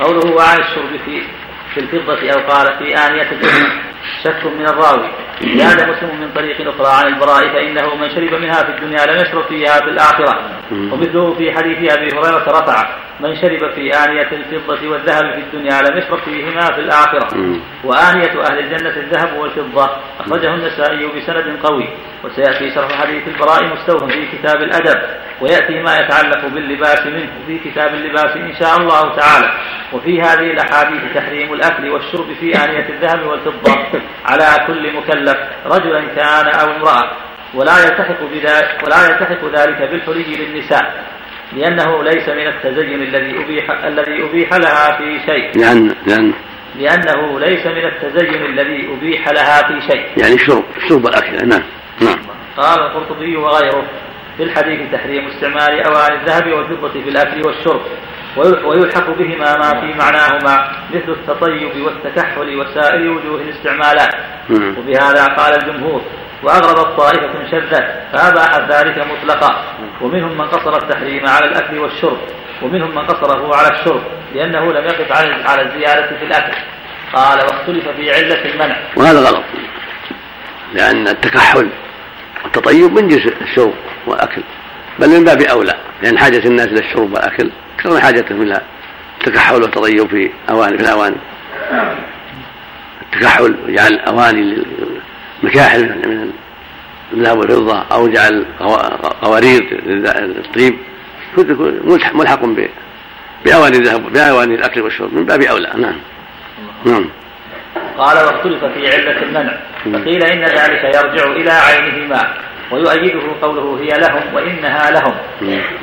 قوله 0.00 0.32
وعن 0.34 0.58
الشرب 0.58 1.00
في 1.04 1.22
في 1.74 1.80
الفضة 1.80 2.30
أو 2.32 2.40
قال 2.48 2.66
في 2.78 2.94
آنية 2.94 3.30
الفضة 3.32 3.66
شك 4.24 4.46
من 4.46 4.66
الراوي. 4.68 5.10
زاد 5.56 5.88
مسلم 5.88 6.20
من 6.20 6.32
طريق 6.34 6.68
أخرى 6.68 6.88
عن 6.88 7.14
البراء 7.14 7.52
فإنه 7.52 7.94
من 7.94 8.10
شرب 8.10 8.34
منها 8.40 8.62
في 8.62 8.70
الدنيا 8.70 9.06
لم 9.06 9.16
يشرب 9.16 9.44
فيها 9.44 9.80
في 9.80 9.90
الآخرة. 9.90 10.50
ومثله 10.72 11.34
في 11.34 11.52
حديث 11.52 11.92
أبي 11.92 12.08
هريرة 12.08 12.44
رفع. 12.48 12.88
من 13.22 13.36
شرب 13.36 13.74
في 13.74 13.90
آنية 14.04 14.28
الفضة 14.32 14.88
والذهب 14.88 15.32
في 15.34 15.38
الدنيا 15.38 15.82
لم 15.82 15.98
يشرب 15.98 16.18
فيهما 16.18 16.60
في 16.60 16.80
الآخرة. 16.80 17.28
وآنية 17.84 18.42
أهل 18.50 18.58
الجنة 18.58 18.96
الذهب 18.96 19.38
والفضة. 19.38 19.90
أخرجه 20.20 20.54
النسائي 20.54 21.06
بسند 21.06 21.58
قوي. 21.62 21.88
وسيأتي 22.24 22.74
شرح 22.74 22.92
حديث 22.92 23.28
البراء 23.28 23.64
مستوفى 23.64 24.12
في 24.12 24.36
كتاب 24.36 24.62
الأدب. 24.62 25.00
ويأتي 25.40 25.82
ما 25.82 25.96
يتعلق 25.98 26.46
باللباس 26.46 27.06
منه. 27.06 27.30
في 27.46 27.58
كتاب 27.58 27.94
اللباس 27.94 28.36
إن 28.36 28.54
شاء 28.60 28.76
الله 28.76 29.16
تعالى. 29.16 29.50
وفي 29.92 30.22
هذه 30.22 30.50
الأحاديث 30.50 31.00
تحريم 31.14 31.52
الأكل 31.52 31.88
والشرب 31.88 32.32
في 32.40 32.64
آنية 32.64 32.88
الذهب 32.88 33.26
والفضة. 33.26 33.72
على 34.26 34.66
كل 34.66 34.92
مكلف 34.96 35.36
رجلا 35.66 36.00
كان 36.16 36.46
أو 36.60 36.76
امرأة. 36.76 37.10
ولا 37.54 37.78
يلتحق 37.84 38.22
بذلك 38.22 38.80
ولا 38.84 39.08
يلتحق 39.08 39.44
ذلك 39.44 39.90
بالحلي 39.90 40.36
للنساء. 40.36 41.04
لأنه 41.52 42.02
ليس 42.02 42.28
من 42.28 42.46
التزين 42.46 43.02
الذي 43.02 43.44
أبيح 43.44 43.70
الذي 43.84 44.24
أبيح 44.24 44.54
لها 44.54 44.96
في 44.96 45.20
شيء. 45.26 45.58
لأن 45.58 45.94
لأن 46.06 46.32
لأنه 46.78 47.40
ليس 47.40 47.66
من 47.66 47.84
التزين 47.84 48.44
الذي 48.44 48.88
أبيح 48.92 49.28
لها 49.28 49.62
في 49.68 49.92
شيء. 49.92 50.06
يعني 50.16 50.34
الشرب 50.34 50.64
الشرب 50.76 51.04
والأكل 51.04 51.48
نعم. 51.48 51.62
نعم. 52.00 52.18
قال 52.56 52.80
القرطبي 52.80 53.36
وغيره 53.36 53.84
في 54.36 54.42
الحديث 54.42 54.92
تحريم 54.92 55.26
استعمال 55.26 55.82
أواني 55.82 56.20
الذهب 56.20 56.52
والفضة 56.52 57.02
في 57.02 57.08
الأكل 57.08 57.46
والشرب. 57.46 57.80
ويلحق 58.64 59.10
بهما 59.10 59.56
ما 59.56 59.80
في 59.80 59.98
معناهما 59.98 60.70
مثل 60.94 61.12
التطيب 61.12 61.82
والتكحل 61.84 62.56
وسائر 62.56 63.10
وجوه 63.10 63.40
الاستعمالات. 63.40 64.14
وبهذا 64.50 65.26
قال 65.26 65.54
الجمهور. 65.54 66.02
وأغربت 66.42 67.00
طائفة 67.00 67.50
شذت 67.50 67.94
فأباح 68.12 68.56
ذلك 68.56 69.06
مطلقا. 69.06 69.64
ومنهم 70.00 70.38
من 70.38 70.44
قصر 70.44 70.76
التحريم 70.76 71.26
على 71.26 71.46
الأكل 71.46 71.78
والشرب 71.78 72.18
ومنهم 72.62 72.90
من 72.90 73.06
قصره 73.06 73.56
على 73.56 73.68
الشرب 73.68 74.02
لأنه 74.34 74.72
لم 74.72 74.84
يقف 74.84 75.12
على 75.46 75.62
الزيادة 75.62 76.18
في 76.18 76.24
الأكل. 76.24 76.56
قال 77.12 77.38
واختلف 77.38 77.88
في 77.88 78.12
علة 78.14 78.44
المنع. 78.44 78.76
وهذا 78.96 79.20
غلط 79.20 79.44
لأن 80.74 81.08
التكحل 81.08 81.68
والتطيب 82.44 82.92
من 82.92 83.08
جنس 83.08 83.26
الشرب 83.40 83.74
والأكل 84.06 84.42
بل 84.98 85.08
من 85.08 85.24
باب 85.24 85.42
أولى 85.42 85.74
لأن 86.02 86.18
حاجة 86.18 86.46
الناس 86.46 86.66
إلى 86.66 86.80
الشرب 86.80 87.12
والأكل 87.12 87.50
أكثر 87.78 87.90
من 87.90 88.00
حاجتهم 88.00 88.42
إلى 88.42 88.60
التكحل 89.20 89.62
والتطيب 89.62 90.08
في 90.08 90.30
أواني 90.50 90.78
في 90.78 90.84
الأواني 90.84 91.16
التكحل 93.02 93.56
وجعل 93.66 93.98
أواني 93.98 94.64
مكاحل 95.42 95.82
من 95.82 96.32
الذهب 97.12 97.38
والفضة 97.38 97.84
أو 97.92 98.08
جعل 98.08 98.46
قوارير 99.22 99.80
للطيب. 99.86 100.78
ملحق 102.14 102.44
بأواني 103.44 103.76
الذهب 103.76 104.12
بأواني 104.12 104.54
الأكل 104.54 104.80
والشرب 104.80 105.14
من 105.14 105.24
باب 105.24 105.42
أولى. 105.42 105.70
نعم. 105.76 105.96
نعم. 106.84 107.10
قال 107.98 108.16
واختلف 108.16 108.64
في 108.64 108.88
علة 108.88 109.22
المنع. 109.22 109.52
فقيل 109.84 110.24
إن 110.24 110.44
ذلك 110.44 110.84
يرجع 110.84 111.32
إلى 111.32 111.50
عينهما 111.50 112.34
ويؤيده 112.70 113.20
قوله 113.42 113.78
هي 113.80 114.00
لهم 114.00 114.34
وإنها 114.34 114.90
لهم. 114.90 115.14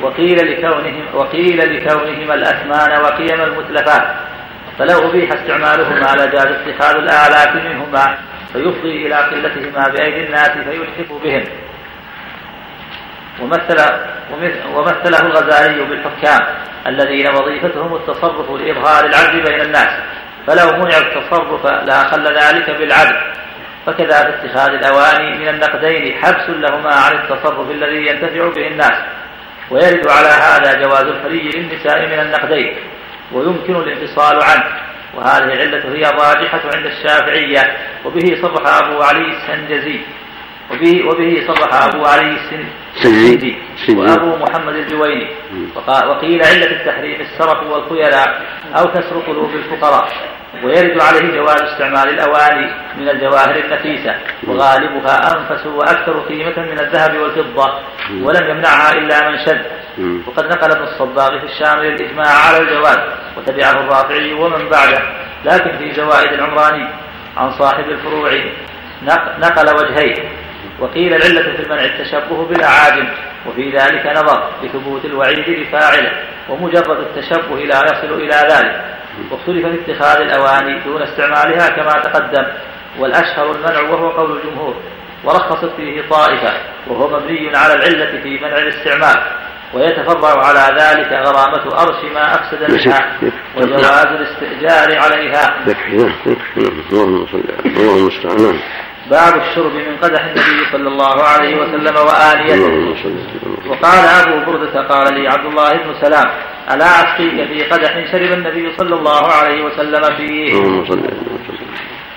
وقيل 0.02 0.36
لكونهم 0.36 1.04
وقيل 1.14 1.58
لكونهما 1.58 2.34
الأثمان 2.34 3.00
وقيم 3.00 3.40
المتلفات. 3.40 4.14
فلو 4.78 5.10
أبيح 5.10 5.32
استعمالهما 5.32 6.12
لجاز 6.14 6.46
اتخاذ 6.46 6.96
الآلات 6.96 7.54
منهما 7.54 8.18
فيفضي 8.52 9.06
إلى 9.06 9.14
قلتهما 9.14 9.88
بأيدي 9.88 10.26
الناس 10.26 10.50
فيلحق 10.50 11.12
بهم. 11.24 11.44
ومثل 13.40 13.76
ومثله 14.74 15.20
الغزالي 15.20 15.84
بالحكام 15.84 16.40
الذين 16.86 17.28
وظيفتهم 17.28 17.94
التصرف 17.94 18.50
لإظهار 18.50 19.04
العدل 19.04 19.42
بين 19.42 19.60
الناس. 19.60 19.88
فلو 20.46 20.72
منع 20.72 20.96
التصرف 20.98 21.66
لأخل 21.66 22.24
ذلك 22.24 22.70
بالعدل. 22.70 23.16
فكذا 23.86 24.24
في 24.24 24.28
اتخاذ 24.28 24.70
الأواني 24.70 25.38
من 25.38 25.48
النقدين 25.48 26.14
حبس 26.22 26.50
لهما 26.50 26.94
عن 26.94 27.12
التصرف 27.12 27.70
الذي 27.70 28.06
ينتفع 28.06 28.48
به 28.48 28.66
الناس. 28.66 28.98
ويرد 29.70 30.08
على 30.08 30.28
هذا 30.28 30.82
جواز 30.82 31.04
الحري 31.04 31.50
للنساء 31.50 32.06
من 32.06 32.20
النقدين. 32.20 32.76
ويمكن 33.32 33.76
الانفصال 33.76 34.42
عنه. 34.42 34.64
وهذه 35.14 35.44
العلة 35.44 35.94
هي 35.94 36.10
الراجحة 36.10 36.60
عند 36.74 36.86
الشافعية 36.86 37.76
وبه 38.04 38.36
صرح 38.42 38.76
أبو 38.82 39.02
علي 39.02 39.36
السنجزي 39.36 40.00
وبه 40.70 41.08
وبه 41.08 41.46
صرح 41.46 41.82
أبو 41.82 42.04
علي 42.06 42.36
السنجزي 42.36 43.54
وأبو 43.88 44.36
محمد 44.36 44.74
الجويني. 44.74 45.28
وقيل 45.86 46.42
علة 46.44 46.70
التحريم 46.70 47.20
السرف 47.20 47.66
والخيلاء 47.70 48.42
أو 48.78 48.84
كسر 48.84 49.18
قلوب 49.26 49.50
الفقراء. 49.54 50.08
ويرد 50.64 51.00
عليه 51.00 51.34
جواز 51.36 51.62
استعمال 51.62 52.08
الأواني 52.08 52.70
من 52.98 53.08
الجواهر 53.08 53.56
النفيسة. 53.56 54.14
وغالبها 54.46 55.16
أنفس 55.36 55.66
وأكثر 55.66 56.20
قيمة 56.20 56.58
من 56.58 56.80
الذهب 56.80 57.16
والفضة. 57.16 57.78
ولم 58.22 58.50
يمنعها 58.50 58.92
إلا 58.92 59.30
من 59.30 59.38
شد. 59.46 59.66
وقد 60.26 60.46
نقل 60.46 60.70
ابن 60.70 60.82
الصباغ 60.82 61.38
في 61.38 61.44
الشام 61.46 61.80
الإجماع 61.80 62.26
على 62.48 62.58
الجواز 62.58 62.98
وتبعه 63.36 63.70
الرافعي 63.70 64.32
ومن 64.32 64.68
بعده 64.68 65.02
لكن 65.44 65.78
في 65.78 65.94
زوائد 65.94 66.32
العمراني 66.32 66.88
عن 67.36 67.52
صاحب 67.58 67.84
الفروع 67.90 68.30
نقل 69.38 69.74
وجهين 69.74 70.28
وقيل 70.80 71.14
العلة 71.14 71.56
في 71.56 71.62
المنع 71.62 71.84
التشبه 71.84 72.44
بالأعاجم 72.46 73.08
وفي 73.46 73.70
ذلك 73.70 74.06
نظر 74.16 74.48
لثبوت 74.62 75.04
الوعيد 75.04 75.48
لفاعله 75.48 76.12
ومجرد 76.48 76.98
التشبه 77.00 77.56
لا 77.56 77.82
يصل 77.84 78.12
إلى 78.14 78.48
ذلك. 78.50 78.84
واختلف 79.30 79.66
في 79.66 79.92
اتخاذ 79.92 80.20
الأواني 80.20 80.78
دون 80.78 81.02
استعمالها 81.02 81.68
كما 81.68 81.92
تقدم 81.92 82.46
والأشهر 82.98 83.50
المنع 83.50 83.80
وهو 83.80 84.10
قول 84.10 84.36
الجمهور 84.36 84.74
ورخصت 85.24 85.70
فيه 85.76 86.02
طائفة 86.10 86.52
وهو 86.86 87.08
مبني 87.20 87.56
على 87.56 87.74
العلة 87.74 88.22
في 88.22 88.38
منع 88.38 88.58
الاستعمال. 88.58 89.22
ويتفرع 89.74 90.46
على 90.46 90.64
ذلك 90.80 91.12
غرامة 91.12 91.82
أرش 91.82 92.04
ما 92.14 92.34
أفسد 92.34 92.70
منها 92.70 93.18
وجواز 93.56 94.06
الاستئجار 94.06 94.98
عليها. 94.98 95.64
اللهم 96.92 97.26
صل 97.32 97.42
اللهم 97.66 98.58
باب 99.10 99.36
الشرب 99.36 99.72
من 99.72 99.96
قدح 100.02 100.24
النبي 100.24 100.72
صلى 100.72 100.88
الله 100.88 101.22
عليه 101.22 101.56
وسلم 101.56 101.96
وآليته. 101.96 102.94
وقال 103.66 104.04
أبو 104.04 104.52
بردة 104.52 104.82
قال 104.88 105.14
لي 105.14 105.28
عبد 105.28 105.46
الله 105.46 105.72
بن 105.72 105.94
سلام 106.00 106.30
ألا 106.70 106.86
أسقيك 106.86 107.48
في 107.48 107.64
قدح 107.64 108.12
شرب 108.12 108.32
النبي 108.32 108.76
صلى 108.76 108.94
الله 108.94 109.32
عليه 109.32 109.64
وسلم 109.64 110.16
فيه؟ 110.16 110.62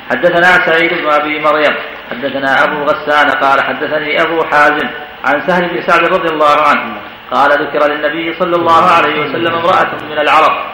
حدثنا 0.10 0.66
سعيد 0.66 0.94
بن 0.94 1.10
أبي 1.10 1.40
مريم 1.40 1.76
حدثنا 2.12 2.64
أبو 2.64 2.84
غسان 2.84 3.30
قال 3.30 3.64
حدثني 3.64 4.22
أبو 4.22 4.44
حازم 4.44 4.90
عن 5.26 5.48
سهل 5.48 5.70
بن 5.70 5.82
سعد 5.88 6.04
رضي 6.04 6.30
الله 6.30 6.62
عنه. 6.62 7.02
قال 7.32 7.52
ذكر 7.52 7.88
للنبي 7.88 8.34
صلى 8.40 8.56
الله 8.56 8.84
عليه 8.86 9.22
وسلم 9.22 9.54
امرأة 9.54 9.92
من 10.12 10.18
العرب. 10.20 10.72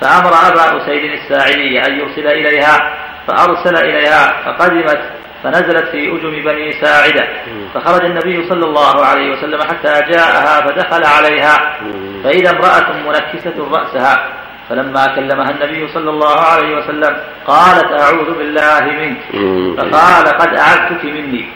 فأمر 0.00 0.32
أبا 0.48 0.76
أسيد 0.76 1.12
الساعدي 1.12 1.86
أن 1.86 1.98
يرسل 2.00 2.26
إليها 2.26 2.94
فأرسل 3.26 3.76
إليها 3.76 4.42
فقدمت 4.44 5.00
فنزلت 5.42 5.88
في 5.88 6.08
أجم 6.08 6.44
بني 6.44 6.72
ساعدة. 6.72 7.28
فخرج 7.74 8.04
النبي 8.04 8.48
صلى 8.48 8.64
الله 8.64 9.04
عليه 9.04 9.32
وسلم 9.32 9.62
حتى 9.62 9.92
جاءها 10.12 10.66
فدخل 10.66 11.04
عليها. 11.04 11.76
فإذا 12.24 12.50
امرأة 12.50 12.92
منكسة 13.06 13.68
رأسها. 13.72 14.28
فلما 14.68 15.06
كلمها 15.06 15.50
النبي 15.50 15.88
صلى 15.94 16.10
الله 16.10 16.40
عليه 16.40 16.76
وسلم 16.76 17.16
قالت 17.46 18.00
أعوذ 18.00 18.38
بالله 18.38 18.80
منك. 18.80 19.20
فقال 19.78 20.24
قد 20.28 20.54
أعدتك 20.58 21.04
مني. 21.04 21.48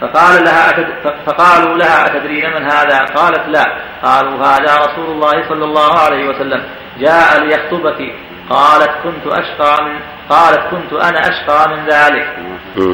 فقال 0.00 0.44
لها 0.44 0.70
أتد... 0.70 0.86
فقالوا 1.26 1.76
لها 1.76 2.06
أتدرين 2.06 2.50
من 2.50 2.62
هذا؟ 2.70 2.98
قالت 2.98 3.48
لا. 3.48 3.64
قالوا 4.02 4.46
هذا 4.46 4.76
رسول 4.76 5.06
الله 5.06 5.48
صلى 5.48 5.64
الله 5.64 5.98
عليه 5.98 6.28
وسلم. 6.28 6.64
جاء 6.98 7.44
ليخطبك. 7.44 8.14
قالت 8.50 8.90
كنت 9.02 9.26
أشقى 9.26 9.84
من 9.84 10.00
قالت 10.28 10.60
كنت 10.70 10.92
أنا 10.92 11.20
أشقى 11.20 11.68
من 11.68 11.84
ذلك. 11.86 12.26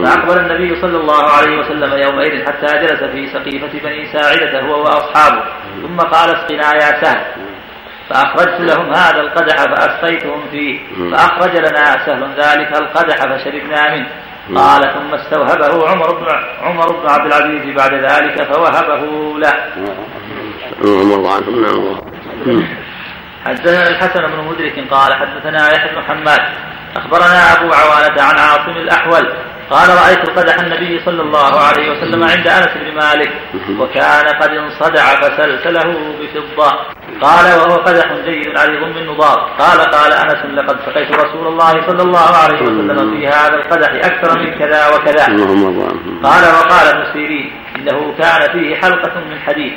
فأقبل 0.05 0.39
النبي 0.39 0.81
صلى 0.81 0.97
الله 0.97 1.31
عليه 1.31 1.59
وسلم 1.59 1.93
يومئذ 1.93 2.47
حتى 2.47 2.66
جلس 2.66 3.03
في 3.05 3.27
سقيفة 3.27 3.81
بني 3.82 4.12
ساعدة 4.12 4.61
هو 4.61 4.82
وأصحابه. 4.82 5.43
ثم 5.82 5.97
قال 5.97 6.31
اسقنا 6.31 6.74
يا 6.74 7.03
سهل. 7.03 7.24
فأخرجت 8.11 8.61
لهم 8.61 8.93
هذا 8.93 9.20
القدح 9.20 9.57
فأسقيتهم 9.57 10.43
فيه. 10.51 10.81
فأخرج 11.12 11.57
لنا 11.57 12.07
سهل 12.07 12.31
ذلك 12.37 12.77
القدح 12.77 13.16
فشربنا 13.16 13.95
منه. 13.95 14.09
قال 14.56 14.82
ثم 14.94 15.14
استوهبه 15.14 15.89
عمر 15.89 16.14
بن 16.14 16.27
عمر 16.62 16.93
بن 16.93 17.09
عبد 17.09 17.27
العزيز 17.32 17.77
بعد 17.77 17.94
ذلك 17.94 18.52
فوهبه 18.52 19.02
له. 19.39 19.55
رضي 20.81 21.14
الله 21.14 21.35
عنه 21.35 22.01
حدثنا 23.47 23.89
الحسن 23.89 24.20
بن 24.20 24.44
مدرك 24.48 24.85
قال 24.90 25.14
حدثنا 25.14 25.72
يحيى 25.72 25.94
بن 25.94 26.02
حماد 26.02 26.40
أخبرنا 26.97 27.52
أبو 27.52 27.72
عوانة 27.72 28.22
عن 28.22 28.39
عاصم 28.39 28.70
الأحول 28.70 29.32
قال 29.70 29.88
رأيت 29.88 30.30
قدح 30.38 30.59
النبي 30.59 31.01
صلى 31.05 31.22
الله 31.22 31.60
عليه 31.60 31.90
وسلم 31.90 32.24
عند 32.24 32.47
أنس 32.47 32.68
بن 32.74 32.94
مالك 32.94 33.32
وكان 33.78 34.26
قد 34.40 34.51
انصدع 34.51 35.05
فسلسله 35.20 36.14
بفضة. 36.20 36.70
قال 37.22 37.47
وهو 37.59 37.76
قدح 37.76 38.12
جيد 38.26 38.59
عريض 38.59 38.82
من 38.82 39.06
نضار 39.06 39.38
قال 39.59 39.78
قال 39.78 40.12
أنس 40.12 40.44
لقد 40.55 40.76
سقيت 40.86 41.12
رسول 41.12 41.47
الله 41.47 41.86
صلى 41.86 42.02
الله 42.02 42.30
عليه 42.44 42.62
وسلم 42.62 43.10
في 43.10 43.28
هذا 43.28 43.55
القدح 43.55 43.88
أكثر 43.88 44.38
من 44.38 44.59
كذا 44.59 44.88
وكذا. 44.94 45.24
قال 46.22 46.42
وقال 46.42 46.86
ابن 46.94 47.12
سيرين 47.12 47.52
إنه 47.76 48.14
كان 48.18 48.52
فيه 48.52 48.76
حلقة 48.76 49.20
من 49.30 49.38
حديد 49.47 49.72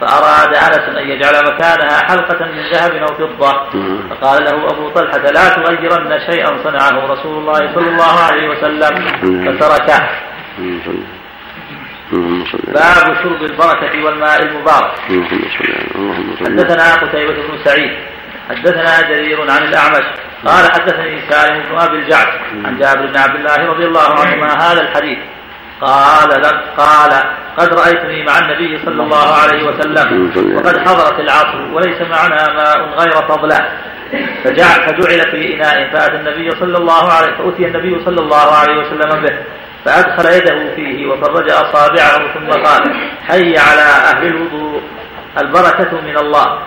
فأراد 0.00 0.54
أنس 0.54 0.96
أن 0.98 1.08
يجعل 1.08 1.44
مكانها 1.44 1.98
حلقة 2.08 2.46
من 2.46 2.62
ذهب 2.72 2.92
أو 2.96 3.06
فضة. 3.06 3.70
فقال 4.10 4.44
له 4.44 4.70
أبو 4.70 4.88
طلحة 4.88 5.18
لا 5.18 5.48
تغيرن 5.48 6.20
شيئا 6.30 6.58
صنعه 6.64 7.12
رسول 7.12 7.38
الله 7.38 7.74
صلى 7.74 7.88
الله 7.88 8.20
عليه 8.20 8.48
وسلم. 8.48 8.94
فتركه. 9.58 10.08
باب 12.68 13.16
شرب 13.22 13.42
البركة 13.42 14.04
والماء 14.04 14.42
المبارك. 14.42 14.92
حدثنا 16.40 16.94
قتيبة 16.94 17.34
بن 17.34 17.58
سعيد. 17.64 17.92
حدثنا 18.50 19.08
جرير 19.08 19.40
عن 19.50 19.62
الأعمش. 19.62 20.04
قال 20.46 20.72
حدثني 20.72 21.20
سالم 21.30 21.62
بن 21.70 21.78
أبي 21.78 21.96
الجعد. 21.96 22.28
عن 22.64 22.78
جابر 22.78 23.06
بن 23.06 23.16
عبد 23.16 23.34
الله 23.34 23.66
رضي 23.66 23.84
الله 23.84 24.20
عنهما 24.20 24.52
هذا 24.52 24.80
الحديث. 24.80 25.18
قال 25.80 26.40
لم 26.40 26.60
قال 26.76 27.12
قد 27.58 27.74
رأيتني 27.74 28.24
مع 28.24 28.38
النبي 28.38 28.80
صلى 28.84 29.02
الله 29.02 29.34
عليه 29.42 29.62
وسلم 29.64 30.30
وقد 30.56 30.78
حضرت 30.78 31.20
العصر 31.20 31.60
وليس 31.72 32.00
معنا 32.00 32.52
ماء 32.52 32.78
غير 32.98 33.12
فضلة. 33.28 33.68
فجعل 34.44 34.80
فجعل 34.80 35.20
في 35.30 35.54
إناء 35.54 35.90
فأتى 35.92 36.16
النبي 36.16 36.50
صلى 36.50 36.78
الله 36.78 37.12
عليه 37.12 37.36
فأتي 37.36 37.66
النبي 37.66 38.04
صلى 38.04 38.20
الله 38.20 38.54
عليه 38.54 38.76
وسلم 38.76 39.22
به 39.22 39.38
فأدخل 39.84 40.26
يده 40.32 40.74
فيه 40.76 41.06
وفرج 41.06 41.50
أصابعه 41.50 42.34
ثم 42.34 42.50
قال 42.50 42.82
حي 43.28 43.58
على 43.58 43.82
أهل 43.82 44.26
الوضوء. 44.26 44.82
البركة 45.40 46.00
من 46.00 46.18
الله. 46.18 46.58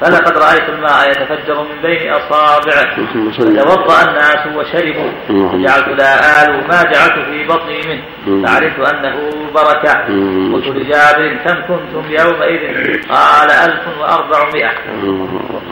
فلقد 0.00 0.38
رأيت 0.38 0.68
الماء 0.68 1.10
يتفجر 1.10 1.62
من 1.62 1.82
بين 1.82 2.12
أصابعه. 2.12 2.96
فتوضأ 3.38 4.08
الناس 4.08 4.46
وشربوا. 4.56 5.10
جعلت 5.58 5.88
لا 5.88 6.44
آل 6.44 6.68
ما 6.68 6.82
جعلت 6.82 7.18
في 7.30 7.46
بطني 7.48 7.80
منه. 7.88 8.02
فعرفت 8.46 8.94
أنه 8.94 9.30
بركة. 9.54 9.92
قلت 10.54 10.66
لجابر 10.66 11.36
كم 11.44 11.54
كنتم 11.54 12.04
يومئذ؟ 12.10 12.62
قال 13.08 13.50
ألف 13.50 13.98
وأربعمائة. 14.00 14.70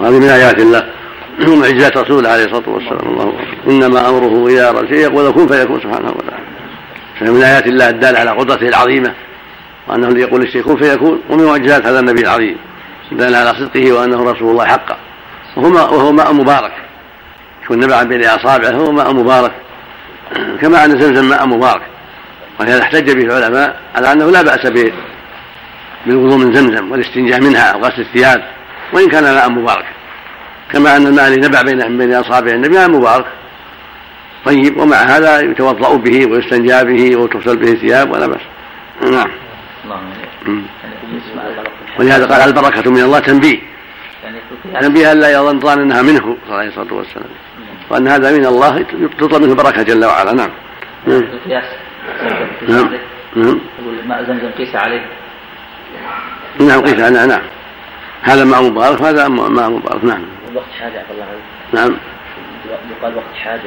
هذه 0.03 0.19
من 0.19 0.29
آيات 0.29 0.59
الله. 0.59 0.85
ومعجزات 1.49 1.97
رسوله 1.97 2.29
عليه 2.31 2.45
الصلاة 2.45 2.69
والسلام. 2.69 3.07
الله 3.07 3.33
إنما 3.67 4.09
أمره 4.09 4.49
إذا 4.49 4.71
أراد 4.71 4.87
شيء 4.89 4.99
يقول 4.99 5.33
كن 5.33 5.47
فيكون 5.47 5.81
سبحانه 5.81 6.11
وتعالى. 6.11 6.45
من 7.21 7.43
آيات 7.43 7.67
الله 7.67 7.89
الدالة 7.89 8.19
على 8.19 8.31
قدرته 8.31 8.69
العظيمة. 8.69 9.15
وأنه 9.91 10.09
الذي 10.09 10.21
يقول 10.21 10.63
كن 10.63 10.77
فيكون 10.77 11.23
ومن 11.31 11.45
معجزات 11.45 11.87
هذا 11.87 12.01
النبي 12.01 12.21
العظيم. 12.21 12.57
دل 13.13 13.35
على 13.35 13.55
صدقه 13.55 13.93
وأنه 13.93 14.31
رسول 14.31 14.51
الله 14.51 14.67
حقا. 14.67 14.97
وهو 15.57 16.13
ماء, 16.13 16.33
مبارك. 16.33 16.73
يكون 17.65 17.81
نبع 17.81 18.03
بين 18.03 18.25
أصابعه 18.25 18.71
هو 18.71 18.93
ماء 18.93 19.15
مبارك. 19.15 19.53
كما 20.61 20.85
أن 20.85 21.01
زمزم 21.01 21.29
ماء 21.29 21.47
مبارك. 21.47 21.83
ولهذا 22.61 22.83
احتج 22.83 23.11
به 23.11 23.23
العلماء 23.23 23.81
على 23.95 24.13
أنه 24.13 24.31
لا 24.31 24.43
بأس 24.43 24.67
به 24.67 24.93
بالوضوء 26.07 26.39
من 26.39 26.55
زمزم 26.55 26.93
والاستنجاء 26.93 27.41
منها 27.41 27.71
أو 27.71 27.81
غسل 27.81 28.01
الثياب 28.01 28.45
وإن 28.93 29.09
كان 29.09 29.23
ماء 29.23 29.51
مبارك. 29.51 29.87
كما 30.73 30.97
أن 30.97 31.07
الماء 31.07 31.29
الذي 31.29 31.41
نبع 31.41 31.63
بين 31.63 31.99
بين 31.99 32.15
اصابع 32.15 32.53
النبي 32.53 32.75
ماء 32.75 32.91
مبارك. 32.91 33.27
طيب 34.45 34.77
ومع 34.77 34.97
هذا 34.97 35.41
يتوضأ 35.41 35.97
به 35.97 36.27
ويستنجى 36.27 36.85
به 36.85 37.17
وتغسل 37.17 37.57
به 37.57 37.73
الثياب 37.73 38.13
ولا 38.13 38.27
بأس. 38.27 38.41
نعم. 39.03 39.50
ولهذا 41.99 42.27
قال 42.27 42.49
البركه 42.49 42.91
من 42.91 43.01
الله 43.01 43.19
تنبيه؟ 43.19 43.59
تنبيه 44.81 45.13
الا 45.13 45.33
يظن 45.33 45.61
ظان 45.61 45.81
انها 45.81 46.03
منه 46.03 46.37
عليه 46.51 46.69
الصلاة 46.69 46.95
والسلام. 46.95 47.29
وأن 47.91 48.09
هذا 48.09 48.39
من 48.39 48.47
الله 48.47 48.83
تطلب 49.19 49.43
منه 49.43 49.53
البركه 49.53 49.83
جل 49.83 50.05
وعلا 50.05 50.33
نعم. 50.33 50.51
نعم. 52.69 52.91
نعم. 53.37 53.61
يقول 53.79 54.07
ماء 54.07 54.25
زمزم 54.25 54.51
قيس 54.59 54.77
عليه. 54.77 55.07
نعم 56.61 56.81
قيس 56.81 56.95
نعم 56.95 57.29
نعم. 57.29 57.43
هذا 58.23 58.45
ماء 58.45 58.63
مبارك 58.63 59.01
وهذا 59.01 59.29
ماء 59.29 59.71
مبارك 59.71 60.05
نعم. 60.05 60.23
وقت 60.55 60.73
حاجة 60.81 61.05
الله 61.11 61.27
نعم. 61.73 61.97
يقال 62.91 63.17
وقت 63.17 63.35
حاجة 63.45 63.61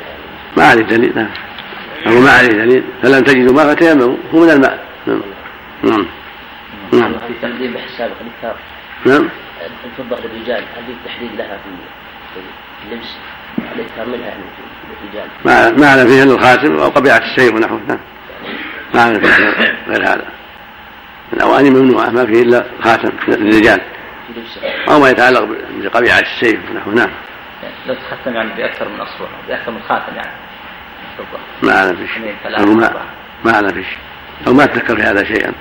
ما 0.58 0.64
عليه 0.64 0.84
دليل 0.84 1.16
نعم. 1.16 1.30
أو 2.08 2.20
ما 2.20 2.32
عليه 2.32 2.48
دليل. 2.48 2.84
فلم 3.04 3.24
تجدوا 3.24 3.56
ماء 3.56 3.76
فتيمموا 3.76 4.16
هو 4.34 4.40
من 4.40 4.50
الماء. 4.50 4.86
نعم. 5.08 5.22
نعم. 5.84 6.06
نعم. 6.94 7.14
في 7.28 7.34
تقديم 7.42 7.74
بحساب 7.74 8.12
الإكثار 8.22 8.56
نعم. 9.06 9.30
الفضة 9.86 10.18
للرجال. 10.24 10.64
هل 10.78 10.86
في 10.86 10.94
تحديد 11.06 11.32
لها 11.36 11.58
في 12.34 12.40
اللبس. 12.92 13.08
الإكثار 13.76 14.06
منها 14.06 14.28
يعني 14.28 14.44
في 14.44 15.06
الرجال. 15.06 15.30
ما 15.46 15.72
ما 15.82 15.92
على 15.92 16.08
فيه 16.08 16.24
إلا 16.24 16.34
الخاتم 16.34 16.80
أو 16.80 16.90
قبيعة 16.90 17.18
السيف 17.18 17.56
ونحوه. 17.56 17.82
نعم. 17.88 18.00
ما 18.94 19.02
على 19.02 19.20
فيه 19.20 19.28
غير 19.88 20.04
هذا. 20.04 20.26
الاواني 21.34 21.70
ممنوعه 21.70 22.10
ما 22.10 22.26
فيه 22.26 22.42
إلا 22.42 22.66
خاتم 22.84 23.12
للرجال. 23.28 23.82
أو 24.90 25.00
ما 25.00 25.10
يتعلق 25.10 25.50
بقبيعة 25.72 26.20
السيف 26.20 26.60
ونحوه. 26.72 26.94
نعم. 26.94 27.10
لو 27.88 27.96
تختم 27.96 28.36
يعني 28.36 28.50
بأكثر 28.58 28.90
من 28.90 29.00
أصبع 29.00 29.26
بأكثر 29.48 29.72
من 29.72 29.82
خاتم 29.90 30.16
يعني. 30.16 30.32
ما 31.64 31.74
على 31.74 31.96
فيه. 31.96 32.36
ما 33.46 33.52
على 33.52 33.74
فيه. 33.74 34.13
أو 34.48 34.54
ما 34.54 34.64
اتذكر 34.64 34.96
في 34.96 35.02
هذا 35.04 35.24
شيئا. 35.24 35.54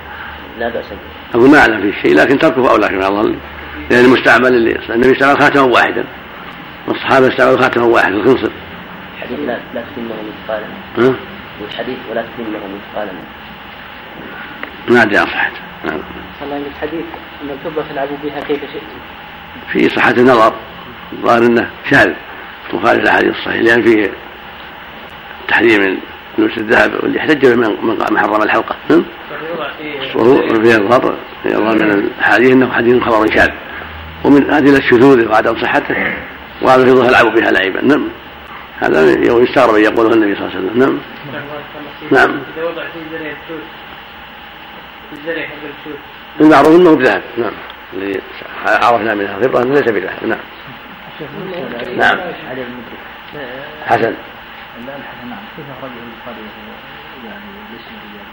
لا 0.59 0.69
بأس 0.69 0.85
به. 0.85 1.39
أقول 1.39 1.49
ما 1.49 1.59
أعلم 1.59 1.81
فيه 1.81 2.01
شيء 2.01 2.15
لكن 2.15 2.37
تركه 2.37 2.71
اولى 2.71 2.87
كما 2.87 3.07
اظن 3.07 3.35
لأن 3.89 4.05
المستعمل 4.05 4.47
اللي 4.47 4.79
النبي 4.89 5.11
استعمل 5.11 5.41
خاتما 5.41 5.61
واحدا. 5.61 6.03
والصحابة 6.87 7.27
استعملوا 7.27 7.61
خاتما 7.61 7.85
واحد 7.85 8.13
الخنصر. 8.13 8.49
الحديث 9.17 9.39
لا 9.39 9.57
لا 9.73 9.81
تتمه 9.81 10.15
مثقالا. 10.29 10.65
ها؟ 10.97 11.15
والحديث 11.61 11.97
ولا 12.11 12.21
تتمه 12.21 12.59
مثقالا. 12.59 13.11
ما 14.89 15.01
أدري 15.01 15.17
عن 15.17 15.25
صحته. 15.25 15.59
نعم. 15.85 15.99
الله 16.43 16.57
الحديث 16.75 17.05
أن 17.43 17.49
الفضة 17.49 17.83
تلعبوا 17.89 18.17
بها 18.23 18.39
كيف 18.39 18.59
شئتم 18.59 18.99
في 19.71 19.89
صحة 19.89 20.11
النظر 20.11 20.53
الظاهر 21.13 21.45
إنه 21.45 21.69
شاذ. 21.89 22.13
مخالف 22.73 23.01
الأحاديث 23.01 23.29
الصحيحة 23.29 23.61
لأن 23.61 23.81
فيه 23.81 24.11
تحريم 25.47 25.99
لبس 26.37 26.57
الذهب 26.57 27.03
واللي 27.03 27.17
يحتج 27.17 27.45
من 27.45 28.17
حرم 28.17 28.41
الحلقة. 28.43 28.75
نعم. 28.89 29.05
وهو 30.15 30.35
في 30.35 30.75
الظاهر 30.75 31.15
في 31.43 31.49
الظاهر 31.55 31.75
من 31.75 31.91
الاحاديث 31.91 32.51
إنه 32.51 32.71
حديث 32.71 33.03
خبر 33.03 33.31
شاذ. 33.31 33.49
ومن 34.23 34.49
ادله 34.49 34.79
شذوذه 34.89 35.29
وعدم 35.29 35.61
صحته 35.61 36.13
وهذا 36.61 36.85
في 36.85 36.91
ظهر 36.91 37.09
يلعب 37.09 37.35
بها 37.35 37.51
لعبا 37.51 37.81
نعم. 37.81 38.07
هذا 38.79 39.01
يستغرب 39.43 39.75
أن 39.75 39.83
يقوله 39.83 40.13
النبي 40.13 40.35
صلى 40.35 40.47
الله 40.47 40.57
عليه 40.57 40.67
وسلم. 40.67 40.79
نعم. 40.79 40.99
نعم. 42.11 42.41
إذا 42.57 42.65
وضع 42.65 42.83
في 42.83 42.99
الزرع 43.05 43.31
الشوك 43.31 43.63
الزرع 45.13 45.41
حق 45.41 45.53
الشوك 45.79 45.99
المعروف 46.41 46.75
إنه 46.75 46.95
بذهب. 46.95 47.21
نعم. 47.37 47.53
الذي 47.93 48.21
عرفنا 48.65 49.13
منها 49.13 49.37
انه 49.37 49.73
ليس 49.73 49.91
بذهب. 49.91 50.13
نعم. 50.27 50.39
نعم. 51.97 52.19
حسن. 53.85 54.13
نعم. 54.87 55.39
كيف 55.57 55.65
أخرجه 55.77 55.91
البخاري 55.91 56.45
يعني 57.25 57.45
باسم 57.71 57.91
الرجال؟ 57.95 58.27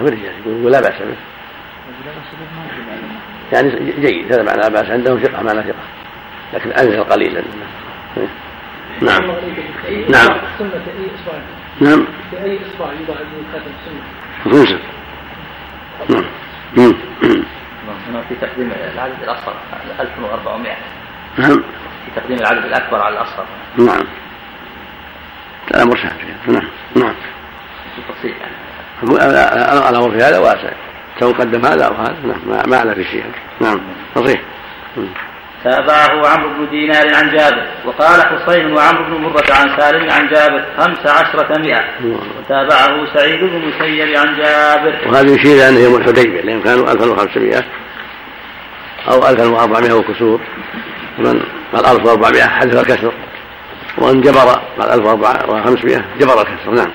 هو 0.00 0.08
الرجال 0.08 0.34
يقول 0.46 0.72
لا 0.72 0.80
بأس 0.80 0.98
به. 1.02 1.16
لا 2.04 2.12
بأس 2.12 2.30
به 2.40 2.46
يعني 3.52 3.92
جيد 4.00 4.32
هذا 4.32 4.42
معنى 4.42 4.60
لا 4.60 4.68
بأس 4.68 4.90
عندهم 4.90 5.18
ثقة 5.18 5.42
معنى 5.42 5.62
ثقة. 5.62 5.84
لكن 6.52 6.72
أنزل 6.72 7.04
قليلا. 7.04 7.42
نعم. 9.02 9.22
نعم. 10.08 10.40
نعم. 11.80 12.06
في 12.30 12.36
أي 12.44 12.58
إصبع 12.66 12.92
يوضع 12.92 13.14
خاتم 13.52 13.70
السنة 13.80 14.78
نعم. 16.08 16.24
هنا 18.08 18.22
في 18.28 18.34
تقديم 18.34 18.72
العدد 18.94 19.22
الأصغر 19.22 19.54
1400 20.00 20.72
نعم. 21.38 21.62
في 22.04 22.20
تقديم 22.20 22.38
العدد 22.38 22.64
الأكبر 22.64 23.00
على 23.00 23.14
الأصغر. 23.14 23.46
نعم. 23.78 24.06
مرشد 25.82 26.08
فيها 26.20 26.54
نعم. 26.54 26.68
نعم. 26.96 27.14
يعني 29.18 29.88
الامر 29.88 30.10
في 30.10 30.16
هذا 30.16 30.38
واسع 30.38 30.70
سواء 31.20 31.32
قدم 31.34 31.66
هذا 31.66 31.84
أو 31.86 31.94
هذا. 31.94 32.16
نعم. 32.24 32.68
ما- 32.70 32.76
اعلى 32.78 32.94
في 32.94 33.04
شيء. 33.04 33.24
نعم. 33.60 33.80
مم. 34.96 35.06
تابعه 35.64 36.28
عمرو 36.28 36.48
بن 36.48 36.70
دينار 36.70 37.14
عن 37.14 37.30
جابر 37.36 37.66
وقال 37.86 38.22
حسين 38.22 38.72
وعمرو 38.72 39.04
بن 39.04 39.22
مرة 39.24 39.44
عن 39.50 39.80
سالم 39.80 40.10
عن 40.10 40.28
جابر 40.28 40.64
خمس 40.78 41.06
عشرة 41.06 41.58
مئة. 41.58 41.84
وتابعه 42.38 43.14
سعيد 43.14 43.40
بن 43.40 43.56
المسيب 43.56 44.16
عن 44.16 44.36
جابر. 44.36 44.94
وهذا 45.08 45.30
يشير 45.34 45.52
إلى 45.56 45.68
انه 45.68 45.78
يوم 45.78 45.96
الحديبية 45.96 46.40
لأن 46.40 46.62
كانوا 46.62 46.92
1500 46.92 47.64
أو 49.08 49.28
1400 49.28 49.92
وكسور. 49.92 50.40
من 51.18 51.40
قال 51.74 51.86
1400 51.86 52.42
حذف 52.42 52.80
الكسر. 52.80 53.12
وان 53.98 54.20
جبر 54.20 54.60
قال 54.78 54.90
1500 54.90 56.04
جبر 56.18 56.40
الكسر 56.40 56.70
نعم. 56.70 56.90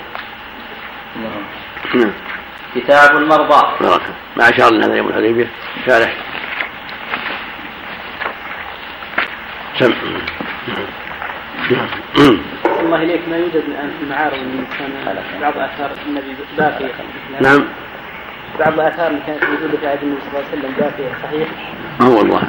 نعم. 1.95 2.11
كتاب 2.75 3.17
المرضى. 3.17 3.67
ما 4.37 4.49
اشار 4.49 4.73
لنا 4.73 4.85
هذا 4.85 4.95
يوم 4.95 5.07
الحديبية. 5.07 5.47
شارح. 5.85 6.13
سم. 9.79 9.93
نعم. 12.17 12.37
الله 12.79 13.03
إليك. 13.03 13.21
ما 13.29 13.37
يوجد 13.37 13.55
الآن 13.55 13.91
في 13.99 14.03
المعارض 14.03 14.33
من 14.33 14.65
كان 14.79 15.15
بعض 15.41 15.57
آثار 15.57 15.91
النبي 16.07 16.35
باقية 16.57 16.91
نعم. 17.41 17.65
بعض 18.59 18.79
آثار 18.79 19.07
اللي 19.07 19.21
كانت 19.27 19.43
موجودة 19.43 19.77
في 19.77 19.87
عهد 19.87 20.03
النبي 20.03 20.21
صلى 20.21 20.29
الله 20.29 20.49
عليه 20.51 20.59
وسلم 20.59 20.73
باقية 20.79 21.11
صحيح؟ 21.23 21.47
ما 21.99 22.05
هو 22.05 22.17
والله. 22.17 22.41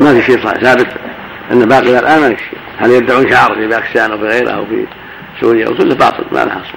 ما 0.00 0.14
في 0.14 0.22
شيء 0.22 0.44
صحيح. 0.44 0.58
ثابت. 0.60 0.86
إن 1.52 1.68
باقي 1.68 1.98
الآن 1.98 2.20
ما 2.20 2.34
في 2.34 2.42
شيء. 2.44 2.58
هل 2.78 2.90
يدعون 2.90 3.30
شعار 3.30 3.54
في 3.54 3.66
باكستان 3.66 4.10
أو 4.12 4.18
في 4.18 4.24
غيرها 4.24 4.52
أو 4.52 4.66
في 4.66 4.86
سوريا 5.40 5.68
وكله 5.68 5.94
باطل 5.94 6.24
ما 6.32 6.38
له 6.44 6.52
أصل. 6.52 6.74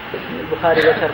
البخاري 0.52 0.80
ذكر 0.82 1.10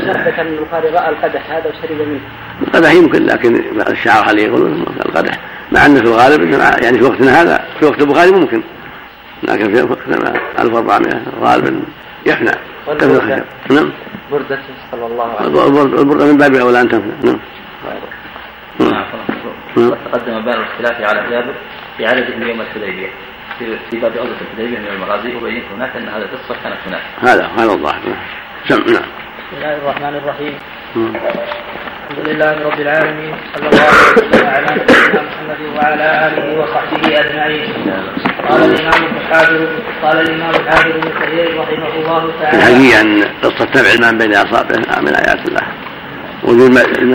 ذكر 0.00 0.40
أن 0.40 0.46
البخاري 0.46 0.88
رأى 0.88 1.08
القدح 1.08 1.50
هذا 1.50 1.64
وشرب 1.70 2.08
منه. 2.08 2.20
القدح 2.66 2.92
يمكن 2.92 3.26
لكن 3.26 3.62
الشعار 3.88 4.30
هل 4.30 4.38
يقولون 4.38 4.86
القدح؟ 5.06 5.38
مع 5.72 5.86
انه 5.86 6.00
في 6.00 6.06
الغالب 6.06 6.50
يعني 6.82 6.98
في 6.98 7.04
وقتنا 7.04 7.42
هذا 7.42 7.64
في 7.80 7.86
وقت 7.86 8.00
البخاري 8.00 8.30
ممكن. 8.30 8.62
لكن 9.42 9.74
في 9.74 9.82
وقتنا 9.82 10.34
1400 10.58 11.22
غالبا 11.40 11.82
يفنى. 12.26 12.50
والبردة؟ 12.86 13.18
تفنى 13.18 13.76
نعم. 13.76 13.90
بردة 14.32 14.58
صلى 14.92 15.06
الله 15.06 15.24
عليه 15.24 15.48
وسلم. 15.50 15.76
البر- 15.84 16.00
البردة 16.00 16.24
من 16.26 16.36
باب 16.38 16.54
اولى 16.54 16.80
ان 16.80 16.88
تفنى 16.88 17.12
نعم 17.24 17.38
نعم. 18.80 19.04
تقدم 20.12 20.44
بيان 20.44 20.48
الاختلاف 20.60 21.00
على 21.10 21.30
جابر 21.30 21.54
في 21.96 22.06
عدده 22.06 22.46
يوم 22.46 22.60
الحديبية. 22.60 23.08
في 23.90 23.96
باب 23.96 24.12
غزوة 24.12 24.36
الحديبية 24.40 24.78
من 24.78 24.86
المغازي 24.86 25.36
وبينت 25.36 25.64
هناك 25.76 25.96
أن 25.96 26.08
هذه 26.08 26.22
القصة 26.22 26.56
كانت 26.64 26.76
هناك. 26.86 27.02
هذا 27.20 27.50
هذا 27.58 27.72
الظاهر. 27.72 28.00
نعم. 28.70 28.80
نعم. 28.80 28.86
بسم 28.86 29.56
الله 29.56 29.76
الرحمن 29.76 30.14
الرحيم. 30.16 30.54
الحمد 30.96 32.28
لله 32.28 32.52
رب 32.64 32.80
العالمين 32.80 33.34
صلى 33.54 33.68
الله 33.68 33.84
وسلم 34.12 34.46
على 34.46 34.66
نبينا 34.66 35.22
محمد 35.22 35.60
وعلى 35.76 36.28
آله 36.28 36.60
وصحبه 36.60 37.20
أجمعين. 37.20 37.72
قال 38.48 38.62
الإمام 38.62 39.16
الحافظ 39.16 39.68
قال 40.02 40.20
الإمام 40.20 40.50
الحافظ 40.50 40.90
ابن 40.90 41.10
كثير 41.20 41.60
رحمه 41.60 41.94
الله 41.94 42.32
تعالى 42.40 42.58
الحقيقة 42.58 43.00
أن 43.00 43.24
قصة 43.42 43.68
نبع 43.76 43.90
الماء 43.94 44.12
بين 44.12 44.34
أصابعه 44.34 45.00
من 45.00 45.14
آيات 45.14 45.48
الله 45.48 45.62
وجود 46.42 46.70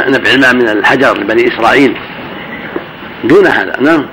نبع 0.08 0.30
الماء 0.36 0.54
من 0.54 0.70
الحجر 0.70 1.18
لبني 1.18 1.48
إسرائيل. 1.48 1.98
دون 3.24 3.48
هذا 3.48 3.80
نعم. 3.80 4.06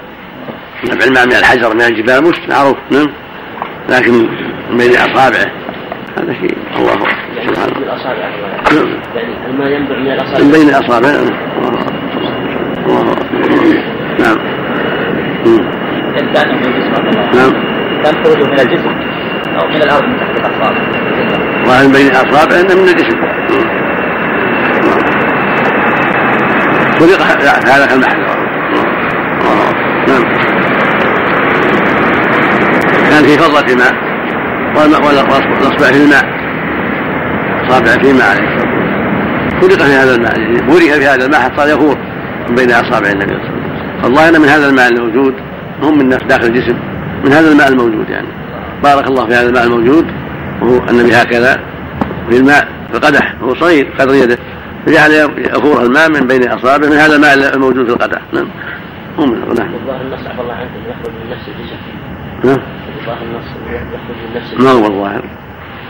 نبع 0.93 1.05
الماء 1.05 1.27
من 1.27 1.32
الحجر 1.32 1.74
من 1.74 1.81
الجبال 1.81 2.24
مش 2.24 2.39
معروف 2.48 2.77
نعم. 2.90 3.09
لكن 3.89 4.12
من 4.70 4.77
بين 4.77 4.90
أصابعه 4.90 5.51
هذا 6.19 6.32
شيء. 6.32 6.56
الله 6.77 6.94
من 6.97 7.82
الأصابع 7.82 8.28
نعم 8.73 8.89
يعني 9.16 9.35
الماء 9.51 9.69
ينبع 9.69 9.97
من 9.97 10.05
من 10.05 10.12
الأصابع. 10.12 11.11
بين 11.11 11.20
نعم. 11.20 11.23
الله. 11.59 11.86
الله 12.86 13.12
أكبر. 13.12 13.78
نعم 14.19 14.39
من 15.47 15.52
الله 15.52 17.31
نعم 17.35 17.52
كان 18.05 18.24
خروجه 18.24 18.44
من 18.44 18.61
الجسم. 18.61 18.89
أو 19.61 19.66
من 19.69 19.82
الأرض 19.82 20.05
من 20.05 20.16
تحت 20.19 20.31
الاصابع 20.31 20.81
ظاهر 21.66 21.86
بين 21.86 22.06
الاصابع 22.06 22.74
من 22.74 22.89
الجسم 22.89 23.20
خلق 27.01 27.23
هذا 27.69 27.94
المحل 27.94 28.24
نعم. 30.09 30.53
كان 33.14 33.24
في 33.24 33.38
فضة 33.38 33.74
ماء. 33.74 33.94
والاصبع 34.76 35.92
في 35.92 36.04
الماء. 36.04 36.24
أصابع 37.66 38.02
في 38.02 38.10
الماء 38.10 38.30
عليه 38.30 38.40
الصلاة 38.48 38.70
والسلام. 38.74 39.60
خلق 39.60 39.82
في 39.82 39.92
هذا 39.92 40.14
الماء. 40.14 40.34
بورك 40.66 40.92
في 40.92 41.06
هذا 41.06 41.26
الماء 41.26 41.40
حتى 41.40 41.72
يفور 41.72 41.98
من 42.48 42.54
بين 42.54 42.70
أصابع 42.70 43.10
النبي 43.10 43.34
صلى 43.34 43.36
الله 43.36 43.50
عليه 43.50 43.72
وسلم. 43.72 44.02
فالظاهر 44.02 44.38
من 44.38 44.48
هذا 44.48 44.68
الماء 44.68 44.88
الموجود 44.88 45.34
هم 45.82 45.98
من 45.98 46.08
داخل 46.08 46.46
الجسم. 46.46 46.78
من 47.24 47.32
هذا 47.32 47.52
الماء 47.52 47.68
الموجود 47.68 48.10
يعني. 48.10 48.28
بارك 48.82 49.06
الله 49.06 49.26
في 49.26 49.34
هذا 49.34 49.48
الماء 49.48 49.64
الموجود. 49.64 50.06
وهو 50.62 50.78
النبي 50.90 51.14
هكذا 51.14 51.60
في 52.30 52.36
الماء 52.36 52.68
في 52.90 52.96
القدح. 52.96 53.34
وهو 53.42 53.54
صغير 53.54 53.94
قدر 53.98 54.14
يده. 54.14 54.38
فجعل 54.86 55.10
يفور 55.38 55.82
الماء 55.82 56.08
من 56.10 56.26
بين 56.26 56.48
اصابعه 56.48 56.88
من 56.88 56.96
هذا 56.96 57.16
الماء 57.16 57.54
الموجود 57.54 57.86
في 57.86 57.92
القدح. 57.92 58.20
نعم. 58.32 58.48
هم 59.18 59.34
نعم. 59.34 59.68
الله 60.40 60.54
عنك 60.54 60.70
يخرج 60.88 61.14
من 61.14 61.30
نفس 61.30 61.48
الجسم. 61.48 62.03
نعم 62.44 62.60
نفس 64.34 64.54
ما 64.54 64.70
هو 64.70 64.86
الظاهر 64.86 65.24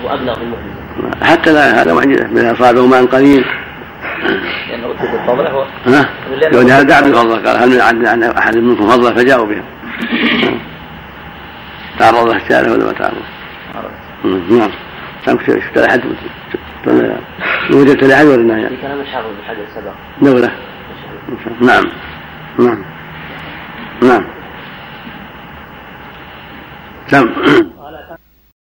وابلغ 0.04 0.36
المعجزه 0.40 1.24
حتى 1.24 1.52
لا 1.52 1.82
هذا 1.82 1.94
معجزه 1.94 2.26
من 2.26 2.44
اصابعه 2.46 2.86
ماء 2.86 3.06
قليل 3.06 3.44
لأنه 4.70 4.90
اتي 4.90 5.12
بالفضله 5.12 5.50
هو 5.50 5.66
ها؟ 5.86 6.82
دعا 6.82 7.00
قال 7.00 7.56
هل 7.56 7.70
من 7.70 8.06
عن 8.06 8.22
أحد 8.22 8.56
منكم 8.56 8.88
فضله 8.88 9.14
فجاءوا 9.14 9.46
بها 9.46 9.62
تعرض 11.98 12.28
له 12.28 12.36
الشارع 12.36 12.72
ولا 12.72 12.84
ما 12.84 12.92
تعرض؟ 12.92 13.22
نعم. 14.50 14.70
كم 15.26 15.38
شفت 15.38 15.78
احد 15.78 16.00
وجدت 17.70 18.04
لاحد 18.04 18.26
ولا 18.26 18.42
نهي؟ 18.42 18.68
في 18.68 18.76
كلام 18.82 19.00
الحافظ 19.00 19.26
بن 19.26 19.44
حجر 19.48 19.64
سبق. 19.74 19.92
دولة 20.22 20.50
نعم. 21.60 21.84
نعم. 22.58 22.84
نعم. 24.02 24.24
كم 27.10 27.28